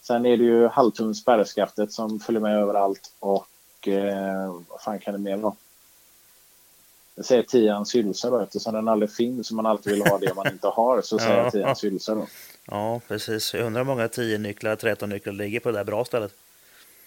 Sen 0.00 0.26
är 0.26 0.36
det 0.36 0.44
ju 0.44 0.68
halvtums 0.68 1.18
spärrskaftet 1.18 1.92
som 1.92 2.20
följer 2.20 2.40
med 2.42 2.58
överallt. 2.58 3.12
Och 3.20 3.88
eh, 3.88 4.54
vad 4.68 4.80
fan 4.80 4.98
kan 4.98 5.12
det 5.14 5.20
mer 5.20 5.36
vara? 5.36 5.54
Jag 7.14 7.24
säger 7.24 7.42
tians 7.42 7.94
hylsa 7.94 8.30
då 8.30 8.38
eftersom 8.38 8.74
den 8.74 8.88
aldrig 8.88 9.12
finns 9.12 9.50
och 9.50 9.56
man 9.56 9.66
alltid 9.66 9.92
vill 9.92 10.06
ha 10.06 10.18
det 10.18 10.34
man 10.34 10.46
inte 10.52 10.68
har. 10.68 11.02
Så 11.02 11.18
säger 11.18 11.36
Ja. 11.36 11.42
jag 11.42 11.52
tians 11.52 11.84
hylsa 11.84 12.14
då. 12.14 12.26
Ja, 12.66 13.00
precis. 13.08 13.54
Jag 13.54 13.66
undrar 13.66 13.80
hur 13.80 13.86
många 13.86 14.08
10 14.08 14.38
nycklar, 14.38 14.76
13 14.76 15.08
nycklar 15.08 15.32
ligger 15.32 15.60
på 15.60 15.70
det 15.70 15.78
där 15.78 15.84
bra 15.84 16.04
stället. 16.04 16.32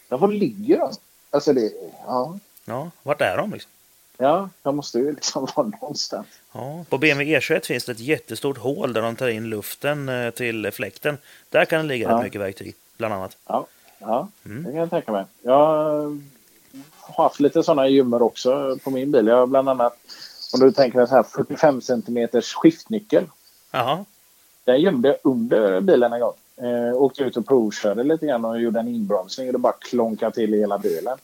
Ja, 0.10 0.18
var 0.18 0.28
ligger 0.28 0.78
de? 0.80 0.92
Alltså 1.30 1.54
det, 1.54 1.72
ja. 2.06 2.40
Ja, 2.66 2.92
vart 3.04 3.22
är 3.22 3.38
de 3.38 3.52
liksom? 3.54 3.72
Ja, 4.18 4.50
de 4.62 4.76
måste 4.76 5.00
ju 5.00 5.12
liksom 5.16 5.48
vara 5.56 5.68
någonstans. 5.68 6.28
Ja, 6.54 6.86
på 6.90 6.98
BMW 6.98 7.40
E21 7.40 7.66
finns 7.66 7.86
det 7.86 7.92
ett 7.92 8.00
jättestort 8.00 8.58
hål 8.58 8.94
där 8.94 9.02
de 9.02 9.16
tar 9.16 9.28
in 9.28 9.50
luften 9.50 10.10
eh, 10.10 10.30
till 10.32 10.72
fläkten. 10.72 11.18
Där 11.50 11.66
kan 11.66 11.82
det 11.82 11.88
ligga 11.88 12.10
Ja. 12.10 12.18
rätt 12.18 12.24
mycket 12.24 12.42
verktyg, 12.42 12.76
bland 12.98 13.14
annat. 13.14 13.38
Ja, 13.48 13.68
ja 14.00 14.28
Mm. 14.46 14.64
det 14.64 14.70
kan 14.72 14.80
jag 14.80 14.90
tänka 14.90 15.12
mig. 15.12 15.26
Jag 15.42 15.58
har 17.00 17.24
haft 17.24 17.40
lite 17.40 17.64
sådana 17.64 17.88
gömmor 17.88 18.22
också 18.22 18.78
på 18.84 18.90
min 18.90 19.12
bil. 19.12 19.28
Jag 19.28 19.36
har 19.38 19.48
bland 19.48 19.70
annat, 19.70 19.98
om 20.54 20.60
du 20.60 20.72
tänker 20.72 21.00
en 21.00 21.08
så 21.08 21.16
här 21.16 21.24
45 21.24 21.82
centimeters 21.82 22.54
skiftnyckel. 22.54 23.24
Jaha, 23.72 24.06
Den 24.66 24.82
gömde 24.82 25.08
jag 25.08 25.18
under 25.24 25.82
bilen 25.82 26.14
en 26.14 26.20
gång. 26.20 26.34
Eh, 26.58 26.96
åkte 26.96 27.24
ut 27.24 27.38
och 27.38 27.48
provkörde 27.48 28.04
lite 28.04 28.26
grann 28.26 28.46
och 28.46 28.62
gjorde 28.62 28.80
en 28.80 28.88
inbromsning 28.88 29.48
och 29.48 29.54
det 29.54 29.60
bara 29.60 29.74
klonkade 29.74 30.32
till 30.36 30.54
i 30.54 30.60
hela 30.60 30.78
bilen. 30.78 31.18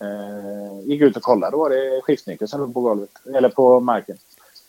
Eh, 0.00 0.80
gick 0.88 1.00
ut 1.02 1.16
och 1.16 1.22
kollade, 1.22 1.50
då 1.56 1.58
var 1.58 1.70
det 1.70 2.00
skiftnyckel 2.02 2.48
som 2.48 2.60
låg 2.60 2.74
på 2.74 2.80
golvet, 2.80 3.10
eller 3.34 3.48
på 3.48 3.80
marken. 3.80 4.16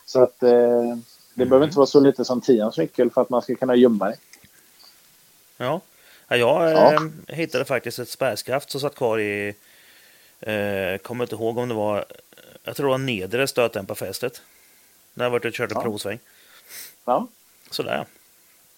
Så 0.06 0.24
att 0.24 0.44
eh, 0.44 0.98
det 1.34 1.46
behöver 1.46 1.66
inte 1.66 1.78
vara 1.78 1.88
så 1.88 2.00
lite 2.00 2.26
som 2.26 2.42
tians 2.42 2.78
nyckel 2.78 3.10
för 3.12 3.22
att 3.22 3.30
man 3.30 3.42
ska 3.42 3.56
kunna 3.56 3.76
gömma 3.76 4.06
det. 4.10 4.16
ja. 5.58 5.82
ja 6.28 6.36
jag 6.38 6.72
Ja. 6.72 6.94
eh, 6.94 7.36
hittade 7.36 7.66
faktiskt 7.66 8.00
ett 8.00 8.10
spärrskaft 8.10 8.72
som 8.72 8.82
satt 8.82 8.96
kvar 8.96 9.20
i... 9.20 9.56
Eh, 10.40 10.98
kommer 10.98 11.24
inte 11.24 11.36
ihåg 11.36 11.58
om 11.58 11.70
det 11.70 11.76
var... 11.76 12.06
Jag 12.64 12.76
tror 12.76 12.86
det 12.88 12.92
var 12.92 12.98
nedre 12.98 13.48
stötdämparfästet. 13.48 14.42
När 15.14 15.26
jag 15.26 15.32
varit 15.32 15.46
och 15.46 15.54
kört 15.54 15.72
Ja. 15.74 15.82
provsväng. 15.82 16.20
Ja. 17.06 17.28
Sådär. 17.72 18.06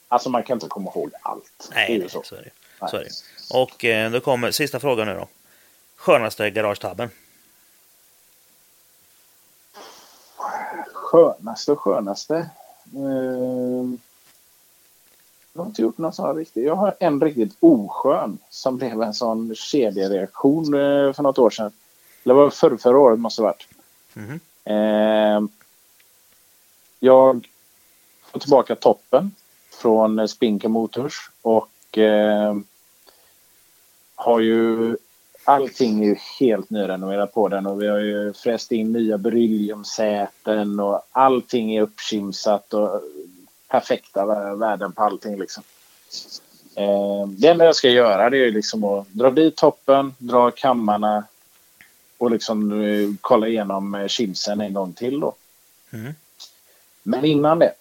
Alltså 0.08 0.30
man 0.30 0.44
kan 0.44 0.56
inte 0.56 0.68
komma 0.68 0.92
ihåg 0.96 1.12
allt. 1.22 1.68
det 1.70 1.76
är 1.76 1.80
Nej, 1.80 1.92
ju 1.94 2.00
nej 2.00 2.10
så. 2.10 2.24
så 2.24 2.36
är 2.36 2.42
det. 2.42 2.50
Nej. 2.82 2.90
Så 2.92 2.98
är 2.98 3.04
det. 3.04 3.10
Och 3.60 3.86
eh, 3.86 4.12
då 4.12 4.20
kommer 4.20 4.52
sista 4.52 4.80
frågan 4.80 5.08
nu 5.08 5.14
då. 5.14 5.28
Skönaste 5.96 6.50
garagetabben? 6.50 7.10
Skönaste 10.94 11.72
och 11.72 11.80
skönaste. 11.80 12.36
Eh, 12.96 13.98
jag 15.54 15.62
har 15.62 15.66
inte 15.66 15.82
gjort 15.82 15.98
någon 15.98 16.14
sån 16.14 16.36
riktigt. 16.36 16.66
Jag 16.66 16.76
har 16.76 16.96
en 17.00 17.22
riktigt 17.22 17.56
oskön 17.60 18.38
som 18.50 18.78
blev 18.78 19.02
en 19.02 19.14
sån 19.14 19.56
kedjereaktion 19.56 20.74
eh, 20.74 21.14
för 21.14 21.24
något 21.24 21.38
år 21.40 21.50
sedan. 21.50 21.72
Eller 22.24 22.34
var 22.34 22.46
det 22.46 22.52
förr, 22.52 22.78
förra 22.78 23.00
året 23.00 23.20
måste 23.20 23.42
det 23.42 23.46
ha 23.46 23.54
varit. 23.54 23.68
Mhm. 24.14 24.40
Eh, 24.66 25.50
jag 27.00 27.48
får 28.34 28.40
tillbaka 28.40 28.76
toppen 28.76 29.32
från 29.70 30.20
eh, 30.20 30.26
Spinker 30.26 30.68
Motors 30.68 31.30
och 31.42 31.98
eh, 31.98 32.56
har 34.16 34.40
ju 34.40 34.98
allting 35.44 36.04
är 36.04 36.08
ju 36.08 36.16
helt 36.40 36.70
nyrenoverat 36.70 37.34
på 37.34 37.48
den 37.48 37.66
och 37.66 37.82
vi 37.82 37.88
har 37.88 38.00
ju 38.00 38.34
fräst 38.34 38.72
in 38.72 38.92
nya 38.92 39.18
berylliumsäten 39.18 40.80
och 40.80 41.02
allting 41.12 41.76
är 41.76 41.82
uppkimsat 41.82 42.74
och 42.74 43.02
perfekta 43.68 44.26
vä- 44.26 44.60
värden 44.60 44.92
på 44.92 45.04
allting 45.04 45.40
liksom. 45.40 45.64
Eh, 46.76 47.28
det 47.28 47.48
enda 47.48 47.66
jag 47.66 47.76
ska 47.76 47.90
göra 47.90 48.30
det 48.30 48.38
är 48.38 48.46
ju 48.46 48.52
liksom 48.52 48.84
att 48.84 49.08
dra 49.08 49.32
dit 49.32 49.56
toppen, 49.56 50.14
dra 50.18 50.52
kammarna 50.52 51.24
och 52.18 52.32
liksom 52.32 52.84
eh, 52.84 53.10
kolla 53.22 53.48
igenom 53.48 53.96
eh, 53.96 54.08
chimsen 54.08 54.62
en 54.62 54.74
gång 54.74 54.94
till 54.94 55.20
då. 55.20 55.34
Mm. 55.92 56.14
Men 57.04 57.26
innan 57.26 57.60
det 57.60 57.74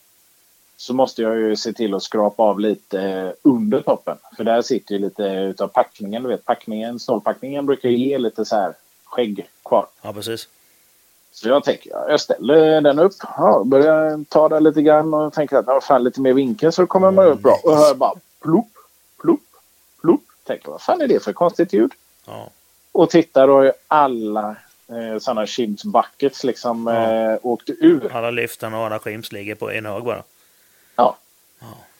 så 0.82 0.94
måste 0.94 1.22
jag 1.22 1.36
ju 1.36 1.56
se 1.56 1.72
till 1.72 1.94
att 1.94 2.02
skrapa 2.02 2.42
av 2.42 2.60
lite 2.60 3.00
eh, 3.00 3.30
under 3.42 3.80
toppen. 3.80 4.16
För 4.36 4.44
där 4.44 4.62
sitter 4.62 4.94
ju 4.94 5.00
lite 5.00 5.22
utav 5.22 5.68
packningen. 5.68 6.22
Du 6.22 6.28
vet, 6.28 6.44
packningen, 6.44 6.98
snålpackningen 6.98 7.66
brukar 7.66 7.88
ju 7.88 7.96
ge 7.96 8.18
lite 8.18 8.44
så 8.44 8.56
här 8.56 8.74
skägg 9.04 9.46
kvar. 9.64 9.86
Ja, 10.02 10.12
precis. 10.12 10.48
Så 11.32 11.48
jag 11.48 11.64
tänker, 11.64 11.90
ja, 11.90 12.06
jag 12.08 12.20
ställer 12.20 12.80
den 12.80 12.98
upp, 12.98 13.12
ja, 13.36 13.62
börjar 13.64 14.24
ta 14.28 14.48
den 14.48 14.64
lite 14.64 14.82
grann 14.82 15.14
och 15.14 15.32
tänker 15.32 15.56
att 15.56 15.66
ja, 15.66 15.80
fan 15.80 16.04
lite 16.04 16.20
mer 16.20 16.32
vinkel 16.32 16.72
så 16.72 16.86
kommer 16.86 17.10
man 17.10 17.26
upp 17.26 17.40
bra. 17.40 17.60
Och 17.64 17.76
hör 17.76 17.94
bara 17.94 18.14
plopp, 18.40 18.72
plopp, 19.20 19.40
plopp. 20.00 20.22
Tänker 20.44 20.70
vad 20.70 20.82
fan 20.82 21.00
är 21.00 21.08
det 21.08 21.24
för 21.24 21.32
konstigt 21.32 21.72
ljud? 21.72 21.92
Ja. 22.26 22.50
Och 22.92 23.10
tittar 23.10 23.48
och 23.48 23.72
alla 23.88 24.56
eh, 24.88 25.18
sådana 25.20 25.46
chims 25.46 25.84
buckets 25.84 26.44
liksom 26.44 26.88
eh, 26.88 27.38
åkt 27.42 27.68
ur. 27.68 28.12
Alla 28.12 28.30
lyften 28.30 28.74
och 28.74 28.86
alla 28.86 28.98
skims 28.98 29.32
ligger 29.32 29.54
på 29.54 29.70
en 29.70 29.86
hög 29.86 30.04
bara. 30.04 30.22
Ja, 30.96 31.16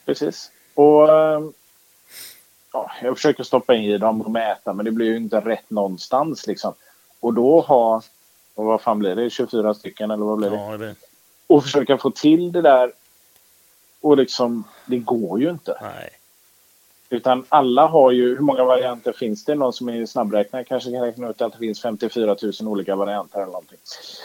precis. 0.05 0.51
Och 0.73 1.09
eh, 1.09 1.41
ja, 2.73 2.91
jag 3.01 3.15
försöker 3.15 3.43
stoppa 3.43 3.75
in 3.75 3.83
i 3.83 3.97
dem 3.97 4.21
och 4.21 4.31
mäta 4.31 4.73
men 4.73 4.85
det 4.85 4.91
blir 4.91 5.07
ju 5.07 5.17
inte 5.17 5.39
rätt 5.39 5.69
någonstans 5.69 6.47
liksom. 6.47 6.73
Och 7.19 7.33
då 7.33 7.61
ha, 7.61 8.01
och 8.55 8.65
vad 8.65 8.81
fan 8.81 8.99
blir 8.99 9.15
det, 9.15 9.29
24 9.29 9.73
stycken 9.73 10.11
eller 10.11 10.25
vad 10.25 10.37
blir 10.37 10.49
det? 10.49 10.55
Ja, 10.55 10.71
det 10.71 10.77
blir... 10.77 10.95
Och 11.47 11.63
försöka 11.63 11.97
få 11.97 12.11
till 12.11 12.51
det 12.51 12.61
där 12.61 12.91
och 14.01 14.17
liksom, 14.17 14.63
det 14.85 14.97
går 14.97 15.39
ju 15.39 15.49
inte. 15.49 15.77
Nej. 15.81 16.09
Utan 17.09 17.45
alla 17.49 17.87
har 17.87 18.11
ju, 18.11 18.29
hur 18.29 18.41
många 18.41 18.63
varianter 18.63 19.13
finns 19.13 19.45
det? 19.45 19.55
Någon 19.55 19.73
som 19.73 19.89
är 19.89 20.05
snabbräknare 20.05 20.63
kanske 20.63 20.91
kan 20.91 21.01
räkna 21.01 21.29
ut 21.29 21.41
att 21.41 21.51
det 21.51 21.57
finns 21.57 21.81
54 21.81 22.35
000 22.41 22.53
olika 22.61 22.95
varianter 22.95 23.37
eller 23.37 23.51
någonting. 23.51 23.77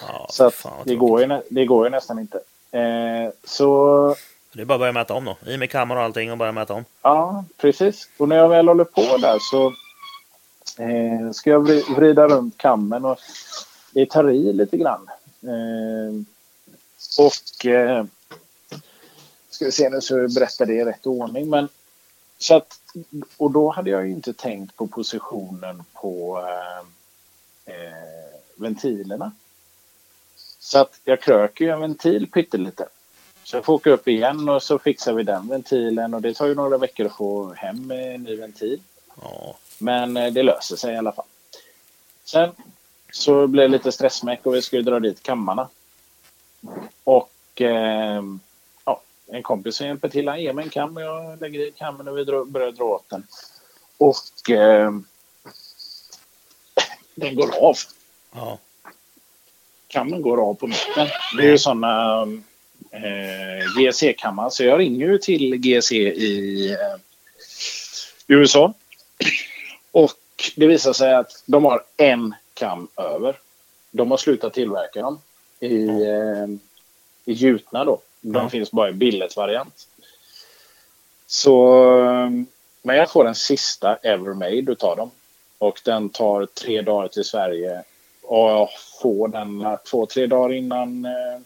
Ja, 0.08 0.26
Så 0.30 0.50
fan 0.50 0.82
det, 0.84 0.94
går 0.94 1.20
ju, 1.20 1.40
det 1.50 1.64
går 1.64 1.86
ju 1.86 1.90
nästan 1.90 2.18
inte. 2.18 2.40
Eh, 2.70 3.32
så 3.44 4.14
det 4.58 4.62
är 4.62 4.66
bara 4.66 4.74
att 4.74 4.80
börja 4.80 4.92
mäta 4.92 5.14
om 5.14 5.24
då. 5.24 5.36
I 5.46 5.56
med 5.56 5.70
kameran 5.70 5.98
och 5.98 6.04
allting 6.04 6.32
och 6.32 6.38
börja 6.38 6.52
mäta 6.52 6.74
om. 6.74 6.84
Ja, 7.02 7.44
precis. 7.56 8.08
Och 8.16 8.28
när 8.28 8.36
jag 8.36 8.48
väl 8.48 8.68
håller 8.68 8.84
på 8.84 9.16
där 9.16 9.38
så 9.40 9.66
eh, 10.82 11.30
ska 11.32 11.50
jag 11.50 11.60
vrida 11.96 12.28
runt 12.28 12.58
kammen 12.58 13.04
och 13.04 13.18
det 13.92 14.06
tar 14.06 14.30
i 14.30 14.52
lite 14.52 14.76
grann. 14.76 15.08
Eh, 15.42 16.22
och 17.18 17.66
eh, 17.66 18.04
ska 19.50 19.64
vi 19.64 19.72
se 19.72 19.90
nu 19.90 20.00
så 20.00 20.18
jag 20.18 20.34
berättar 20.34 20.66
det 20.66 20.74
i 20.74 20.84
rätt 20.84 21.06
ordning. 21.06 21.50
Men, 21.50 21.68
så 22.38 22.56
att, 22.56 22.80
och 23.36 23.50
då 23.50 23.70
hade 23.70 23.90
jag 23.90 24.06
ju 24.06 24.12
inte 24.12 24.32
tänkt 24.32 24.76
på 24.76 24.86
positionen 24.86 25.84
på 25.92 26.44
eh, 26.48 27.74
eh, 27.74 28.40
ventilerna. 28.56 29.32
Så 30.58 30.78
att 30.78 31.00
jag 31.04 31.20
kröker 31.20 31.64
ju 31.64 31.70
en 31.70 31.80
ventil 31.80 32.30
pyttelite. 32.30 32.88
Så 33.48 33.56
jag 33.56 33.64
får 33.64 33.72
åka 33.72 33.90
upp 33.90 34.08
igen 34.08 34.48
och 34.48 34.62
så 34.62 34.78
fixar 34.78 35.12
vi 35.12 35.22
den 35.22 35.48
ventilen 35.48 36.14
och 36.14 36.22
det 36.22 36.34
tar 36.34 36.46
ju 36.46 36.54
några 36.54 36.78
veckor 36.78 37.06
att 37.06 37.16
få 37.16 37.52
hem 37.52 37.90
en 37.90 38.22
ny 38.22 38.36
ventil. 38.36 38.80
Ja. 39.22 39.56
Men 39.78 40.16
eh, 40.16 40.32
det 40.32 40.42
löser 40.42 40.76
sig 40.76 40.94
i 40.94 40.96
alla 40.96 41.12
fall. 41.12 41.24
Sen 42.24 42.50
så 43.12 43.46
blev 43.46 43.70
det 43.70 43.76
lite 43.76 43.92
stressmäck 43.92 44.46
och 44.46 44.54
vi 44.54 44.62
skulle 44.62 44.82
dra 44.82 45.00
dit 45.00 45.22
kammarna. 45.22 45.68
Och 47.04 47.60
eh, 47.60 48.22
ja, 48.84 49.00
en 49.26 49.42
kompis 49.42 49.76
som 49.76 49.86
hjälper 49.86 50.08
till, 50.08 50.28
han 50.28 50.42
ger 50.42 50.52
mig 50.52 50.64
en 50.64 50.70
kam 50.70 50.96
och 50.96 51.02
jag 51.02 51.40
lägger 51.40 51.60
i 51.60 51.70
kammen 51.70 52.08
och 52.08 52.18
vi 52.18 52.24
drar, 52.24 52.44
börjar 52.44 52.72
dra 52.72 52.84
åt 52.84 53.08
den. 53.08 53.26
Och 53.98 54.50
eh, 54.50 54.92
den 57.14 57.34
går 57.34 57.56
av. 57.64 57.76
Ja. 58.34 58.58
Kammen 59.86 60.22
går 60.22 60.48
av 60.48 60.54
på 60.54 60.66
mitten. 60.66 61.08
Det 61.36 61.46
är 61.46 61.50
ju 61.50 61.58
sådana 61.58 62.24
eh, 62.90 63.66
GSE-kammaren. 63.78 64.50
Så 64.50 64.64
jag 64.64 64.78
ringer 64.78 65.06
ju 65.06 65.18
till 65.18 65.56
GSE 65.56 65.96
i 65.96 66.70
eh, 66.72 67.00
USA. 68.26 68.74
Och 69.92 70.12
det 70.56 70.66
visar 70.66 70.92
sig 70.92 71.14
att 71.14 71.42
de 71.46 71.64
har 71.64 71.82
en 71.96 72.34
kam 72.54 72.88
över. 72.96 73.38
De 73.90 74.10
har 74.10 74.18
slutat 74.18 74.54
tillverka 74.54 75.02
dem 75.02 75.20
i, 75.60 75.86
eh, 75.86 76.46
i 77.24 77.32
gjutna 77.32 77.84
då. 77.84 78.00
De 78.20 78.34
Ja. 78.42 78.48
finns 78.48 78.70
bara 78.70 78.88
i 78.88 78.92
billet-variant. 78.92 79.88
Så, 81.26 81.78
eh, 82.04 82.30
men 82.82 82.96
jag 82.96 83.10
får 83.10 83.24
den 83.24 83.34
sista 83.34 83.96
ever 83.96 84.34
made 84.34 84.72
utav 84.72 84.96
dem. 84.96 85.10
Och 85.58 85.80
den 85.84 86.08
tar 86.08 86.46
tre 86.46 86.82
dagar 86.82 87.08
till 87.08 87.24
Sverige. 87.24 87.82
Och 88.22 88.50
jag 88.50 88.68
får 89.02 89.28
den 89.28 89.76
två, 89.90 90.06
tre 90.06 90.26
dagar 90.26 90.54
innan 90.54 91.04
eh, 91.04 91.40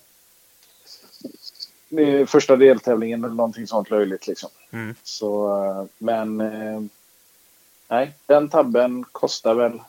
första 2.26 2.56
deltävlingen 2.56 3.24
eller 3.24 3.34
någonting 3.34 3.66
sånt 3.66 3.90
löjligt 3.90 4.26
liksom. 4.26 4.50
Mm. 4.70 4.94
Så, 5.02 5.56
eh, 5.64 5.84
men 5.98 6.40
eh, 6.40 6.80
nej, 7.88 8.12
den 8.26 8.48
tabben 8.48 9.04
kostar 9.12 9.54
väl 9.54 9.80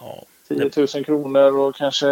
Ja, 0.00 0.24
10 0.48 0.70
000 0.76 1.04
kronor 1.04 1.58
och 1.58 1.76
kanske 1.76 2.06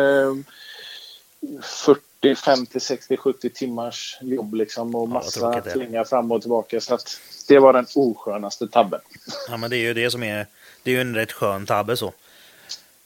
40, 1.63 2.35
50, 2.35 2.81
60, 2.81 3.17
70 3.17 3.51
timmars 3.51 4.19
jobb 4.21 4.55
liksom 4.55 4.95
och 4.95 5.09
massa 5.09 5.51
det 5.51 5.71
är. 5.71 5.73
klingar 5.73 6.05
fram 6.05 6.33
och 6.33 6.41
tillbaka. 6.41 6.81
Så 6.81 6.95
att 6.95 7.21
det 7.49 7.59
var 7.59 7.73
den 7.73 7.87
oskönaste 7.95 8.69
tabben. 8.69 9.01
ja, 9.49 9.57
men 9.57 9.71
det 9.71 9.77
är 9.77 9.81
ju 9.81 9.95
det 9.95 10.11
som 10.11 10.23
är... 10.23 10.47
Det 10.83 10.91
är 10.91 10.95
ju 10.95 11.01
en 11.01 11.15
rätt 11.15 11.33
skön 11.33 11.67
tabbe 11.67 11.97
så. 11.97 12.13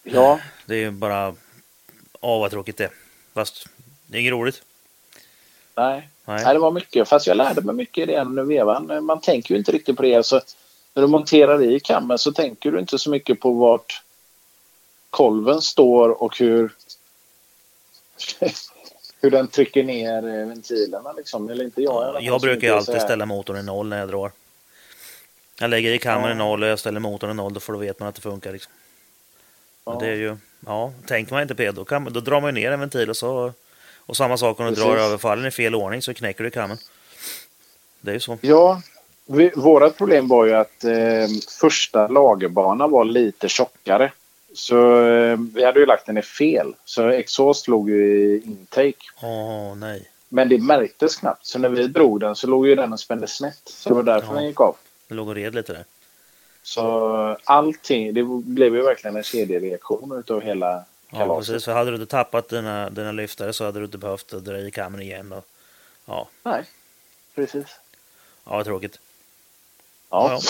Ja, 0.02 0.40
Det 0.66 0.74
är 0.74 0.78
ju 0.78 0.90
bara... 0.90 1.34
Åh, 2.20 2.40
vad 2.40 2.50
tråkigt 2.50 2.76
det. 2.76 2.90
Fast 3.34 3.68
det 4.06 4.16
är 4.16 4.20
inget 4.20 4.32
roligt. 4.32 4.62
Nej. 5.74 6.08
Nej. 6.24 6.44
nej. 6.44 6.54
det 6.54 6.60
var 6.60 6.70
mycket. 6.70 7.08
Fast 7.08 7.26
jag 7.26 7.36
lärde 7.36 7.60
mig 7.60 7.74
mycket 7.74 8.08
i 8.08 8.12
den 8.12 8.48
vevan. 8.48 9.04
Man 9.04 9.20
tänker 9.20 9.54
ju 9.54 9.58
inte 9.58 9.72
riktigt 9.72 9.96
på 9.96 10.02
det. 10.02 10.14
Alltså, 10.14 10.40
när 10.94 11.02
du 11.02 11.06
monterar 11.08 11.62
i 11.62 11.80
kammen 11.80 12.18
så 12.18 12.32
tänker 12.32 12.72
du 12.72 12.78
inte 12.78 12.98
så 12.98 13.10
mycket 13.10 13.40
på 13.40 13.52
vart 13.52 14.02
kolven 15.10 15.62
står 15.62 16.22
och 16.22 16.38
hur 16.38 16.72
hur 19.20 19.30
den 19.30 19.48
trycker 19.48 19.84
ner 19.84 20.28
eh, 20.28 20.48
ventilerna 20.48 21.12
liksom. 21.12 21.50
Eller 21.50 21.64
inte 21.64 21.82
jag. 21.82 22.10
i 22.10 22.12
fall, 22.12 22.24
Jag 22.24 22.40
brukar 22.40 22.68
ju 22.68 22.74
alltid 22.74 22.94
så 22.94 23.00
ställa 23.00 23.26
motorn 23.26 23.56
i 23.56 23.62
noll 23.62 23.88
när 23.88 23.98
jag 23.98 24.08
drar. 24.08 24.32
Jag 25.60 25.70
lägger 25.70 25.92
i 25.92 25.98
kammaren 25.98 26.36
i 26.36 26.40
Ja. 26.40 26.44
noll 26.46 26.62
och 26.62 26.68
jag 26.68 26.78
ställer 26.78 27.00
motorn 27.00 27.30
i 27.30 27.34
noll, 27.34 27.60
får 27.60 27.72
då 27.72 27.78
vet 27.78 28.00
man 28.00 28.08
att 28.08 28.14
det 28.14 28.20
funkar. 28.20 28.52
Liksom. 28.52 28.72
Ja. 29.84 29.96
Det 30.00 30.06
är 30.06 30.14
ju, 30.14 30.36
ja, 30.66 30.92
tänker 31.06 31.32
man 31.32 31.42
inte 31.42 31.54
på 31.54 31.62
det, 31.62 31.70
då, 31.70 31.84
kan, 31.84 32.04
då 32.12 32.20
drar 32.20 32.40
man 32.40 32.56
ju 32.56 32.62
ner 32.62 32.72
en 32.72 32.80
ventil 32.80 33.10
och 33.10 33.16
så... 33.16 33.52
Och 34.10 34.16
samma 34.16 34.36
sak 34.36 34.60
om 34.60 34.66
du 34.66 34.70
Precis. 34.70 34.84
drar 34.84 34.96
överfallen 34.96 35.46
i 35.46 35.50
fel 35.50 35.74
ordning 35.74 36.02
så 36.02 36.14
knäcker 36.14 36.44
du 36.44 36.50
kammen. 36.50 36.78
Det 38.00 38.10
är 38.10 38.14
ju 38.14 38.20
så. 38.20 38.38
Ja, 38.40 38.82
vi, 39.26 39.50
vårat 39.56 39.96
problem 39.96 40.28
var 40.28 40.44
ju 40.44 40.54
att 40.54 40.84
eh, 40.84 41.26
första 41.60 42.08
lagerbanan 42.08 42.90
var 42.90 43.04
lite 43.04 43.48
tjockare. 43.48 44.12
Så 44.54 45.06
eh, 45.06 45.38
vi 45.54 45.64
hade 45.64 45.80
ju 45.80 45.86
lagt 45.86 46.06
den 46.06 46.18
i 46.18 46.22
fel. 46.22 46.74
Så 46.84 47.08
exhaust 47.08 47.68
låg 47.68 47.90
ju 47.90 48.04
i 48.16 48.42
intake. 48.46 49.06
Åh, 49.22 49.76
nej. 49.76 50.10
Men 50.28 50.48
det 50.48 50.58
märktes 50.58 51.16
knappt. 51.16 51.46
Så 51.46 51.58
när 51.58 51.68
vi 51.68 51.86
drog 51.86 52.20
den 52.20 52.36
så 52.36 52.46
låg 52.46 52.66
ju 52.66 52.74
den 52.74 52.92
och 52.92 53.00
spände 53.00 53.26
snett. 53.26 53.62
Så 53.64 53.88
det 53.88 53.94
var 53.94 54.02
därför 54.02 54.28
Ja. 54.28 54.34
den 54.34 54.46
gick 54.46 54.60
av. 54.60 54.76
Det 55.08 55.14
låg 55.14 55.28
och 55.28 55.34
red 55.34 55.54
lite 55.54 55.72
där. 55.72 55.84
Så 56.62 57.36
allting, 57.44 58.14
det 58.14 58.22
blev 58.24 58.74
ju 58.74 58.82
verkligen 58.82 59.16
en 59.16 59.22
kedjereaktion 59.22 60.18
utav 60.18 60.40
hela 60.40 60.84
Ja, 61.12 61.38
precis. 61.38 61.64
För 61.64 61.72
hade 61.72 61.90
du 61.90 61.94
inte 61.96 62.10
tappat 62.10 62.48
dina, 62.48 62.90
dina 62.90 63.12
lyftare 63.12 63.52
så 63.52 63.64
hade 63.64 63.78
du 63.78 63.84
inte 63.84 63.98
behövt 63.98 64.28
dra 64.28 64.58
i 64.58 64.70
kammaren 64.70 65.02
igen. 65.04 65.32
Och, 65.32 65.44
ja, 66.04 66.28
Nej, 66.42 66.64
precis. 67.34 67.66
ja, 68.44 68.56
vad 68.56 68.64
tråkigt. 68.64 69.00
Ja. 70.10 70.32
Ja. 70.32 70.40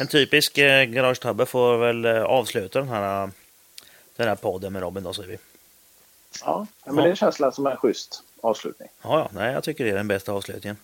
En 0.00 0.06
typisk 0.08 0.58
eh, 0.58 0.84
garagetabbe 0.84 1.46
får 1.46 1.76
väl 1.78 2.04
eh, 2.04 2.22
avsluta 2.22 2.78
den 2.78 2.88
här, 2.88 3.30
den 4.16 4.28
här 4.28 4.36
podden 4.36 4.72
med 4.72 4.82
Robin 4.82 5.02
då, 5.02 5.12
säger 5.12 5.28
vi. 5.28 5.38
Ja, 6.44 6.66
men 6.84 6.96
Ja. 6.96 7.02
det 7.02 7.16
känns 7.16 7.54
som 7.54 7.66
en 7.66 7.76
schysst 7.76 8.22
avslutning. 8.40 8.88
Ja, 9.02 9.18
ja, 9.18 9.28
nej, 9.32 9.52
jag 9.52 9.64
tycker 9.64 9.84
det 9.84 9.90
är 9.90 9.94
den 9.94 10.08
bästa 10.08 10.32
avslutningen. 10.32 10.76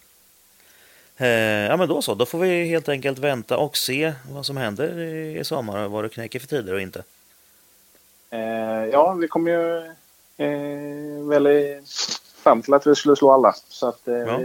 Eh, 1.17 1.29
ja, 1.29 1.77
men 1.77 1.89
då 1.89 2.03
så. 2.03 2.15
Då 2.15 2.27
får 2.27 2.39
vi 2.39 2.65
helt 2.67 2.89
enkelt 2.89 3.19
vänta 3.19 3.57
och 3.59 3.77
se 3.77 4.13
vad 4.31 4.47
som 4.47 4.57
händer 4.57 4.99
i, 4.99 5.39
i 5.39 5.45
sommar 5.45 5.85
och 5.85 5.91
vad 5.91 6.05
det 6.05 6.09
knäcker 6.09 6.41
för 6.41 6.47
tider 6.47 6.73
och 6.75 6.81
inte. 6.81 7.03
Eh, 8.31 8.85
ja, 8.93 9.13
vi 9.13 9.29
kom 9.29 9.47
ju 9.47 9.79
eh, 10.37 11.29
väl 11.29 11.49
fram 12.43 12.63
till 12.63 12.75
att 12.75 12.87
vi 12.87 12.95
skulle 12.95 13.17
slå 13.17 13.31
alla. 13.33 13.55
Så 13.69 13.89
att 13.89 14.09
eh, 14.09 14.15
Ja. 14.15 14.37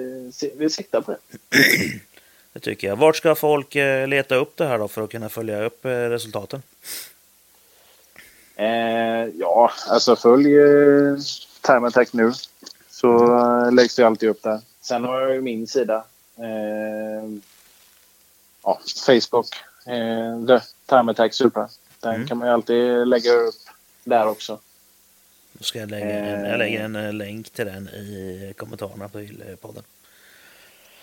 vi, 0.41 0.53
vi 0.57 0.69
siktar 0.69 1.01
på 1.01 1.11
det. 1.11 1.17
Det 2.53 2.59
tycker 2.59 2.87
jag. 2.87 2.95
Vart 2.95 3.15
ska 3.15 3.35
folk 3.35 3.75
eh, 3.75 4.07
leta 4.07 4.35
upp 4.35 4.57
det 4.57 4.65
här 4.65 4.77
då 4.77 4.87
för 4.87 5.01
att 5.01 5.09
kunna 5.11 5.29
följa 5.29 5.63
upp 5.65 5.85
eh, 5.85 5.89
resultaten? 5.89 6.61
Eh, 8.55 9.25
ja, 9.39 9.71
alltså 9.89 10.15
följ 10.15 10.57
eh, 10.59 11.17
Attack 11.85 12.13
nu. 12.13 12.31
Så 12.89 13.37
eh, 13.37 13.71
läggs 13.71 13.95
det 13.95 14.03
alltid 14.03 14.29
upp 14.29 14.43
där. 14.43 14.59
Sen 14.81 15.03
har 15.03 15.21
jag 15.21 15.33
ju 15.33 15.41
min 15.41 15.67
sida. 15.67 16.03
Ja, 18.63 18.79
Facebook. 19.05 19.47
Eh, 19.85 20.61
Time 20.85 21.11
Attack 21.11 21.33
Supra. 21.33 21.69
Den 21.99 22.15
Mm. 22.15 22.27
kan 22.27 22.37
man 22.37 22.47
ju 22.47 22.53
alltid 22.53 23.07
lägga 23.07 23.31
upp 23.33 23.55
där 24.09 24.27
också. 24.27 24.59
Då 25.53 25.63
ska 25.63 25.79
jag 25.79 25.91
lägga 25.91 26.05
en, 26.19 26.45
jag 26.45 26.57
lägger 26.59 26.83
en 26.83 26.95
eh, 26.95 27.13
länk 27.13 27.49
till 27.49 27.65
den 27.65 27.89
i 27.89 28.53
kommentarerna 28.57 29.09
till 29.09 29.43
eh, 29.49 29.55
podden. 29.55 29.83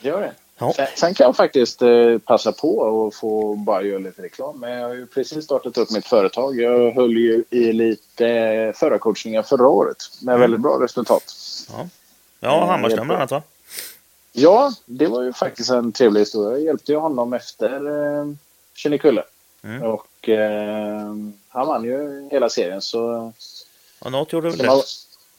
Gör 0.00 0.20
det. 0.20 0.32
Ja. 0.58 0.72
Sen, 0.76 0.86
sen 0.96 1.14
kan 1.14 1.24
jag 1.24 1.36
faktiskt 1.36 1.82
eh, 1.82 2.18
passa 2.18 2.52
på 2.52 2.78
och 2.78 3.14
få 3.14 3.54
bara 3.54 3.82
göra 3.82 3.98
lite 3.98 4.22
reklam. 4.22 4.60
Men 4.60 4.70
jag 4.70 4.88
har 4.88 4.94
ju 4.94 5.06
precis 5.06 5.44
startat 5.44 5.78
upp 5.78 5.90
mitt 5.90 6.06
företag. 6.06 6.60
Jag 6.60 6.90
höll 6.92 7.16
ju 7.16 7.44
i 7.50 7.72
lite 7.72 8.28
eh, 8.28 8.72
förarcoachningar 8.72 9.42
förra 9.42 9.68
året 9.68 9.96
med 10.22 10.32
Mm. 10.34 10.40
väldigt 10.40 10.60
bra 10.60 10.84
resultat. 10.84 11.34
Ja, 11.72 11.88
ja 12.40 12.62
Eh, 12.62 12.66
Hammarström 12.68 13.06
bland 13.06 13.20
annat 13.20 13.30
va? 13.30 13.42
Ja, 14.32 14.72
det 14.84 15.06
var 15.06 15.22
ju 15.22 15.32
faktiskt 15.32 15.70
en 15.70 15.92
trevlig 15.92 16.20
historia. 16.20 16.58
Jag 16.58 16.64
hjälpte 16.66 16.92
ju 16.92 16.98
honom 16.98 17.32
efter 17.32 17.70
eh, 18.20 18.26
Kinnekulle. 18.74 19.22
Mm. 19.66 19.82
Och 19.82 20.28
eh, 20.28 21.14
han 21.48 21.66
vann 21.66 21.84
ju 21.84 22.28
hela 22.30 22.48
serien. 22.48 22.82
Så, 22.82 23.32
Ja, 24.04 24.10
något 24.10 24.32
gjorde 24.32 24.50
väl 24.50 24.58
rätt. 24.58 24.84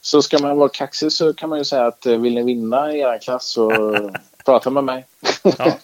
så 0.00 0.22
ska 0.22 0.38
man 0.38 0.56
vara 0.58 0.68
kaxig 0.68 1.12
så 1.12 1.34
kan 1.34 1.48
man 1.48 1.58
ju 1.58 1.64
säga 1.64 1.86
att 1.86 2.06
eh, 2.06 2.18
vill 2.18 2.34
ni 2.34 2.42
vinna 2.42 2.92
i 2.92 3.00
er 3.00 3.18
klass 3.18 3.46
så 3.46 3.70
prata 4.44 4.70
med 4.70 4.84
mig. 4.84 5.06
Ja. 5.42 5.50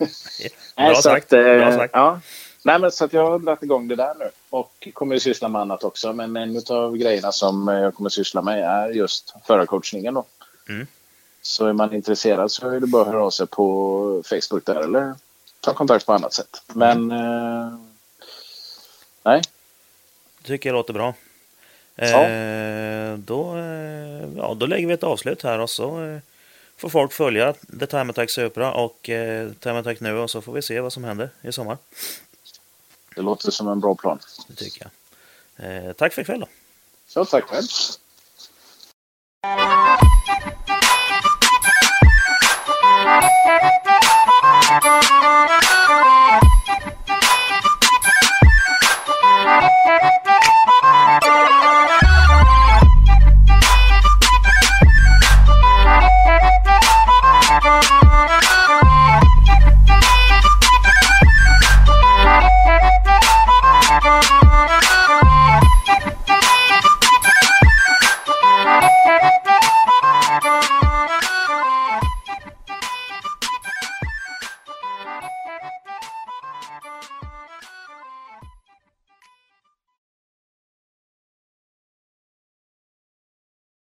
Nej, 0.77 0.87
Bra 0.89 0.95
så 0.95 1.03
sagt. 1.03 1.33
Att, 1.33 1.39
eh, 1.39 1.57
Bra 1.57 1.73
sagt. 1.73 1.95
Ja. 1.95 2.21
Nej, 2.63 2.79
men 2.79 2.91
så 2.93 3.05
att 3.05 3.13
jag 3.13 3.31
har 3.31 3.39
dragit 3.39 3.63
igång 3.63 3.89
det 3.89 3.97
där 3.97 4.15
nu. 4.19 4.31
Och 4.51 4.89
kommer 4.93 5.17
att 5.17 5.23
syssla 5.23 5.49
med 5.49 5.61
annat 5.61 5.85
också. 5.85 6.13
Men 6.13 6.37
en 6.37 6.63
av 6.71 6.97
grejerna 6.97 7.33
som 7.33 7.69
eh, 7.69 7.75
jag 7.79 7.95
kommer 7.95 8.09
att 8.09 8.13
syssla 8.13 8.43
med 8.43 8.65
är 8.65 8.89
just 8.91 9.35
förarcoachningen. 9.47 10.15
Då. 10.15 10.25
Mm. 10.69 10.87
Så 11.43 11.67
är 11.67 11.73
man 11.73 11.95
intresserad 11.95 12.51
så 12.51 12.69
är 12.69 12.81
det 12.81 12.87
bara 12.87 13.03
att 13.03 13.09
höra 13.09 13.25
av 13.25 13.31
sig 13.31 13.47
på 13.47 14.23
Facebook 14.27 14.65
där 14.65 14.75
eller 14.75 15.15
ta 15.61 15.75
kontakt 15.75 16.07
på 16.07 16.13
annat 16.13 16.33
sätt. 16.33 16.63
Men 16.73 17.11
eh, 17.11 17.69
nej, 19.25 19.43
tycker 20.43 20.69
jag 20.69 20.75
låter 20.75 20.93
bra. 20.93 21.15
Ja. 21.97 22.25
Eh, 22.25 23.19
då, 23.19 23.57
eh, 23.57 24.29
ja, 24.37 24.55
då 24.55 24.67
lägger 24.67 24.87
vi 24.87 24.95
ett 24.95 25.03
avslut 25.03 25.43
här 25.43 25.59
och 25.59 25.71
så 25.71 26.05
eh, 26.05 26.19
får 26.77 26.89
folk 26.89 27.13
följa 27.13 27.53
The 27.81 27.87
Time 27.87 28.11
Attack 28.11 28.31
Supra 28.31 28.73
och 28.73 29.11
eh, 29.11 29.53
Time 29.53 29.79
Attack 29.79 30.01
nu 30.01 30.19
och 30.19 30.31
så 30.31 30.41
får 30.41 30.53
vi 30.53 30.63
se 30.63 30.81
vad 30.81 30.93
som 30.93 31.05
händer 31.05 31.31
i 31.43 31.53
sommar. 31.53 31.79
det 33.15 33.23
låter 33.23 33.51
som 33.51 33.69
en 33.69 33.81
bra 33.81 33.95
plan. 33.95 34.19
Det 34.49 34.55
tycker 34.55 34.87
jag. 35.57 35.87
Eh, 35.87 35.93
tack 35.93 36.13
för 36.13 36.23
ikväll 36.23 36.41
då. 36.41 36.49
Så 37.07 37.25
tack 37.25 37.45
själv. 37.45 37.67